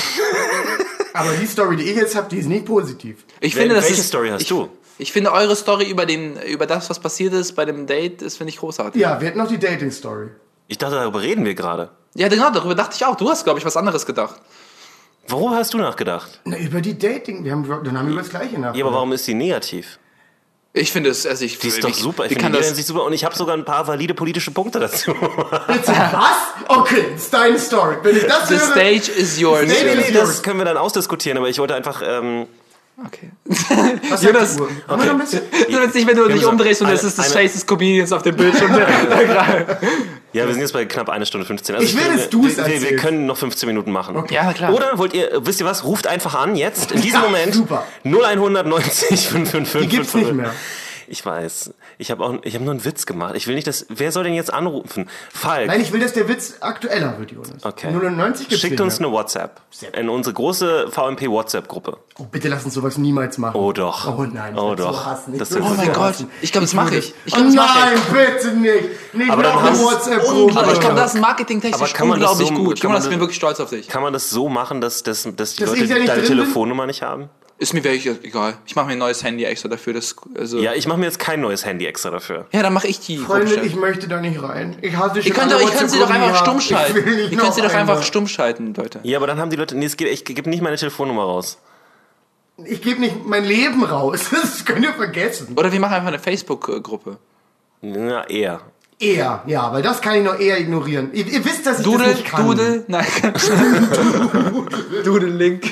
Aber 1.14 1.30
die 1.32 1.46
Story, 1.46 1.76
die 1.76 1.84
ich 1.84 1.96
jetzt 1.96 2.14
habe, 2.14 2.28
die 2.28 2.38
ist 2.38 2.46
nicht 2.46 2.66
positiv. 2.66 3.24
Ich 3.40 3.54
Wel- 3.54 3.60
finde, 3.60 3.74
das 3.76 3.84
welche 3.88 4.00
ist, 4.00 4.08
Story 4.08 4.28
hast 4.28 4.42
ich, 4.42 4.48
du? 4.48 4.68
Ich 4.98 5.12
finde 5.12 5.32
eure 5.32 5.56
Story 5.56 5.88
über 5.90 6.04
den, 6.06 6.38
über 6.42 6.66
das, 6.66 6.88
was 6.90 6.98
passiert 7.00 7.32
ist 7.34 7.52
bei 7.54 7.64
dem 7.64 7.86
Date, 7.86 8.22
das 8.22 8.36
finde 8.36 8.50
ich 8.52 8.58
großartig. 8.58 9.00
Ja, 9.00 9.20
wir 9.20 9.28
hätten 9.28 9.38
noch 9.38 9.48
die 9.48 9.58
Dating-Story. 9.58 10.28
Ich 10.68 10.78
dachte, 10.78 10.96
darüber 10.96 11.22
reden 11.22 11.44
wir 11.44 11.54
gerade. 11.54 11.90
Ja, 12.14 12.28
genau, 12.28 12.50
darüber 12.50 12.74
dachte 12.74 12.96
ich 12.96 13.04
auch. 13.04 13.14
Du 13.16 13.28
hast, 13.30 13.44
glaube 13.44 13.58
ich, 13.58 13.64
was 13.64 13.76
anderes 13.76 14.04
gedacht. 14.06 14.36
Worüber 15.28 15.56
hast 15.56 15.74
du 15.74 15.78
nachgedacht? 15.78 16.40
Na, 16.44 16.56
über 16.58 16.80
die 16.80 16.98
Dating. 16.98 17.44
Wir 17.44 17.52
haben, 17.52 17.66
dann 17.84 17.98
haben 17.98 18.06
wir 18.06 18.12
über 18.12 18.22
das 18.22 18.30
Gleiche 18.30 18.58
nach. 18.58 18.74
Ja, 18.74 18.84
aber 18.84 18.94
warum 18.94 19.12
ist 19.12 19.26
die 19.26 19.34
negativ? 19.34 19.98
Ich 20.72 20.92
finde 20.92 21.08
es, 21.08 21.26
also 21.26 21.42
ich, 21.44 21.58
Die 21.58 21.68
ist 21.68 21.82
doch 21.82 21.94
super. 21.94 22.24
Ich 22.24 22.28
finde 22.28 22.42
kann 22.42 22.52
die 22.52 22.58
das? 22.58 22.66
Hinsicht 22.66 22.86
super. 22.86 23.04
Und 23.04 23.14
ich 23.14 23.24
habe 23.24 23.34
sogar 23.34 23.56
ein 23.56 23.64
paar 23.64 23.86
valide 23.88 24.12
politische 24.12 24.50
Punkte 24.50 24.78
dazu. 24.78 25.12
Bitte, 25.66 25.86
was? 25.88 26.68
Okay, 26.68 27.14
ist 27.16 27.32
deine 27.32 27.58
Story. 27.58 27.96
Wenn 28.02 28.16
ich 28.16 28.24
das 28.26 28.48
The 28.48 28.56
höre, 28.56 28.72
stage 28.72 29.10
is 29.10 29.40
yours. 29.40 29.66
Nee, 29.66 29.72
nee, 29.84 29.94
nee, 29.94 30.12
das 30.12 30.42
können 30.42 30.58
wir 30.58 30.66
dann 30.66 30.76
ausdiskutieren, 30.76 31.38
aber 31.38 31.48
ich 31.48 31.58
wollte 31.58 31.74
einfach. 31.74 32.02
Ähm, 32.04 32.46
Okay. 33.04 33.30
was 34.08 34.22
Jonas, 34.22 34.58
Uhr? 34.58 34.70
Haben 34.88 35.02
wir 35.02 35.06
noch 35.12 35.14
ein 35.14 35.18
bisschen? 35.20 35.42
Nicht, 35.68 36.06
wenn 36.06 36.16
du 36.16 36.28
dich 36.28 36.46
umdrehst 36.46 36.80
und 36.80 36.88
es 36.88 37.04
ist 37.04 37.18
das 37.18 37.30
Face 37.30 37.52
des 37.52 37.66
Comedians 37.66 38.10
auf 38.10 38.22
dem 38.22 38.34
Bildschirm. 38.36 38.70
ja, 40.32 40.46
wir 40.46 40.52
sind 40.52 40.62
jetzt 40.62 40.72
bei 40.72 40.86
knapp 40.86 41.10
eine 41.10 41.26
Stunde 41.26 41.46
15. 41.46 41.74
Also 41.74 41.86
Ich 41.86 41.94
will, 41.94 42.16
dass 42.16 42.30
du 42.30 42.46
es 42.46 42.56
wir, 42.56 42.80
wir, 42.80 42.96
können 42.96 43.26
noch 43.26 43.36
15 43.36 43.66
Minuten 43.66 43.92
machen. 43.92 44.24
ja, 44.30 44.44
na 44.44 44.52
klar. 44.54 44.72
Oder 44.72 44.96
wollt 44.96 45.12
ihr, 45.12 45.30
wisst 45.44 45.60
ihr 45.60 45.66
was, 45.66 45.84
ruft 45.84 46.06
einfach 46.06 46.34
an, 46.34 46.56
jetzt, 46.56 46.90
in 46.92 47.02
diesem 47.02 47.20
Ja, 47.20 47.26
Moment. 47.26 47.54
super. 47.54 47.86
0190 48.04 49.28
555. 49.28 49.80
Die 49.82 49.88
gibt's 49.88 50.14
nicht 50.14 50.32
mehr. 50.32 50.54
Ich 51.08 51.24
weiß. 51.24 51.72
Ich 51.98 52.10
habe 52.10 52.24
auch, 52.24 52.34
ich 52.42 52.54
habe 52.54 52.64
nur 52.64 52.72
einen 52.72 52.84
Witz 52.84 53.06
gemacht. 53.06 53.34
Ich 53.36 53.46
will 53.46 53.54
nicht, 53.54 53.66
dass, 53.66 53.86
wer 53.88 54.10
soll 54.12 54.24
denn 54.24 54.34
jetzt 54.34 54.52
anrufen? 54.52 55.08
Falk. 55.32 55.68
Nein, 55.68 55.80
ich 55.80 55.92
will, 55.92 56.00
dass 56.00 56.12
der 56.12 56.28
Witz 56.28 56.54
aktueller 56.60 57.18
wird, 57.18 57.30
Jonas. 57.32 57.64
Okay. 57.64 57.90
99 57.92 58.48
gibt's 58.48 58.60
Schickt 58.62 58.80
uns 58.80 58.98
eine 58.98 59.10
WhatsApp. 59.12 59.60
In 59.92 60.08
unsere 60.08 60.34
große 60.34 60.88
VMP 60.90 61.28
WhatsApp-Gruppe. 61.28 61.98
Oh, 62.18 62.24
bitte 62.24 62.48
lass 62.48 62.64
uns 62.64 62.74
sowas 62.74 62.98
niemals 62.98 63.38
machen. 63.38 63.56
Oh 63.60 63.72
doch. 63.72 64.06
Oh 64.18 64.22
nein, 64.24 64.54
ich 64.54 64.60
Oh 64.60 64.74
doch. 64.74 64.92
So 64.94 65.06
hassen. 65.06 65.32
Ich 65.34 65.38
Das 65.38 65.54
Oh 65.56 65.60
mein 65.60 65.86
Gott. 65.92 65.96
hassen. 65.98 66.30
Ich 66.40 66.50
glaube, 66.52 66.64
das 66.66 66.74
mache 66.74 66.96
ich. 66.96 67.14
Ich 67.24 67.34
oh 67.34 67.42
das 67.42 67.54
mache 67.54 67.78
nein, 67.78 67.98
ich. 67.98 68.12
bitte 68.12 68.56
nicht. 68.56 69.14
Nicht 69.14 69.30
Aber 69.30 69.42
noch 69.42 69.62
eine 69.64 69.78
WhatsApp-Gruppe. 69.78 70.58
Aber 70.58 70.72
ich 70.72 70.80
glaube, 70.80 70.94
das 70.96 71.10
ist 71.14 71.18
Aber 71.18 71.26
marketingtechnisch 71.28 71.92
kann 71.92 72.08
man 72.08 72.20
das 72.20 72.32
unglaublich 72.32 72.58
so- 72.58 72.64
gut. 72.64 72.80
kann 72.80 72.90
man 72.90 72.96
Jonas, 72.96 73.04
ich 73.04 73.10
bin 73.10 73.18
das- 73.18 73.22
wirklich 73.24 73.36
stolz 73.36 73.60
auf 73.60 73.70
dich. 73.70 73.88
Kann 73.88 74.02
man 74.02 74.12
das 74.12 74.30
so 74.30 74.48
machen, 74.48 74.80
dass, 74.80 75.02
dass, 75.02 75.22
dass 75.36 75.54
die 75.54 75.64
Dass 75.64 75.78
Leute 75.78 76.04
deine? 76.04 76.22
Telefonnummer 76.24 76.86
nicht 76.86 77.02
haben? 77.02 77.28
Ist 77.58 77.72
mir 77.72 77.82
wirklich 77.82 78.06
egal. 78.22 78.58
Ich 78.66 78.76
mache 78.76 78.86
mir 78.86 78.92
ein 78.92 78.98
neues 78.98 79.24
Handy 79.24 79.44
extra 79.44 79.68
dafür. 79.70 79.94
Das, 79.94 80.14
also, 80.38 80.58
Ja, 80.58 80.74
ich 80.74 80.86
mache 80.86 80.98
mir 80.98 81.06
jetzt 81.06 81.18
kein 81.18 81.40
neues 81.40 81.64
Handy 81.64 81.86
extra 81.86 82.10
dafür. 82.10 82.46
ja, 82.52 82.62
dann 82.62 82.74
mache 82.74 82.86
ich 82.86 83.00
die. 83.00 83.16
Freunde, 83.16 83.60
ich 83.62 83.74
möchte 83.74 84.08
da 84.08 84.20
nicht 84.20 84.42
rein. 84.42 84.76
Ich 84.82 84.94
hasse 84.94 85.22
schon 85.22 85.32
könnt, 85.32 85.52
alle 85.52 85.64
doch, 85.64 85.70
ihr 85.72 85.78
könnt 85.78 85.90
sie 85.90 85.98
doch 85.98 86.10
einfach 86.10 86.42
stumm 86.42 86.58
ich. 86.58 86.64
Ich 86.64 86.76
schalten. 86.76 86.94
nicht 86.94 87.08
Ihr 87.08 87.28
könnt 87.30 87.42
noch 87.48 87.52
sie 87.54 87.62
doch 87.62 87.74
einfach 87.74 88.02
stumm 88.02 88.28
schalten, 88.28 88.74
Leute. 88.74 89.00
Ja, 89.04 89.16
aber 89.16 89.26
dann 89.26 89.38
haben 89.38 89.48
die 89.50 89.56
Leute, 89.56 89.74
nee, 89.74 89.86
es 89.86 89.96
geht, 89.96 90.08
ich 90.08 90.24
gebe 90.24 90.50
nicht 90.50 90.62
meine 90.62 90.76
Telefonnummer 90.76 91.22
raus. 91.22 91.58
Ich 92.64 92.82
gebe 92.82 93.00
nicht 93.00 93.24
mein 93.24 93.44
Leben 93.44 93.84
raus. 93.84 94.28
Das 94.30 94.64
könnt 94.64 94.84
ihr 94.84 94.92
vergessen. 94.92 95.54
Oder 95.56 95.72
wir 95.72 95.80
machen 95.80 95.94
einfach 95.94 96.08
eine 96.08 96.18
Facebook-Gruppe. 96.18 97.16
Na, 97.80 98.26
eher. 98.28 98.60
Eher, 98.98 99.42
ja, 99.46 99.70
weil 99.74 99.82
das 99.82 100.00
kann 100.00 100.14
ich 100.14 100.24
noch 100.24 100.38
eher 100.38 100.58
ignorieren. 100.58 101.10
Ihr, 101.12 101.26
ihr 101.26 101.44
wisst, 101.44 101.66
dass 101.66 101.80
ich 101.80 101.84
das 101.84 101.92
Doodle, 101.92 102.08
nicht 102.08 102.24
kann. 102.24 102.46
Doodle, 102.46 102.84
nein, 102.88 103.04
Doodle 105.04 105.28
Link. 105.28 105.64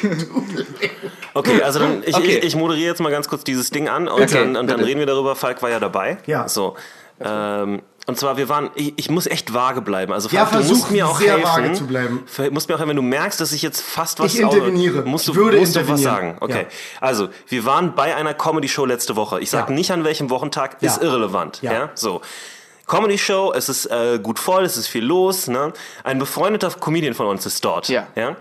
Okay, 1.33 1.63
also 1.63 1.79
dann, 1.79 2.03
ich, 2.05 2.15
Okay. 2.15 2.39
ich, 2.39 2.45
ich 2.45 2.57
moderiere 2.57 2.89
jetzt 2.91 3.01
mal 3.01 3.11
ganz 3.11 3.29
kurz 3.29 3.45
dieses 3.45 3.71
Ding 3.71 3.89
an 3.89 4.09
und, 4.09 4.23
Okay, 4.23 4.35
dann, 4.35 4.57
und 4.57 4.67
dann 4.69 4.81
reden 4.81 4.99
wir 5.01 5.07
darüber. 5.07 5.35
Falk 5.37 5.63
war 5.63 5.71
ja 5.71 5.81
dabei. 5.81 6.19
Ja. 6.27 6.49
So. 6.49 6.77
Ähm, 7.21 7.83
und 8.07 8.19
zwar, 8.19 8.37
wir 8.37 8.51
waren, 8.51 8.71
ich, 8.75 8.93
ich 8.97 9.09
muss 9.11 9.27
echt 9.27 9.55
vage 9.55 9.81
bleiben. 9.81 10.13
Also, 10.13 10.29
Ja, 10.29 10.45
Falk, 10.45 10.51
du 10.51 10.57
versuch 10.59 10.77
musst 10.83 10.91
mir 10.91 11.07
auch 11.09 11.19
sehr 11.19 11.39
helfen. 11.39 11.45
vage 11.65 11.73
zu 11.73 11.87
bleiben. 11.87 12.25
Musst 12.51 12.69
mir 12.69 12.75
auch 12.75 12.79
helfen, 12.79 12.91
wenn 12.91 12.97
du 12.97 13.03
merkst, 13.03 13.41
dass 13.41 13.53
ich 13.53 13.63
jetzt 13.63 13.81
fast 13.81 14.19
was 14.21 14.35
Ich 14.35 14.41
interveniere. 14.41 15.03
musst 15.07 15.27
du, 15.29 15.33
Ich 15.33 15.39
würde 15.39 15.59
musst 15.59 15.75
du 15.77 15.81
was 15.81 16.01
intervenieren. 16.01 16.35
sagen. 16.35 16.37
Okay. 16.41 16.63
Ja. 16.63 16.67
Also, 17.01 17.29
wir 17.49 17.65
waren 17.65 17.95
bei 17.95 18.15
einer 18.15 18.35
Comedy-Show 18.35 18.85
letzte 18.85 19.17
Woche. 19.17 19.41
Ich 19.41 19.49
sage 19.49 19.73
Ja. 19.73 19.75
nicht 19.75 19.91
an 19.93 20.05
welchem 20.05 20.29
Wochentag, 20.29 20.77
ist 20.83 20.99
Ja. 20.99 21.03
irrelevant. 21.09 21.61
Ja. 21.63 21.73
Ja. 21.73 21.91
So. 21.95 22.21
Comedy 22.87 23.19
Show, 23.19 23.53
es 23.55 23.69
ist 23.69 23.87
äh, 23.87 24.19
gut 24.23 24.39
voll, 24.39 24.65
es 24.65 24.77
ist 24.77 24.89
viel 24.89 25.05
los. 25.05 25.49
Ne? 25.49 25.73
Ein 26.03 26.19
befreundeter 26.19 26.71
Comedian 26.71 27.15
von 27.15 27.27
uns 27.27 27.47
ist 27.47 27.65
dort. 27.65 27.89
Ja. 27.89 28.09
Ja? 28.15 28.37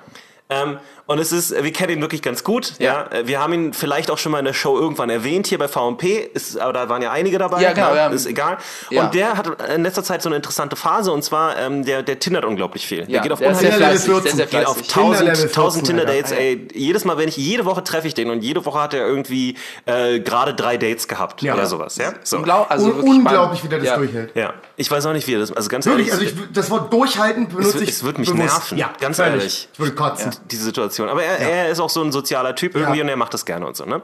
Ähm, 0.50 0.80
und 1.06 1.20
es 1.20 1.32
ist, 1.32 1.52
wir 1.64 1.74
kennen 1.74 1.94
ihn 1.94 2.02
wirklich 2.02 2.22
ganz 2.22 2.44
gut. 2.44 2.74
Ja. 2.80 3.08
Ja. 3.14 3.28
Wir 3.28 3.42
haben 3.42 3.52
ihn 3.54 3.74
vielleicht 3.74 4.10
auch 4.12 4.18
schon 4.18 4.32
mal 4.32 4.40
in 4.40 4.46
der 4.46 4.54
Show 4.54 4.78
irgendwann 4.78 5.10
erwähnt 5.10 5.48
hier 5.48 5.58
bei 5.58 5.68
VMP. 5.68 6.04
Ist, 6.34 6.58
aber 6.58 6.74
da 6.74 6.90
waren 6.90 7.02
ja 7.02 7.12
einige 7.12 7.38
dabei. 7.38 7.62
Ja, 7.62 7.74
genau, 7.74 7.92
ne? 7.92 7.96
ja. 7.98 8.08
Ist 8.08 8.26
egal. 8.26 8.58
Ja. 8.90 9.04
Und 9.06 9.14
der 9.14 9.38
hat 9.38 9.62
in 9.70 9.84
letzter 9.84 10.04
Zeit 10.04 10.22
so 10.22 10.30
eine 10.30 10.38
interessante 10.38 10.76
Phase 10.76 11.12
und 11.12 11.24
zwar, 11.24 11.58
ähm, 11.58 11.84
der, 11.86 12.04
der 12.04 12.20
tindert 12.20 12.46
unglaublich 12.46 12.86
viel. 12.88 13.06
der 13.06 13.22
geht 13.22 13.32
auf 13.32 13.40
unheimlich 13.42 13.60
Tinder 13.72 13.78
fleißig. 13.78 14.08
Level 14.08 14.22
Sehr, 14.24 14.32
sehr 14.36 14.48
14. 14.48 14.60
geht 14.60 14.68
auf 14.68 14.76
fleißig. 14.78 14.94
Tinder 14.94 15.08
1000, 15.10 15.30
Level 15.30 15.44
1000 15.48 15.54
14, 15.54 15.84
Tinder-Dates, 15.84 16.32
Alter. 16.32 16.42
ey. 16.42 16.68
Jedes 16.74 17.06
Mal, 17.06 17.18
wenn 17.18 17.28
ich, 17.30 17.38
jede 17.38 17.66
Woche 17.66 17.84
treffe 17.84 18.08
ich 18.08 18.14
den 18.14 18.30
und 18.30 18.42
jede 18.44 18.66
Woche 18.66 18.80
hat 18.80 18.94
er 18.94 19.06
irgendwie 19.08 19.58
äh, 19.86 20.20
gerade 20.22 20.54
drei 20.54 20.78
Dates 20.78 21.08
gehabt 21.08 21.42
Ja. 21.42 21.54
oder 21.54 21.66
sowas, 21.66 21.98
ja? 21.98 22.14
So. 22.24 22.38
Unglaub- 22.38 22.68
also 22.70 22.88
Un 22.88 23.02
unglaublich, 23.18 23.64
wie 23.64 23.68
spannend. 23.68 23.72
der 23.72 23.80
das 23.80 23.88
ja. 23.90 23.98
durchhält. 23.98 24.36
Ja, 24.36 24.54
ich 24.78 24.90
weiß 24.90 25.06
auch 25.06 25.14
nicht, 25.14 25.28
wie 25.28 25.34
er 25.36 25.40
das, 25.40 25.52
also 25.52 25.70
ganz 25.70 25.86
Wirklich, 25.86 26.10
ehrlich, 26.10 26.28
also 26.34 26.42
ich, 26.44 26.52
das 26.54 26.70
Wort 26.72 26.92
durchhalten 26.94 27.48
benutze 27.50 27.84
ich 27.84 27.90
es 27.90 28.04
wird 28.04 28.18
mich 28.20 28.30
bewusst. 28.30 28.46
nerven, 28.48 28.78
Ja, 28.78 28.94
ganz 29.00 29.20
ehrlich. 29.20 29.68
Ich 29.74 29.80
würde 29.80 29.94
kotzen. 29.96 30.32
diese 30.50 30.64
Situation. 30.64 30.93
Aber 31.02 31.24
er, 31.24 31.40
er 31.40 31.70
ist 31.70 31.80
auch 31.80 31.90
so 31.90 32.02
ein 32.04 32.12
sozialer 32.12 32.56
Typ 32.56 32.76
irgendwie 32.76 32.98
Ja. 33.00 33.04
und 33.04 33.10
er 33.10 33.16
macht 33.18 33.34
das 33.34 33.46
gerne 33.46 33.66
und 33.66 33.76
so. 33.76 33.86
Ne? 33.86 34.02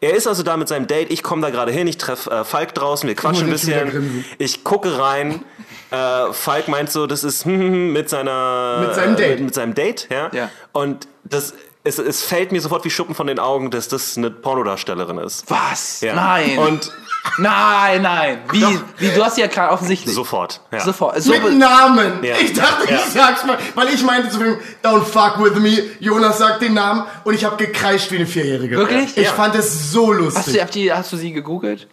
Er 0.00 0.14
ist 0.14 0.26
also 0.26 0.42
da 0.42 0.56
mit 0.56 0.68
seinem 0.68 0.86
Date. 0.86 1.10
Ich 1.10 1.22
komme 1.22 1.42
da 1.42 1.50
gerade 1.50 1.72
hin, 1.72 1.86
ich 1.86 1.98
treffe 1.98 2.30
äh, 2.30 2.44
Falk 2.44 2.74
draußen, 2.74 3.08
wir 3.08 3.16
quatschen 3.16 3.46
ein 3.46 3.50
bisschen. 3.50 4.24
Ich 4.38 4.64
gucke 4.64 4.98
rein. 4.98 5.44
Äh, 5.90 6.34
Falk 6.34 6.68
meint 6.68 6.92
so, 6.92 7.06
das 7.06 7.24
ist 7.24 7.46
mit 7.46 8.10
seiner 8.10 8.84
Mit 8.86 8.94
seinem 8.94 9.16
Date. 9.16 9.30
Mit, 9.36 9.40
mit 9.46 9.54
seinem 9.54 9.74
Date, 9.74 10.06
ja. 10.10 10.28
Ja. 10.34 10.50
Und 10.72 11.08
das 11.24 11.54
es, 11.88 11.98
es 11.98 12.22
fällt 12.22 12.52
mir 12.52 12.60
sofort 12.60 12.84
wie 12.84 12.90
Schuppen 12.90 13.14
von 13.14 13.26
den 13.26 13.38
Augen, 13.38 13.70
dass 13.70 13.88
das 13.88 14.16
eine 14.16 14.30
Pornodarstellerin 14.30 15.18
ist. 15.18 15.50
Was? 15.50 16.00
Ja. 16.02 16.14
Nein. 16.14 16.58
Und 16.58 16.92
nein, 17.38 18.02
nein. 18.02 18.38
Wie, 18.52 18.64
wie, 18.98 19.08
du 19.14 19.24
hast 19.24 19.36
sie 19.36 19.40
ja 19.40 19.46
gerade 19.46 19.72
offensichtlich. 19.72 20.14
sofort. 20.14 20.60
Ja. 20.70 20.80
Sofort. 20.80 21.20
So, 21.22 21.32
Mit 21.32 21.58
Namen. 21.58 22.22
Ja. 22.22 22.36
Ich 22.40 22.52
dachte, 22.52 22.90
Ja. 22.92 22.96
ich 22.98 23.12
sag's 23.12 23.44
mal, 23.44 23.58
weil 23.74 23.88
ich 23.88 24.02
meinte 24.04 24.30
zu 24.30 24.44
ihm, 24.44 24.58
don't 24.82 25.02
fuck 25.04 25.42
with 25.42 25.54
me. 25.60 25.82
Jonas 26.00 26.38
sagt 26.38 26.62
den 26.62 26.74
Namen 26.74 27.04
und 27.24 27.34
ich 27.34 27.44
habe 27.44 27.56
gekreischt 27.56 28.10
wie 28.12 28.16
eine 28.16 28.26
Vierjährige. 28.26 28.76
Wirklich? 28.76 29.16
Ich 29.16 29.24
Ja. 29.26 29.32
fand 29.32 29.54
es 29.54 29.90
so 29.90 30.12
lustig. 30.12 30.44
hast, 30.46 30.54
du, 30.56 30.60
habt 30.60 30.74
die, 30.74 30.92
hast 30.92 31.12
du 31.12 31.16
sie 31.16 31.32
gegoogelt? 31.32 31.88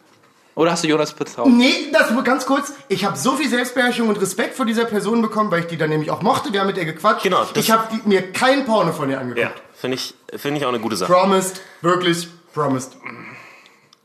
Oder 0.58 0.72
hast 0.72 0.86
du 0.86 0.88
Jonas 0.88 1.12
betraut? 1.12 1.48
Nee, 1.50 1.90
das 1.92 2.12
nur 2.12 2.24
ganz 2.24 2.46
kurz. 2.46 2.72
Ich 2.88 3.04
habe 3.04 3.18
so 3.18 3.34
viel 3.36 3.50
Selbstbeherrschung 3.50 4.08
und 4.08 4.22
Respekt 4.22 4.56
vor 4.56 4.66
dieser 4.66 4.86
Person 4.86 5.22
bekommen, 5.22 5.52
weil 5.52 5.60
ich 5.60 5.66
die 5.68 5.76
dann 5.76 5.90
nämlich 5.90 6.10
auch 6.12 6.22
mochte. 6.22 6.54
Wir 6.54 6.62
haben 6.62 6.68
mit 6.68 6.78
ihr 6.78 6.86
gequatscht. 6.86 7.24
Genau, 7.24 7.44
das- 7.44 7.62
Ich 7.62 7.72
habe 7.72 7.84
mir 8.06 8.32
kein 8.32 8.66
Porno 8.66 8.94
von 8.94 9.10
ihr 9.10 9.16
Ja, 9.16 9.20
angeguckt. 9.22 9.62
Finde 9.86 9.96
ich, 9.98 10.14
finde 10.42 10.60
ich 10.60 10.66
auch 10.66 10.70
eine 10.70 10.80
gute 10.80 10.96
Sache. 10.96 11.12
Promised, 11.12 11.62
wirklich 11.82 12.28
promised. 12.54 12.94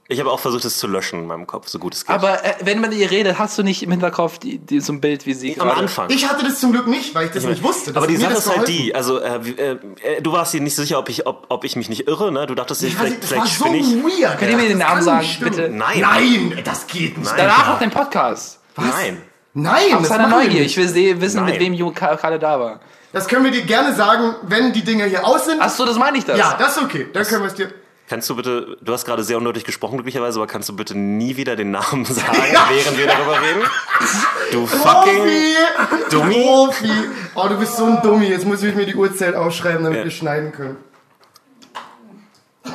Ich 0.08 0.18
habe 0.18 0.30
auch 0.32 0.40
versucht, 0.40 0.64
es 0.64 0.76
zu 0.78 0.88
löschen 0.88 1.20
in 1.20 1.26
meinem 1.28 1.46
Kopf, 1.46 1.68
so 1.68 1.78
gut 1.78 1.94
es 1.94 2.04
geht. 2.04 2.12
Aber 2.14 2.44
äh, 2.44 2.54
wenn 2.62 2.80
man 2.80 2.90
mit 2.90 2.98
ihr 2.98 3.10
redet, 3.12 3.38
hast 3.38 3.56
du 3.56 3.62
nicht 3.62 3.80
im 3.84 3.92
Hinterkopf 3.92 4.38
die, 4.38 4.58
die, 4.58 4.80
so 4.80 4.92
ein 4.92 5.00
Bild 5.00 5.24
wie 5.24 5.34
sie 5.34 5.52
am 5.60 5.68
gerade? 5.68 5.80
Anfang. 5.82 6.10
Ich 6.10 6.28
hatte 6.28 6.44
das 6.44 6.58
zum 6.58 6.72
Glück 6.72 6.88
nicht, 6.88 7.14
weil 7.14 7.26
ich 7.26 7.30
das 7.32 7.44
nicht 7.44 7.62
wusste. 7.62 7.94
Aber 7.94 8.08
die 8.08 8.16
Sache 8.16 8.34
das 8.34 8.46
ist 8.46 8.56
halt 8.56 8.66
die, 8.66 8.92
also 8.92 9.20
äh, 9.20 9.36
äh, 9.56 9.76
äh, 10.02 10.20
du 10.20 10.32
warst 10.32 10.52
dir 10.52 10.60
nicht 10.60 10.74
so 10.74 10.82
sicher, 10.82 10.98
ob 10.98 11.08
ich, 11.08 11.26
ob, 11.28 11.46
ob 11.48 11.62
ich 11.64 11.76
mich 11.76 11.88
nicht 11.88 12.08
irre, 12.08 12.32
ne? 12.32 12.46
Du 12.48 12.56
dachtest, 12.56 12.82
ich, 12.82 12.88
Ich 12.88 12.94
vielleicht, 12.96 13.20
nicht, 13.20 13.30
das 13.30 13.38
war 13.38 13.46
vielleicht 13.46 13.94
so 13.94 13.98
ich. 14.08 14.20
weird. 14.20 14.36
Könnt 14.38 14.50
ihr 14.50 14.56
mir 14.56 14.68
den 14.68 14.78
Namen 14.78 15.00
sagen, 15.02 15.26
bitte? 15.40 15.68
Nein. 15.70 16.00
Nein, 16.00 16.60
das 16.64 16.88
geht 16.88 17.16
nicht. 17.16 17.32
Danach 17.36 17.68
auf 17.68 17.78
den 17.78 17.90
Podcast. 17.90 18.58
Nein. 18.76 19.22
Nein, 19.54 19.94
Aus 19.94 20.00
das 20.00 20.08
seiner 20.08 20.26
Neugier. 20.28 20.62
Ich 20.62 20.76
will 20.76 20.88
se- 20.88 21.20
wissen, 21.20 21.36
Nein. 21.44 21.52
mit 21.52 21.60
wem 21.60 21.72
Jo 21.72 21.92
Ka- 21.92 22.16
gerade 22.16 22.38
da 22.40 22.58
war. 22.58 22.80
Das 23.12 23.26
können 23.28 23.44
wir 23.44 23.50
dir 23.50 23.62
gerne 23.62 23.94
sagen, 23.94 24.34
wenn 24.42 24.72
die 24.72 24.82
Dinger 24.84 25.04
hier 25.06 25.26
aus 25.26 25.44
sind. 25.46 25.58
Ach 25.60 25.70
so, 25.70 25.84
das 25.84 25.96
meine 25.98 26.16
ich 26.18 26.24
das. 26.24 26.38
ja, 26.38 26.56
das 26.58 26.76
ist 26.76 26.82
okay. 26.84 27.08
Dann 27.12 27.24
können 27.24 27.42
wir 27.42 27.48
es 27.48 27.54
dir. 27.54 27.72
Kannst 28.08 28.28
du 28.28 28.34
bitte, 28.34 28.76
du 28.80 28.92
hast 28.92 29.04
gerade 29.04 29.22
sehr 29.22 29.36
undeutlich 29.38 29.64
gesprochen, 29.64 29.94
glücklicherweise, 29.96 30.38
aber 30.40 30.48
kannst 30.48 30.68
du 30.68 30.74
bitte 30.74 30.98
nie 30.98 31.36
wieder 31.36 31.54
den 31.54 31.70
Namen 31.70 32.04
sagen, 32.06 32.36
während 32.68 32.98
wir 32.98 33.06
darüber 33.06 33.40
reden? 33.40 33.62
Du 34.50 34.66
fucking 34.66 35.16
Profi! 35.18 35.54
Dummi. 36.10 36.34
Profi! 36.44 36.92
Oh, 37.36 37.46
du 37.48 37.56
bist 37.58 37.76
so 37.76 37.84
ein 37.84 38.02
Dummi. 38.02 38.26
Jetzt 38.26 38.46
muss 38.46 38.62
ich 38.64 38.74
mir 38.74 38.84
die 38.86 38.96
Uhrzeit 38.96 39.34
aufschreiben, 39.36 39.84
damit 39.84 39.98
Ja. 39.98 40.04
wir 40.04 40.10
schneiden 40.10 40.50
können. 40.52 40.76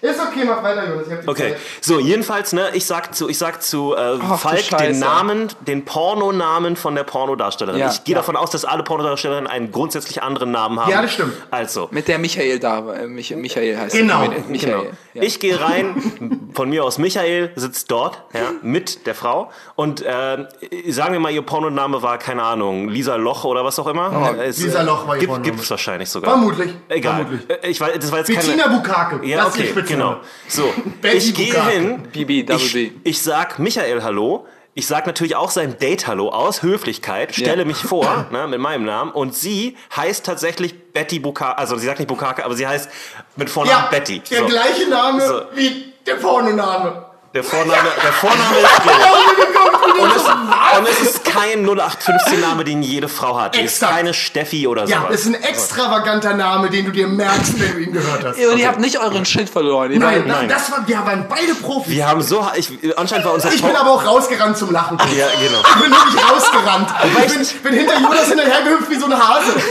Ist 0.00 0.17
okay, 0.28 0.44
mach 0.44 0.62
weiter, 0.62 0.88
Jonas. 0.88 1.06
Ich 1.06 1.12
hab 1.12 1.20
die 1.22 1.28
Okay, 1.28 1.50
Zeit. 1.50 1.58
so 1.80 1.98
jedenfalls, 2.00 2.52
ne, 2.52 2.68
ich 2.74 2.86
sag 2.86 3.14
zu, 3.14 3.28
ich 3.28 3.38
sag 3.38 3.62
zu 3.62 3.94
äh, 3.94 4.18
du 4.18 4.36
Falk 4.36 4.68
den 4.78 4.98
Namen, 4.98 5.48
den 5.66 5.84
Pornonamen 5.84 6.76
von 6.76 6.94
der 6.94 7.04
Pornodarstellerin. 7.04 7.80
Ja, 7.80 7.90
ich 7.90 8.04
gehe 8.04 8.14
ja. 8.14 8.20
davon 8.20 8.36
aus, 8.36 8.50
dass 8.50 8.64
alle 8.64 8.82
Pornodarstellerinnen 8.82 9.46
einen 9.50 9.70
grundsätzlich 9.72 10.22
anderen 10.22 10.50
Namen 10.50 10.80
haben. 10.80 10.90
Ja, 10.90 11.02
das 11.02 11.12
stimmt. 11.12 11.34
Also, 11.50 11.88
Mit 11.90 12.08
der 12.08 12.18
Michael 12.18 12.58
da 12.58 12.86
war. 12.86 12.96
Äh, 13.00 13.06
Mich, 13.08 13.34
Michael 13.34 13.76
heißt 13.78 13.96
Genau, 13.96 14.22
er. 14.22 14.28
Mit- 14.28 14.48
Michael. 14.50 14.78
Genau. 14.80 14.90
Ja. 15.14 15.22
Ich 15.22 15.40
gehe 15.40 15.60
rein, 15.60 16.50
von 16.54 16.68
mir 16.68 16.84
aus 16.84 16.98
Michael 16.98 17.50
sitzt 17.56 17.90
dort, 17.90 18.22
ja, 18.34 18.52
mit 18.62 19.06
der 19.06 19.14
Frau 19.14 19.50
und 19.74 20.02
äh, 20.02 20.46
sagen 20.88 21.12
wir 21.12 21.20
mal, 21.20 21.32
ihr 21.32 21.42
Pornoname 21.42 22.02
war, 22.02 22.18
keine 22.18 22.42
Ahnung, 22.42 22.88
Lisa 22.88 23.16
Loch 23.16 23.44
oder 23.44 23.64
was 23.64 23.78
auch 23.78 23.86
immer. 23.86 24.34
Es, 24.38 24.58
Lisa 24.58 24.82
Loch 24.82 25.06
war 25.06 25.14
ihr 25.16 25.20
gibt, 25.20 25.30
Pornoname. 25.32 25.52
Gibt's 25.56 25.70
wahrscheinlich 25.70 26.08
sogar. 26.08 26.30
Vermutlich. 26.32 26.74
Egal. 26.88 27.24
Vermutlich. 27.26 27.50
Äh, 27.62 27.68
Ich 27.70 27.80
weiß, 27.80 27.92
das 27.98 28.10
war 28.12 28.18
jetzt 28.18 28.28
Bettina 28.28 28.64
keine... 28.64 28.76
Bukake. 28.76 29.26
Ja, 29.26 29.44
das 29.44 29.54
okay, 29.54 29.68
Spitzname. 29.68 30.17
Genau. 30.18 30.28
So, 30.48 30.72
ich 31.08 31.34
gehe 31.34 31.64
hin, 31.68 32.02
BB, 32.12 32.50
ich, 32.54 32.92
ich 33.04 33.22
sag 33.22 33.58
Michael 33.58 34.02
Hallo, 34.02 34.46
ich 34.74 34.86
sag 34.86 35.06
natürlich 35.06 35.34
auch 35.34 35.50
sein 35.50 35.76
Date 35.78 36.06
Hallo 36.06 36.28
aus 36.28 36.62
Höflichkeit, 36.62 37.34
stelle 37.34 37.62
Ja. 37.62 37.64
mich 37.64 37.78
vor, 37.78 38.26
ne, 38.30 38.46
mit 38.46 38.60
meinem 38.60 38.84
Namen 38.84 39.10
und 39.10 39.34
sie 39.34 39.76
heißt 39.96 40.24
tatsächlich 40.24 40.92
Betty 40.92 41.18
Bukake, 41.18 41.58
also 41.58 41.76
sie 41.76 41.86
sagt 41.86 41.98
nicht 41.98 42.08
Bukake, 42.08 42.44
aber 42.44 42.54
sie 42.54 42.66
heißt 42.66 42.88
mit 43.36 43.50
Vornamen 43.50 43.84
Ja, 43.84 43.88
Betty. 43.90 44.20
der 44.30 44.40
So. 44.40 44.46
gleiche 44.46 44.88
Name 44.88 45.26
So. 45.26 45.42
wie 45.54 45.92
der 46.06 46.14
Pornoname. 46.14 47.04
Der 47.34 47.44
Vorname, 47.44 47.88
der 48.02 48.12
Vorname 48.12 48.56
ist 48.58 48.82
gleich. 48.82 48.96
Und 50.00 50.16
es, 50.16 50.22
und 50.78 50.88
es 50.88 51.00
ist 51.00 51.24
kein 51.24 51.66
0815-Name, 51.66 52.64
den 52.64 52.82
jede 52.82 53.08
Frau 53.08 53.40
hat. 53.40 53.54
Die 53.56 53.60
ist 53.60 53.74
Exakt. 53.74 53.92
keine 53.94 54.14
Steffi 54.14 54.66
oder 54.66 54.86
Ja, 54.86 54.98
sowas. 54.98 55.10
das 55.12 55.20
ist 55.22 55.26
ein 55.28 55.42
extravaganter 55.42 56.34
Name, 56.34 56.70
den 56.70 56.84
du 56.86 56.92
dir 56.92 57.06
merkst, 57.08 57.58
wenn 57.60 57.72
du 57.72 57.78
ihn 57.80 57.92
gehört 57.92 58.24
hast. 58.24 58.38
Und 58.38 58.58
ihr 58.58 58.68
habt 58.68 58.80
nicht 58.80 58.98
euren 59.00 59.24
Schild 59.24 59.48
verloren. 59.50 59.92
Ihr 59.92 59.98
Nein, 59.98 60.24
nein, 60.26 60.48
das 60.48 60.70
war, 60.70 60.86
wir 60.86 60.98
waren 60.98 61.26
beide 61.28 61.54
Profis. 61.54 61.92
wir 61.92 62.06
haben 62.06 62.22
so, 62.22 62.46
ich, 62.56 62.70
anscheinend 62.96 63.26
war 63.26 63.34
unser 63.34 63.52
Ich 63.52 63.62
bin 63.62 63.74
aber 63.74 63.90
auch 63.90 64.04
rausgerannt 64.06 64.56
zum 64.58 64.70
Lachen. 64.70 64.98
Ja, 65.16 65.26
genau. 65.40 65.60
Ich 65.60 65.82
bin 65.82 65.90
wirklich 65.90 66.30
rausgerannt. 66.30 66.88
Ich 67.26 67.32
bin, 67.62 67.62
bin 67.70 67.74
hinter 67.80 68.00
Jonas 68.00 68.28
hinterhergehüpft 68.28 68.90
wie 68.90 68.96
so 68.96 69.06
ein 69.06 69.14
Hase. 69.18 69.52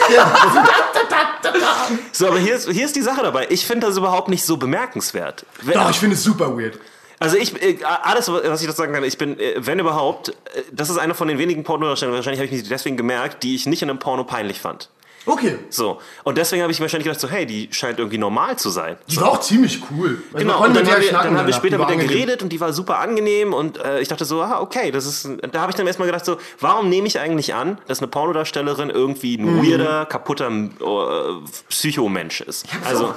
So, 2.12 2.28
aber 2.28 2.40
hier 2.40 2.56
ist, 2.56 2.70
hier 2.70 2.86
ist 2.86 2.96
die 2.96 3.02
Sache 3.02 3.22
dabei. 3.24 3.48
Ich 3.50 3.66
finde 3.66 3.88
das 3.88 3.98
überhaupt 3.98 4.28
nicht 4.30 4.44
so 4.46 4.58
bemerkenswert. 4.58 5.46
Doch, 5.72 5.90
ich 5.90 5.98
finde 5.98 6.16
es 6.16 6.24
super 6.24 6.58
weird. 6.58 6.78
Also 7.20 7.38
ich, 7.38 7.60
äh, 7.62 7.84
alles, 7.84 8.32
was 8.32 8.62
ich 8.62 8.68
dazu 8.68 8.78
sagen 8.78 8.94
kann, 8.94 9.04
ich 9.04 9.18
bin, 9.18 9.40
äh, 9.40 9.56
wenn 9.58 9.80
überhaupt, 9.80 10.30
äh, 10.30 10.34
das 10.72 10.90
ist 10.90 10.98
einer 10.98 11.16
von 11.16 11.28
den 11.28 11.40
wenigen 11.40 11.64
Pornodarstellern, 11.64 12.16
wahrscheinlich 12.16 12.40
habe 12.40 12.46
ich 12.46 12.52
mich 12.52 12.70
deswegen 12.70 12.98
gemerkt, 12.98 13.44
die 13.44 13.56
ich 13.56 13.66
nicht 13.66 13.82
in 13.82 13.90
einem 13.90 14.00
Porno 14.00 14.24
peinlich 14.24 14.60
fand. 14.60 14.90
Okay. 15.28 15.60
So. 15.70 16.00
Und 16.24 16.38
deswegen 16.38 16.62
habe 16.64 16.72
ich 16.72 16.80
mir 16.80 16.86
wahrscheinlich 16.86 17.06
gedacht, 17.06 17.20
so, 17.22 17.30
hey, 17.30 17.46
die 17.46 17.68
scheint 17.72 18.00
irgendwie 18.00 18.18
normal 18.18 18.56
zu 18.58 18.70
sein. 18.70 18.98
Die 19.08 19.18
war 19.22 19.32
auch 19.32 19.40
ziemlich 19.42 19.82
cool. 19.92 20.24
Also 20.34 20.46
Genau, 20.46 20.64
und 20.64 20.76
dann, 20.76 20.90
haben 20.90 21.02
wir, 21.02 21.12
dann 21.12 21.38
haben 21.38 21.46
wir 21.48 21.54
später 21.54 21.78
war 21.78 21.86
mit 21.90 21.96
der 21.98 22.02
angenehm. 22.06 22.26
geredet 22.26 22.44
und 22.44 22.50
die 22.50 22.60
war 22.60 22.74
super 22.74 23.00
angenehm 23.00 23.54
und 23.54 23.78
äh, 23.78 24.00
ich 24.00 24.08
dachte 24.08 24.26
so, 24.26 24.42
ah, 24.42 24.60
okay, 24.62 24.90
das 24.92 25.06
ist, 25.06 25.30
da 25.52 25.60
habe 25.62 25.72
ich 25.72 25.76
dann 25.76 25.86
erstmal 25.86 26.08
gedacht 26.08 26.26
so, 26.26 26.38
warum 26.60 26.90
nehme 26.90 27.08
ich 27.08 27.20
eigentlich 27.20 27.54
an, 27.54 27.78
dass 27.88 28.00
eine 28.00 28.08
Pornodarstellerin 28.08 28.90
irgendwie 28.90 29.36
ein 29.38 29.46
Mhm. 29.58 29.64
weirder, 29.70 30.06
kaputter 30.06 30.48
äh, 30.50 31.50
Psychomensch 31.70 32.42
ist? 32.42 32.66
Also, 32.86 33.14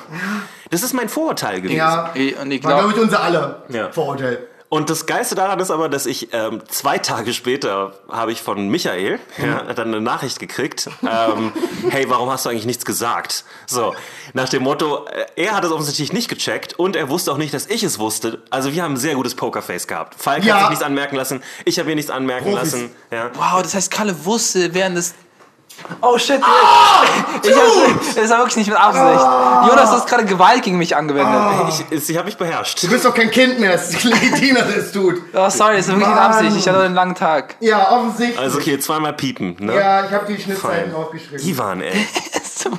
das 0.70 0.82
ist 0.82 0.92
mein 0.92 1.08
Vorurteil 1.08 1.60
gewesen. 1.60 1.76
Ja, 1.78 2.10
Ich- 2.14 2.36
und 2.38 2.50
ich 2.50 2.62
war, 2.64 2.72
glaub- 2.72 2.80
glaube 2.86 2.96
ich, 2.96 3.02
unser 3.02 3.22
aller 3.22 3.62
Ja. 3.68 3.90
Vorurteil. 3.92 4.46
Und 4.70 4.88
das 4.88 5.06
Geiste 5.06 5.34
daran 5.34 5.58
ist 5.58 5.72
aber, 5.72 5.88
dass 5.88 6.06
ich 6.06 6.32
ähm, 6.32 6.62
zwei 6.68 6.96
Tage 6.98 7.34
später 7.34 7.92
habe 8.08 8.30
ich 8.30 8.40
von 8.40 8.68
Michael 8.68 9.18
ja, 9.36 9.62
dann 9.74 9.88
eine 9.88 10.00
Nachricht 10.00 10.38
gekriegt. 10.38 10.88
Ähm, 11.02 11.52
hey, 11.90 12.08
warum 12.08 12.30
hast 12.30 12.46
du 12.46 12.50
eigentlich 12.50 12.66
nichts 12.66 12.84
gesagt? 12.84 13.44
So, 13.66 13.94
nach 14.32 14.48
dem 14.48 14.62
Motto, 14.62 15.06
äh, 15.06 15.26
er 15.34 15.56
hat 15.56 15.64
es 15.64 15.72
offensichtlich 15.72 16.12
nicht 16.12 16.28
gecheckt 16.28 16.78
und 16.78 16.94
er 16.94 17.08
wusste 17.08 17.32
auch 17.32 17.36
nicht, 17.36 17.52
dass 17.52 17.66
ich 17.66 17.82
es 17.82 17.98
wusste. 17.98 18.42
Also 18.50 18.72
wir 18.72 18.84
haben 18.84 18.92
ein 18.94 18.96
sehr 18.96 19.16
gutes 19.16 19.34
Pokerface 19.34 19.88
gehabt. 19.88 20.14
Falk 20.16 20.44
Ja. 20.44 20.54
hat 20.54 20.60
sich 20.60 20.70
nichts 20.70 20.84
anmerken 20.84 21.16
lassen, 21.16 21.42
ich 21.64 21.76
habe 21.80 21.88
mir 21.88 21.96
nichts 21.96 22.10
anmerken 22.12 22.52
Profis. 22.52 22.72
lassen. 22.72 22.90
Ja. 23.10 23.30
Wow, 23.34 23.62
das 23.62 23.74
heißt, 23.74 23.90
Kalle 23.90 24.24
wusste 24.24 24.72
während 24.72 24.96
des. 24.96 25.14
Oh 26.02 26.16
shit, 26.18 26.40
Ah, 26.42 27.02
ich 27.42 27.50
hab's, 27.54 28.14
das 28.14 28.30
war 28.30 28.38
wirklich 28.38 28.56
nicht 28.56 28.68
mit 28.70 28.78
Absicht. 28.78 29.04
Jonas, 29.68 29.90
du 29.90 29.96
hast 29.96 30.06
gerade 30.08 30.24
Gewalt 30.24 30.62
gegen 30.62 30.78
mich 30.78 30.96
angewendet. 30.96 31.84
Ich, 31.90 32.08
ich 32.10 32.16
habe 32.16 32.26
mich 32.26 32.36
beherrscht. 32.36 32.82
Du 32.82 32.88
bist 32.88 33.04
doch 33.04 33.14
kein 33.14 33.30
Kind 33.30 33.58
mehr. 33.60 33.74
Es 33.74 33.90
ist 33.90 34.00
Tina, 34.38 34.62
der 34.62 34.76
es 34.78 34.92
tut. 34.92 35.16
Oh, 35.34 35.48
sorry, 35.50 35.76
das 35.76 35.88
war 35.88 35.96
wirklich 35.96 35.96
mit 35.96 36.06
Mann. 36.08 36.18
Absicht. 36.18 36.56
Ich 36.56 36.68
hatte 36.68 36.80
einen 36.80 36.94
langen 36.94 37.14
Tag. 37.14 37.56
Ja, 37.60 37.90
offensichtlich. 37.92 38.38
Also 38.38 38.58
okay, 38.58 38.78
zweimal 38.78 39.12
piepen. 39.14 39.56
Ne? 39.58 39.74
Ja, 39.74 40.04
ich 40.06 40.12
habe 40.12 40.26
die 40.32 40.40
Schnittzeiten 40.40 40.84
Fein. 40.84 40.92
draufgeschrieben. 40.92 41.46
Ivan, 41.48 41.80
ey. 41.82 42.06
Es 42.62 42.64
tut 42.64 42.72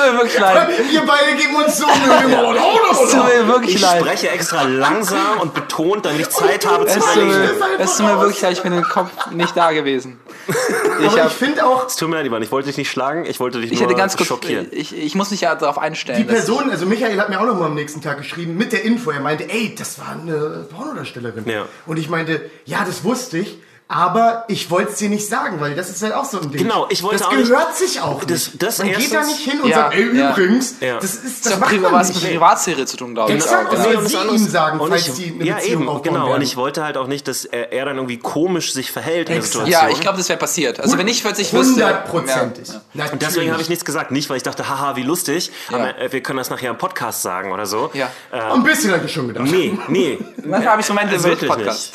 mir 0.00 0.14
wirklich- 0.18 0.38
leid. 0.38 0.68
Wir 0.90 1.02
beide 1.06 1.34
geben 1.36 1.56
uns 1.56 1.76
so 1.78 1.86
Mühe. 1.86 2.56
Es 2.90 3.10
tut 3.12 3.24
mir 3.24 3.48
wirklich 3.48 3.74
Ich 3.76 3.80
leid. 3.82 4.00
spreche 4.00 4.30
extra 4.30 4.62
langsam 4.62 5.40
und 5.40 5.52
betont, 5.52 6.06
damit 6.06 6.20
ich 6.20 6.30
Zeit 6.30 6.66
habe 6.66 6.86
zu 6.86 6.98
Es 6.98 7.04
tut, 7.04 7.16
überlegen. 7.22 7.50
es 7.78 7.96
tut 7.96 8.06
mir 8.06 8.18
wirklich 8.20 8.40
leid, 8.40 8.52
ich 8.52 8.62
bin 8.62 8.72
im 8.72 8.82
Kopf 8.84 9.10
nicht 9.30 9.54
da 9.56 9.72
gewesen. 9.72 10.18
Ich, 10.98 11.06
Aber 11.08 11.20
hab, 11.24 11.26
ich 11.26 11.32
finde 11.34 11.66
auch, 11.66 11.86
Es 11.86 11.96
tut 11.96 12.08
mir 12.08 12.16
leid, 12.16 12.26
Ivan, 12.26 12.42
ich 12.42 12.50
wollte 12.50 12.68
dich 12.68 12.78
nicht 12.78 12.90
schlagen, 12.90 13.26
ich 13.26 13.38
wollte 13.38 13.60
dich 13.60 13.70
ich 13.70 13.80
nur 13.80 13.88
hätte 13.88 13.98
ganz 13.98 14.16
kurz. 14.16 14.28
schockieren. 14.28 14.68
Ich, 14.70 14.96
ich 14.96 15.14
muss 15.14 15.30
mich 15.30 15.42
ja 15.42 15.54
darauf 15.54 15.76
die 15.76 15.80
einstellen. 15.82 16.26
dass- 16.26 16.36
Person, 16.36 16.70
also 16.70 16.86
Michael 16.86 17.20
hat 17.20 17.28
mir 17.28 17.38
auch 17.40 17.44
noch 17.46 17.58
mal 17.58 17.66
am 17.66 17.74
nächsten 17.74 18.00
Tag 18.00 18.16
geschrieben 18.18 18.56
mit 18.56 18.72
der 18.72 18.82
Info. 18.84 19.10
Er 19.10 19.20
meinte, 19.20 19.48
ey, 19.50 19.74
das 19.76 19.98
war 19.98 20.12
eine 20.12 20.66
Pornodarstellerin. 20.74 21.44
Ja. 21.48 21.66
Und 21.84 21.98
ich 21.98 22.08
meinte, 22.08 22.50
ja, 22.64 22.84
das 22.86 23.04
wusste 23.04 23.38
ich. 23.38 23.58
Aber 23.88 24.44
ich 24.48 24.68
wollte 24.72 24.90
es 24.90 24.98
dir 24.98 25.08
nicht 25.08 25.28
sagen, 25.28 25.60
weil 25.60 25.76
das 25.76 25.88
ist 25.90 26.02
halt 26.02 26.12
auch 26.12 26.24
so 26.24 26.40
ein 26.40 26.50
Ding. 26.50 26.60
Genau, 26.64 26.86
ich 26.90 27.04
wollte 27.04 27.18
das 27.18 27.28
auch 27.28 27.32
nicht- 27.32 27.48
gehört 27.48 27.76
sich 27.76 28.00
auch 28.00 28.24
Das- 28.24 28.30
nicht. 28.48 28.60
das 28.62 28.78
Man 28.78 28.88
geht 28.88 29.12
da 29.12 29.18
erstens- 29.18 29.28
nicht 29.38 29.48
hin 29.48 29.60
und 29.60 29.68
Ja, 29.68 29.76
sagt, 29.76 29.94
ey, 29.94 30.16
ja. 30.18 30.30
übrigens, 30.30 30.74
Ja. 30.80 30.94
das 30.96 31.14
ist, 31.14 31.24
Das 31.24 31.40
das 31.42 31.52
hat 31.52 31.60
macht 31.60 31.80
man 31.80 31.92
was 31.92 32.08
mit 32.08 32.16
nicht. 32.16 32.32
Privatsphäre 32.32 32.84
zu 32.86 32.96
tun, 32.96 33.14
glaube 33.14 33.30
ich. 33.30 33.36
Exakt, 33.44 33.72
das 33.72 33.78
ja. 33.78 33.84
soll 33.84 33.96
und 34.26 34.38
sie 34.38 34.44
ihm 34.44 34.50
sagen, 34.50 34.80
und 34.80 34.88
falls 34.88 35.06
ich, 35.06 35.14
sie 35.14 35.32
eine 35.36 35.44
ja, 35.44 35.54
Beziehung 35.54 35.82
eben, 35.82 35.88
aufbauen 35.88 36.02
genau. 36.02 36.24
Und 36.24 36.30
werden. 36.30 36.42
ich 36.42 36.56
wollte 36.56 36.82
halt 36.82 36.96
auch 36.96 37.06
nicht, 37.06 37.28
dass 37.28 37.44
er, 37.44 37.72
er 37.72 37.84
dann 37.84 37.96
irgendwie 37.96 38.18
komisch 38.18 38.72
sich 38.72 38.90
verhält 38.90 39.28
in 39.28 39.34
der 39.34 39.36
Exakt. 39.36 39.52
Situation. 39.66 39.88
Ja, 39.88 39.94
ich 39.94 40.00
glaube, 40.00 40.18
das 40.18 40.28
wäre 40.28 40.38
passiert. 40.40 40.80
Also 40.80 40.98
wenn 40.98 41.06
ich 41.06 41.22
plötzlich 41.22 41.52
wüsste. 41.52 41.74
Hundertprozentig. 41.84 42.68
Ja. 42.94 43.04
Und 43.12 43.22
deswegen 43.22 43.52
habe 43.52 43.62
ich 43.62 43.68
nichts 43.68 43.84
gesagt. 43.84 44.10
Nicht, 44.10 44.28
weil 44.30 44.36
ich 44.36 44.42
dachte, 44.42 44.68
haha, 44.68 44.96
wie 44.96 45.04
lustig. 45.04 45.52
Ja. 45.70 45.76
Aber 45.76 45.96
äh, 45.96 46.12
wir 46.12 46.22
können 46.24 46.38
das 46.38 46.50
nachher 46.50 46.70
im 46.70 46.78
Podcast 46.78 47.22
sagen 47.22 47.52
oder 47.52 47.66
so. 47.66 47.90
Ja. 47.94 48.10
Äh, 48.32 48.40
Ein 48.40 48.64
bisschen 48.64 48.90
hatte 48.92 49.06
ich 49.06 49.12
schon 49.12 49.28
gedacht. 49.28 49.46
nee, 49.46 49.78
nee. 49.86 50.18
Manchmal 50.44 50.72
habe 50.72 50.80
ich 50.80 50.86
so 50.88 50.92
Momente 50.92 51.14
Also 51.14 51.28
im 51.28 51.38
Podcast. 51.38 51.94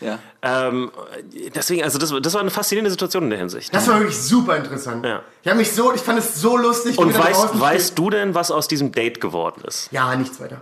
Ja. 0.00 0.18
Ähm, 0.42 0.90
deswegen, 1.54 1.82
also 1.82 1.98
das, 1.98 2.12
das 2.22 2.34
war 2.34 2.40
eine 2.40 2.50
faszinierende 2.50 2.90
Situation 2.90 3.24
in 3.24 3.30
der 3.30 3.38
Hinsicht. 3.38 3.74
Das 3.74 3.88
war 3.88 3.98
wirklich 3.98 4.18
super 4.18 4.56
interessant. 4.56 5.04
Ja. 5.04 5.22
Ich 5.42 5.48
habe 5.48 5.58
mich 5.58 5.72
so, 5.72 5.92
ich 5.94 6.00
fand 6.00 6.18
es 6.18 6.40
so 6.40 6.56
lustig. 6.56 6.98
und 6.98 7.16
weißt, 7.16 7.58
weißt 7.58 7.98
du 7.98 8.10
denn, 8.10 8.34
was 8.34 8.50
aus 8.50 8.68
diesem 8.68 8.92
Date 8.92 9.20
geworden 9.20 9.62
ist? 9.66 9.88
Ja, 9.92 10.14
nichts 10.16 10.38
weiter. 10.40 10.60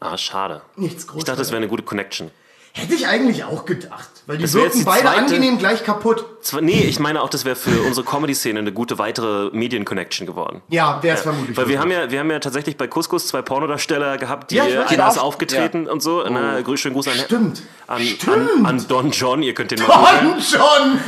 Ah, 0.00 0.18
schade. 0.18 0.62
Nichts 0.76 1.06
groß. 1.06 1.18
Ich 1.18 1.24
dachte, 1.24 1.38
das 1.38 1.48
wäre 1.50 1.58
eine 1.58 1.68
gute 1.68 1.84
Connection. 1.84 2.30
Hätte 2.74 2.94
ich 2.94 3.06
eigentlich 3.06 3.44
auch 3.44 3.66
gedacht. 3.66 4.08
Weil 4.26 4.38
die 4.38 4.44
Das 4.44 4.54
wirken 4.54 4.78
die 4.78 4.84
beide 4.84 5.02
zweite- 5.02 5.18
angenehm 5.18 5.58
gleich 5.58 5.84
kaputt. 5.84 6.24
Zwar, 6.40 6.62
nee, 6.62 6.84
ich 6.84 6.98
meine 7.00 7.20
auch, 7.20 7.28
das 7.28 7.44
wäre 7.44 7.54
für 7.54 7.82
unsere 7.82 8.06
Comedy-Szene 8.06 8.60
eine 8.60 8.72
gute 8.72 8.98
weitere 8.98 9.50
Medien-Connection 9.52 10.26
geworden. 10.26 10.62
Ja, 10.68 11.02
wäre 11.02 11.16
es 11.16 11.22
vermutlich. 11.22 11.54
Weil 11.56 11.68
wir 11.68 11.78
haben 11.80 11.90
ja, 11.90 12.10
wir 12.10 12.20
haben 12.20 12.30
ja 12.30 12.38
tatsächlich 12.38 12.78
bei 12.78 12.86
Couscous 12.86 13.26
zwei 13.28 13.42
Pornodarsteller 13.42 14.16
gehabt, 14.16 14.50
die 14.52 14.56
Ja, 14.56 14.64
Genau. 14.88 15.04
aufgetreten 15.20 15.86
und 15.86 16.02
so. 16.02 16.24
Na, 16.28 16.58
grü- 16.60 16.78
schönen 16.78 16.94
Gruß 16.94 17.08
an, 17.08 17.14
Stimmt. 17.14 17.62
an, 17.88 18.00
Stimmt. 18.02 18.56
an, 18.58 18.66
an 18.66 18.88
Don 18.88 19.10
John, 19.10 19.42
ihr 19.42 19.52
könnt 19.54 19.70
den 19.72 19.80
mal 19.80 19.88
googeln. 19.88 20.30
Don 20.30 20.38
John! 20.40 21.00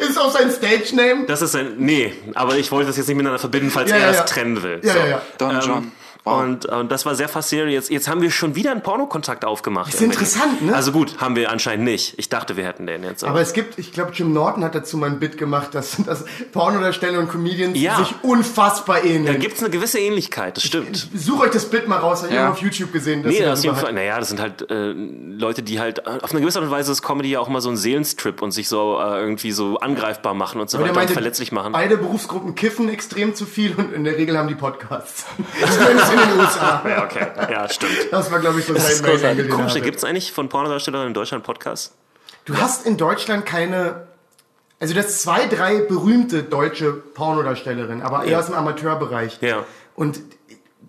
ist 0.08 0.18
auch 0.18 0.30
sein 0.30 0.50
Stage-Name. 0.50 1.26
Das 1.26 1.42
ist 1.42 1.54
ein, 1.56 1.74
nee, 1.78 2.14
aber 2.34 2.56
ich 2.56 2.70
wollte 2.72 2.86
das 2.86 2.96
jetzt 2.96 3.08
nicht 3.08 3.16
miteinander 3.16 3.38
verbinden, 3.38 3.70
falls 3.70 3.90
Ja, 3.90 3.96
er 3.96 4.02
ja, 4.02 4.08
das 4.08 4.16
ja. 4.18 4.24
trennen 4.24 4.62
will. 4.62 4.80
Ja, 4.82 4.92
so. 4.92 4.98
ja, 4.98 5.06
ja. 5.06 5.22
Don 5.36 5.50
Ähm, 5.50 5.60
John. 5.64 5.92
Und, 6.24 6.66
und 6.66 6.92
das 6.92 7.06
war 7.06 7.14
sehr 7.14 7.28
faszinierend. 7.28 7.72
Jetzt, 7.72 7.90
jetzt 7.90 8.08
haben 8.08 8.20
wir 8.20 8.30
schon 8.30 8.54
wieder 8.54 8.70
einen 8.72 8.82
Pornokontakt 8.82 9.44
aufgemacht. 9.44 9.94
Ist 9.94 10.02
interessant, 10.02 10.62
ne? 10.62 10.74
Also 10.74 10.92
gut, 10.92 11.16
haben 11.18 11.36
wir 11.36 11.50
anscheinend 11.50 11.84
nicht. 11.84 12.14
Ich 12.18 12.28
dachte, 12.28 12.56
wir 12.56 12.64
hätten 12.64 12.86
den 12.86 13.02
jetzt. 13.02 13.24
Aber 13.24 13.40
es 13.40 13.52
gibt, 13.54 13.78
ich 13.78 13.92
glaube, 13.92 14.12
Jim 14.12 14.32
Norton 14.32 14.62
hat 14.64 14.74
dazu 14.74 14.98
mal 14.98 15.06
ein 15.08 15.18
Bit 15.20 15.38
gemacht, 15.38 15.74
dass, 15.74 15.96
dass 16.06 16.24
Pornodarsteller 16.52 17.18
und 17.18 17.30
Comedians 17.30 17.78
Ja. 17.78 17.96
sich 17.98 18.14
unfassbar 18.22 19.00
da 19.00 19.04
ähneln. 19.06 19.40
gibt 19.40 19.54
es 19.56 19.60
eine 19.62 19.70
gewisse 19.70 19.98
Ähnlichkeit, 19.98 20.56
das 20.56 20.64
stimmt. 20.64 21.08
Such 21.14 21.40
euch 21.40 21.50
das 21.50 21.66
Bit 21.66 21.88
mal 21.88 21.96
raus, 21.98 22.22
hab 22.22 22.28
ich 22.30 22.34
Ja. 22.36 22.50
auf 22.50 22.58
YouTube 22.58 22.92
gesehen. 22.92 23.22
Nee, 23.24 23.40
das 23.40 23.64
ist 23.64 23.70
hat. 23.70 23.92
naja, 23.94 24.18
das 24.18 24.28
sind 24.28 24.40
halt 24.40 24.70
äh, 24.70 24.92
Leute, 24.92 25.62
die 25.62 25.80
halt 25.80 26.00
äh, 26.00 26.18
auf 26.22 26.30
eine 26.32 26.40
gewisse 26.40 26.58
Art 26.58 26.66
und 26.66 26.70
Weise 26.72 26.92
ist 26.92 27.02
Comedy 27.02 27.30
ja 27.30 27.40
auch 27.40 27.48
immer 27.48 27.60
so 27.60 27.70
ein 27.70 27.76
Seelenstrip 27.76 28.42
und 28.42 28.50
sich 28.50 28.68
so 28.68 28.98
äh, 29.00 29.20
irgendwie 29.20 29.52
so 29.52 29.78
angreifbar 29.78 30.34
machen 30.34 30.60
und 30.60 30.68
so 30.68 30.76
Aber 30.78 30.84
weiter 30.84 30.90
und 30.92 30.96
meinte, 30.96 31.12
verletzlich 31.14 31.52
machen. 31.52 31.72
Beide 31.72 31.96
Berufsgruppen 31.96 32.54
kiffen 32.54 32.88
extrem 32.88 33.34
zu 33.34 33.46
viel 33.46 33.74
und 33.74 33.92
in 33.92 34.04
der 34.04 34.16
Regel 34.16 34.36
haben 34.36 34.48
die 34.48 34.54
Podcasts. 34.54 35.24
Zumindest 36.08 36.30
in 36.30 36.36
den 36.36 36.40
USA. 36.46 36.82
Ja, 36.88 37.04
okay. 37.04 37.26
Ja, 37.52 37.68
stimmt. 37.68 37.92
Das 38.10 38.30
war, 38.30 38.38
glaube 38.40 38.60
ich, 38.60 38.66
so 38.66 38.74
sein 38.74 38.82
ist 38.90 39.02
Main 39.02 39.10
großartig. 39.12 39.28
Angle, 39.30 39.42
den 39.44 39.50
er 39.52 39.56
Komisch, 39.56 39.70
hatte. 39.72 39.80
gibt 39.82 39.96
es 39.98 40.04
eigentlich 40.04 40.32
von 40.32 40.48
Pornodarstellern 40.48 41.06
in 41.06 41.14
Deutschland 41.14 41.44
Podcasts? 41.44 41.94
Du 42.44 42.56
hast 42.56 42.86
in 42.86 42.96
Deutschland 42.96 43.44
keine. 43.46 44.06
Also 44.80 44.94
du 44.94 45.00
hast 45.00 45.20
zwei, 45.22 45.46
drei 45.46 45.80
berühmte 45.80 46.42
deutsche 46.44 46.92
Pornodarstellerinnen, 46.92 48.02
aber 48.02 48.24
eher 48.24 48.38
aus 48.38 48.46
dem 48.46 48.54
Amateurbereich. 48.54 49.38
Ja. 49.40 49.64
Und 49.96 50.20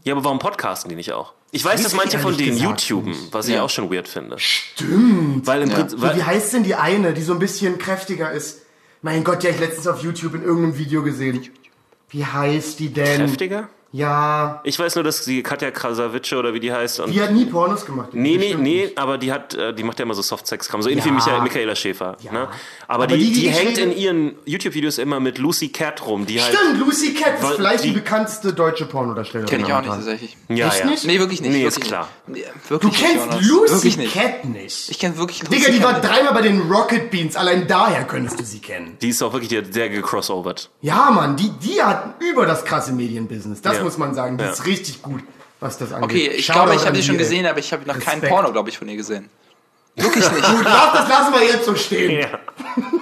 Ja, 0.03 0.13
aber 0.13 0.23
warum 0.23 0.39
podcasten 0.39 0.89
die 0.89 0.95
nicht 0.95 1.11
auch? 1.11 1.33
Ich 1.51 1.65
weiß, 1.65 1.81
dass 1.81 1.93
ich 1.93 1.97
manche 1.97 2.19
von 2.19 2.37
denen 2.37 2.55
YouTuben, 2.57 3.15
was 3.31 3.47
ich 3.47 3.55
Ja. 3.55 3.63
auch 3.63 3.69
schon 3.71 3.91
weird 3.91 4.07
finde. 4.07 4.37
stimmt. 4.37 5.47
Weil 5.47 5.63
im 5.63 5.69
Ja. 5.71 5.75
Prinzip, 5.77 5.99
So, 5.99 6.05
wie 6.05 6.09
weil, 6.11 6.25
heißt 6.25 6.53
denn 6.53 6.63
die 6.63 6.75
eine, 6.75 7.13
die 7.13 7.23
so 7.23 7.33
ein 7.33 7.39
bisschen 7.39 7.79
kräftiger 7.79 8.31
ist? 8.31 8.61
Mein 9.01 9.23
Gott, 9.23 9.41
die 9.41 9.47
habe 9.47 9.55
ich 9.55 9.61
letztens 9.61 9.87
auf 9.87 10.01
YouTube 10.03 10.35
in 10.35 10.43
irgendeinem 10.43 10.77
Video 10.77 11.01
gesehen. 11.01 11.49
Wie 12.09 12.23
heißt 12.25 12.79
die 12.79 12.93
denn? 12.93 13.17
kräftiger? 13.25 13.69
Ja, 13.91 14.61
Ich 14.63 14.77
weiß 14.77 14.95
nur, 14.95 15.03
dass 15.03 15.25
die 15.25 15.41
Katja 15.41 15.71
Krasavice 15.71 16.33
oder 16.33 16.53
wie 16.53 16.59
die 16.59 16.71
heißt 16.71 16.99
und 16.99 17.11
die 17.11 17.21
hat 17.21 17.31
nie 17.31 17.45
Pornos 17.45 17.85
gemacht. 17.85 18.09
Nee, 18.13 18.37
nee, 18.37 18.53
nee, 18.55 18.83
nicht. 18.85 18.97
aber 18.97 19.17
die 19.17 19.31
hat, 19.31 19.55
äh, 19.55 19.73
die 19.73 19.83
macht 19.83 19.97
ja 19.99 20.03
immer 20.03 20.13
so 20.13 20.21
Softsex-Kram, 20.21 20.81
so 20.83 20.89
ähnlich 20.89 21.05
Ja. 21.05 21.11
wie 21.11 21.15
Michael, 21.15 21.41
Michaela 21.41 21.75
Schäfer. 21.75 22.15
Ja. 22.21 22.31
Ne? 22.31 22.39
Aber, 22.87 23.03
Aber 23.05 23.07
die, 23.07 23.17
die, 23.17 23.25
die, 23.33 23.41
die 23.41 23.49
hängt 23.49 23.77
in 23.79 23.91
ihren 23.95 24.35
YouTube-Videos 24.45 24.99
immer 24.99 25.19
mit 25.19 25.39
Lucy 25.39 25.69
Cat 25.69 26.05
rum, 26.05 26.25
die 26.27 26.39
halt. 26.41 26.55
Stimmt, 26.55 26.79
Lucy 26.79 27.13
Cat 27.15 27.41
ist 27.41 27.47
vielleicht 27.55 27.83
die, 27.83 27.87
die- 27.89 27.93
bekannteste 27.95 28.53
deutsche 28.53 28.85
Pornodarstellerin. 28.85 29.49
Kenn 29.49 29.65
ich 29.65 29.73
auch 29.73 29.81
nicht 29.81 29.89
tatsächlich. 29.91 30.37
Ja, 30.49 30.67
Echt 30.67 30.79
ja. 30.81 30.85
nicht? 30.85 31.05
Nee, 31.05 31.19
wirklich 31.19 31.41
nicht. 31.41 31.51
Nee, 31.51 31.63
wirklich 31.63 31.83
ist 31.83 31.87
klar. 31.87 32.07
Nicht. 32.27 32.45
Nee, 32.69 32.77
Du 32.79 32.89
kennst. 32.91 33.47
Lucy. 33.49 33.89
Cat 34.07 34.45
nicht. 34.45 34.89
Ich 34.89 34.99
kenne 34.99 35.17
wirklich 35.17 35.41
Lucy 35.43 35.55
Digga, 35.55 35.71
die 35.71 35.77
Cat 35.79 35.85
war 35.87 35.93
nicht. 35.99 36.07
dreimal 36.07 36.33
bei 36.33 36.41
den 36.41 36.61
Rocket 36.71 37.09
Beans. 37.09 37.35
Allein 37.35 37.67
daher 37.67 38.03
könntest 38.03 38.39
du 38.39 38.43
sie 38.43 38.59
kennen. 38.59 38.97
Die 39.01 39.09
ist 39.09 39.21
auch 39.23 39.33
wirklich 39.33 39.49
sehr 39.71 39.89
gecrossovert. 39.89 40.69
Ja, 40.81 41.09
Mann, 41.11 41.35
die, 41.35 41.49
die 41.49 41.81
hat 41.81 42.15
über 42.21 42.45
das 42.45 42.63
krasse 42.65 42.91
Medienbusiness. 42.91 43.61
Das 43.61 43.78
Ja. 43.79 43.83
muss 43.85 43.97
man 43.97 44.13
sagen. 44.13 44.37
Die 44.37 44.43
Ja. 44.43 44.51
ist 44.51 44.65
richtig 44.65 45.01
gut, 45.01 45.21
was 45.59 45.77
das 45.77 45.91
angeht. 45.91 46.09
Okay, 46.09 46.27
ich 46.37 46.45
Shoutout 46.45 46.59
glaube, 46.65 46.75
ich 46.75 46.85
habe 46.85 46.95
die 46.95 47.03
schon 47.03 47.15
ey. 47.15 47.19
gesehen, 47.19 47.45
aber 47.45 47.59
ich 47.59 47.73
habe 47.73 47.85
noch 47.85 47.93
keinen 47.99 48.19
Respekt. 48.21 48.29
Porno, 48.33 48.51
glaube 48.51 48.69
ich, 48.69 48.77
von 48.77 48.87
ihr 48.87 48.95
gesehen. 48.97 49.29
Wirklich 49.95 50.31
nicht. 50.31 50.45
Gut, 50.45 50.63
lass, 50.63 50.93
das 50.93 51.09
lassen 51.09 51.33
wir 51.33 51.43
jetzt 51.43 51.65
so 51.65 51.75
stehen. 51.75 52.19
Ja. 52.21 52.39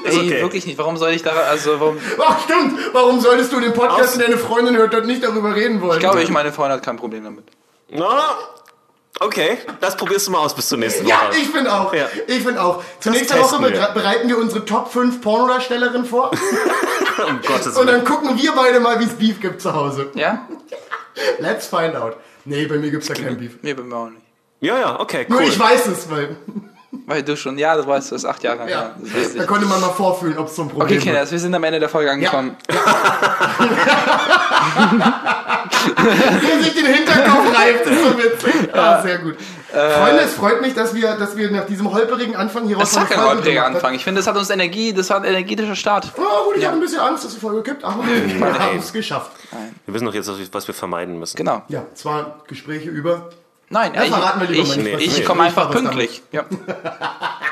Ey, 0.05 0.17
okay. 0.17 0.41
wirklich 0.41 0.65
nicht. 0.65 0.77
Warum 0.77 0.97
soll 0.97 1.11
ich 1.11 1.21
da, 1.21 1.31
also, 1.31 1.79
warum? 1.79 1.97
Ach, 2.25 2.43
stimmt. 2.45 2.79
Warum 2.93 3.19
solltest 3.19 3.51
du 3.51 3.59
den 3.59 3.73
Podcast, 3.73 4.13
Aus- 4.13 4.17
deine 4.17 4.37
Freundin 4.37 4.75
hört, 4.77 4.93
dort 4.93 5.05
nicht 5.05 5.23
darüber 5.23 5.53
reden 5.53 5.81
wollen? 5.81 5.93
Ich 5.95 5.99
glaube, 5.99 6.23
ich, 6.23 6.29
meine 6.29 6.51
Freundin 6.51 6.77
hat 6.77 6.83
kein 6.85 6.95
Problem 6.97 7.23
damit. 7.25 7.43
Na, 7.89 8.29
okay, 9.19 9.57
das 9.81 9.95
probierst 9.97 10.27
du 10.27 10.31
mal 10.31 10.39
aus 10.39 10.53
bis 10.55 10.67
zur 10.69 10.77
nächsten 10.77 11.07
Ja, 11.07 11.27
Woche. 11.29 11.37
ich 11.39 11.47
finde 11.49 11.73
auch. 11.73 11.93
Ja. 11.93 12.07
Ich 12.27 12.43
finde 12.43 12.61
auch. 12.61 12.83
Zur 12.99 13.11
Das 13.11 13.21
nächsten 13.21 13.39
Woche 13.39 13.61
wir. 13.61 13.69
bere- 13.69 13.93
bereiten 13.93 14.27
wir 14.29 14.37
unsere 14.37 14.65
Top 14.65 14.91
5 14.91 15.21
Pornodarstellerinnen 15.21 16.05
vor. 16.05 16.31
um 17.27 17.41
Gottes 17.41 17.67
und 17.67 17.75
Willen. 17.87 17.87
dann 17.87 18.05
gucken 18.05 18.37
wir 18.37 18.51
beide 18.53 18.79
mal, 18.79 18.99
wie 18.99 19.05
es 19.05 19.13
Beef 19.15 19.39
gibt 19.39 19.61
zu 19.61 19.73
Hause. 19.73 20.11
Ja? 20.15 20.47
Let's 21.39 21.67
find 21.67 21.95
out. 21.95 22.17
Nee, 22.45 22.65
bei 22.67 22.77
mir 22.77 22.91
gibt's 22.91 23.07
da 23.07 23.13
kein 23.13 23.37
Beef. 23.37 23.57
Mir 23.61 23.75
bei 23.75 23.83
mir 23.83 23.95
auch 23.95 24.09
nicht. 24.09 24.21
Ja, 24.59 24.79
ja, 24.79 24.99
okay, 24.99 25.25
Nur 25.27 25.39
cool. 25.41 25.47
ich 25.47 25.59
weiß 25.59 25.87
es, 25.87 26.09
weil 26.09 26.35
Weil 27.09 27.23
du 27.23 27.37
schon, 27.37 27.57
ja, 27.57 27.73
du 27.77 27.87
weißt, 27.87 28.11
du 28.11 28.15
bist 28.15 28.25
acht 28.25 28.43
Jahre 28.43 28.63
alt. 28.63 28.69
ja, 28.69 28.91
das 28.99 29.11
ist 29.27 29.39
da 29.39 29.45
konnte 29.45 29.65
man 29.65 29.79
mal 29.79 29.91
vorfühlen, 29.91 30.37
ob 30.37 30.47
es 30.47 30.55
so 30.57 30.63
ein 30.63 30.67
Problem 30.67 30.87
Okay, 30.87 30.95
wird. 30.95 31.03
Kinders, 31.05 31.31
wir 31.31 31.39
sind 31.39 31.55
am 31.55 31.63
Ende 31.63 31.79
der 31.79 31.87
Folge 31.87 32.11
angekommen. 32.11 32.57
Wer 35.95 36.63
sich 36.63 36.73
den 36.73 36.85
Hinterkopf 36.85 37.57
reibt, 37.57 37.85
ist 37.87 38.03
so 38.03 38.17
witzig. 38.17 38.75
Ah, 38.75 39.01
sehr 39.01 39.19
gut. 39.19 39.35
Freunde, 39.71 40.21
es 40.21 40.33
freut 40.33 40.61
mich, 40.61 40.73
dass 40.73 40.93
wir, 40.95 41.15
dass 41.15 41.35
wir 41.37 41.51
nach 41.51 41.65
diesem 41.65 41.91
holperigen 41.93 42.35
Anfang 42.35 42.65
hier 42.67 42.77
Das 42.77 42.93
raus 42.95 43.09
war 43.09 43.17
kein 43.33 43.43
gemacht 43.43 43.65
Anfang. 43.75 43.93
Ich 43.93 44.03
finde, 44.03 44.19
das 44.19 44.27
hat 44.27 44.35
uns 44.37 44.49
Energie, 44.49 44.93
das 44.93 45.09
war 45.09 45.17
ein 45.17 45.23
energetischer 45.25 45.75
Start. 45.75 46.11
Oh, 46.17 46.45
gut, 46.47 46.57
ich 46.57 46.65
hatte 46.65 46.75
ein 46.75 46.81
bisschen 46.81 46.99
Angst, 46.99 47.23
dass 47.25 47.33
die 47.33 47.39
Folge 47.39 47.63
gibt, 47.63 47.83
aber 47.83 48.03
wir 48.05 48.59
haben 48.59 48.79
es 48.79 48.91
geschafft. 48.93 49.31
Wir 49.85 49.93
wissen 49.93 50.05
doch 50.05 50.13
jetzt, 50.13 50.27
was 50.29 50.37
wir- 50.39 50.47
was 50.51 50.67
wir 50.67 50.73
vermeiden 50.75 51.19
müssen. 51.19 51.37
Genau. 51.37 51.61
Ja, 51.69 51.83
zwar 51.93 52.43
Gespräche 52.47 52.89
über. 52.89 53.29
Nein, 53.69 53.93
Ja, 53.93 54.05
verraten 54.05 54.41
wir 54.41 54.47
lieber 54.47 54.63
ich, 54.63 54.77
nicht, 54.77 55.01
ich, 55.01 55.19
ich 55.19 55.25
komme 55.25 55.43
einfach 55.43 55.69
pünktlich. 55.71 56.23
Ja. 56.31 56.45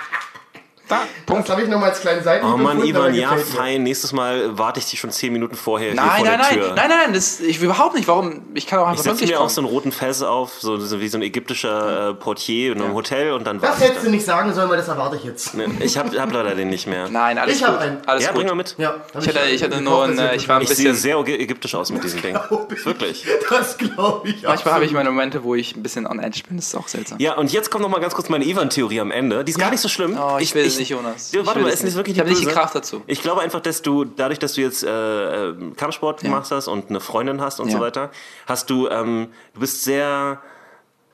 Da, 0.88 1.02
Das 1.26 1.50
habe 1.50 1.64
ich 1.64 1.68
nochmal 1.68 1.90
als 1.90 2.00
kleinen 2.02 2.24
Seiten. 2.24 2.46
Oh 2.46 2.58
Mann, 2.58 2.84
Ivan, 2.86 3.14
ja, 3.16 3.36
fein. 3.38 3.82
Nächstes 3.84 4.14
Mal 4.14 4.58
warte 4.58 4.80
ich 4.80 4.86
dich 4.86 5.00
schon 5.00 5.10
zehn 5.10 5.34
Minuten 5.34 5.56
vorher 5.56 5.92
hier 5.94 5.96
Nein, 5.96 6.08
vor 6.18 6.26
nein, 6.26 6.26
der 6.26 6.38
nein, 6.38 6.54
Tür. 6.54 6.68
nein, 6.76 6.90
nein, 6.90 6.98
nein, 7.06 7.14
das, 7.14 7.40
ich 7.40 7.60
will 7.60 7.66
überhaupt 7.70 7.96
nicht. 7.96 8.08
Warum? 8.08 8.42
Ich 8.54 8.68
kann 8.68 8.80
auch 8.80 8.84
Ich 8.84 8.90
einfach 8.90 9.04
setze 9.04 9.10
pünktlich 9.18 9.32
mir 9.32 9.40
auch 9.42 9.50
so 9.50 9.62
einen 9.62 9.68
roten 9.70 9.92
Fez 9.92 10.22
auf, 10.22 10.54
so, 10.60 10.78
so 10.78 11.00
wie 11.02 11.08
so 11.08 11.18
ein 11.18 11.24
ägyptischer 11.24 12.10
äh, 12.10 12.14
Portier 12.14 12.74
in 12.74 12.82
einem 12.82 12.94
Hotel 12.94 13.34
und 13.34 13.46
dann 13.48 13.60
Das 13.60 13.72
warte 13.72 13.84
ich 13.84 13.90
hättest 13.90 14.06
du 14.06 14.12
nicht 14.12 14.26
sagen 14.26 14.54
sollen, 14.54 14.70
weil 14.70 14.78
das 14.78 14.88
erwarte 14.88 15.16
ich 15.16 15.24
jetzt. 15.24 15.54
dann. 15.58 15.82
Ich 15.82 15.98
hab, 15.98 16.16
hab 16.16 16.32
leider 16.32 16.54
den 16.56 16.70
nicht 16.70 16.86
mehr. 16.88 17.10
Nein, 17.10 17.38
alles 17.40 17.56
Ich 17.60 17.66
gut. 17.66 17.78
einen. 17.78 17.98
Alles 18.06 18.24
ja, 18.24 18.30
gut. 18.30 18.38
bring 18.38 18.48
mal 18.48 18.56
mit. 18.56 18.76
Ja, 18.78 18.96
Ich 19.20 19.28
hatte, 19.28 19.40
ich 19.50 19.64
hatte 19.64 19.82
nur 19.82 20.04
ein, 20.04 20.12
ist 20.18 20.34
ich 20.44 20.48
war 20.48 20.58
ein 20.58 20.62
Ich 20.62 20.70
sehe 20.70 20.92
bisschen, 20.92 20.96
sehr 20.96 21.18
ägy- 21.18 21.40
ägyptisch 21.40 21.74
aus 21.74 21.92
mit 21.92 22.04
diesem 22.04 22.22
Ding. 22.22 22.36
Wirklich. 22.84 23.26
Das 23.50 23.78
glaube 23.78 24.30
ich 24.30 24.44
manchmal 24.44 24.74
habe 24.76 24.86
ich 24.86 24.92
meine 24.92 25.10
Momente, 25.10 25.44
wo 25.44 25.56
ich 25.56 25.76
ein 25.76 25.82
bisschen 25.84 26.06
on 26.06 26.20
edge 26.20 26.42
bin. 26.48 26.58
Das 26.58 26.68
ist 26.68 26.76
auch 26.76 26.88
seltsam. 26.88 27.18
Ja, 27.20 27.34
und 27.34 27.52
jetzt 27.52 27.72
kommt 27.72 27.82
noch 27.82 27.90
mal 27.90 28.00
ganz 28.02 28.14
kurz 28.14 28.30
meine 28.30 28.46
Ivan-Theorie 28.46 29.00
am 29.02 29.12
Ende. 29.12 29.44
Die 29.44 29.52
ist 29.52 29.58
gar 29.60 29.72
nicht 29.72 29.82
so 29.82 29.90
schlimm. 29.90 30.18
Oh, 30.22 30.38
ich, 30.40 30.54
will 30.54 30.75
es 30.76 30.80
nicht, 30.80 30.90
Jonas. 30.90 31.32
Ja, 31.32 31.42
Ich 31.42 31.48
warte 31.48 31.60
mal, 31.60 31.68
es 31.70 31.76
ist 31.76 31.84
nicht 31.84 31.96
wirklich 31.96 32.16
Ich 32.16 32.20
habe 32.20 32.30
nicht 32.30 32.42
die 32.42 32.46
böse? 32.46 32.56
Kraft 32.56 32.76
dazu. 32.76 33.02
Ich 33.08 33.22
glaube 33.22 33.42
einfach, 33.42 33.62
dass 33.62 33.82
du, 33.82 34.06
dadurch, 34.06 34.40
dass 34.40 34.54
du 34.54 34.62
jetzt 34.62 34.84
äh, 34.84 35.50
äh, 35.50 35.72
Kampfsport 35.76 36.22
gemacht 36.22 36.50
hast 36.52 36.68
und 36.68 36.90
eine 36.90 37.00
Freundin 37.00 37.42
hast 37.42 37.60
und 37.60 37.68
Ja. 37.70 37.74
so 37.78 37.80
weiter, 37.80 38.12
hast 38.48 38.70
du, 38.70 38.88
ähm, 38.90 39.28
du 39.54 39.60
bist 39.60 39.84
sehr 39.84 40.42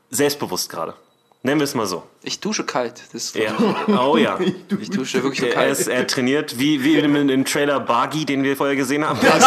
selbstbewusst 0.10 0.70
gerade. 0.70 0.94
Nennen 1.44 1.60
wir 1.60 1.64
es 1.66 1.74
mal 1.74 1.88
so. 1.88 2.04
Ich 2.22 2.40
dusche 2.40 2.64
kalt. 2.64 3.02
Das 3.14 3.24
ist 3.24 3.36
Ja. 3.36 3.52
Oh 3.88 4.16
ja. 4.16 4.38
Ich 4.80 4.92
dusche 4.92 5.24
wirklich 5.24 5.40
so 5.40 5.48
Er, 5.48 5.54
kalt. 5.54 5.72
ist, 5.72 5.88
er 5.88 6.06
trainiert, 6.06 6.60
wie, 6.60 6.84
wie 6.84 7.00
im, 7.00 7.16
im 7.30 7.46
Trailer 7.46 7.80
Bargi, 7.80 8.26
den 8.26 8.44
wir 8.44 8.56
vorher 8.56 8.76
gesehen 8.76 9.04
haben. 9.04 9.18
Das 9.22 9.38
ist 9.38 9.46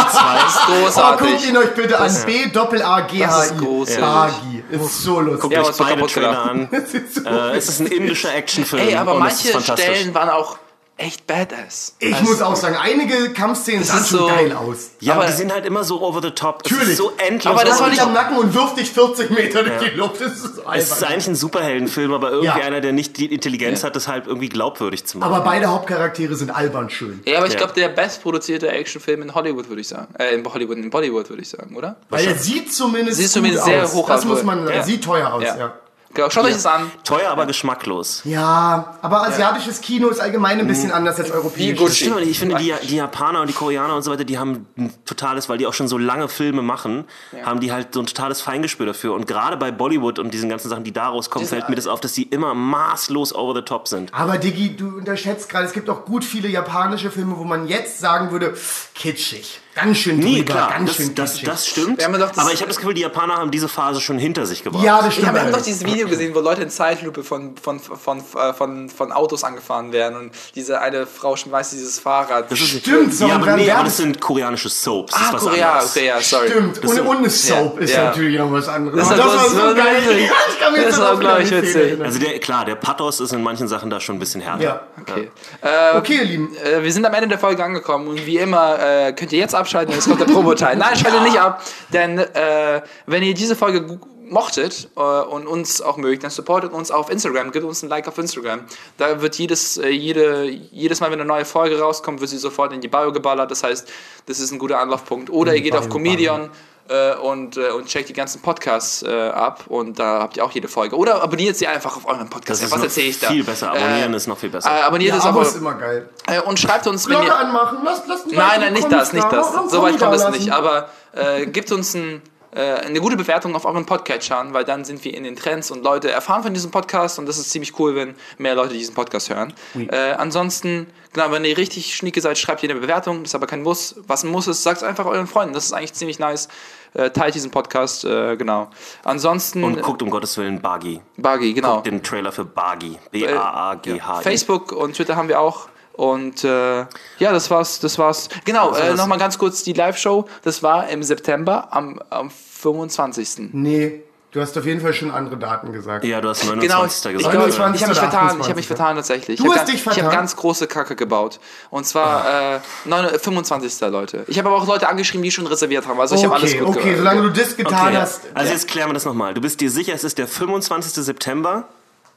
Oh, 0.68 0.82
großartig. 0.82 1.28
guckt 1.30 1.46
ihn 1.48 1.56
euch 1.56 1.70
bitte 1.74 2.00
an. 2.00 2.12
B 2.26 2.48
Doppel 2.52 2.82
A 2.82 3.02
G 3.02 3.24
H 3.24 3.26
Das 3.38 3.50
ist 3.52 3.58
großartig. 3.58 4.36
Bagi. 4.70 4.84
Ist 4.84 5.02
so 5.04 5.20
lustig. 5.20 5.40
Guckt 5.42 5.54
Ja, 5.54 5.62
euch 5.62 5.76
beide 5.76 6.06
Trailer 6.08 6.30
gelacht. 6.30 6.50
an. 6.50 6.68
Das 6.72 6.94
ist 6.94 7.14
so 7.14 7.20
Äh, 7.24 7.56
es 7.56 7.68
ist 7.68 7.80
ein 7.80 7.86
indischer 7.86 8.34
Actionfilm 8.34 8.82
Ey, 8.88 8.96
aber 8.96 9.14
und 9.14 9.26
es 9.26 9.34
ist 9.44 9.54
manche 9.54 9.58
fantastisch. 9.68 9.84
Stellen 9.96 10.14
waren 10.14 10.30
auch 10.30 10.58
echt 10.96 11.26
badass. 11.26 11.96
Ich 11.98 12.14
Also, 12.14 12.24
muss 12.30 12.40
auch 12.40 12.54
sagen, 12.54 12.76
einige 12.80 13.32
Kampfszenen 13.32 13.80
Das 13.80 13.88
sahen 13.88 14.04
schon 14.04 14.18
so- 14.20 14.26
geil 14.28 14.52
aus. 14.52 14.90
Ja, 15.00 15.14
aber- 15.14 15.26
die 15.26 15.32
sind 15.32 15.52
halt 15.52 15.66
immer 15.66 15.82
so 15.82 16.00
over 16.00 16.22
the 16.22 16.30
top. 16.30 16.62
Natürlich. 16.64 16.96
so 16.96 17.12
endlos. 17.18 17.52
Aber 17.52 17.62
das 17.64 17.70
Das 17.74 17.80
war 17.80 17.88
nicht- 17.88 18.00
am 18.00 18.12
Nacken 18.12 18.36
und 18.38 18.54
wirft 18.54 18.78
dich 18.78 18.90
40 18.92 19.30
Meter 19.30 19.64
durch 19.64 19.90
die 19.90 19.96
Luft. 19.96 20.20
Das 20.20 20.32
ist 20.34 20.42
so 20.56 20.62
es 20.72 20.90
ist 20.92 21.02
eigentlich 21.04 21.26
ein 21.28 21.34
Superheldenfilm, 21.34 22.12
aber 22.12 22.30
irgendwie 22.30 22.46
Ja. 22.60 22.64
einer, 22.66 22.80
der 22.80 22.92
nicht 22.92 23.16
die 23.16 23.26
Intelligenz 23.32 23.82
Ja. 23.82 23.86
hat, 23.88 23.96
das 23.96 24.06
halt 24.06 24.26
irgendwie 24.28 24.48
glaubwürdig 24.48 25.04
zu 25.04 25.18
machen. 25.18 25.32
Aber 25.32 25.44
beide 25.44 25.66
Hauptcharaktere 25.66 26.36
sind 26.36 26.50
albern 26.54 26.88
schön. 26.90 27.20
Ja, 27.26 27.38
aber 27.38 27.46
ich 27.48 27.54
Ja. 27.54 27.58
glaube, 27.58 27.72
der 27.74 27.88
bestproduzierte 27.88 28.68
Actionfilm 28.68 29.22
in 29.22 29.34
Hollywood, 29.34 29.68
würde 29.68 29.80
ich 29.80 29.88
sagen. 29.88 30.14
Äh, 30.18 30.34
in 30.34 30.44
Hollywood, 30.44 30.76
in 30.76 30.90
Bollywood, 30.90 31.28
würde 31.28 31.42
ich 31.42 31.48
sagen, 31.48 31.74
oder? 31.76 31.96
Weil 32.08 32.24
er 32.26 32.36
sieht 32.36 32.72
zumindest, 32.72 33.18
Sieht 33.18 33.30
zumindest 33.30 33.64
sehr 33.64 33.82
aus. 33.82 33.94
hoch 33.94 34.06
Das 34.06 34.20
aus. 34.20 34.24
muss 34.26 34.42
man 34.44 34.64
sagen. 34.64 34.76
Ja. 34.76 34.82
Sieht 34.84 35.02
teuer 35.02 35.32
aus, 35.32 35.42
ja. 35.42 35.74
Ja. 36.16 36.24
Genau, 36.24 36.30
schaut 36.30 36.44
euch 36.44 36.54
das 36.54 36.66
an. 36.66 36.90
Teuer, 37.02 37.30
aber 37.30 37.46
geschmacklos. 37.46 38.22
Ja, 38.24 38.96
aber 39.02 39.22
asiatisches 39.26 39.80
Kino 39.80 40.08
ist 40.08 40.20
allgemein 40.20 40.60
ein 40.60 40.66
bisschen 40.66 40.92
anders 40.92 41.18
als 41.18 41.30
europäisches. 41.30 41.78
Gucci. 41.78 42.04
Stimmt, 42.04 42.20
ich 42.20 42.38
finde, 42.38 42.56
die, 42.56 42.72
die 42.86 42.96
Japaner 42.96 43.40
und 43.40 43.48
die 43.48 43.54
Koreaner 43.54 43.94
und 43.96 44.02
so 44.02 44.10
weiter, 44.10 44.24
die 44.24 44.38
haben 44.38 44.66
ein 44.76 44.92
totales, 45.04 45.48
weil 45.48 45.58
die 45.58 45.66
auch 45.66 45.74
schon 45.74 45.88
so 45.88 45.98
lange 45.98 46.28
Filme 46.28 46.62
machen, 46.62 47.04
haben 47.44 47.60
die 47.60 47.72
halt 47.72 47.94
so 47.94 48.00
ein 48.00 48.06
totales 48.06 48.40
Feingespür 48.40 48.86
dafür. 48.86 49.14
Und 49.14 49.26
gerade 49.26 49.56
bei 49.56 49.70
Bollywood 49.72 50.18
und 50.18 50.32
diesen 50.32 50.48
ganzen 50.48 50.68
Sachen, 50.68 50.84
die 50.84 50.92
daraus 50.92 51.30
kommen, 51.30 51.46
fällt 51.46 51.68
mir 51.68 51.76
das 51.76 51.86
auf, 51.86 52.00
dass 52.00 52.12
die 52.12 52.22
immer 52.24 52.54
maßlos 52.54 53.34
over 53.34 53.54
the 53.54 53.62
top 53.62 53.88
sind. 53.88 54.12
Aber 54.14 54.38
Diggi, 54.38 54.76
du 54.76 54.98
unterschätzt 54.98 55.48
gerade, 55.48 55.64
es 55.66 55.72
gibt 55.72 55.90
auch 55.90 56.04
gut 56.04 56.24
viele 56.24 56.48
japanische 56.48 57.10
Filme, 57.10 57.36
wo 57.36 57.44
man 57.44 57.66
jetzt 57.66 57.98
sagen 57.98 58.30
würde, 58.30 58.56
kitschig. 58.94 59.60
Ganz 59.74 59.98
schön 59.98 60.20
drüber, 60.20 60.32
Nee, 60.32 60.42
klar, 60.44 60.70
ganz 60.70 60.86
das, 60.88 60.96
schön 60.96 61.14
das, 61.16 61.30
kitschig. 61.32 61.48
das 61.48 61.66
stimmt. 61.66 61.98
Wir 61.98 62.04
haben 62.04 62.12
doch 62.18 62.28
das- 62.30 62.38
aber 62.38 62.52
ich 62.52 62.60
habe 62.60 62.68
das 62.68 62.76
Gefühl, 62.76 62.94
die 62.94 63.00
Japaner 63.00 63.36
haben 63.36 63.50
diese 63.50 63.68
Phase 63.68 64.00
schon 64.00 64.18
hinter 64.18 64.46
sich 64.46 64.62
gebracht. 64.62 64.84
ja, 64.84 64.98
das 64.98 65.08
Ich 65.08 65.12
stimmt. 65.14 65.28
habe 65.28 65.38
hab 65.40 65.46
doch 65.48 65.54
allerdings. 65.54 65.78
dieses 65.80 65.92
Video 65.92 66.06
gesehen, 66.08 66.34
wo 66.34 66.40
Leute 66.40 66.62
in 66.62 66.70
Zeitlupe 66.70 67.24
von, 67.24 67.56
von, 67.56 67.80
von, 67.80 68.18
äh, 68.18 68.52
von, 68.52 68.88
von 68.88 69.10
Autos 69.12 69.42
angefahren 69.42 69.92
werden 69.92 70.16
und 70.16 70.30
diese 70.54 70.80
eine 70.80 71.06
Frau 71.06 71.34
schmeißt 71.34 71.72
dieses 71.72 71.98
Fahrrad. 71.98 72.50
Das 72.50 72.60
ist, 72.60 72.68
Stimmt, 72.80 73.14
so 73.14 73.26
ja, 73.26 73.34
aber, 73.34 73.56
nee, 73.56 73.70
aber 73.70 73.84
das 73.84 73.96
sind 73.96 74.20
koreanische 74.20 74.68
Soaps. 74.68 75.12
Das 75.12 75.20
ah, 75.20 75.26
ist 75.26 75.32
was 75.34 75.42
Korea, 75.42 75.82
ja, 76.04 76.20
sorry. 76.20 76.48
Stimmt, 76.50 76.84
Das 76.84 76.90
und, 76.92 77.00
und 77.00 77.16
eine 77.18 77.30
Soap 77.30 77.80
ist 77.80 77.94
ja. 77.94 78.04
natürlich 78.04 78.38
noch 78.38 78.52
was 78.52 78.68
anderes. 78.68 79.08
Das 79.08 79.08
das 79.16 79.18
war 79.18 79.48
so 79.48 79.74
geil. 79.74 80.02
Ja, 80.06 80.30
ich 80.50 80.60
kann 80.60 80.72
mich 80.72 80.82
Das 80.82 80.90
jetzt 80.92 81.00
war, 81.00 81.12
noch 81.14 81.20
glaub 81.20 81.34
an 81.36 81.42
ich, 81.42 81.50
witzig. 81.50 82.00
Also 82.00 82.18
der, 82.20 82.38
klar, 82.38 82.64
der 82.64 82.76
Pathos 82.76 83.18
ist 83.20 83.32
in 83.32 83.42
manchen 83.42 83.66
Sachen 83.66 83.90
da 83.90 83.98
schon 84.00 84.16
ein 84.16 84.18
bisschen 84.20 84.40
härter. 84.40 84.62
Ja. 84.62 84.80
Okay. 85.00 85.30
Äh, 85.62 85.96
Okay, 85.98 86.16
ihr 86.18 86.24
Lieben. 86.24 86.56
äh, 86.56 86.82
wir 86.82 86.92
sind 86.92 87.04
am 87.04 87.14
Ende 87.14 87.28
der 87.28 87.38
Folge 87.38 87.64
angekommen 87.64 88.06
und 88.08 88.24
wie 88.26 88.38
immer 88.38 88.78
äh, 88.78 89.12
könnt 89.12 89.32
ihr 89.32 89.38
jetzt 89.38 89.54
abschalten, 89.64 89.94
jetzt 89.94 90.06
kommt 90.06 90.20
der 90.20 90.26
Promo-Teil. 90.26 90.76
Nein, 90.76 90.96
schaltet 90.96 91.22
nicht 91.22 91.40
ab, 91.40 91.62
denn 91.92 92.18
äh, 92.18 92.82
wenn 93.06 93.22
ihr 93.22 93.34
diese 93.34 93.56
Folge 93.56 93.98
mochtet 94.28 94.88
äh, 94.96 95.00
und 95.00 95.46
uns 95.46 95.80
auch 95.80 95.96
mögt, 95.96 96.22
dann 96.22 96.30
supportet 96.30 96.72
uns 96.72 96.90
auf 96.90 97.10
Instagram, 97.10 97.50
gebt 97.50 97.64
uns 97.64 97.82
ein 97.82 97.88
Like 97.88 98.06
auf 98.08 98.18
Instagram. 98.18 98.60
Da 98.98 99.22
wird 99.22 99.36
jedes, 99.36 99.78
äh, 99.78 99.88
jede, 99.88 100.44
jedes 100.44 101.00
Mal, 101.00 101.10
wenn 101.10 101.20
eine 101.20 101.28
neue 101.28 101.44
Folge 101.44 101.78
rauskommt, 101.78 102.20
wird 102.20 102.30
sie 102.30 102.38
sofort 102.38 102.72
in 102.72 102.80
die 102.80 102.88
Bio 102.88 103.12
geballert. 103.12 103.50
Das 103.50 103.62
heißt, 103.62 103.88
das 104.26 104.40
ist 104.40 104.52
ein 104.52 104.58
guter 104.58 104.80
Anlaufpunkt. 104.80 105.30
Oder 105.30 105.54
ihr 105.54 105.62
geht 105.62 105.76
auf 105.76 105.88
Comedian 105.88 106.50
äh, 106.88 107.14
und, 107.16 107.56
äh, 107.56 107.70
und 107.70 107.86
checkt 107.86 108.08
die 108.08 108.12
ganzen 108.12 108.42
Podcasts 108.42 109.02
äh, 109.02 109.28
ab 109.30 109.64
und 109.68 109.98
da 109.98 110.20
habt 110.20 110.36
ihr 110.36 110.44
auch 110.44 110.50
jede 110.50 110.68
Folge. 110.68 110.96
Oder 110.96 111.22
abonniert 111.22 111.56
sie 111.56 111.66
einfach 111.66 111.96
auf 111.96 112.06
euren 112.06 112.28
Podcast. 112.28 112.62
Das 112.62 112.68
ist 112.68 112.72
Was 112.76 112.82
erzähle 112.82 113.06
ich 113.08 113.18
da? 113.20 113.28
viel 113.28 113.42
besser. 113.44 113.70
Abonnieren 113.70 114.12
Äh, 114.12 114.16
ist 114.16 114.26
noch 114.26 114.36
viel 114.38 114.50
besser. 114.50 114.70
Äh, 114.70 114.82
abonniert 114.82 115.10
Ja, 115.12 115.16
es 115.18 115.24
Abo 115.24 115.38
aber 115.40 115.48
ist 115.48 115.56
immer 115.56 115.74
geil. 115.74 116.08
äh, 116.26 116.40
und 116.42 116.58
schreibt 116.60 116.86
uns, 116.86 117.06
wenn 117.08 117.14
Glocke 117.16 117.28
ihr. 117.28 117.36
anmachen, 117.38 117.78
lasst, 117.84 118.06
lasst 118.06 118.26
Nein, 118.30 118.60
nein, 118.60 118.72
nicht 118.74 118.90
das, 118.92 119.12
nicht 119.12 119.32
das. 119.32 119.52
So 119.70 119.82
weit 119.82 119.98
kommt 119.98 120.14
es 120.14 120.28
nicht. 120.30 120.50
Aber 120.52 120.88
äh, 121.12 121.46
gibt 121.46 121.72
uns 121.72 121.94
ein, 121.94 122.20
eine 122.60 123.00
gute 123.00 123.16
Bewertung 123.16 123.54
auf 123.56 123.64
euren 123.64 123.86
Podcatchern, 123.86 124.54
weil 124.54 124.64
dann 124.64 124.84
sind 124.84 125.04
wir 125.04 125.14
in 125.14 125.24
den 125.24 125.36
Trends 125.36 125.70
und 125.70 125.82
Leute 125.82 126.10
erfahren 126.10 126.42
von 126.42 126.54
diesem 126.54 126.70
Podcast 126.70 127.18
und 127.18 127.26
das 127.26 127.38
ist 127.38 127.50
ziemlich 127.50 127.78
cool, 127.78 127.94
wenn 127.94 128.14
mehr 128.38 128.54
Leute 128.54 128.74
diesen 128.74 128.94
Podcast 128.94 129.30
hören. 129.30 129.52
Äh, 129.74 130.12
ansonsten, 130.12 130.86
genau, 131.12 131.32
wenn 131.32 131.44
ihr 131.44 131.56
richtig 131.56 131.94
schnieke 131.94 132.20
seid, 132.20 132.38
schreibt 132.38 132.62
ihr 132.62 132.70
eine 132.70 132.80
Bewertung. 132.80 133.22
Das 133.22 133.30
ist 133.30 133.34
aber 133.34 133.46
kein 133.46 133.62
Muss. 133.62 133.96
Was 134.06 134.22
ein 134.24 134.30
Muss 134.30 134.46
ist, 134.46 134.62
sagt 134.62 134.78
es 134.78 134.82
einfach 134.82 135.06
euren 135.06 135.26
Freunden. 135.26 135.54
Das 135.54 135.64
ist 135.64 135.72
eigentlich 135.72 135.94
ziemlich 135.94 136.18
nice. 136.18 136.48
Äh, 136.94 137.10
teilt 137.10 137.34
diesen 137.34 137.50
Podcast, 137.50 138.04
äh, 138.04 138.36
genau. 138.36 138.70
Ansonsten, 139.02 139.64
Und 139.64 139.82
guckt 139.82 140.00
um 140.00 140.10
Gottes 140.10 140.38
Willen 140.38 140.62
Buggy. 140.62 141.00
Buggy, 141.16 141.52
genau. 141.52 141.80
Den 141.80 142.02
Trailer 142.04 142.30
für 142.30 142.44
Buggy. 142.44 142.98
B-A-A-G-H. 143.10 144.20
Facebook 144.20 144.70
und 144.70 144.94
Twitter 144.94 145.16
haben 145.16 145.28
wir 145.28 145.40
auch. 145.40 145.68
Und 145.96 146.42
äh, 146.44 146.80
ja, 146.80 146.86
das 147.32 147.50
war's, 147.50 147.78
das 147.80 147.98
war's. 147.98 148.28
Genau, 148.44 148.72
war 148.72 148.80
äh, 148.80 148.94
nochmal 148.94 149.18
ganz 149.18 149.38
kurz 149.38 149.62
die 149.62 149.72
Live-Show. 149.72 150.26
Das 150.42 150.62
war 150.62 150.88
im 150.88 151.02
September 151.02 151.68
am, 151.70 152.00
am 152.10 152.30
25. 152.30 153.50
Nee, 153.52 154.02
du 154.32 154.40
hast 154.40 154.58
auf 154.58 154.66
jeden 154.66 154.80
Fall 154.80 154.92
schon 154.92 155.12
andere 155.12 155.36
Daten 155.36 155.72
gesagt. 155.72 156.04
Ja, 156.04 156.20
du 156.20 156.30
hast 156.30 156.40
Genau, 156.40 156.56
29. 156.56 157.12
ich, 157.12 157.16
gesagt. 157.18 157.32
glaube, 157.32 157.48
29. 157.48 157.76
ich 157.76 157.82
habe 157.82 157.90
mich 157.90 157.98
vertan, 158.00 158.26
28, 158.26 158.40
ich 158.40 158.48
habe 158.48 158.56
mich 158.56 158.66
vertan 158.66 158.96
tatsächlich. 158.96 159.38
Du 159.38 159.44
ich 159.44 159.50
hast 159.52 159.58
hab, 159.60 159.66
dich 159.66 159.74
Ich 159.76 159.86
habe 159.86 159.94
vertan? 159.94 160.12
ganz 160.16 160.34
große 160.36 160.66
Kacke 160.66 160.96
gebaut. 160.96 161.38
Und 161.70 161.86
zwar 161.86 162.54
äh, 162.56 162.60
9, 162.86 163.18
25. 163.20 163.80
Leute. 163.90 164.24
Ich 164.26 164.36
habe 164.38 164.48
aber 164.48 164.58
auch 164.58 164.66
Leute 164.66 164.88
angeschrieben, 164.88 165.22
die 165.22 165.30
schon 165.30 165.46
reserviert 165.46 165.86
haben. 165.86 166.00
Also 166.00 166.16
ich 166.16 166.24
habe 166.24 166.34
alles 166.34 166.50
okay, 166.54 166.58
gut 166.58 166.68
okay, 166.70 166.80
gehört. 166.80 166.98
solange 166.98 167.22
du 167.22 167.30
das 167.30 167.56
getan 167.56 167.86
Okay, 167.88 167.96
hast. 167.98 168.22
also 168.34 168.52
jetzt 168.52 168.66
klären 168.66 168.88
wir 168.88 168.94
das 168.94 169.04
nochmal. 169.04 169.34
Du 169.34 169.40
bist 169.40 169.60
dir 169.60 169.70
sicher, 169.70 169.94
es 169.94 170.02
ist 170.02 170.18
der 170.18 170.26
25. 170.26 170.92
September 171.04 171.68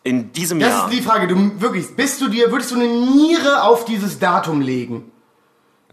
in 0.07 0.31
diesem 0.31 0.59
Das 0.59 0.69
Jahr. 0.69 0.89
ist 0.89 0.97
die 0.97 1.01
Frage. 1.03 1.27
Du 1.27 1.61
wirklich, 1.61 1.95
bist 1.95 2.21
du 2.21 2.27
dir, 2.29 2.51
würdest 2.51 2.71
du 2.71 2.75
eine 2.75 2.87
Niere 2.87 3.63
auf 3.63 3.85
dieses 3.85 4.17
Datum 4.19 4.61
legen? 4.61 5.11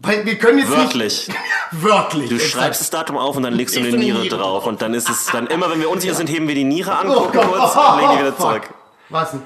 Weil 0.01 0.25
wir 0.25 0.37
können 0.37 0.59
jetzt 0.59 0.71
Wörtlich. 0.71 1.27
nicht. 1.27 1.37
Wörtlich. 1.71 2.29
Du 2.29 2.39
schreibst 2.39 2.81
das 2.81 2.89
Datum 2.89 3.17
auf 3.17 3.37
und 3.37 3.43
dann 3.43 3.53
legst 3.53 3.75
du 3.75 3.79
eine 3.79 3.89
Niere 3.97 4.19
Niere 4.19 4.37
drauf. 4.37 4.65
Und 4.65 4.81
dann 4.81 4.93
ist 4.93 5.09
es 5.09 5.27
dann 5.27 5.47
immer, 5.47 5.69
wenn 5.69 5.79
wir 5.79 5.89
unsicher 5.89 6.13
sind, 6.15 6.29
heben 6.29 6.47
wir 6.47 6.55
die 6.55 6.63
Niere 6.63 6.95
an, 6.97 7.07
Oh 7.09 7.21
gucken 7.21 7.41
Gott. 7.41 7.53
kurz 7.53 7.75
und 7.93 7.97
legen 7.99 8.11
die 8.13 8.19
wieder 8.19 8.33
Fuck. 8.33 8.39
zurück. 8.39 8.69
Was 9.09 9.31
denn? 9.31 9.41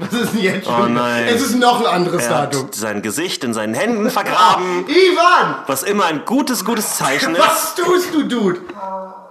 Was 0.00 0.12
ist 0.12 0.32
denn 0.34 0.40
jetzt 0.42 0.68
Oh 0.68 0.72
schon? 0.82 0.94
nein. 0.94 1.24
Es 1.28 1.40
ist 1.42 1.56
noch 1.56 1.80
ein 1.80 1.86
anderes 1.86 2.22
Er 2.24 2.30
Datum. 2.30 2.66
hat 2.66 2.74
sein 2.76 3.02
Gesicht 3.02 3.42
in 3.42 3.52
seinen 3.52 3.74
Händen 3.74 4.10
vergraben, 4.10 4.86
Ivan! 4.88 5.56
was 5.66 5.82
immer 5.82 6.04
ein 6.06 6.24
gutes, 6.24 6.64
gutes 6.64 6.96
Zeichen 6.96 7.34
ist. 7.34 7.40
Was 7.42 7.74
tust 7.74 8.14
du, 8.14 8.22
Dude? 8.24 8.60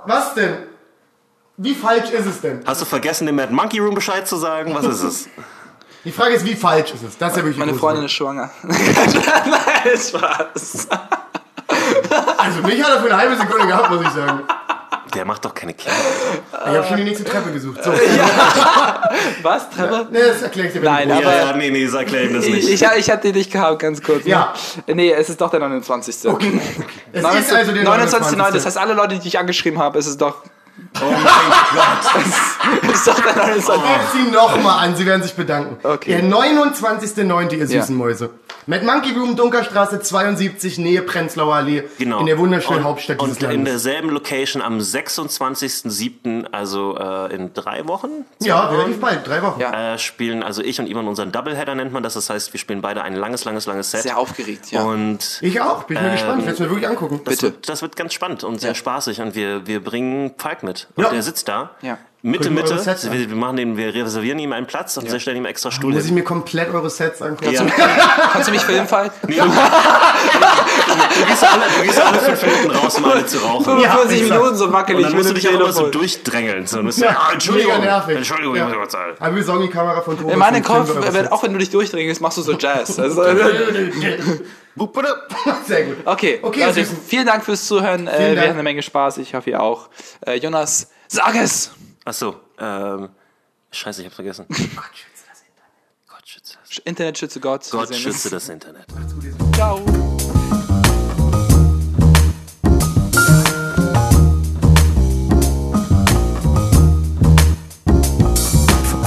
Was 0.06 0.34
denn? 0.36 0.58
Wie 1.58 1.74
falsch 1.74 2.12
ist 2.12 2.26
es 2.28 2.40
denn? 2.42 2.62
Hast 2.66 2.82
du 2.82 2.86
vergessen, 2.86 3.26
dem 3.26 3.36
Mad 3.36 3.52
Monkey 3.52 3.80
Room 3.80 3.96
Bescheid 3.96 4.28
zu 4.28 4.36
sagen? 4.36 4.74
Was 4.76 4.86
ist 4.86 5.02
es? 5.04 5.30
Die 6.04 6.12
Frage 6.12 6.36
ist, 6.36 6.46
wie 6.46 6.56
falsch 6.56 6.94
ist 6.94 7.04
es? 7.04 7.18
Das 7.18 7.32
ist 7.32 7.38
ja 7.38 7.44
wirklich 7.44 7.58
Meine 7.58 7.74
Freundin 7.74 8.06
ist 8.06 8.12
schwanger. 8.14 8.50
Nein, 8.64 9.98
Spaß. 9.98 10.88
Also 12.38 12.62
mich 12.62 12.82
hat 12.82 12.92
er 12.96 13.00
für 13.02 13.08
eine 13.08 13.18
halbe 13.18 13.36
Sekunde 13.36 13.68
gehabt, 13.68 13.90
muss 13.90 14.02
ich 14.04 14.10
sagen. 14.10 14.42
Der 15.16 15.26
macht 15.26 15.44
doch 15.44 15.54
keine 15.54 15.74
Kinder. 15.74 15.98
Ich 16.52 16.76
habe 16.78 16.84
schon 16.88 16.98
die 16.98 17.04
nächste 17.06 17.24
Treppe 17.26 17.52
gesucht. 17.52 17.84
So, 17.84 17.92
Was, 19.42 19.70
Trevor? 19.72 20.06
ne, 20.12 20.20
das 20.28 20.44
erkläre 20.44 20.68
ich 20.68 20.74
dir. 20.74 20.82
Nein, 20.82 21.12
aber- 21.12 21.22
ja, 21.24 21.48
ja, 21.48 21.54
nee, 21.58 21.72
nee, 21.72 21.88
sag 21.88 22.02
erklär 22.02 22.26
ihm 22.26 22.34
das 22.36 22.46
Ich, 22.46 22.54
nicht. 22.54 22.70
ich, 22.70 22.88
ich 22.98 23.10
hatte 23.10 23.32
dich 23.34 23.50
gehabt, 23.50 23.80
ganz 23.80 24.02
kurz. 24.04 24.24
ne? 24.26 24.30
Ja. 24.32 24.54
Nee, 24.86 25.12
es 25.12 25.30
ist 25.30 25.42
doch 25.42 25.50
der 25.50 25.60
29. 25.62 26.30
Okay. 26.30 26.62
Es 27.12 27.24
29. 27.24 27.40
ist 27.52 27.54
also 27.54 27.72
der 27.72 27.84
29. 27.84 28.38
29. 28.38 28.54
Das 28.54 28.66
heißt, 28.66 28.78
alle 28.78 28.94
Leute, 28.94 29.18
die 29.18 29.28
ich 29.28 29.40
angeschrieben 29.40 29.80
habe, 29.80 29.98
ist 29.98 30.08
es 30.08 30.18
doch. 30.18 30.44
Oh 31.02 31.12
mein 31.12 31.24
Gott. 31.24 32.94
Ist 32.94 33.08
doch 33.08 33.20
der 33.20 33.36
29. 33.36 33.68
Gebt 33.68 34.12
sie 34.14 34.32
nochmal 34.32 34.86
an, 34.86 34.96
sie 34.96 35.06
werden 35.06 35.24
sich 35.24 35.34
bedanken. 35.36 35.78
Okay. 35.84 36.10
Der 36.22 36.24
29.09., 36.24 37.52
ihr 37.54 37.58
Ja. 37.60 37.82
süßen 37.82 37.96
Mäuse. 37.96 38.30
Mad 38.70 38.84
Monkey 38.86 39.14
Room, 39.14 39.36
Dunkerstraße 39.38 40.02
72, 40.02 40.78
Nähe 40.78 41.02
Prenzlauer 41.02 41.56
Allee. 41.56 41.84
Genau. 41.98 42.20
In 42.20 42.26
der 42.26 42.38
wunderschönen 42.38 42.80
und, 42.80 42.84
Hauptstadt 42.86 43.22
dieses 43.22 43.38
Und 43.38 43.44
in 43.44 43.50
Landes. 43.64 43.84
derselben 43.84 44.10
Location 44.10 44.62
am 44.62 44.80
26.07., 44.80 46.48
also 46.52 46.98
äh, 46.98 47.34
in 47.34 47.54
drei 47.54 47.88
Wochen, 47.88 48.26
Ja, 48.42 48.68
relativ 48.68 49.00
bald, 49.00 49.26
drei 49.28 49.42
Wochen. 49.42 49.60
Ja. 49.62 49.94
äh, 49.94 49.98
spielen 49.98 50.44
also 50.44 50.62
ich 50.62 50.80
und 50.80 50.88
Ivan 50.88 51.08
unseren 51.08 51.32
Doubleheader 51.32 51.76
nennt 51.76 51.94
man 51.94 52.04
das. 52.04 52.16
Das 52.16 52.30
heißt, 52.30 52.54
wir 52.54 52.60
spielen 52.60 52.82
beide 52.82 53.04
ein 53.04 53.16
langes, 53.16 53.46
langes, 53.46 53.66
langes 53.68 53.92
Set. 53.92 54.02
Sehr 54.04 54.18
aufgeregt, 54.18 54.72
ja. 54.72 54.84
Und 54.84 55.40
Ich 55.42 55.62
auch, 55.62 55.84
bin 55.84 55.98
ich 55.98 56.04
mir 56.04 56.12
gespannt, 56.12 56.40
ich 56.40 56.46
werde 56.46 56.54
es 56.56 56.60
mir 56.60 56.70
wirklich 56.70 56.88
angucken. 56.90 57.22
das 57.24 57.36
Bitte. 57.36 57.44
wird, 57.54 57.70
das 57.70 57.82
wird 57.82 57.96
ganz 57.96 58.14
spannend 58.14 58.44
und 58.44 58.60
sehr 58.60 58.76
spaßig. 58.76 59.22
Und 59.22 59.36
wir, 59.36 59.66
wir 59.66 59.84
bringen 59.84 60.32
Falk 60.38 60.64
mit. 60.64 60.88
Und 60.96 61.06
Ja. 61.06 61.10
der 61.10 61.24
sitzt 61.24 61.48
da. 61.48 61.72
Ja. 61.82 61.98
Mitte, 62.28 62.50
Mitte. 62.50 62.76
Wir, 62.76 63.30
wir, 63.30 63.36
machen 63.36 63.56
den, 63.56 63.78
wir 63.78 63.96
reservieren 63.96 64.38
ihm 64.40 64.52
einen 64.52 64.68
Platz 64.68 64.98
und 64.98 65.10
wir 65.10 65.20
stellen 65.20 65.38
ihm 65.38 65.46
extra 65.46 65.72
Stuhl 65.72 65.94
Muss 65.94 66.06
ich 66.06 66.12
mir 66.12 66.26
komplett 66.26 66.74
eure 66.74 66.90
Sets 66.90 67.22
angucken? 67.22 67.54
Ja. 67.54 67.66
Kannst 68.34 68.50
du 68.50 68.52
mich 68.52 68.64
filmen, 68.64 68.86
Falk? 68.86 69.14
Nee, 69.28 69.36
du, 69.36 69.44
du, 69.46 71.26
gehst 71.26 71.44
alle, 71.44 71.64
du 71.78 71.84
gehst 71.84 72.02
alle 72.02 72.20
fünf 72.20 72.44
Minuten 72.44 72.78
raus, 72.78 72.98
um 72.98 73.06
eine 73.06 73.26
zu 73.26 73.38
rauchen. 73.38 73.64
45 73.64 74.22
exakt. 74.22 74.42
Minuten 74.42 74.58
so 74.58 74.66
Und 74.66 74.74
wackelig 74.74 75.02
dann 75.04 75.12
mit 75.12 75.18
musst 75.18 75.30
du 75.30 75.34
dich 75.36 75.48
auch 75.48 75.54
immer 75.54 75.72
so 75.72 75.90
durchdrängeln. 75.90 76.68
So, 76.68 76.78
du 76.78 76.84
musst 76.84 77.00
Ja, 77.00 77.16
ah, 77.18 77.32
Entschuldigung, 77.32 77.80
mega 77.80 77.86
nervig. 77.86 78.18
Entschuldigung, 78.18 78.56
Ja. 78.58 78.70
ich 78.70 78.78
muss 78.78 78.90
zahlen. 78.90 79.16
Aber 79.20 79.36
wir 79.36 79.44
sorgen 79.44 79.62
die 79.62 79.70
Kamera 79.70 80.02
von 80.02 80.18
Thomas. 80.18 80.34
In 80.34 80.40
meinem 80.40 80.56
und 80.56 80.64
Kopf, 80.64 81.32
auch 81.32 81.44
wenn 81.44 81.54
du 81.54 81.60
dich 81.60 81.70
durchdringst, 81.70 82.20
machst 82.20 82.38
du 82.38 82.42
so 82.42 82.54
Jazz. 82.54 83.00
Also, 83.00 83.24
Sehr 85.66 85.84
gut. 85.86 85.98
okay, 86.06 86.40
Okay, 86.42 86.66
Leute, 86.66 86.86
vielen 86.86 87.26
Dank 87.26 87.46
fürs 87.46 87.66
Zuhören. 87.66 88.08
Äh, 88.08 88.12
Dank. 88.12 88.36
wir 88.36 88.42
hatten 88.42 88.52
eine 88.52 88.64
Menge 88.64 88.84
Spaß. 88.84 89.18
Ich 89.18 89.34
hoffe, 89.34 89.50
ihr 89.50 89.62
auch. 89.62 89.90
Äh, 90.26 90.36
Jonas, 90.36 90.90
sag 91.08 91.36
es! 91.36 91.72
Achso, 92.08 92.40
ähm, 92.58 93.10
scheiße, 93.70 94.00
ich 94.00 94.06
hab's 94.06 94.16
vergessen. 94.16 94.46
Gott 94.48 94.96
schütze 94.96 95.26
das 95.28 95.42
Internet. 95.42 96.08
Gott 96.08 96.26
schütze 96.26 96.58
das. 96.58 96.78
Internet 96.86 97.18
schütze 97.18 97.40
Gott. 97.42 97.68
Gott 97.70 97.94
schütze 97.94 98.30
das 98.30 98.48
Internet. 98.48 98.86
Ciao. 99.54 99.84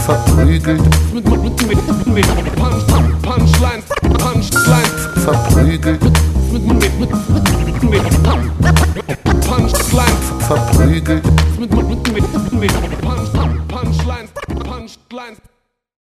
verprügelt, 0.04 0.82
Mit, 1.14 1.24
mit, 1.24 1.42
mit, 1.42 2.06
mit, 2.06 2.06
mit 2.06 2.56
Punch, 2.56 2.86
Punchlines, 3.22 3.84
Punchlines, 4.18 5.24
verprügelt, 5.24 6.00
mit, 6.52 6.66
mit, 6.66 6.78
mit, 6.80 6.98
mit, 6.98 7.10
mit 7.20 7.82
mit, 7.82 8.02
mit, 11.70 12.08
mit, 12.12 12.52
mit, 12.52 12.60
mit 12.60 13.00
Punchlines, 13.68 14.30
Punchlines. 14.64 15.40